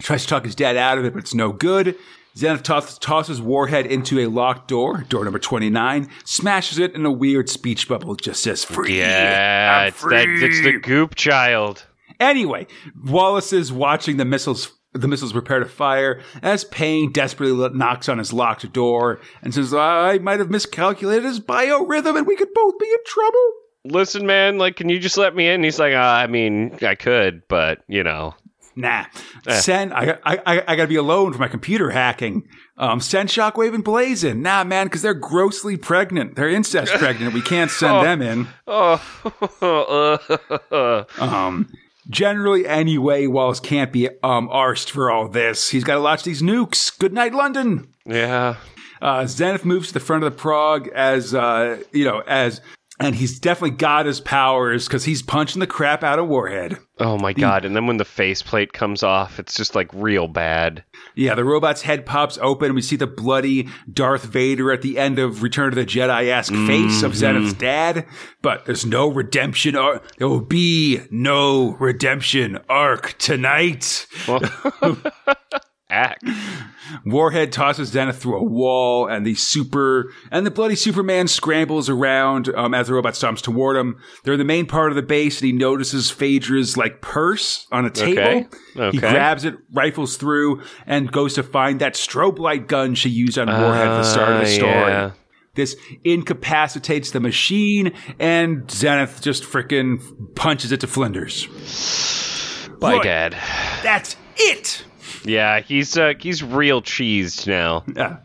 tries 0.00 0.22
to 0.22 0.28
talk 0.28 0.44
his 0.44 0.54
dad 0.54 0.76
out 0.76 0.98
of 0.98 1.04
it, 1.04 1.12
but 1.12 1.18
it's 1.20 1.34
no 1.34 1.52
good. 1.52 1.96
Zenith 2.34 2.62
toss- 2.62 2.98
tosses 2.98 3.42
Warhead 3.42 3.84
into 3.86 4.18
a 4.20 4.26
locked 4.26 4.68
door, 4.68 5.04
door 5.10 5.22
number 5.24 5.38
29, 5.38 6.08
smashes 6.24 6.78
it, 6.78 6.94
and 6.94 7.04
a 7.04 7.10
weird 7.10 7.50
speech 7.50 7.88
bubble 7.88 8.14
just 8.16 8.42
says 8.42 8.64
free. 8.64 8.98
Yeah, 9.00 9.84
it's 9.84 10.00
that 10.02 10.26
it's 10.28 10.62
the 10.62 10.78
goop 10.80 11.14
child. 11.14 11.84
Anyway, 12.22 12.66
Wallace 13.04 13.52
is 13.52 13.72
watching 13.72 14.16
the 14.16 14.24
missiles. 14.24 14.72
The 14.94 15.08
missiles 15.08 15.32
prepare 15.32 15.60
to 15.60 15.64
fire 15.66 16.20
as 16.42 16.64
Payne 16.64 17.12
desperately 17.12 17.70
knocks 17.72 18.10
on 18.10 18.18
his 18.18 18.30
locked 18.32 18.70
door 18.72 19.20
and 19.42 19.54
says, 19.54 19.72
"I 19.72 20.18
might 20.18 20.38
have 20.38 20.50
miscalculated 20.50 21.24
his 21.24 21.40
biorhythm, 21.40 22.16
and 22.18 22.26
we 22.26 22.36
could 22.36 22.52
both 22.54 22.78
be 22.78 22.86
in 22.90 22.98
trouble." 23.06 23.52
Listen, 23.84 24.26
man, 24.26 24.58
like, 24.58 24.76
can 24.76 24.88
you 24.90 24.98
just 24.98 25.16
let 25.18 25.34
me 25.34 25.48
in? 25.48 25.64
He's 25.64 25.78
like, 25.78 25.94
uh, 25.94 25.96
I 25.96 26.26
mean, 26.26 26.76
I 26.82 26.94
could, 26.94 27.42
but 27.48 27.78
you 27.88 28.04
know, 28.04 28.34
Nah, 28.76 29.04
Eh. 29.46 29.54
send. 29.60 29.92
I, 29.92 30.18
I, 30.24 30.36
I, 30.46 30.62
I 30.68 30.76
got 30.76 30.82
to 30.84 30.88
be 30.88 30.96
alone 30.96 31.32
for 31.32 31.38
my 31.38 31.48
computer 31.48 31.90
hacking. 31.90 32.48
Um, 32.78 33.00
send 33.00 33.28
Shockwave 33.28 33.74
and 33.74 33.84
Blazin. 33.84 34.40
Nah, 34.40 34.64
man, 34.64 34.86
because 34.86 35.02
they're 35.02 35.12
grossly 35.14 35.76
pregnant. 35.76 36.36
They're 36.36 36.48
incest 36.48 36.92
pregnant. 36.94 37.34
We 37.34 37.42
can't 37.42 37.70
send 37.70 37.92
Oh. 37.96 38.02
them 38.02 38.22
in. 38.22 38.48
oh, 38.66 41.06
Um, 41.18 41.68
generally, 42.08 42.66
anyway, 42.66 43.26
Wallace 43.26 43.60
can't 43.60 43.92
be 43.92 44.08
um 44.22 44.48
arsed 44.48 44.90
for 44.90 45.10
all 45.10 45.28
this. 45.28 45.70
He's 45.70 45.84
got 45.84 45.94
to 45.94 46.00
launch 46.00 46.22
these 46.22 46.42
nukes. 46.42 46.96
Good 46.98 47.12
night, 47.12 47.34
London. 47.34 47.92
yeah. 48.06 48.56
Uh, 49.00 49.26
Zenith 49.26 49.64
moves 49.64 49.88
to 49.88 49.94
the 49.94 50.00
front 50.00 50.22
of 50.22 50.32
the 50.32 50.38
prog 50.38 50.86
as, 50.94 51.34
uh, 51.34 51.82
you 51.90 52.04
know, 52.04 52.22
as, 52.24 52.60
and 53.00 53.16
he's 53.16 53.40
definitely 53.40 53.76
got 53.76 54.06
his 54.06 54.20
powers 54.20 54.86
because 54.86 55.04
he's 55.04 55.22
punching 55.22 55.58
the 55.58 55.66
crap 55.66 56.04
out 56.04 56.20
of 56.20 56.28
Warhead. 56.28 56.78
Oh 57.00 57.18
my 57.18 57.32
god! 57.32 57.64
And 57.64 57.74
then 57.74 57.88
when 57.88 57.96
the 57.96 58.04
faceplate 58.04 58.72
comes 58.72 59.02
off, 59.02 59.40
it's 59.40 59.56
just 59.56 59.74
like 59.74 59.88
real 59.92 60.28
bad. 60.28 60.84
Yeah, 61.14 61.34
the 61.34 61.44
robot's 61.44 61.82
head 61.82 62.06
pops 62.06 62.38
open 62.40 62.66
and 62.66 62.74
we 62.74 62.82
see 62.82 62.96
the 62.96 63.06
bloody 63.06 63.68
Darth 63.92 64.24
Vader 64.24 64.72
at 64.72 64.82
the 64.82 64.98
end 64.98 65.18
of 65.18 65.42
Return 65.42 65.70
to 65.70 65.74
the 65.74 65.84
Jedi-esque 65.84 66.52
face 66.52 67.02
of 67.02 67.12
mm-hmm. 67.12 67.20
Zenith's 67.20 67.52
dad. 67.54 68.06
But 68.40 68.64
there's 68.64 68.86
no 68.86 69.08
redemption 69.08 69.76
arc. 69.76 70.16
There 70.16 70.28
will 70.28 70.40
be 70.40 71.00
no 71.10 71.72
redemption 71.72 72.58
arc 72.68 73.16
tonight. 73.18 74.06
Act. 75.90 76.24
Warhead 77.04 77.52
tosses 77.52 77.88
Zenith 77.90 78.16
through 78.20 78.38
a 78.38 78.42
wall, 78.44 79.06
and 79.06 79.26
the 79.26 79.34
super 79.34 80.12
and 80.30 80.44
the 80.46 80.50
bloody 80.50 80.74
Superman 80.76 81.28
scrambles 81.28 81.88
around 81.88 82.48
um, 82.54 82.74
as 82.74 82.88
the 82.88 82.94
robot 82.94 83.14
stomps 83.14 83.40
toward 83.42 83.76
him. 83.76 83.98
They're 84.24 84.34
in 84.34 84.38
the 84.38 84.44
main 84.44 84.66
part 84.66 84.90
of 84.92 84.96
the 84.96 85.02
base, 85.02 85.40
and 85.40 85.46
he 85.46 85.52
notices 85.52 86.10
Phaedra's 86.10 86.76
like 86.76 87.00
purse 87.00 87.66
on 87.72 87.84
a 87.84 87.90
table. 87.90 88.48
Okay. 88.76 88.90
He 88.92 88.98
grabs 88.98 89.44
it, 89.44 89.54
rifles 89.72 90.16
through, 90.16 90.62
and 90.86 91.10
goes 91.12 91.34
to 91.34 91.42
find 91.42 91.80
that 91.80 91.94
strobe 91.94 92.38
light 92.38 92.66
gun 92.68 92.94
she 92.94 93.08
used 93.10 93.38
on 93.38 93.48
Warhead 93.48 93.88
at 93.88 93.96
the 93.98 94.04
start 94.04 94.28
of 94.32 94.38
the 94.38 94.44
Uh, 94.44 94.56
story. 94.56 94.70
yeah. 94.72 95.10
This 95.54 95.76
incapacitates 96.02 97.10
the 97.10 97.20
machine, 97.20 97.92
and 98.18 98.70
Zenith 98.70 99.20
just 99.20 99.44
frickin' 99.44 100.34
punches 100.34 100.72
it 100.72 100.80
to 100.80 100.86
flinders. 100.86 101.46
Bye, 102.80 102.94
Right. 102.94 103.02
Dad. 103.02 103.36
That's 103.82 104.16
it. 104.36 104.84
Yeah, 105.24 105.60
he's 105.60 105.96
uh, 105.96 106.14
he's 106.18 106.42
real 106.42 106.82
cheesed 106.82 107.46
now. 107.46 107.84
Yeah. 107.94 108.18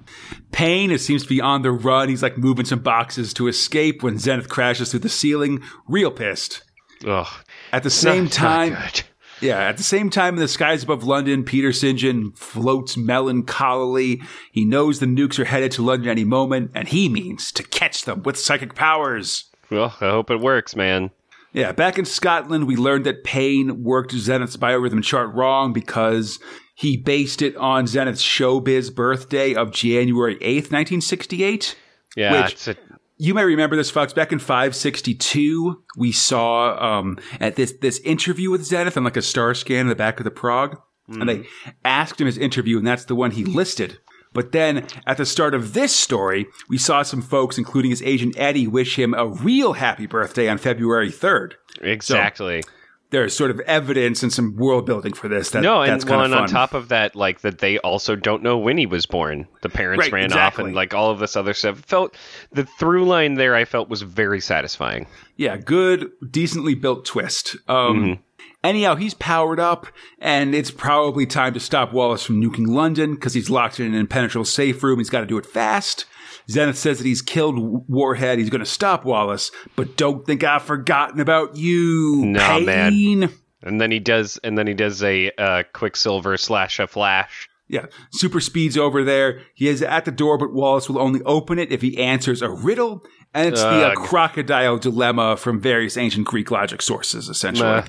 Payne 0.52 0.92
it 0.92 1.02
seems 1.02 1.24
to 1.24 1.30
be 1.30 1.42
on 1.42 1.62
the 1.62 1.72
run. 1.72 2.10
He's 2.10 2.24
like 2.24 2.38
moving 2.38 2.66
some 2.66 2.80
boxes 2.80 3.34
to 3.36 3.48
escape 3.48 4.02
when 4.02 4.18
Zenith 4.18 4.50
crashes 4.50 4.92
through 4.92 5.02
the 5.02 5.10
ceiling. 5.10 5.62
Real 5.88 6.10
pissed. 6.12 6.64
Ugh. 7.06 7.28
At 7.72 7.84
the 7.84 7.90
same 7.90 8.24
Not- 8.24 8.32
not 8.32 8.32
time, 8.34 8.70
good. 8.74 9.04
Yeah, 9.40 9.60
at 9.60 9.78
the 9.78 9.84
same 9.84 10.10
time, 10.10 10.34
in 10.34 10.40
the 10.40 10.48
skies 10.48 10.82
above 10.82 11.04
London, 11.04 11.44
Peter 11.44 11.72
St. 11.72 12.00
John 12.00 12.32
floats 12.32 12.96
melancholily. 12.96 14.24
He 14.52 14.66
knows 14.66 15.00
the 15.00 15.06
nukes 15.06 15.38
are 15.38 15.46
headed 15.46 15.72
to 15.74 15.84
London 15.84 16.10
any 16.10 16.24
moment, 16.24 16.72
and 16.74 16.88
he 16.88 17.08
means 17.08 17.52
to 17.52 17.64
catch 17.64 18.06
them 18.06 18.24
with 18.24 18.40
psychic 18.40 18.74
powers. 18.74 19.46
Well, 19.70 19.94
I 20.02 20.10
hope 20.10 20.32
it 20.32 20.40
works, 20.40 20.76
man. 20.76 21.12
Yeah, 21.54 21.72
back 21.72 22.00
in 22.00 22.06
Scotland, 22.06 22.68
we 22.68 22.76
learned 22.76 23.06
that 23.06 23.24
Payne 23.24 23.84
worked 23.84 24.12
Zenith's 24.12 24.58
biorhythm 24.58 25.04
chart 25.04 25.34
wrong 25.36 25.72
because 25.74 26.40
he 26.78 26.96
based 26.96 27.42
it 27.42 27.56
on 27.58 27.86
Zenith's 27.88 28.22
showbiz 28.22 28.94
birthday 28.94 29.56
of 29.56 29.72
January 29.72 30.36
8th, 30.36 30.70
1968. 30.72 31.76
Yeah, 32.16 32.44
Which- 32.46 32.68
a, 32.68 32.76
You 33.18 33.34
may 33.34 33.44
remember 33.44 33.76
this, 33.76 33.90
Fox. 33.90 34.14
Back 34.14 34.32
in 34.32 34.38
562, 34.40 35.82
we 35.98 36.12
saw 36.12 37.00
um, 37.00 37.18
at 37.40 37.56
this 37.56 37.74
this 37.82 38.00
interview 38.02 38.52
with 38.52 38.64
Zenith 38.64 38.96
and 38.96 39.04
like 39.04 39.18
a 39.18 39.22
star 39.24 39.54
scan 39.56 39.82
in 39.82 39.88
the 39.88 39.96
back 39.96 40.20
of 40.20 40.24
the 40.24 40.32
prog, 40.32 40.78
and 41.08 41.28
they 41.28 41.46
asked 41.84 42.22
him 42.22 42.28
his 42.28 42.38
interview, 42.38 42.78
and 42.78 42.86
that's 42.86 43.06
the 43.06 43.16
one 43.16 43.32
he 43.32 43.44
listed. 43.44 43.98
But 44.34 44.52
then 44.52 44.86
at 45.08 45.18
the 45.18 45.26
start 45.26 45.56
of 45.56 45.74
this 45.74 45.96
story, 45.96 46.46
we 46.70 46.78
saw 46.78 47.02
some 47.02 47.24
folks, 47.24 47.58
including 47.58 47.90
his 47.90 48.04
agent 48.04 48.36
Eddie, 48.38 48.68
wish 48.68 49.00
him 49.00 49.16
a 49.16 49.26
real 49.26 49.74
happy 49.74 50.06
birthday 50.06 50.48
on 50.48 50.60
February 50.60 51.10
3rd. 51.10 51.54
exactly. 51.82 52.64
There's 53.10 53.36
sort 53.36 53.52
of 53.52 53.60
evidence 53.62 54.22
and 54.22 54.34
some 54.34 54.56
world 54.58 54.86
building 54.86 55.14
for 55.14 55.30
this. 55.30 55.52
That, 55.52 55.62
no, 55.62 55.82
and, 55.82 55.92
that's 55.92 56.06
well, 56.06 56.24
and 56.24 56.34
on 56.34 56.48
top 56.50 56.74
of 56.74 56.90
that, 56.90 57.16
like 57.16 57.42
that 57.42 57.60
they 57.60 57.78
also 57.80 58.16
don't 58.18 58.44
know 58.44 58.58
when 58.58 58.78
he 58.78 58.86
was 58.86 59.06
born. 59.06 59.48
The 59.62 59.70
parents 59.70 60.06
Right, 60.06 60.12
ran 60.12 60.34
off, 60.34 60.60
and 60.60 60.76
like 60.76 60.94
all 60.94 61.12
of 61.12 61.20
this 61.20 61.38
other 61.38 61.54
stuff. 61.54 61.80
Felt 61.80 62.16
the 62.52 62.66
through 62.66 63.06
line 63.06 63.36
there. 63.36 63.56
I 63.56 63.64
felt 63.64 63.88
was 63.88 64.02
very 64.02 64.42
satisfying. 64.42 65.08
Yeah, 65.38 65.56
good, 65.56 66.12
decently 66.30 66.76
built 66.76 67.06
twist. 67.06 67.56
Um, 67.70 68.20
Anyhow, 68.64 68.96
he's 68.96 69.14
powered 69.14 69.60
up, 69.60 69.88
and 70.20 70.56
it's 70.56 70.72
probably 70.72 71.26
time 71.26 71.54
to 71.54 71.60
stop 71.60 71.94
Wallace 71.94 72.24
from 72.24 72.42
nuking 72.42 72.68
London 72.68 73.14
because 73.14 73.34
he's 73.34 73.50
locked 73.50 73.80
in 73.80 73.86
an 73.86 73.94
impenetrable 73.94 74.46
safe 74.46 74.82
room. 74.84 74.98
He's 74.98 75.12
got 75.12 75.22
to 75.22 75.26
do 75.28 75.38
it 75.38 75.46
fast. 75.46 76.06
Zenith 76.50 76.78
says 76.78 76.98
that 76.98 77.06
he's 77.06 77.22
killed 77.22 77.88
Warhead. 77.90 78.40
He's 78.40 78.50
going 78.50 78.60
to 78.60 78.66
stop 78.66 79.04
Wallace, 79.04 79.52
but 79.76 79.98
don't 79.98 80.26
think 80.26 80.44
I've 80.44 80.64
forgotten 80.64 81.20
about 81.20 81.56
you. 81.58 82.26
No, 82.26 82.60
man. 82.62 83.30
And 83.64 83.82
then 83.82 83.92
he 83.92 84.00
does, 84.00 84.40
and 84.44 84.58
then 84.58 84.68
he 84.68 84.74
does 84.74 85.04
a 85.04 85.32
uh, 85.38 85.64
Quicksilver 85.74 86.38
slash 86.38 86.80
a 86.80 86.88
Flash. 86.88 87.50
Yeah, 87.70 87.88
super 88.14 88.40
speed's 88.40 88.78
over 88.78 89.04
there. 89.04 89.42
He 89.54 89.68
is 89.68 89.82
at 89.82 90.06
the 90.06 90.12
door, 90.12 90.38
but 90.38 90.54
Wallace 90.54 90.88
will 90.88 91.00
only 91.00 91.22
open 91.24 91.60
it 91.60 91.70
if 91.70 91.82
he 91.82 91.98
answers 91.98 92.42
a 92.42 92.50
riddle, 92.50 93.04
and 93.34 93.50
it's 93.50 93.62
the 93.62 93.92
uh, 93.92 93.96
crocodile 93.96 94.78
dilemma 94.78 95.36
from 95.36 95.60
various 95.60 95.98
ancient 95.98 96.28
Greek 96.28 96.50
logic 96.50 96.82
sources, 96.82 97.28
essentially. 97.28 97.70
Meh. 97.70 97.84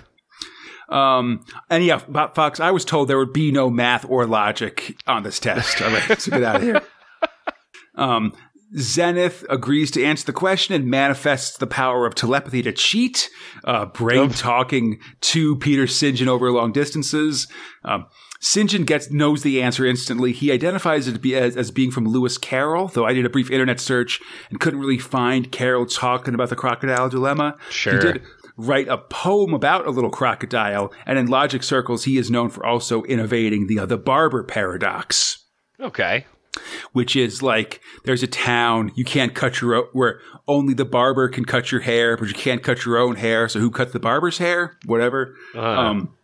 Um, 0.88 1.44
and 1.70 1.84
yeah, 1.84 1.98
Fox, 1.98 2.58
I 2.58 2.70
was 2.72 2.84
told 2.84 3.08
there 3.08 3.18
would 3.18 3.32
be 3.32 3.52
no 3.52 3.70
math 3.70 4.04
or 4.08 4.26
logic 4.26 4.96
on 5.06 5.22
this 5.22 5.38
test. 5.38 5.80
All 5.80 5.90
right, 5.90 6.20
so 6.20 6.32
get 6.32 6.42
out 6.42 6.56
of 6.56 6.62
here. 6.62 6.82
Um, 7.94 8.32
Zenith 8.76 9.44
agrees 9.48 9.90
to 9.92 10.04
answer 10.04 10.26
the 10.26 10.32
question 10.32 10.74
and 10.74 10.90
manifests 10.90 11.56
the 11.56 11.66
power 11.66 12.06
of 12.06 12.14
telepathy 12.14 12.62
to 12.62 12.72
cheat, 12.72 13.30
uh, 13.64 13.86
brain 13.86 14.30
talking 14.30 15.00
to 15.22 15.56
Peter 15.56 15.86
St. 15.86 16.16
John 16.16 16.28
over 16.28 16.50
long 16.50 16.72
distances. 16.72 17.48
Um, 17.84 18.06
St. 18.40 18.70
John 18.70 18.84
gets 18.84 19.10
knows 19.10 19.42
the 19.42 19.62
answer 19.62 19.86
instantly. 19.86 20.32
He 20.32 20.52
identifies 20.52 21.08
it 21.08 21.20
be 21.20 21.34
as, 21.34 21.56
as 21.56 21.70
being 21.70 21.90
from 21.90 22.06
Lewis 22.06 22.38
Carroll, 22.38 22.88
though 22.88 23.06
I 23.06 23.12
did 23.12 23.24
a 23.24 23.30
brief 23.30 23.50
internet 23.50 23.80
search 23.80 24.20
and 24.50 24.60
couldn't 24.60 24.80
really 24.80 24.98
find 24.98 25.50
Carroll 25.50 25.86
talking 25.86 26.34
about 26.34 26.50
the 26.50 26.56
crocodile 26.56 27.08
dilemma. 27.08 27.56
Sure. 27.70 27.94
He 27.94 27.98
did 27.98 28.22
write 28.56 28.88
a 28.88 28.98
poem 28.98 29.54
about 29.54 29.86
a 29.86 29.90
little 29.90 30.10
crocodile, 30.10 30.92
and 31.06 31.18
in 31.18 31.26
logic 31.26 31.62
circles, 31.62 32.04
he 32.04 32.18
is 32.18 32.30
known 32.30 32.50
for 32.50 32.64
also 32.64 33.02
innovating 33.04 33.66
the 33.66 33.80
uh, 33.80 33.86
the 33.86 33.98
barber 33.98 34.44
paradox 34.44 35.44
Okay. 35.80 36.26
Which 36.92 37.14
is 37.16 37.42
like 37.42 37.80
there's 38.04 38.22
a 38.22 38.26
town 38.26 38.90
you 38.94 39.04
can't 39.04 39.34
cut 39.34 39.60
your 39.60 39.74
o- 39.74 39.88
where 39.92 40.20
only 40.46 40.74
the 40.74 40.84
barber 40.84 41.28
can 41.28 41.44
cut 41.44 41.70
your 41.72 41.80
hair, 41.82 42.16
but 42.16 42.28
you 42.28 42.34
can't 42.34 42.62
cut 42.62 42.84
your 42.84 42.98
own 42.98 43.16
hair. 43.16 43.48
So 43.48 43.60
who 43.60 43.70
cuts 43.70 43.92
the 43.92 44.00
barber's 44.00 44.38
hair? 44.38 44.76
Whatever. 44.86 45.34
Uh, 45.54 45.60
Um, 45.60 46.14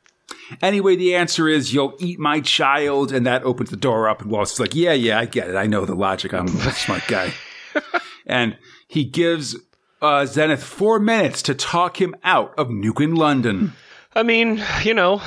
anyway, 0.62 0.96
the 0.96 1.14
answer 1.14 1.48
is 1.48 1.72
you'll 1.74 1.94
eat 1.98 2.18
my 2.18 2.40
child, 2.40 3.12
and 3.12 3.26
that 3.26 3.42
opens 3.44 3.70
the 3.70 3.76
door 3.76 4.08
up. 4.08 4.22
And 4.22 4.30
Wallace 4.30 4.52
is 4.54 4.60
like, 4.60 4.74
"Yeah, 4.74 4.92
yeah, 4.92 5.18
I 5.18 5.26
get 5.26 5.48
it. 5.50 5.56
I 5.56 5.66
know 5.66 5.84
the 5.84 5.94
logic. 5.94 6.32
I'm 6.32 6.46
a 6.46 6.72
smart 6.72 7.02
guy." 7.06 7.32
and 8.26 8.56
he 8.88 9.04
gives 9.04 9.56
uh, 10.00 10.26
Zenith 10.26 10.62
four 10.62 10.98
minutes 10.98 11.42
to 11.42 11.54
talk 11.54 12.00
him 12.00 12.14
out 12.24 12.54
of 12.58 12.68
nuking 12.68 13.16
London. 13.16 13.72
I 14.14 14.22
mean, 14.22 14.62
you 14.82 14.94
know, 14.94 15.20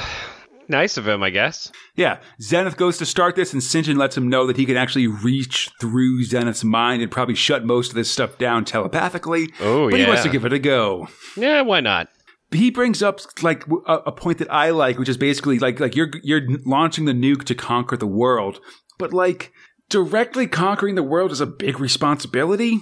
nice 0.69 0.97
of 0.97 1.07
him, 1.07 1.23
I 1.23 1.29
guess. 1.29 1.71
Yeah, 1.95 2.19
Zenith 2.41 2.77
goes 2.77 2.97
to 2.97 3.05
start 3.05 3.35
this, 3.35 3.53
and. 3.53 3.61
John 3.61 3.97
lets 3.97 4.17
him 4.17 4.27
know 4.27 4.47
that 4.47 4.57
he 4.57 4.65
can 4.65 4.77
actually 4.77 5.07
reach 5.07 5.69
through 5.79 6.23
Zenith's 6.23 6.63
mind 6.63 7.01
and 7.01 7.11
probably 7.11 7.35
shut 7.35 7.65
most 7.65 7.89
of 7.89 7.95
this 7.95 8.09
stuff 8.09 8.37
down 8.37 8.65
telepathically. 8.65 9.49
Oh, 9.59 9.89
but 9.89 9.99
he 9.99 10.05
wants 10.05 10.23
to 10.23 10.29
give 10.29 10.45
it 10.45 10.53
a 10.53 10.59
go. 10.59 11.07
Yeah, 11.35 11.61
why 11.61 11.79
not? 11.79 12.09
He 12.51 12.71
brings 12.71 13.03
up 13.03 13.19
like 13.41 13.65
a 13.87 14.11
point 14.11 14.37
that 14.39 14.51
I 14.51 14.69
like, 14.69 14.97
which 14.97 15.09
is 15.09 15.17
basically 15.17 15.59
like 15.59 15.79
like 15.79 15.95
you're 15.95 16.11
you're 16.23 16.47
launching 16.65 17.05
the 17.05 17.13
nuke 17.13 17.43
to 17.45 17.55
conquer 17.55 17.97
the 17.97 18.07
world, 18.07 18.59
but 18.97 19.13
like 19.13 19.51
directly 19.89 20.47
conquering 20.47 20.95
the 20.95 21.03
world 21.03 21.31
is 21.31 21.41
a 21.41 21.45
big 21.45 21.79
responsibility. 21.79 22.79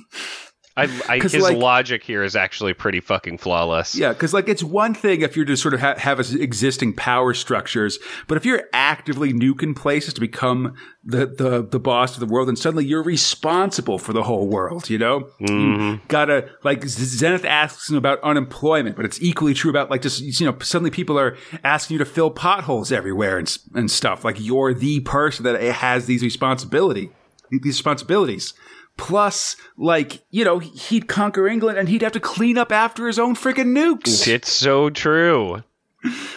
I, 0.78 0.84
I, 1.08 1.20
his 1.20 1.36
like- 1.36 1.58
logic 1.58 2.04
here 2.04 2.22
is 2.22 2.36
actually 2.36 2.74
pretty 2.74 3.00
fucking 3.00 3.38
flawless. 3.38 3.96
Yeah, 3.96 4.12
because 4.12 4.34
like 4.34 4.50
it's 4.50 4.62
one 4.62 4.94
thing 4.94 5.22
if 5.22 5.38
you're 5.38 5.46
to 5.46 5.56
sort 5.56 5.74
of 5.74 5.80
ha- 5.80 5.96
have 5.98 6.20
existing 6.20 6.94
power 6.94 7.34
structures, 7.34 7.98
but 8.28 8.36
if 8.36 8.46
you're 8.46 8.64
actively 8.74 9.32
nuking 9.32 9.74
places 9.74 10.14
to 10.16 10.20
become 10.20 10.76
the, 11.06 11.28
the 11.28 11.66
the 11.66 11.80
boss 11.80 12.16
of 12.16 12.20
the 12.20 12.26
world, 12.26 12.50
then 12.50 12.58
suddenly 12.58 12.84
you're 12.84 13.04
responsible 13.04 13.98
for 13.98 14.12
the 14.12 14.24
whole 14.24 14.50
world. 14.50 14.90
You 14.90 14.98
know, 14.98 15.30
you 15.40 15.48
mm-hmm. 15.48 16.06
gotta 16.10 16.50
like 16.64 16.86
Zenith 16.86 17.46
asks 17.46 17.90
him 17.90 17.96
about 17.96 18.20
unemployment, 18.22 18.98
but 18.98 19.06
it's 19.06 19.22
equally 19.22 19.54
true 19.54 19.70
about 19.70 19.90
like 19.90 20.02
just 20.02 20.42
you 20.42 20.46
know 20.46 20.58
suddenly 20.60 20.92
people 20.92 21.18
are 21.18 21.38
asking 21.64 21.96
you 21.96 22.00
to 22.00 22.06
fill 22.06 22.32
potholes 22.32 22.92
everywhere 22.92 23.38
and 23.38 23.58
and 23.76 23.90
stuff. 23.90 24.26
Like 24.26 24.42
you're 24.42 24.74
the 24.74 25.00
person 25.02 25.46
that 25.46 25.62
has 25.62 26.06
these 26.06 26.22
responsibility 26.22 27.12
these 27.52 27.62
responsibilities. 27.64 28.54
Plus, 28.98 29.56
like, 29.78 30.24
you 30.30 30.46
know, 30.46 30.60
he'd 30.60 31.08
conquer 31.08 31.48
England 31.48 31.78
and 31.78 31.90
he'd 31.90 32.02
have 32.02 32.14
to 32.14 32.20
clean 32.20 32.58
up 32.58 32.72
after 32.72 33.08
his 33.08 33.20
own 33.20 33.36
freaking 33.36 33.76
nukes. 33.76 34.28
It's 34.28 34.52
so 34.52 34.90
true. 34.90 35.64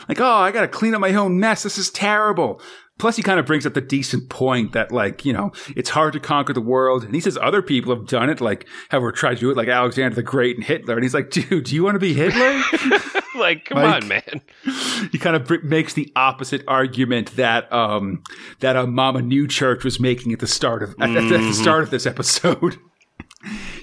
Like, 0.09 0.21
oh, 0.21 0.25
I 0.25 0.51
got 0.51 0.63
to 0.63 0.69
clean 0.69 0.95
up 0.95 1.01
my 1.01 1.15
own 1.15 1.39
mess. 1.39 1.63
This 1.63 1.79
is 1.79 1.91
terrible. 1.91 2.61
Plus, 2.99 3.17
he 3.17 3.23
kind 3.23 3.39
of 3.39 3.47
brings 3.47 3.65
up 3.65 3.75
the 3.75 3.81
decent 3.81 4.29
point 4.29 4.73
that, 4.73 4.91
like, 4.93 5.25
you 5.25 5.33
know, 5.33 5.53
it's 5.77 5.91
hard 5.91 6.13
to 6.15 6.21
conquer 6.21 6.53
the 6.53 6.61
world. 6.61 7.05
And 7.05 7.15
he 7.15 7.21
says 7.21 7.39
other 7.41 7.63
people 7.63 7.95
have 7.95 8.07
done 8.07 8.29
it, 8.29 8.41
like, 8.41 8.67
have 8.91 9.03
tried 9.15 9.35
to 9.35 9.41
do 9.41 9.51
it, 9.51 9.57
like 9.57 9.69
Alexander 9.69 10.15
the 10.17 10.23
Great 10.23 10.57
and 10.57 10.65
Hitler. 10.65 10.95
And 10.95 11.03
he's 11.05 11.15
like, 11.15 11.31
dude, 11.31 11.65
do 11.65 11.75
you 11.75 11.85
want 11.85 11.95
to 11.95 12.01
be 12.01 12.13
Hitler? 12.15 12.63
Like, 13.39 13.67
come 13.67 13.79
Like- 13.79 14.03
on, 14.03 14.09
man. 14.09 14.41
he 15.13 15.19
kind 15.19 15.37
of 15.37 15.45
br- 15.47 15.63
makes 15.63 15.93
the 15.95 16.11
opposite 16.17 16.65
argument 16.67 17.37
that 17.37 17.73
um 17.73 18.25
that 18.59 18.75
a 18.75 18.85
Mama 18.85 19.23
New 19.23 19.47
Church 19.47 19.85
was 19.85 20.01
making 20.01 20.33
at 20.33 20.41
the 20.41 20.49
start 20.49 20.83
of 20.83 20.97
at, 21.01 21.11
at 21.11 21.29
the 21.29 21.53
start 21.53 21.85
of 21.85 21.91
this 21.91 22.05
episode. 22.05 22.79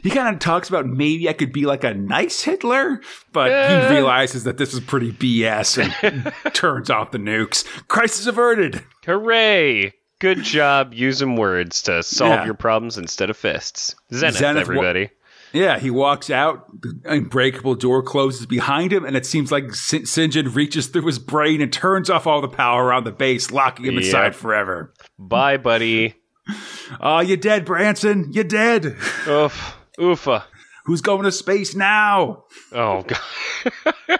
He 0.03 0.09
kind 0.09 0.33
of 0.33 0.39
talks 0.39 0.69
about 0.69 0.85
maybe 0.85 1.27
I 1.29 1.33
could 1.33 1.51
be 1.51 1.65
like 1.65 1.83
a 1.83 1.93
nice 1.93 2.41
Hitler, 2.41 3.01
but 3.31 3.49
Yeah. 3.49 3.87
he 3.87 3.93
realizes 3.95 4.43
that 4.43 4.57
this 4.57 4.73
is 4.73 4.79
pretty 4.79 5.11
BS 5.11 5.77
and 6.03 6.33
turns 6.53 6.89
off 6.89 7.11
the 7.11 7.17
nukes. 7.17 7.65
Crisis 7.87 8.27
averted. 8.27 8.83
Hooray! 9.05 9.93
Good 10.19 10.43
job 10.43 10.93
using 10.93 11.35
words 11.35 11.81
to 11.83 12.01
solve 12.03 12.31
Yeah. 12.31 12.45
your 12.45 12.53
problems 12.53 12.97
instead 12.97 13.29
of 13.29 13.37
fists. 13.37 13.95
Zenith, 14.13 14.37
Zenith 14.37 14.55
wa- 14.67 14.73
everybody. 14.75 15.09
Yeah, 15.53 15.79
he 15.79 15.89
walks 15.89 16.29
out. 16.29 16.67
The 16.81 16.99
unbreakable 17.05 17.75
door 17.75 18.03
closes 18.03 18.45
behind 18.45 18.91
him, 18.91 19.05
and 19.05 19.15
it 19.15 19.25
seems 19.25 19.51
like 19.51 19.73
Sin- 19.73 20.01
Sinjin 20.03 20.53
reaches 20.53 20.87
through 20.87 21.05
his 21.05 21.17
brain 21.19 21.61
and 21.61 21.71
turns 21.71 22.09
off 22.09 22.27
all 22.27 22.41
the 22.41 22.47
power 22.49 22.83
around 22.85 23.05
the 23.05 23.11
base, 23.11 23.51
locking 23.51 23.85
him 23.85 23.95
Yep. 23.95 24.03
inside 24.03 24.35
forever. 24.35 24.93
Bye, 25.17 25.57
buddy. 25.57 26.15
Ah, 26.91 27.17
oh, 27.17 27.19
you're 27.19 27.37
dead, 27.37 27.65
Branson. 27.65 28.31
You're 28.31 28.43
dead. 28.43 28.85
Oof. 29.27 29.77
Oofa. 29.97 30.39
Uh. 30.39 30.43
Who's 30.85 31.01
going 31.01 31.23
to 31.23 31.31
space 31.31 31.75
now? 31.75 32.43
Oh, 32.71 33.03
God. 33.03 34.19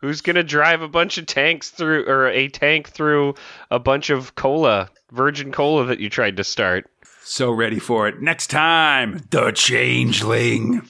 Who's 0.00 0.22
going 0.22 0.36
to 0.36 0.42
drive 0.42 0.80
a 0.80 0.88
bunch 0.88 1.18
of 1.18 1.26
tanks 1.26 1.70
through, 1.70 2.06
or 2.06 2.28
a 2.28 2.48
tank 2.48 2.88
through 2.88 3.34
a 3.70 3.78
bunch 3.78 4.08
of 4.08 4.34
cola, 4.36 4.88
virgin 5.10 5.52
cola 5.52 5.84
that 5.86 6.00
you 6.00 6.08
tried 6.08 6.38
to 6.38 6.44
start? 6.44 6.88
So 7.22 7.50
ready 7.50 7.78
for 7.78 8.08
it. 8.08 8.22
Next 8.22 8.48
time, 8.48 9.20
the 9.30 9.50
changeling. 9.50 10.88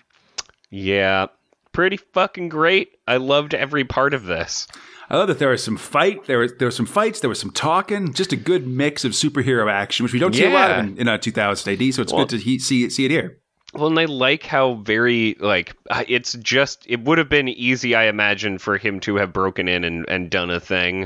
Yeah. 0.70 1.26
Pretty 1.72 1.96
fucking 1.96 2.48
great. 2.48 2.98
I 3.08 3.16
loved 3.16 3.54
every 3.54 3.84
part 3.84 4.14
of 4.14 4.24
this. 4.24 4.68
I 5.08 5.16
love 5.16 5.28
that 5.28 5.38
there 5.38 5.50
was 5.50 5.62
some 5.62 5.76
fight. 5.76 6.24
There 6.26 6.38
was 6.38 6.52
there 6.58 6.66
was 6.66 6.76
some 6.76 6.86
fights. 6.86 7.20
There 7.20 7.28
was 7.28 7.38
some 7.40 7.50
talking. 7.52 8.12
Just 8.12 8.32
a 8.32 8.36
good 8.36 8.66
mix 8.66 9.04
of 9.04 9.12
superhero 9.12 9.70
action, 9.70 10.02
which 10.04 10.12
we 10.12 10.18
don't 10.18 10.34
see 10.34 10.44
a 10.44 10.50
lot 10.50 10.70
of 10.72 10.78
in, 10.86 10.98
in 10.98 11.08
uh, 11.08 11.18
2000 11.18 11.72
AD. 11.80 11.94
So 11.94 12.02
it's 12.02 12.12
Well- 12.12 12.24
good 12.24 12.38
to 12.38 12.44
he- 12.44 12.58
see 12.58 12.84
it 12.84 12.92
see 12.92 13.04
it 13.04 13.10
here. 13.10 13.38
Well, 13.74 13.88
and 13.88 13.98
I 13.98 14.06
like 14.06 14.44
how 14.44 14.74
very 14.74 15.36
like 15.38 15.74
uh, 15.90 16.04
it's 16.08 16.32
just 16.34 16.84
it 16.88 17.04
would 17.04 17.18
have 17.18 17.28
been 17.28 17.48
easy, 17.48 17.94
I 17.94 18.04
imagine, 18.06 18.58
for 18.58 18.78
him 18.78 19.00
to 19.00 19.16
have 19.16 19.32
broken 19.32 19.68
in 19.68 19.84
and, 19.84 20.08
and 20.08 20.30
done 20.30 20.50
a 20.50 20.60
thing. 20.60 21.04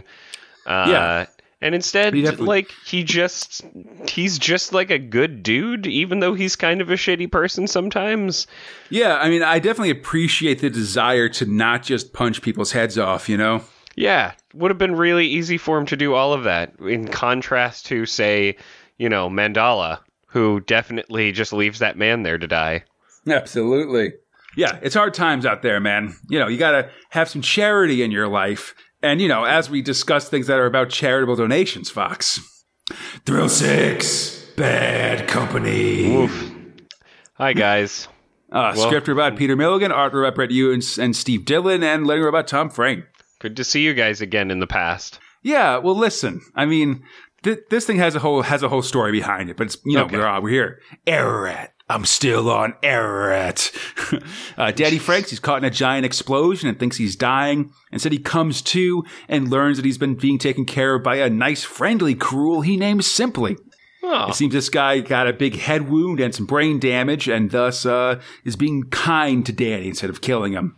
Uh, 0.67 0.87
Yeah. 0.89 1.27
And 1.63 1.75
instead, 1.75 2.15
He'd 2.15 2.25
have 2.25 2.37
to- 2.39 2.45
like 2.45 2.71
he 2.87 3.05
just 3.05 3.63
he's 4.09 4.39
just 4.39 4.73
like 4.73 4.91
a 4.91 4.99
good 4.99 5.43
dude, 5.43 5.87
even 5.87 6.21
though 6.21 6.33
he's 6.33 6.57
kind 6.57 6.81
of 6.81 6.89
a 6.91 6.95
shitty 6.95 7.31
person 7.31 7.67
sometimes. 7.67 8.47
Yeah, 8.89 9.17
I 9.17 9.29
mean, 9.29 9.43
I 9.43 9.59
definitely 9.59 9.91
appreciate 9.91 10.61
the 10.61 10.71
desire 10.71 11.29
to 11.31 11.45
not 11.45 11.83
just 11.83 12.15
punch 12.15 12.41
people's 12.41 12.73
heads 12.73 12.97
off, 12.97 13.29
you 13.29 13.37
know? 13.37 13.63
Yeah, 13.97 14.33
would 14.55 14.71
have 14.71 14.79
been 14.79 14.95
really 14.97 15.27
easy 15.27 15.59
for 15.59 15.77
him 15.79 15.87
to 15.87 15.97
do 15.97 16.15
all 16.15 16.33
of 16.33 16.45
that. 16.45 16.75
In 16.81 17.09
contrast 17.09 17.87
to, 17.87 18.07
say, 18.07 18.57
you 18.99 19.09
know, 19.09 19.29
Mandala, 19.29 19.99
who 20.27 20.61
definitely 20.61 21.33
just 21.33 21.53
leaves 21.53 21.81
that 21.81 21.99
man 21.99 22.23
there 22.23 22.39
to 22.39 22.47
die. 22.47 22.85
Absolutely. 23.29 24.13
Yeah, 24.57 24.79
it's 24.83 24.95
hard 24.95 25.15
times 25.15 25.45
out 25.47 25.63
there, 25.63 25.81
man. 25.81 26.15
You 26.29 26.39
know, 26.39 26.49
you 26.49 26.59
got 26.59 26.73
to 26.73 26.91
have 27.11 27.29
some 27.29 27.43
charity 27.43 28.03
in 28.03 28.11
your 28.11 28.29
life. 28.29 28.75
And, 29.03 29.21
you 29.21 29.29
know, 29.29 29.45
as 29.45 29.71
we 29.71 29.83
discuss 29.83 30.29
things 30.29 30.47
that 30.47 30.59
are 30.59 30.67
about 30.67 30.91
charitable 30.91 31.37
donations, 31.37 31.91
Fox. 31.91 32.41
Thrill 33.25 33.49
Six, 33.49 34.45
Bad 34.57 35.29
Company. 35.29 36.29
Hi, 37.35 37.53
guys. 37.53 38.09
Uh, 38.53 38.73
Well- 38.77 38.89
script 38.89 39.09
about 39.09 39.37
Peter 39.37 39.57
Milligan, 39.57 39.93
art 39.93 40.15
about 40.15 40.35
Brett 40.35 40.51
Ewins 40.51 40.99
and 40.99 41.15
Steve 41.15 41.45
Dillon, 41.45 41.83
and 41.83 42.07
letter 42.07 42.27
about 42.29 42.49
Tom 42.49 42.69
Frame. 42.69 43.05
Good 43.41 43.57
to 43.57 43.65
see 43.65 43.83
you 43.83 43.95
guys 43.95 44.21
again 44.21 44.51
in 44.51 44.61
the 44.61 44.67
past. 44.67 45.19
Yeah, 45.43 45.79
well, 45.79 45.97
listen. 45.97 46.41
I 46.55 46.67
mean, 46.67 47.03
th- 47.43 47.61
this 47.71 47.87
thing 47.87 47.97
has 47.99 48.15
a 48.15 48.19
whole 48.21 48.43
has 48.43 48.63
a 48.63 48.69
whole 48.69 48.83
story 48.83 49.11
behind 49.13 49.51
it, 49.51 49.57
but 49.57 49.67
it's 49.67 49.79
you 49.85 49.97
know 49.97 50.05
Okay. 50.05 50.17
we're 50.19 50.41
we're 50.41 50.51
here. 50.51 50.81
Ararat. 51.07 51.73
I'm 51.89 52.05
still 52.05 52.49
on 52.49 52.75
Ararat. 52.85 53.73
uh, 54.57 54.71
Danny 54.71 54.99
Franks, 54.99 55.31
he's 55.31 55.41
caught 55.41 55.59
in 55.59 55.65
a 55.65 55.71
giant 55.71 56.07
explosion 56.07 56.69
and 56.69 56.79
thinks 56.79 56.99
he's 56.99 57.17
dying. 57.17 57.73
Instead, 57.91 58.13
he 58.13 58.19
comes 58.19 58.63
to 58.63 59.03
and 59.29 59.51
learns 59.51 59.77
that 59.77 59.85
he's 59.85 59.99
been 59.99 60.15
being 60.15 60.39
taken 60.39 60.65
care 60.67 60.95
of 60.95 61.03
by 61.03 61.17
a 61.17 61.29
nice, 61.29 61.65
friendly 61.65 62.15
Krool 62.15 62.65
he 62.65 62.77
names 62.77 63.11
Simply. 63.11 63.57
Oh, 64.05 64.29
It 64.29 64.35
seems 64.35 64.53
this 64.53 64.69
guy 64.69 65.01
got 65.01 65.27
a 65.27 65.33
big 65.33 65.57
head 65.57 65.91
wound 65.91 66.21
and 66.21 66.33
some 66.35 66.47
brain 66.47 66.79
damage, 66.79 67.27
and 67.29 67.51
thus 67.51 67.85
uh, 67.85 68.21
is 68.45 68.55
being 68.57 68.85
kind 68.85 69.45
to 69.47 69.53
Danny 69.53 69.89
instead 69.89 70.11
of 70.11 70.21
killing 70.21 70.53
him. 70.53 70.77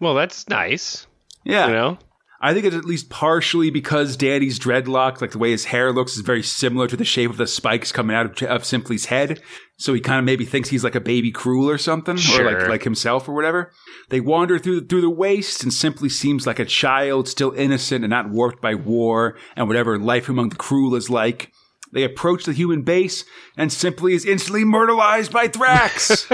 well, 0.00 0.14
that's 0.14 0.48
nice. 0.48 1.06
Yeah, 1.44 1.66
You 1.66 1.72
know? 1.72 1.98
I 2.42 2.54
think 2.54 2.64
it's 2.64 2.76
at 2.76 2.86
least 2.86 3.10
partially 3.10 3.68
because 3.70 4.16
Danny's 4.16 4.58
dreadlocks, 4.58 5.20
like 5.20 5.32
the 5.32 5.38
way 5.38 5.50
his 5.50 5.66
hair 5.66 5.92
looks, 5.92 6.14
is 6.16 6.22
very 6.22 6.42
similar 6.42 6.88
to 6.88 6.96
the 6.96 7.04
shape 7.04 7.28
of 7.28 7.36
the 7.36 7.46
spikes 7.46 7.92
coming 7.92 8.16
out 8.16 8.42
of, 8.42 8.48
of 8.48 8.64
Simply's 8.64 9.06
head. 9.06 9.42
So 9.76 9.92
he 9.92 10.00
kind 10.00 10.18
of 10.18 10.24
maybe 10.24 10.46
thinks 10.46 10.70
he's 10.70 10.82
like 10.82 10.94
a 10.94 11.00
baby 11.00 11.32
Krool 11.32 11.66
or 11.66 11.76
something, 11.76 12.16
or 12.16 12.44
like 12.44 12.66
like 12.66 12.84
himself 12.84 13.28
or 13.28 13.34
whatever. 13.34 13.72
They 14.08 14.20
wander 14.20 14.58
through 14.58 14.86
through 14.86 15.02
the 15.02 15.10
waste, 15.10 15.62
and 15.62 15.72
Simply 15.72 16.08
seems 16.08 16.46
like 16.46 16.58
a 16.58 16.64
child, 16.64 17.28
still 17.28 17.52
innocent 17.52 18.04
and 18.04 18.10
not 18.10 18.30
warped 18.30 18.62
by 18.62 18.74
war 18.74 19.36
and 19.54 19.68
whatever 19.68 19.98
life 19.98 20.30
among 20.30 20.48
the 20.48 20.56
Krool 20.56 20.96
is 20.96 21.10
like. 21.10 21.52
They 21.92 22.04
approach 22.04 22.44
the 22.44 22.52
human 22.52 22.82
base, 22.82 23.24
and 23.56 23.70
Simply 23.70 24.14
is 24.14 24.24
instantly 24.24 24.64
murderized 24.64 25.32
by 25.32 25.48
Thrax. 25.48 26.26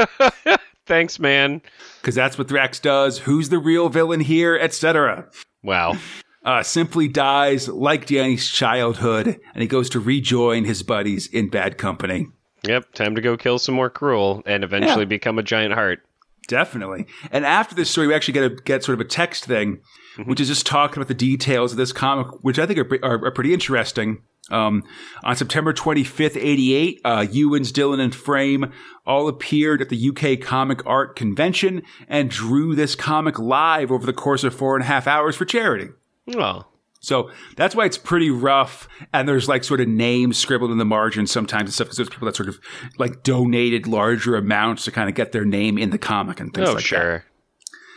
Thanks, 0.86 1.18
man. 1.18 1.62
Because 2.00 2.14
that's 2.14 2.38
what 2.38 2.48
Thrax 2.48 2.80
does. 2.80 3.18
Who's 3.18 3.48
the 3.48 3.58
real 3.58 3.88
villain 3.88 4.20
here, 4.20 4.56
etc. 4.56 5.28
Wow. 5.62 5.96
uh, 6.44 6.62
simply 6.62 7.08
dies 7.08 7.68
like 7.68 8.06
Danny's 8.06 8.48
childhood, 8.48 9.26
and 9.26 9.62
he 9.62 9.66
goes 9.66 9.90
to 9.90 10.00
rejoin 10.00 10.64
his 10.64 10.82
buddies 10.84 11.26
in 11.26 11.48
bad 11.50 11.76
company. 11.76 12.26
Yep, 12.62 12.92
time 12.94 13.14
to 13.16 13.20
go 13.20 13.36
kill 13.36 13.58
some 13.58 13.74
more 13.74 13.90
Krool 13.90 14.42
and 14.46 14.64
eventually 14.64 15.02
Yeah. 15.02 15.06
become 15.06 15.38
a 15.38 15.42
giant 15.42 15.74
heart. 15.74 16.00
Definitely. 16.48 17.06
And 17.32 17.44
after 17.44 17.74
this 17.74 17.90
story, 17.90 18.06
we 18.06 18.14
actually 18.14 18.34
get 18.34 18.44
a 18.44 18.50
get 18.50 18.84
sort 18.84 18.94
of 18.94 19.04
a 19.04 19.08
text 19.08 19.44
thing, 19.44 19.80
which 20.24 20.40
is 20.40 20.48
just 20.48 20.66
talking 20.66 20.98
about 20.98 21.08
the 21.08 21.14
details 21.14 21.72
of 21.72 21.78
this 21.78 21.92
comic, 21.92 22.28
which 22.42 22.58
I 22.58 22.66
think 22.66 22.78
are, 22.78 23.04
are, 23.04 23.26
are 23.26 23.30
pretty 23.30 23.52
interesting. 23.52 24.22
Um, 24.50 24.84
on 25.24 25.34
September 25.34 25.72
25th, 25.72 26.36
88, 26.36 27.00
uh, 27.04 27.26
Ewins, 27.30 27.72
Dillon, 27.72 27.98
and 27.98 28.14
Frame 28.14 28.72
all 29.04 29.26
appeared 29.26 29.82
at 29.82 29.88
the 29.88 30.08
UK 30.10 30.40
Comic 30.40 30.86
Art 30.86 31.16
Convention 31.16 31.82
and 32.08 32.30
drew 32.30 32.74
this 32.76 32.94
comic 32.94 33.38
live 33.40 33.90
over 33.90 34.06
the 34.06 34.12
course 34.12 34.44
of 34.44 34.54
four 34.54 34.76
and 34.76 34.84
a 34.84 34.86
half 34.86 35.08
hours 35.08 35.34
for 35.34 35.44
charity. 35.44 35.88
Oh, 36.36 36.64
So 37.00 37.30
that's 37.56 37.74
why 37.74 37.86
it's 37.86 37.98
pretty 37.98 38.30
rough. 38.30 38.88
And 39.12 39.28
there's 39.28 39.48
like 39.48 39.64
sort 39.64 39.80
of 39.80 39.88
names 39.88 40.38
scribbled 40.38 40.70
in 40.70 40.78
the 40.78 40.84
margin 40.84 41.26
sometimes 41.26 41.62
and 41.62 41.74
stuff 41.74 41.86
because 41.86 41.96
there's 41.96 42.08
people 42.08 42.26
that 42.26 42.36
sort 42.36 42.48
of 42.48 42.60
like 42.98 43.24
donated 43.24 43.88
larger 43.88 44.36
amounts 44.36 44.84
to 44.84 44.92
kind 44.92 45.08
of 45.08 45.16
get 45.16 45.32
their 45.32 45.44
name 45.44 45.76
in 45.76 45.90
the 45.90 45.98
comic 45.98 46.38
and 46.38 46.54
things 46.54 46.68
oh 46.68 46.74
like 46.74 46.84
that. 46.84 47.24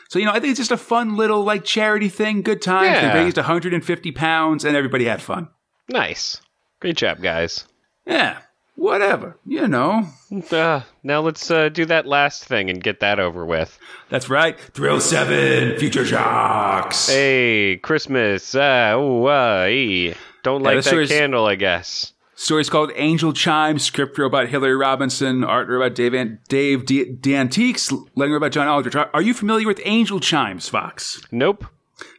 So, 0.10 0.18
you 0.18 0.26
know, 0.26 0.32
I 0.32 0.40
think 0.40 0.50
it's 0.52 0.60
just 0.60 0.72
a 0.72 0.78
fun 0.78 1.18
little 1.18 1.44
like 1.44 1.64
charity 1.64 2.10
thing, 2.10 2.42
good 2.42 2.64
time. 2.64 2.86
Yeah. 2.86 3.14
They 3.14 3.24
raised 3.24 3.38
150 3.38 4.12
pounds 4.12 4.66
and 4.66 4.76
everybody 4.76 5.06
had 5.06 5.22
fun. 5.22 5.50
Nice. 5.88 6.42
Great 6.80 6.98
job, 6.98 7.22
guys. 7.22 7.66
Yeah, 8.08 8.40
whatever, 8.76 9.38
you 9.46 9.68
know. 9.68 10.08
Uh, 10.52 10.82
now 11.04 11.22
let's 11.22 11.52
uh, 11.52 11.70
do 11.70 11.86
that 11.86 12.08
last 12.08 12.46
thing 12.46 12.72
and 12.72 12.82
get 12.84 13.02
that 13.02 13.20
over 13.20 13.46
with. 13.46 13.78
That's 14.10 14.30
right. 14.32 14.60
Thrill 14.60 15.00
7, 15.00 15.78
Future 15.78 16.06
Shocks. 16.06 17.08
Hey, 17.08 17.78
Christmas. 17.78 18.56
Uh, 18.56 18.96
ooh, 18.98 19.26
uh, 19.26 19.68
ee. 19.70 20.16
Don't 20.42 20.64
light 20.64 20.76
this 20.76 20.86
that 20.86 21.08
candle, 21.08 21.46
I 21.46 21.54
guess. 21.56 22.14
Story's 22.40 22.70
called 22.70 22.94
Angel 22.96 23.34
Chimes, 23.34 23.84
script 23.84 24.18
about 24.18 24.48
Hillary 24.48 24.78
Robinson, 24.78 25.44
art 25.44 25.70
about 25.70 25.94
Dave, 25.94 26.14
An- 26.14 26.40
Dave 26.48 26.86
D- 26.86 27.12
D'Antiquis, 27.12 27.92
letter 28.16 28.38
about 28.38 28.54
John 28.54 28.66
Aldrich. 28.66 28.96
Are, 28.96 29.10
are 29.14 29.22
you 29.22 29.34
familiar 29.34 29.68
with 29.68 29.82
Angel 29.84 30.22
Chimes, 30.22 30.70
Fox? 30.70 31.22
Nope. 31.34 31.66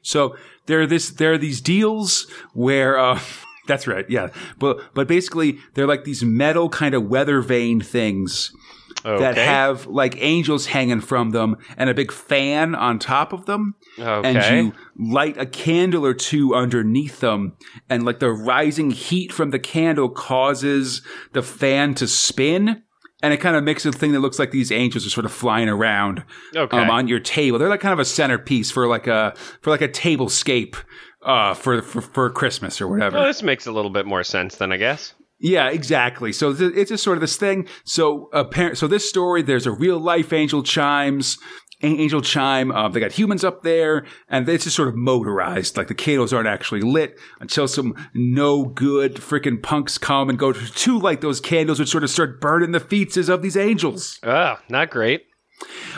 So 0.03 0.37
there 0.67 0.83
are 0.83 0.87
this 0.87 1.09
there 1.09 1.33
are 1.33 1.39
these 1.39 1.63
deals 1.63 2.31
where 2.53 2.99
uh 2.99 3.19
that's 3.67 3.87
right, 3.87 4.05
yeah. 4.11 4.29
But 4.59 4.93
but 4.93 5.09
basically 5.09 5.59
they're 5.73 5.87
like 5.87 6.05
these 6.05 6.23
metal 6.23 6.69
kind 6.69 6.95
of 6.95 7.09
weather 7.09 7.41
vane 7.41 7.81
things 7.81 8.53
Okay. 9.05 9.19
that 9.19 9.37
have 9.37 9.87
like 9.87 10.15
angels 10.19 10.67
hanging 10.67 11.01
from 11.01 11.31
them 11.31 11.57
and 11.77 11.89
a 11.89 11.95
big 11.95 12.13
fan 12.13 12.75
on 12.75 12.99
top 12.99 13.33
of 13.33 13.47
them. 13.47 13.75
Okay. 13.99 14.29
And 14.29 14.67
you 14.67 14.73
light 15.13 15.37
a 15.39 15.47
candle 15.47 16.05
or 16.05 16.15
two 16.15 16.55
underneath 16.55 17.21
them, 17.21 17.57
and 17.89 18.05
like 18.05 18.19
the 18.21 18.31
rising 18.31 18.91
heat 18.91 19.33
from 19.33 19.51
the 19.51 19.59
candle 19.59 20.09
causes 20.09 21.03
the 21.33 21.43
fan 21.43 21.95
to 21.95 22.07
spin. 22.07 22.83
And 23.23 23.35
it 23.35 23.37
kind 23.37 23.55
of 23.55 23.63
makes 23.65 23.85
a 23.85 23.93
thing 23.93 24.13
that 24.13 24.21
looks 24.21 24.39
like 24.39 24.51
these 24.51 24.73
angels 24.73 25.07
are 25.07 25.11
sort 25.11 25.27
of 25.27 25.33
flying 25.33 25.69
around 25.69 26.25
Okay. 26.57 26.77
um, 26.79 26.89
on 26.89 27.07
your 27.07 27.21
table. 27.21 27.59
They're 27.59 27.69
like 27.69 27.81
kind 27.81 27.93
of 27.93 27.99
a 27.99 28.05
centerpiece 28.07 28.71
for 28.71 28.87
like 28.87 29.07
a 29.07 29.35
for 29.61 29.69
like 29.71 29.83
a 29.83 29.89
tablescape 29.89 30.77
uh, 31.23 31.53
for, 31.53 31.83
for 31.83 32.01
for 32.01 32.31
Christmas 32.31 32.81
or 32.81 32.89
whatever. 32.89 33.19
well, 33.19 33.27
this 33.27 33.43
makes 33.43 33.67
a 33.67 33.73
little 33.73 33.91
bit 33.91 34.07
more 34.07 34.25
sense 34.25 34.57
then, 34.57 34.73
I 34.73 34.79
guess. 34.79 35.13
Yeah, 35.41 35.71
exactly. 35.71 36.33
So 36.33 36.53
th- 36.53 36.73
it's 36.77 36.91
just 36.91 37.03
sort 37.03 37.17
of 37.17 37.23
this 37.23 37.37
thing. 37.37 37.67
So 37.85 38.29
apparent. 38.33 38.79
So 38.79 38.87
this 38.87 39.09
story, 39.09 39.43
there's 39.43 39.67
a 39.67 39.73
real 39.73 39.99
life 39.99 40.33
angel 40.33 40.63
chimes. 40.63 41.39
Angel 41.83 42.21
chime. 42.21 42.71
Uh, 42.71 42.91
they 42.91 43.01
got 43.01 43.13
humans 43.13 43.43
up 43.43 43.63
there, 43.63 44.05
and 44.29 44.47
it's 44.47 44.65
just 44.65 44.77
sort 44.77 44.89
of 44.89 44.97
motorized. 44.97 45.79
Like 45.79 45.89
the 45.89 45.95
candles 45.95 46.31
aren't 46.31 46.47
actually 46.47 46.83
lit 46.83 47.19
until 47.41 47.67
some 47.67 47.95
no 48.13 48.67
good 48.67 49.15
freaking 49.15 49.63
punks 49.63 49.97
come 49.97 50.29
and 50.29 50.39
go 50.39 50.53
to, 50.53 50.73
to 50.73 50.99
light 50.99 51.23
those 51.23 51.41
candles, 51.41 51.81
which 51.81 51.89
sort 51.89 52.05
of 52.05 52.11
start 52.11 52.39
burning 52.39 52.73
the 52.73 52.81
feetses 52.81 53.31
of 53.31 53.41
these 53.41 53.57
angels. 53.57 54.19
Oh, 54.23 54.59
not 54.69 54.91
great. 54.91 55.23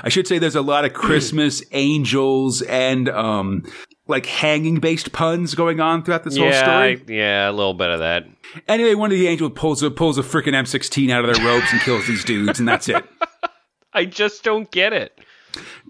I 0.04 0.08
should 0.08 0.28
say 0.28 0.38
there's 0.38 0.54
a 0.54 0.62
lot 0.62 0.84
of 0.84 0.92
Christmas 0.94 1.64
angels 1.72 2.62
and 2.62 3.08
um 3.08 3.64
like 4.08 4.26
hanging 4.26 4.80
based 4.80 5.12
puns 5.12 5.54
going 5.54 5.80
on 5.80 6.02
throughout 6.04 6.24
this 6.24 6.36
whole 6.36 6.52
story. 6.52 6.96
I- 6.96 7.12
yeah, 7.12 7.50
a 7.50 7.52
little 7.52 7.74
bit 7.74 7.90
of 7.90 8.00
that. 8.00 8.24
Anyway, 8.68 8.94
one 8.94 9.10
of 9.12 9.18
the 9.18 9.28
angels 9.28 9.52
pulls 9.54 9.82
a 9.82 9.90
pulls 9.90 10.18
a 10.18 10.22
freaking 10.22 10.54
M16 10.54 11.10
out 11.10 11.24
of 11.24 11.34
their 11.34 11.44
robes 11.46 11.66
and 11.72 11.80
kills 11.80 12.06
these 12.06 12.24
dudes, 12.24 12.58
and 12.58 12.66
that's 12.68 12.88
it. 12.88 13.02
I 13.94 14.04
just 14.04 14.42
don't 14.42 14.70
get 14.70 14.92
it. 14.92 15.18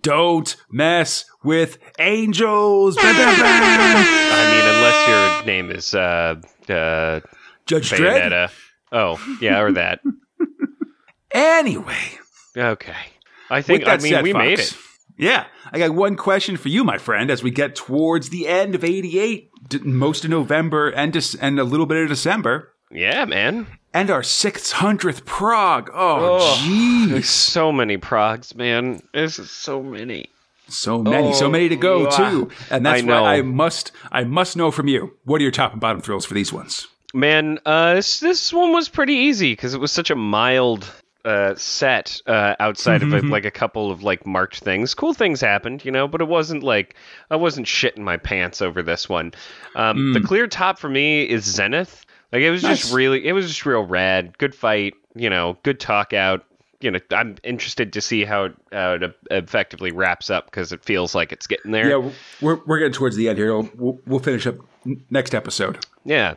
Don't 0.03 0.57
mess 0.71 1.25
with 1.45 1.79
angels. 2.01 2.97
I 3.01 3.05
mean, 4.53 4.67
unless 4.75 5.09
your 5.09 5.47
name 5.47 5.71
is 5.71 5.95
uh, 5.95 6.35
uh, 6.69 7.21
Judge 7.67 7.91
Dredd. 7.91 8.51
Oh, 8.91 9.19
yeah, 9.41 9.61
or 9.61 9.73
that. 9.73 10.01
Anyway, 11.35 12.19
Okay. 12.57 12.93
I 13.49 13.63
think, 13.63 13.87
I 13.87 13.97
mean, 13.97 14.13
said, 14.13 14.23
we 14.23 14.33
Fox, 14.33 14.45
made 14.45 14.59
it. 14.59 14.77
Yeah, 15.19 15.47
I 15.73 15.79
got 15.79 15.91
one 15.91 16.17
question 16.17 16.57
for 16.57 16.69
you, 16.69 16.85
my 16.85 16.99
friend. 16.99 17.31
As 17.31 17.43
we 17.43 17.51
get 17.51 17.75
towards 17.77 18.31
the 18.31 18.49
end 18.49 18.75
of 18.75 18.83
'88, 18.85 19.51
d- 19.69 19.79
most 19.85 20.25
of 20.25 20.31
November 20.31 20.89
and 20.91 21.13
Dec- 21.13 21.37
and 21.41 21.59
a 21.61 21.65
little 21.65 21.87
bit 21.87 22.03
of 22.03 22.09
December, 22.09 22.73
Yeah, 22.91 23.25
man. 23.27 23.67
and 23.95 24.11
our 24.11 24.23
600th 24.23 25.25
prog. 25.25 25.91
Oh, 25.93 26.39
Oh, 26.41 26.59
jeez. 26.63 27.25
So 27.25 27.71
many 27.73 27.99
progs, 27.99 28.55
man. 28.57 29.03
There's 29.13 29.35
so 29.51 29.83
many. 29.83 30.27
So 30.69 31.03
many, 31.03 31.35
so 31.35 31.47
Oh, 31.47 31.51
many 31.51 31.69
to 31.69 31.77
go 31.77 32.07
ah. 32.07 32.17
too, 32.17 32.51
and 32.71 32.87
that's 32.87 33.03
I 33.03 33.07
why 33.07 33.35
I 33.37 33.43
must, 33.43 33.93
I 34.11 34.25
must 34.25 34.57
know 34.57 34.71
from 34.71 34.89
you. 34.89 35.13
What 35.25 35.41
are 35.41 35.43
your 35.43 35.53
top 35.53 35.73
and 35.73 35.81
bottom 35.81 36.01
thrills 36.01 36.25
for 36.25 36.33
these 36.35 36.53
ones? 36.53 36.89
Man, 37.13 37.59
uh, 37.67 37.95
this, 37.97 38.21
this 38.21 38.53
one 38.55 38.73
was 38.73 38.89
pretty 38.89 39.13
easy 39.15 39.53
because 39.53 39.75
it 39.75 39.81
was 39.81 39.93
such 39.93 40.09
a 40.11 40.15
mild 40.17 40.91
uh, 41.25 41.55
set 41.55 42.21
uh, 42.27 42.57
outside 42.59 43.03
of 43.03 43.13
a, 43.13 43.21
like 43.21 43.45
a 43.45 43.51
couple 43.51 43.91
of 43.91 44.03
like 44.03 44.27
marked 44.27 44.59
things. 44.61 44.95
Cool 44.95 45.15
things 45.15 45.41
happened, 45.41 45.85
you 45.85 45.91
know, 45.93 46.09
but 46.09 46.21
it 46.21 46.29
wasn't 46.29 46.63
like 46.63 46.97
I 47.31 47.37
wasn't 47.37 47.67
shitting 47.67 47.99
my 47.99 48.17
pants 48.17 48.61
over 48.61 48.83
this 48.83 49.09
one. 49.09 49.33
Um, 49.77 50.13
The 50.15 50.21
clear 50.21 50.47
top 50.47 50.79
for 50.79 50.89
me 50.89 51.23
is 51.23 51.45
Zenith. 51.45 52.05
Like 52.33 52.43
it 52.43 52.51
was 52.51 52.63
just 52.63 52.93
really, 52.93 53.27
it 53.27 53.33
was 53.33 53.47
just 53.47 53.65
real 53.67 53.85
rad. 53.85 54.37
Good 54.39 54.55
fight, 54.55 54.95
you 55.15 55.31
know, 55.31 55.59
good 55.63 55.79
talk 55.79 56.13
out. 56.13 56.45
You 56.81 56.91
know, 56.91 56.99
I'm 57.13 57.37
interested 57.45 57.93
to 57.93 58.01
see 58.01 58.25
how 58.25 58.47
it, 58.47 58.55
how 58.73 58.95
it 58.95 59.15
effectively 59.31 59.93
wraps 59.93 60.31
up 60.31 60.47
because 60.47 60.73
it 60.73 60.85
feels 60.85 61.15
like 61.15 61.31
it's 61.31 61.47
getting 61.47 61.71
there. 61.71 61.89
Yeah, 61.89 62.11
we're 62.41 62.59
we're 62.67 62.79
getting 62.79 62.95
towards 62.95 63.15
the 63.15 63.29
end 63.29 63.39
here. 63.39 63.57
We'll, 63.57 64.01
we'll 64.07 64.19
finish 64.19 64.47
up 64.49 64.57
next 65.09 65.35
episode. 65.35 65.87
Yeah. 66.05 66.35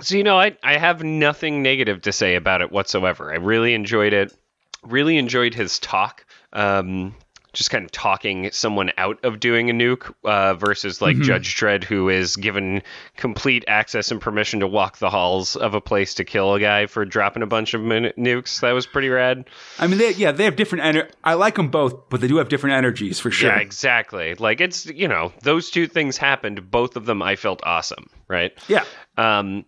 So 0.00 0.16
you 0.16 0.24
know, 0.24 0.38
I 0.38 0.56
I 0.62 0.76
have 0.78 1.02
nothing 1.02 1.62
negative 1.62 2.02
to 2.02 2.12
say 2.12 2.34
about 2.34 2.62
it 2.62 2.72
whatsoever. 2.72 3.32
I 3.32 3.36
really 3.36 3.74
enjoyed 3.74 4.12
it. 4.12 4.34
Really 4.82 5.16
enjoyed 5.16 5.54
his 5.54 5.78
talk. 5.78 6.24
Um, 6.52 7.14
just 7.52 7.70
kind 7.70 7.84
of 7.84 7.92
talking 7.92 8.50
someone 8.50 8.92
out 8.96 9.22
of 9.24 9.38
doing 9.38 9.68
a 9.68 9.74
nuke 9.74 10.10
uh, 10.24 10.54
versus 10.54 11.02
like 11.02 11.18
Judge 11.18 11.54
Dredd, 11.54 11.84
who 11.84 12.08
is 12.08 12.36
given 12.36 12.82
complete 13.18 13.64
access 13.68 14.10
and 14.10 14.20
permission 14.22 14.60
to 14.60 14.66
walk 14.66 14.96
the 14.96 15.10
halls 15.10 15.54
of 15.54 15.74
a 15.74 15.80
place 15.80 16.14
to 16.14 16.24
kill 16.24 16.54
a 16.54 16.60
guy 16.60 16.86
for 16.86 17.04
dropping 17.04 17.42
a 17.42 17.46
bunch 17.46 17.74
of 17.74 17.82
min- 17.82 18.14
nukes. 18.16 18.60
That 18.60 18.72
was 18.72 18.86
pretty 18.86 19.10
rad. 19.10 19.44
I 19.78 19.86
mean, 19.86 19.98
they, 19.98 20.12
yeah, 20.14 20.32
they 20.32 20.44
have 20.44 20.56
different. 20.56 20.82
Ener- 20.84 21.10
I 21.22 21.34
like 21.34 21.56
them 21.56 21.68
both, 21.68 22.08
but 22.08 22.22
they 22.22 22.26
do 22.26 22.38
have 22.38 22.48
different 22.48 22.74
energies 22.76 23.20
for 23.20 23.30
sure. 23.30 23.50
Yeah, 23.50 23.58
exactly. 23.58 24.34
Like 24.34 24.62
it's 24.62 24.86
you 24.86 25.06
know 25.08 25.30
those 25.42 25.70
two 25.70 25.86
things 25.86 26.16
happened. 26.16 26.70
Both 26.70 26.96
of 26.96 27.04
them 27.04 27.20
I 27.20 27.36
felt 27.36 27.60
awesome. 27.64 28.08
Right. 28.28 28.52
Yeah. 28.66 28.84
Um, 29.16 29.64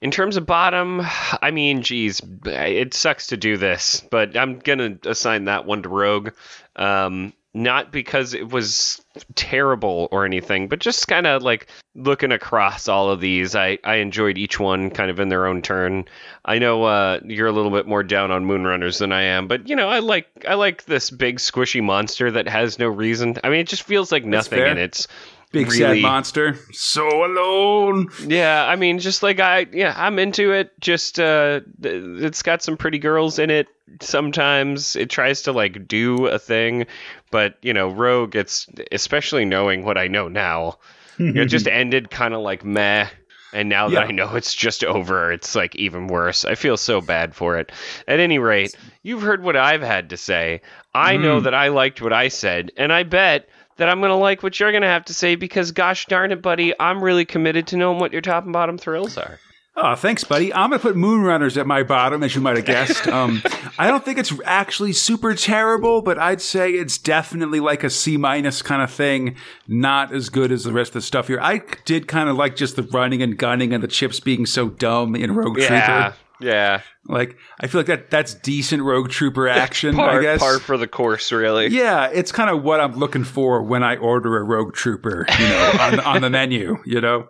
in 0.00 0.10
terms 0.10 0.36
of 0.36 0.46
bottom, 0.46 1.02
I 1.42 1.50
mean, 1.50 1.82
geez, 1.82 2.20
it 2.44 2.94
sucks 2.94 3.28
to 3.28 3.36
do 3.36 3.56
this, 3.56 4.04
but 4.10 4.36
I'm 4.36 4.58
gonna 4.58 4.98
assign 5.04 5.44
that 5.44 5.66
one 5.66 5.82
to 5.82 5.88
Rogue. 5.88 6.30
Um, 6.76 7.32
not 7.54 7.90
because 7.90 8.34
it 8.34 8.52
was 8.52 9.04
terrible 9.34 10.08
or 10.12 10.24
anything, 10.24 10.68
but 10.68 10.78
just 10.78 11.08
kind 11.08 11.26
of 11.26 11.42
like 11.42 11.66
looking 11.94 12.30
across 12.30 12.88
all 12.88 13.10
of 13.10 13.20
these, 13.20 13.56
I, 13.56 13.78
I 13.84 13.96
enjoyed 13.96 14.38
each 14.38 14.60
one 14.60 14.90
kind 14.90 15.10
of 15.10 15.18
in 15.18 15.28
their 15.28 15.46
own 15.46 15.62
turn. 15.62 16.04
I 16.44 16.58
know 16.58 16.84
uh, 16.84 17.20
you're 17.24 17.48
a 17.48 17.52
little 17.52 17.70
bit 17.70 17.86
more 17.86 18.02
down 18.02 18.30
on 18.30 18.44
Moonrunners 18.44 18.98
than 18.98 19.12
I 19.12 19.22
am, 19.22 19.48
but 19.48 19.68
you 19.68 19.76
know, 19.76 19.88
I 19.88 20.00
like 20.00 20.28
I 20.46 20.54
like 20.54 20.84
this 20.84 21.10
big 21.10 21.38
squishy 21.38 21.82
monster 21.82 22.30
that 22.30 22.48
has 22.48 22.78
no 22.78 22.86
reason. 22.86 23.38
I 23.42 23.48
mean, 23.48 23.60
it 23.60 23.68
just 23.68 23.82
feels 23.82 24.12
like 24.12 24.24
nothing, 24.24 24.60
and 24.60 24.78
it's 24.78 25.08
Big 25.50 25.66
really, 25.72 25.78
sad 25.78 26.02
monster. 26.02 26.58
So 26.72 27.08
alone. 27.24 28.08
yeah, 28.26 28.66
I 28.66 28.76
mean, 28.76 28.98
just 28.98 29.22
like 29.22 29.40
I, 29.40 29.66
yeah, 29.72 29.94
I'm 29.96 30.18
into 30.18 30.52
it. 30.52 30.78
Just, 30.80 31.18
uh, 31.18 31.60
it's 31.82 32.42
got 32.42 32.62
some 32.62 32.76
pretty 32.76 32.98
girls 32.98 33.38
in 33.38 33.48
it. 33.50 33.66
Sometimes 34.02 34.96
it 34.96 35.10
tries 35.10 35.42
to 35.42 35.52
like 35.52 35.86
do 35.86 36.26
a 36.26 36.38
thing, 36.38 36.86
but 37.30 37.56
you 37.62 37.72
know, 37.72 37.88
Rogue. 37.88 38.34
It's 38.36 38.66
especially 38.92 39.44
knowing 39.44 39.84
what 39.84 39.96
I 39.98 40.06
know 40.08 40.28
now. 40.28 40.78
it 41.18 41.46
just 41.46 41.66
ended 41.68 42.10
kind 42.10 42.34
of 42.34 42.40
like 42.40 42.64
meh, 42.64 43.08
and 43.52 43.68
now 43.68 43.88
Yeah. 43.88 44.00
that 44.00 44.08
I 44.08 44.12
know 44.12 44.34
it's 44.34 44.54
just 44.54 44.82
over, 44.84 45.32
it's 45.32 45.54
like 45.54 45.74
even 45.76 46.06
worse. 46.08 46.44
I 46.44 46.54
feel 46.54 46.76
so 46.76 47.00
bad 47.00 47.34
for 47.34 47.58
it. 47.58 47.72
At 48.06 48.20
any 48.20 48.38
rate, 48.38 48.74
you've 49.02 49.22
heard 49.22 49.42
what 49.42 49.56
I've 49.56 49.82
had 49.82 50.10
to 50.10 50.16
say. 50.16 50.62
I 50.94 51.16
know 51.16 51.40
that 51.40 51.54
I 51.54 51.68
liked 51.68 52.02
what 52.02 52.12
I 52.12 52.28
said, 52.28 52.72
and 52.76 52.92
I 52.92 53.02
bet 53.04 53.48
that 53.78 53.88
I'm 53.88 53.98
going 54.00 54.10
to 54.10 54.16
like 54.16 54.42
what 54.42 54.60
you're 54.60 54.70
going 54.70 54.82
to 54.82 54.88
have 54.88 55.06
to 55.06 55.14
say 55.14 55.34
because, 55.34 55.72
gosh 55.72 56.06
darn 56.06 56.30
it, 56.30 56.42
buddy, 56.42 56.74
I'm 56.78 57.02
really 57.02 57.24
committed 57.24 57.66
to 57.68 57.76
knowing 57.76 57.98
what 57.98 58.12
your 58.12 58.20
top 58.20 58.44
and 58.44 58.52
bottom 58.52 58.78
thrills 58.78 59.16
are. 59.16 59.38
Oh, 59.80 59.94
thanks, 59.94 60.24
buddy. 60.24 60.52
I'm 60.52 60.70
gonna 60.70 60.80
put 60.80 60.96
Moonrunners 60.96 61.56
at 61.56 61.64
my 61.64 61.84
bottom, 61.84 62.24
as 62.24 62.34
you 62.34 62.40
might 62.40 62.56
have 62.56 62.64
guessed. 62.64 63.06
Um, 63.06 63.40
I 63.78 63.86
don't 63.86 64.04
think 64.04 64.18
it's 64.18 64.32
actually 64.44 64.92
super 64.92 65.36
terrible, 65.36 66.02
but 66.02 66.18
I'd 66.18 66.40
say 66.40 66.72
it's 66.72 66.98
definitely 66.98 67.60
like 67.60 67.84
a 67.84 67.90
C 67.90 68.16
minus 68.16 68.60
kind 68.60 68.82
of 68.82 68.90
thing. 68.90 69.36
Not 69.68 70.12
as 70.12 70.30
good 70.30 70.50
as 70.50 70.64
the 70.64 70.72
rest 70.72 70.90
of 70.90 70.94
the 70.94 71.02
stuff 71.02 71.28
here. 71.28 71.38
I 71.40 71.62
did 71.84 72.08
kind 72.08 72.28
of 72.28 72.34
like 72.34 72.56
just 72.56 72.74
the 72.74 72.82
running 72.82 73.22
and 73.22 73.38
gunning 73.38 73.72
and 73.72 73.80
the 73.80 73.86
chips 73.86 74.18
being 74.18 74.46
so 74.46 74.68
dumb 74.68 75.14
in 75.14 75.36
Rogue 75.36 75.58
Yeah, 75.58 75.68
Trooper. 75.68 76.16
Yeah. 76.40 76.82
Like, 77.06 77.36
I 77.60 77.66
feel 77.66 77.80
like 77.80 77.86
that 77.86 78.10
that's 78.10 78.34
decent 78.34 78.82
Rogue 78.82 79.10
Trooper 79.10 79.48
action. 79.48 79.96
Par, 79.96 80.18
I 80.18 80.22
guess. 80.22 80.40
par 80.40 80.58
for 80.58 80.76
the 80.76 80.88
course, 80.88 81.32
really. 81.32 81.68
Yeah, 81.68 82.08
it's 82.12 82.32
kind 82.32 82.50
of 82.50 82.62
what 82.62 82.80
I'm 82.80 82.96
looking 82.96 83.24
for 83.24 83.62
when 83.62 83.82
I 83.82 83.96
order 83.96 84.36
a 84.36 84.42
Rogue 84.42 84.74
Trooper, 84.74 85.26
you 85.38 85.48
know, 85.48 85.72
on, 85.80 86.00
on 86.00 86.22
the 86.22 86.30
menu, 86.30 86.78
you 86.84 87.00
know. 87.00 87.28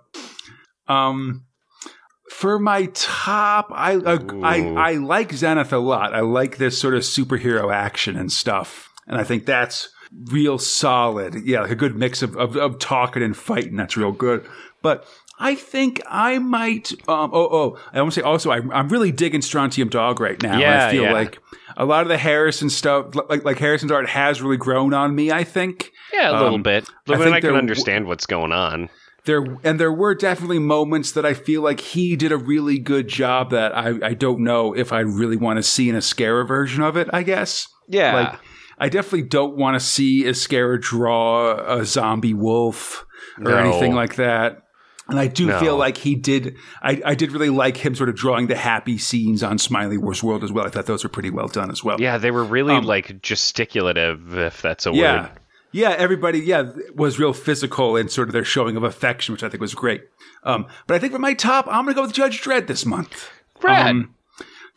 Um, 0.89 1.45
for 2.31 2.59
my 2.59 2.87
top, 2.95 3.69
I, 3.73 3.97
uh, 3.97 4.19
I 4.43 4.61
I 4.61 4.93
like 4.95 5.33
Zenith 5.33 5.73
a 5.73 5.79
lot. 5.79 6.15
I 6.15 6.21
like 6.21 6.59
this 6.59 6.79
sort 6.79 6.95
of 6.95 7.03
superhero 7.03 7.73
action 7.73 8.17
and 8.17 8.31
stuff, 8.31 8.91
and 9.07 9.19
I 9.19 9.25
think 9.25 9.47
that's 9.47 9.89
real 10.31 10.59
solid. 10.59 11.35
Yeah, 11.47 11.63
like 11.63 11.71
a 11.71 11.77
good 11.77 11.97
mix 11.97 12.23
of 12.23 12.37
of, 12.37 12.57
of 12.57 12.79
talking 12.79 13.23
and 13.23 13.37
fighting. 13.37 13.77
That's 13.77 13.97
real 13.97 14.13
good. 14.13 14.47
But 14.83 15.07
I 15.41 15.55
think 15.55 16.01
I 16.09 16.39
might. 16.39 16.93
Um, 17.09 17.31
oh, 17.33 17.49
oh, 17.51 17.79
I 17.93 18.01
want 18.01 18.13
to 18.15 18.21
say 18.21 18.25
also, 18.25 18.51
I, 18.51 18.57
I'm 18.73 18.89
really 18.89 19.13
digging 19.13 19.43
Strontium 19.43 19.89
Dog 19.89 20.21
right 20.21 20.41
now. 20.43 20.59
Yeah, 20.59 20.87
I 20.87 20.91
feel 20.91 21.05
yeah. 21.05 21.13
like 21.13 21.39
a 21.77 21.85
lot 21.85 22.03
of 22.03 22.09
the 22.09 22.19
Harrison 22.19 22.71
stuff, 22.71 23.15
like 23.29 23.45
like 23.45 23.59
Harrison's 23.59 23.93
art, 23.93 24.09
has 24.09 24.43
really 24.43 24.57
grown 24.57 24.95
on 24.95 25.15
me. 25.15 25.31
I 25.31 25.45
think 25.45 25.93
Yeah, 26.13 26.31
a 26.31 26.33
little 26.33 26.55
Um, 26.55 26.63
bit. 26.63 26.89
I 26.89 26.93
But 27.07 27.19
think 27.19 27.35
I, 27.37 27.41
can 27.41 27.55
understand 27.55 28.07
what's 28.07 28.27
going 28.27 28.53
on. 28.53 28.89
there 29.27 29.45
and 29.63 29.79
there 29.79 29.93
were 29.93 30.15
definitely 30.15 30.59
moments 30.59 31.13
that 31.13 31.25
I 31.27 31.35
feel 31.35 31.63
like 31.63 31.81
he 31.81 32.17
did 32.17 32.33
a 32.33 32.37
really 32.37 32.79
good 32.79 33.09
job 33.09 33.51
that 33.51 33.77
I, 33.77 33.95
I 34.03 34.15
don't 34.15 34.41
know 34.41 34.75
if 34.75 34.93
I 34.93 35.01
really 35.01 35.37
want 35.37 35.59
to 35.59 35.63
see 35.63 35.89
in 35.89 35.95
Ezquerra 35.97 36.47
version 36.49 36.83
of 36.83 36.97
it. 36.97 37.09
I 37.13 37.23
guess 37.25 37.69
Yeah. 37.89 38.15
like 38.15 38.41
I 38.81 38.89
definitely 38.89 39.23
don't 39.29 39.57
want 39.57 39.75
to 39.75 39.81
see 39.81 40.25
Ezquerra 40.25 40.81
draw 40.81 41.57
a 41.79 41.85
zombie 41.85 42.35
wolf 42.35 43.05
or 43.39 43.51
No. 43.53 43.57
anything 43.59 43.95
like 43.95 44.17
that. 44.17 44.63
And 45.09 45.19
I 45.19 45.27
do 45.27 45.47
No. 45.47 45.59
feel 45.59 45.77
like 45.77 45.97
he 45.97 46.15
did. 46.15 46.57
I, 46.83 47.01
I 47.05 47.15
did 47.15 47.33
really 47.33 47.49
like 47.49 47.79
him 47.79 47.95
sort 47.95 48.11
of 48.11 48.15
drawing 48.15 48.47
the 48.49 48.57
happy 48.57 48.99
scenes 48.99 49.43
on 49.43 49.57
Smiley 49.59 49.97
Wars 49.97 50.23
World 50.23 50.45
as 50.45 50.53
well. 50.53 50.67
I 50.67 50.69
thought 50.71 50.85
those 50.87 51.03
were 51.03 51.09
pretty 51.09 51.31
well 51.31 51.49
done 51.49 51.71
as 51.71 51.83
well. 51.83 51.99
yeah, 52.01 52.19
they 52.19 52.31
were 52.31 52.45
really 52.45 52.75
Um, 52.75 52.85
like 52.85 53.23
gesticulative, 53.23 54.37
if 54.39 54.61
that's 54.63 54.87
a 54.87 54.93
Yeah. 54.93 55.23
word. 55.23 55.31
Yeah, 55.73 55.91
everybody, 55.99 56.41
yeah, 56.41 56.65
was 56.95 57.19
real 57.19 57.33
physical 57.35 57.97
in 57.97 58.09
sort 58.09 58.29
of 58.29 58.33
their 58.33 58.45
showing 58.45 58.77
of 58.77 58.83
affection, 58.85 59.33
which 59.33 59.43
I 59.43 59.49
think 59.51 59.61
was 59.61 59.75
great. 59.75 60.03
Um, 60.45 60.67
but 60.87 60.95
I 60.95 60.99
think 60.99 61.13
for 61.13 61.19
my 61.19 61.35
top, 61.35 61.67
I'm 61.69 61.85
going 61.85 61.89
to 61.89 61.95
go 61.95 62.03
with 62.03 62.13
Judge 62.15 62.41
Dredd 62.43 62.67
this 62.69 62.87
month. 62.87 63.29
Rad. 63.63 63.89
Um, 63.91 64.15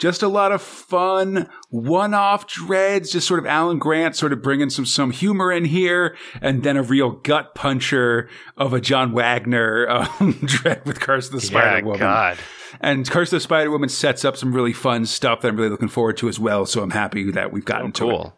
just 0.02 0.24
a 0.24 0.28
lot 0.28 0.52
of 0.52 0.64
fun, 0.64 1.48
one-off 1.70 2.48
Dredds, 2.48 3.12
just 3.12 3.28
sort 3.28 3.40
of 3.40 3.46
Alan 3.46 3.78
Grant 3.78 4.16
sort 4.16 4.34
of 4.34 4.42
bringing 4.42 4.72
some 4.72 4.86
some 4.86 5.12
humor 5.12 5.52
in 5.52 5.64
here, 5.64 6.18
and 6.42 6.64
then 6.64 6.76
a 6.76 6.82
real 6.82 7.12
gut 7.12 7.54
puncher 7.54 8.28
of 8.58 8.74
a 8.74 8.82
John 8.82 9.14
Wagner 9.14 9.88
um, 9.88 10.08
Dredd 10.42 10.86
with 10.86 11.00
Curse 11.00 11.28
of 11.28 11.34
the 11.34 11.42
Spider 11.42 11.78
yeah, 11.78 11.84
Woman. 11.84 12.00
God. 12.00 12.38
And 12.80 13.08
Curse 13.08 13.28
of 13.30 13.38
the 13.38 13.42
Spider 13.42 13.70
Woman 13.70 13.90
sets 13.90 14.26
up 14.26 14.36
some 14.36 14.54
really 14.56 14.74
fun 14.74 15.06
stuff 15.06 15.42
that 15.42 15.50
I'm 15.50 15.56
really 15.56 15.70
looking 15.70 15.88
forward 15.88 16.18
to 16.18 16.28
as 16.28 16.40
well. 16.40 16.66
So 16.66 16.82
I'm 16.82 16.92
happy 16.92 17.30
that 17.32 17.52
we've 17.52 17.66
gotten 17.66 17.92
to 17.94 18.10
it. 18.10 18.32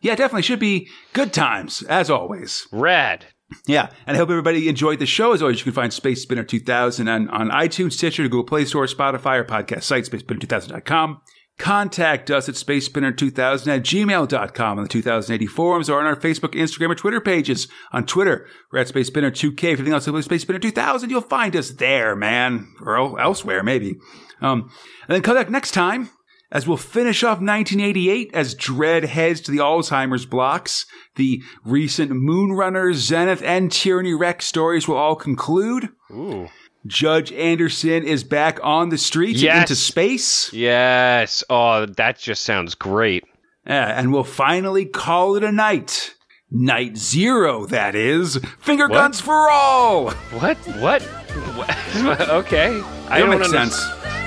Yeah, 0.00 0.16
definitely 0.16 0.42
should 0.42 0.58
be 0.58 0.88
good 1.12 1.32
times 1.32 1.82
as 1.82 2.10
always. 2.10 2.66
Rad. 2.72 3.26
Yeah, 3.66 3.90
and 4.06 4.16
I 4.16 4.18
hope 4.18 4.30
everybody 4.30 4.68
enjoyed 4.68 4.98
the 4.98 5.06
show. 5.06 5.32
As 5.32 5.42
always, 5.42 5.58
you 5.58 5.64
can 5.64 5.72
find 5.72 5.92
Space 5.92 6.22
Spinner 6.22 6.44
2000 6.44 7.08
on, 7.08 7.28
on 7.28 7.50
iTunes, 7.50 7.92
Stitcher, 7.92 8.22
Google 8.24 8.44
Play 8.44 8.64
Store, 8.64 8.86
Spotify, 8.86 9.38
or 9.38 9.44
podcast 9.44 9.84
site, 9.84 10.04
spacespinner2000.com. 10.04 11.20
Contact 11.58 12.30
us 12.30 12.48
at 12.48 12.54
spacespinner2000 12.54 13.66
at 13.66 13.82
gmail.com 13.82 14.78
on 14.78 14.82
the 14.82 14.88
2080 14.88 15.46
forums 15.46 15.90
or 15.90 16.00
on 16.00 16.06
our 16.06 16.16
Facebook, 16.16 16.54
Instagram, 16.54 16.90
or 16.90 16.94
Twitter 16.94 17.20
pages. 17.20 17.68
On 17.92 18.06
Twitter, 18.06 18.46
we're 18.72 18.78
at 18.78 18.88
SpaceSpinner2K. 18.88 19.64
If 19.64 19.80
anything 19.80 19.92
else, 19.92 20.04
Space 20.24 20.42
Spinner 20.42 20.58
2000, 20.58 21.10
you'll 21.10 21.20
find 21.20 21.54
us 21.54 21.70
there, 21.70 22.16
man. 22.16 22.72
Or 22.80 23.20
elsewhere, 23.20 23.62
maybe. 23.62 23.98
Um, 24.40 24.70
and 25.06 25.16
then 25.16 25.22
come 25.22 25.36
back 25.36 25.50
next 25.50 25.72
time 25.72 26.08
as 26.52 26.66
we'll 26.66 26.76
finish 26.76 27.22
off 27.22 27.38
1988 27.38 28.30
as 28.34 28.54
Dredd 28.54 29.04
heads 29.04 29.40
to 29.42 29.50
the 29.50 29.58
Alzheimer's 29.58 30.26
blocks. 30.26 30.86
The 31.16 31.42
recent 31.64 32.10
Moonrunner, 32.10 32.92
Zenith, 32.94 33.42
and 33.42 33.70
Tyranny 33.70 34.14
Rex 34.14 34.46
stories 34.46 34.86
will 34.88 34.96
all 34.96 35.16
conclude. 35.16 35.88
Ooh. 36.10 36.48
Judge 36.86 37.30
Anderson 37.32 38.04
is 38.04 38.24
back 38.24 38.58
on 38.62 38.88
the 38.88 38.96
streets 38.98 39.42
Yes. 39.42 39.52
and 39.52 39.60
into 39.62 39.76
space. 39.76 40.50
Yes. 40.52 41.44
Oh, 41.50 41.84
that 41.86 42.18
just 42.18 42.42
sounds 42.42 42.74
great. 42.74 43.24
Yeah, 43.66 43.86
and 44.00 44.12
we'll 44.12 44.24
finally 44.24 44.86
call 44.86 45.36
it 45.36 45.44
a 45.44 45.52
night. 45.52 46.14
Night 46.50 46.96
zero, 46.96 47.66
that 47.66 47.94
is. 47.94 48.38
Finger 48.58 48.88
What? 48.88 48.94
guns 48.94 49.20
for 49.20 49.50
all. 49.50 50.10
What? 50.10 50.56
What? 50.80 51.02
What? 51.02 52.20
okay. 52.30 52.82
I 53.08 53.18
don't 53.18 53.28
make 53.30 53.44
under- 53.44 53.56
sense. 53.70 53.80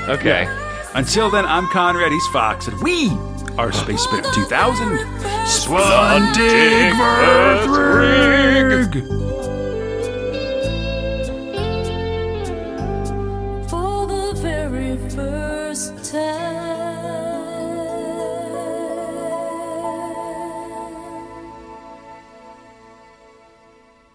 Okay. 0.07 0.45
Until 0.95 1.31
then, 1.31 1.43
I'm 1.45 1.67
Conrad, 1.69 2.11
he's 2.11 2.27
Fox, 2.27 2.67
and 2.67 2.79
we 2.83 3.09
are 3.57 3.71
Space 3.71 4.01
Spinner 4.03 4.29
2000 4.31 4.99
Splundig 5.47 6.93
Vur 6.95 7.63
Thrigg! 7.65 9.03
For 13.69 14.05
the 14.05 14.33
very 14.39 14.97
first 15.09 16.11
time. 16.11 16.62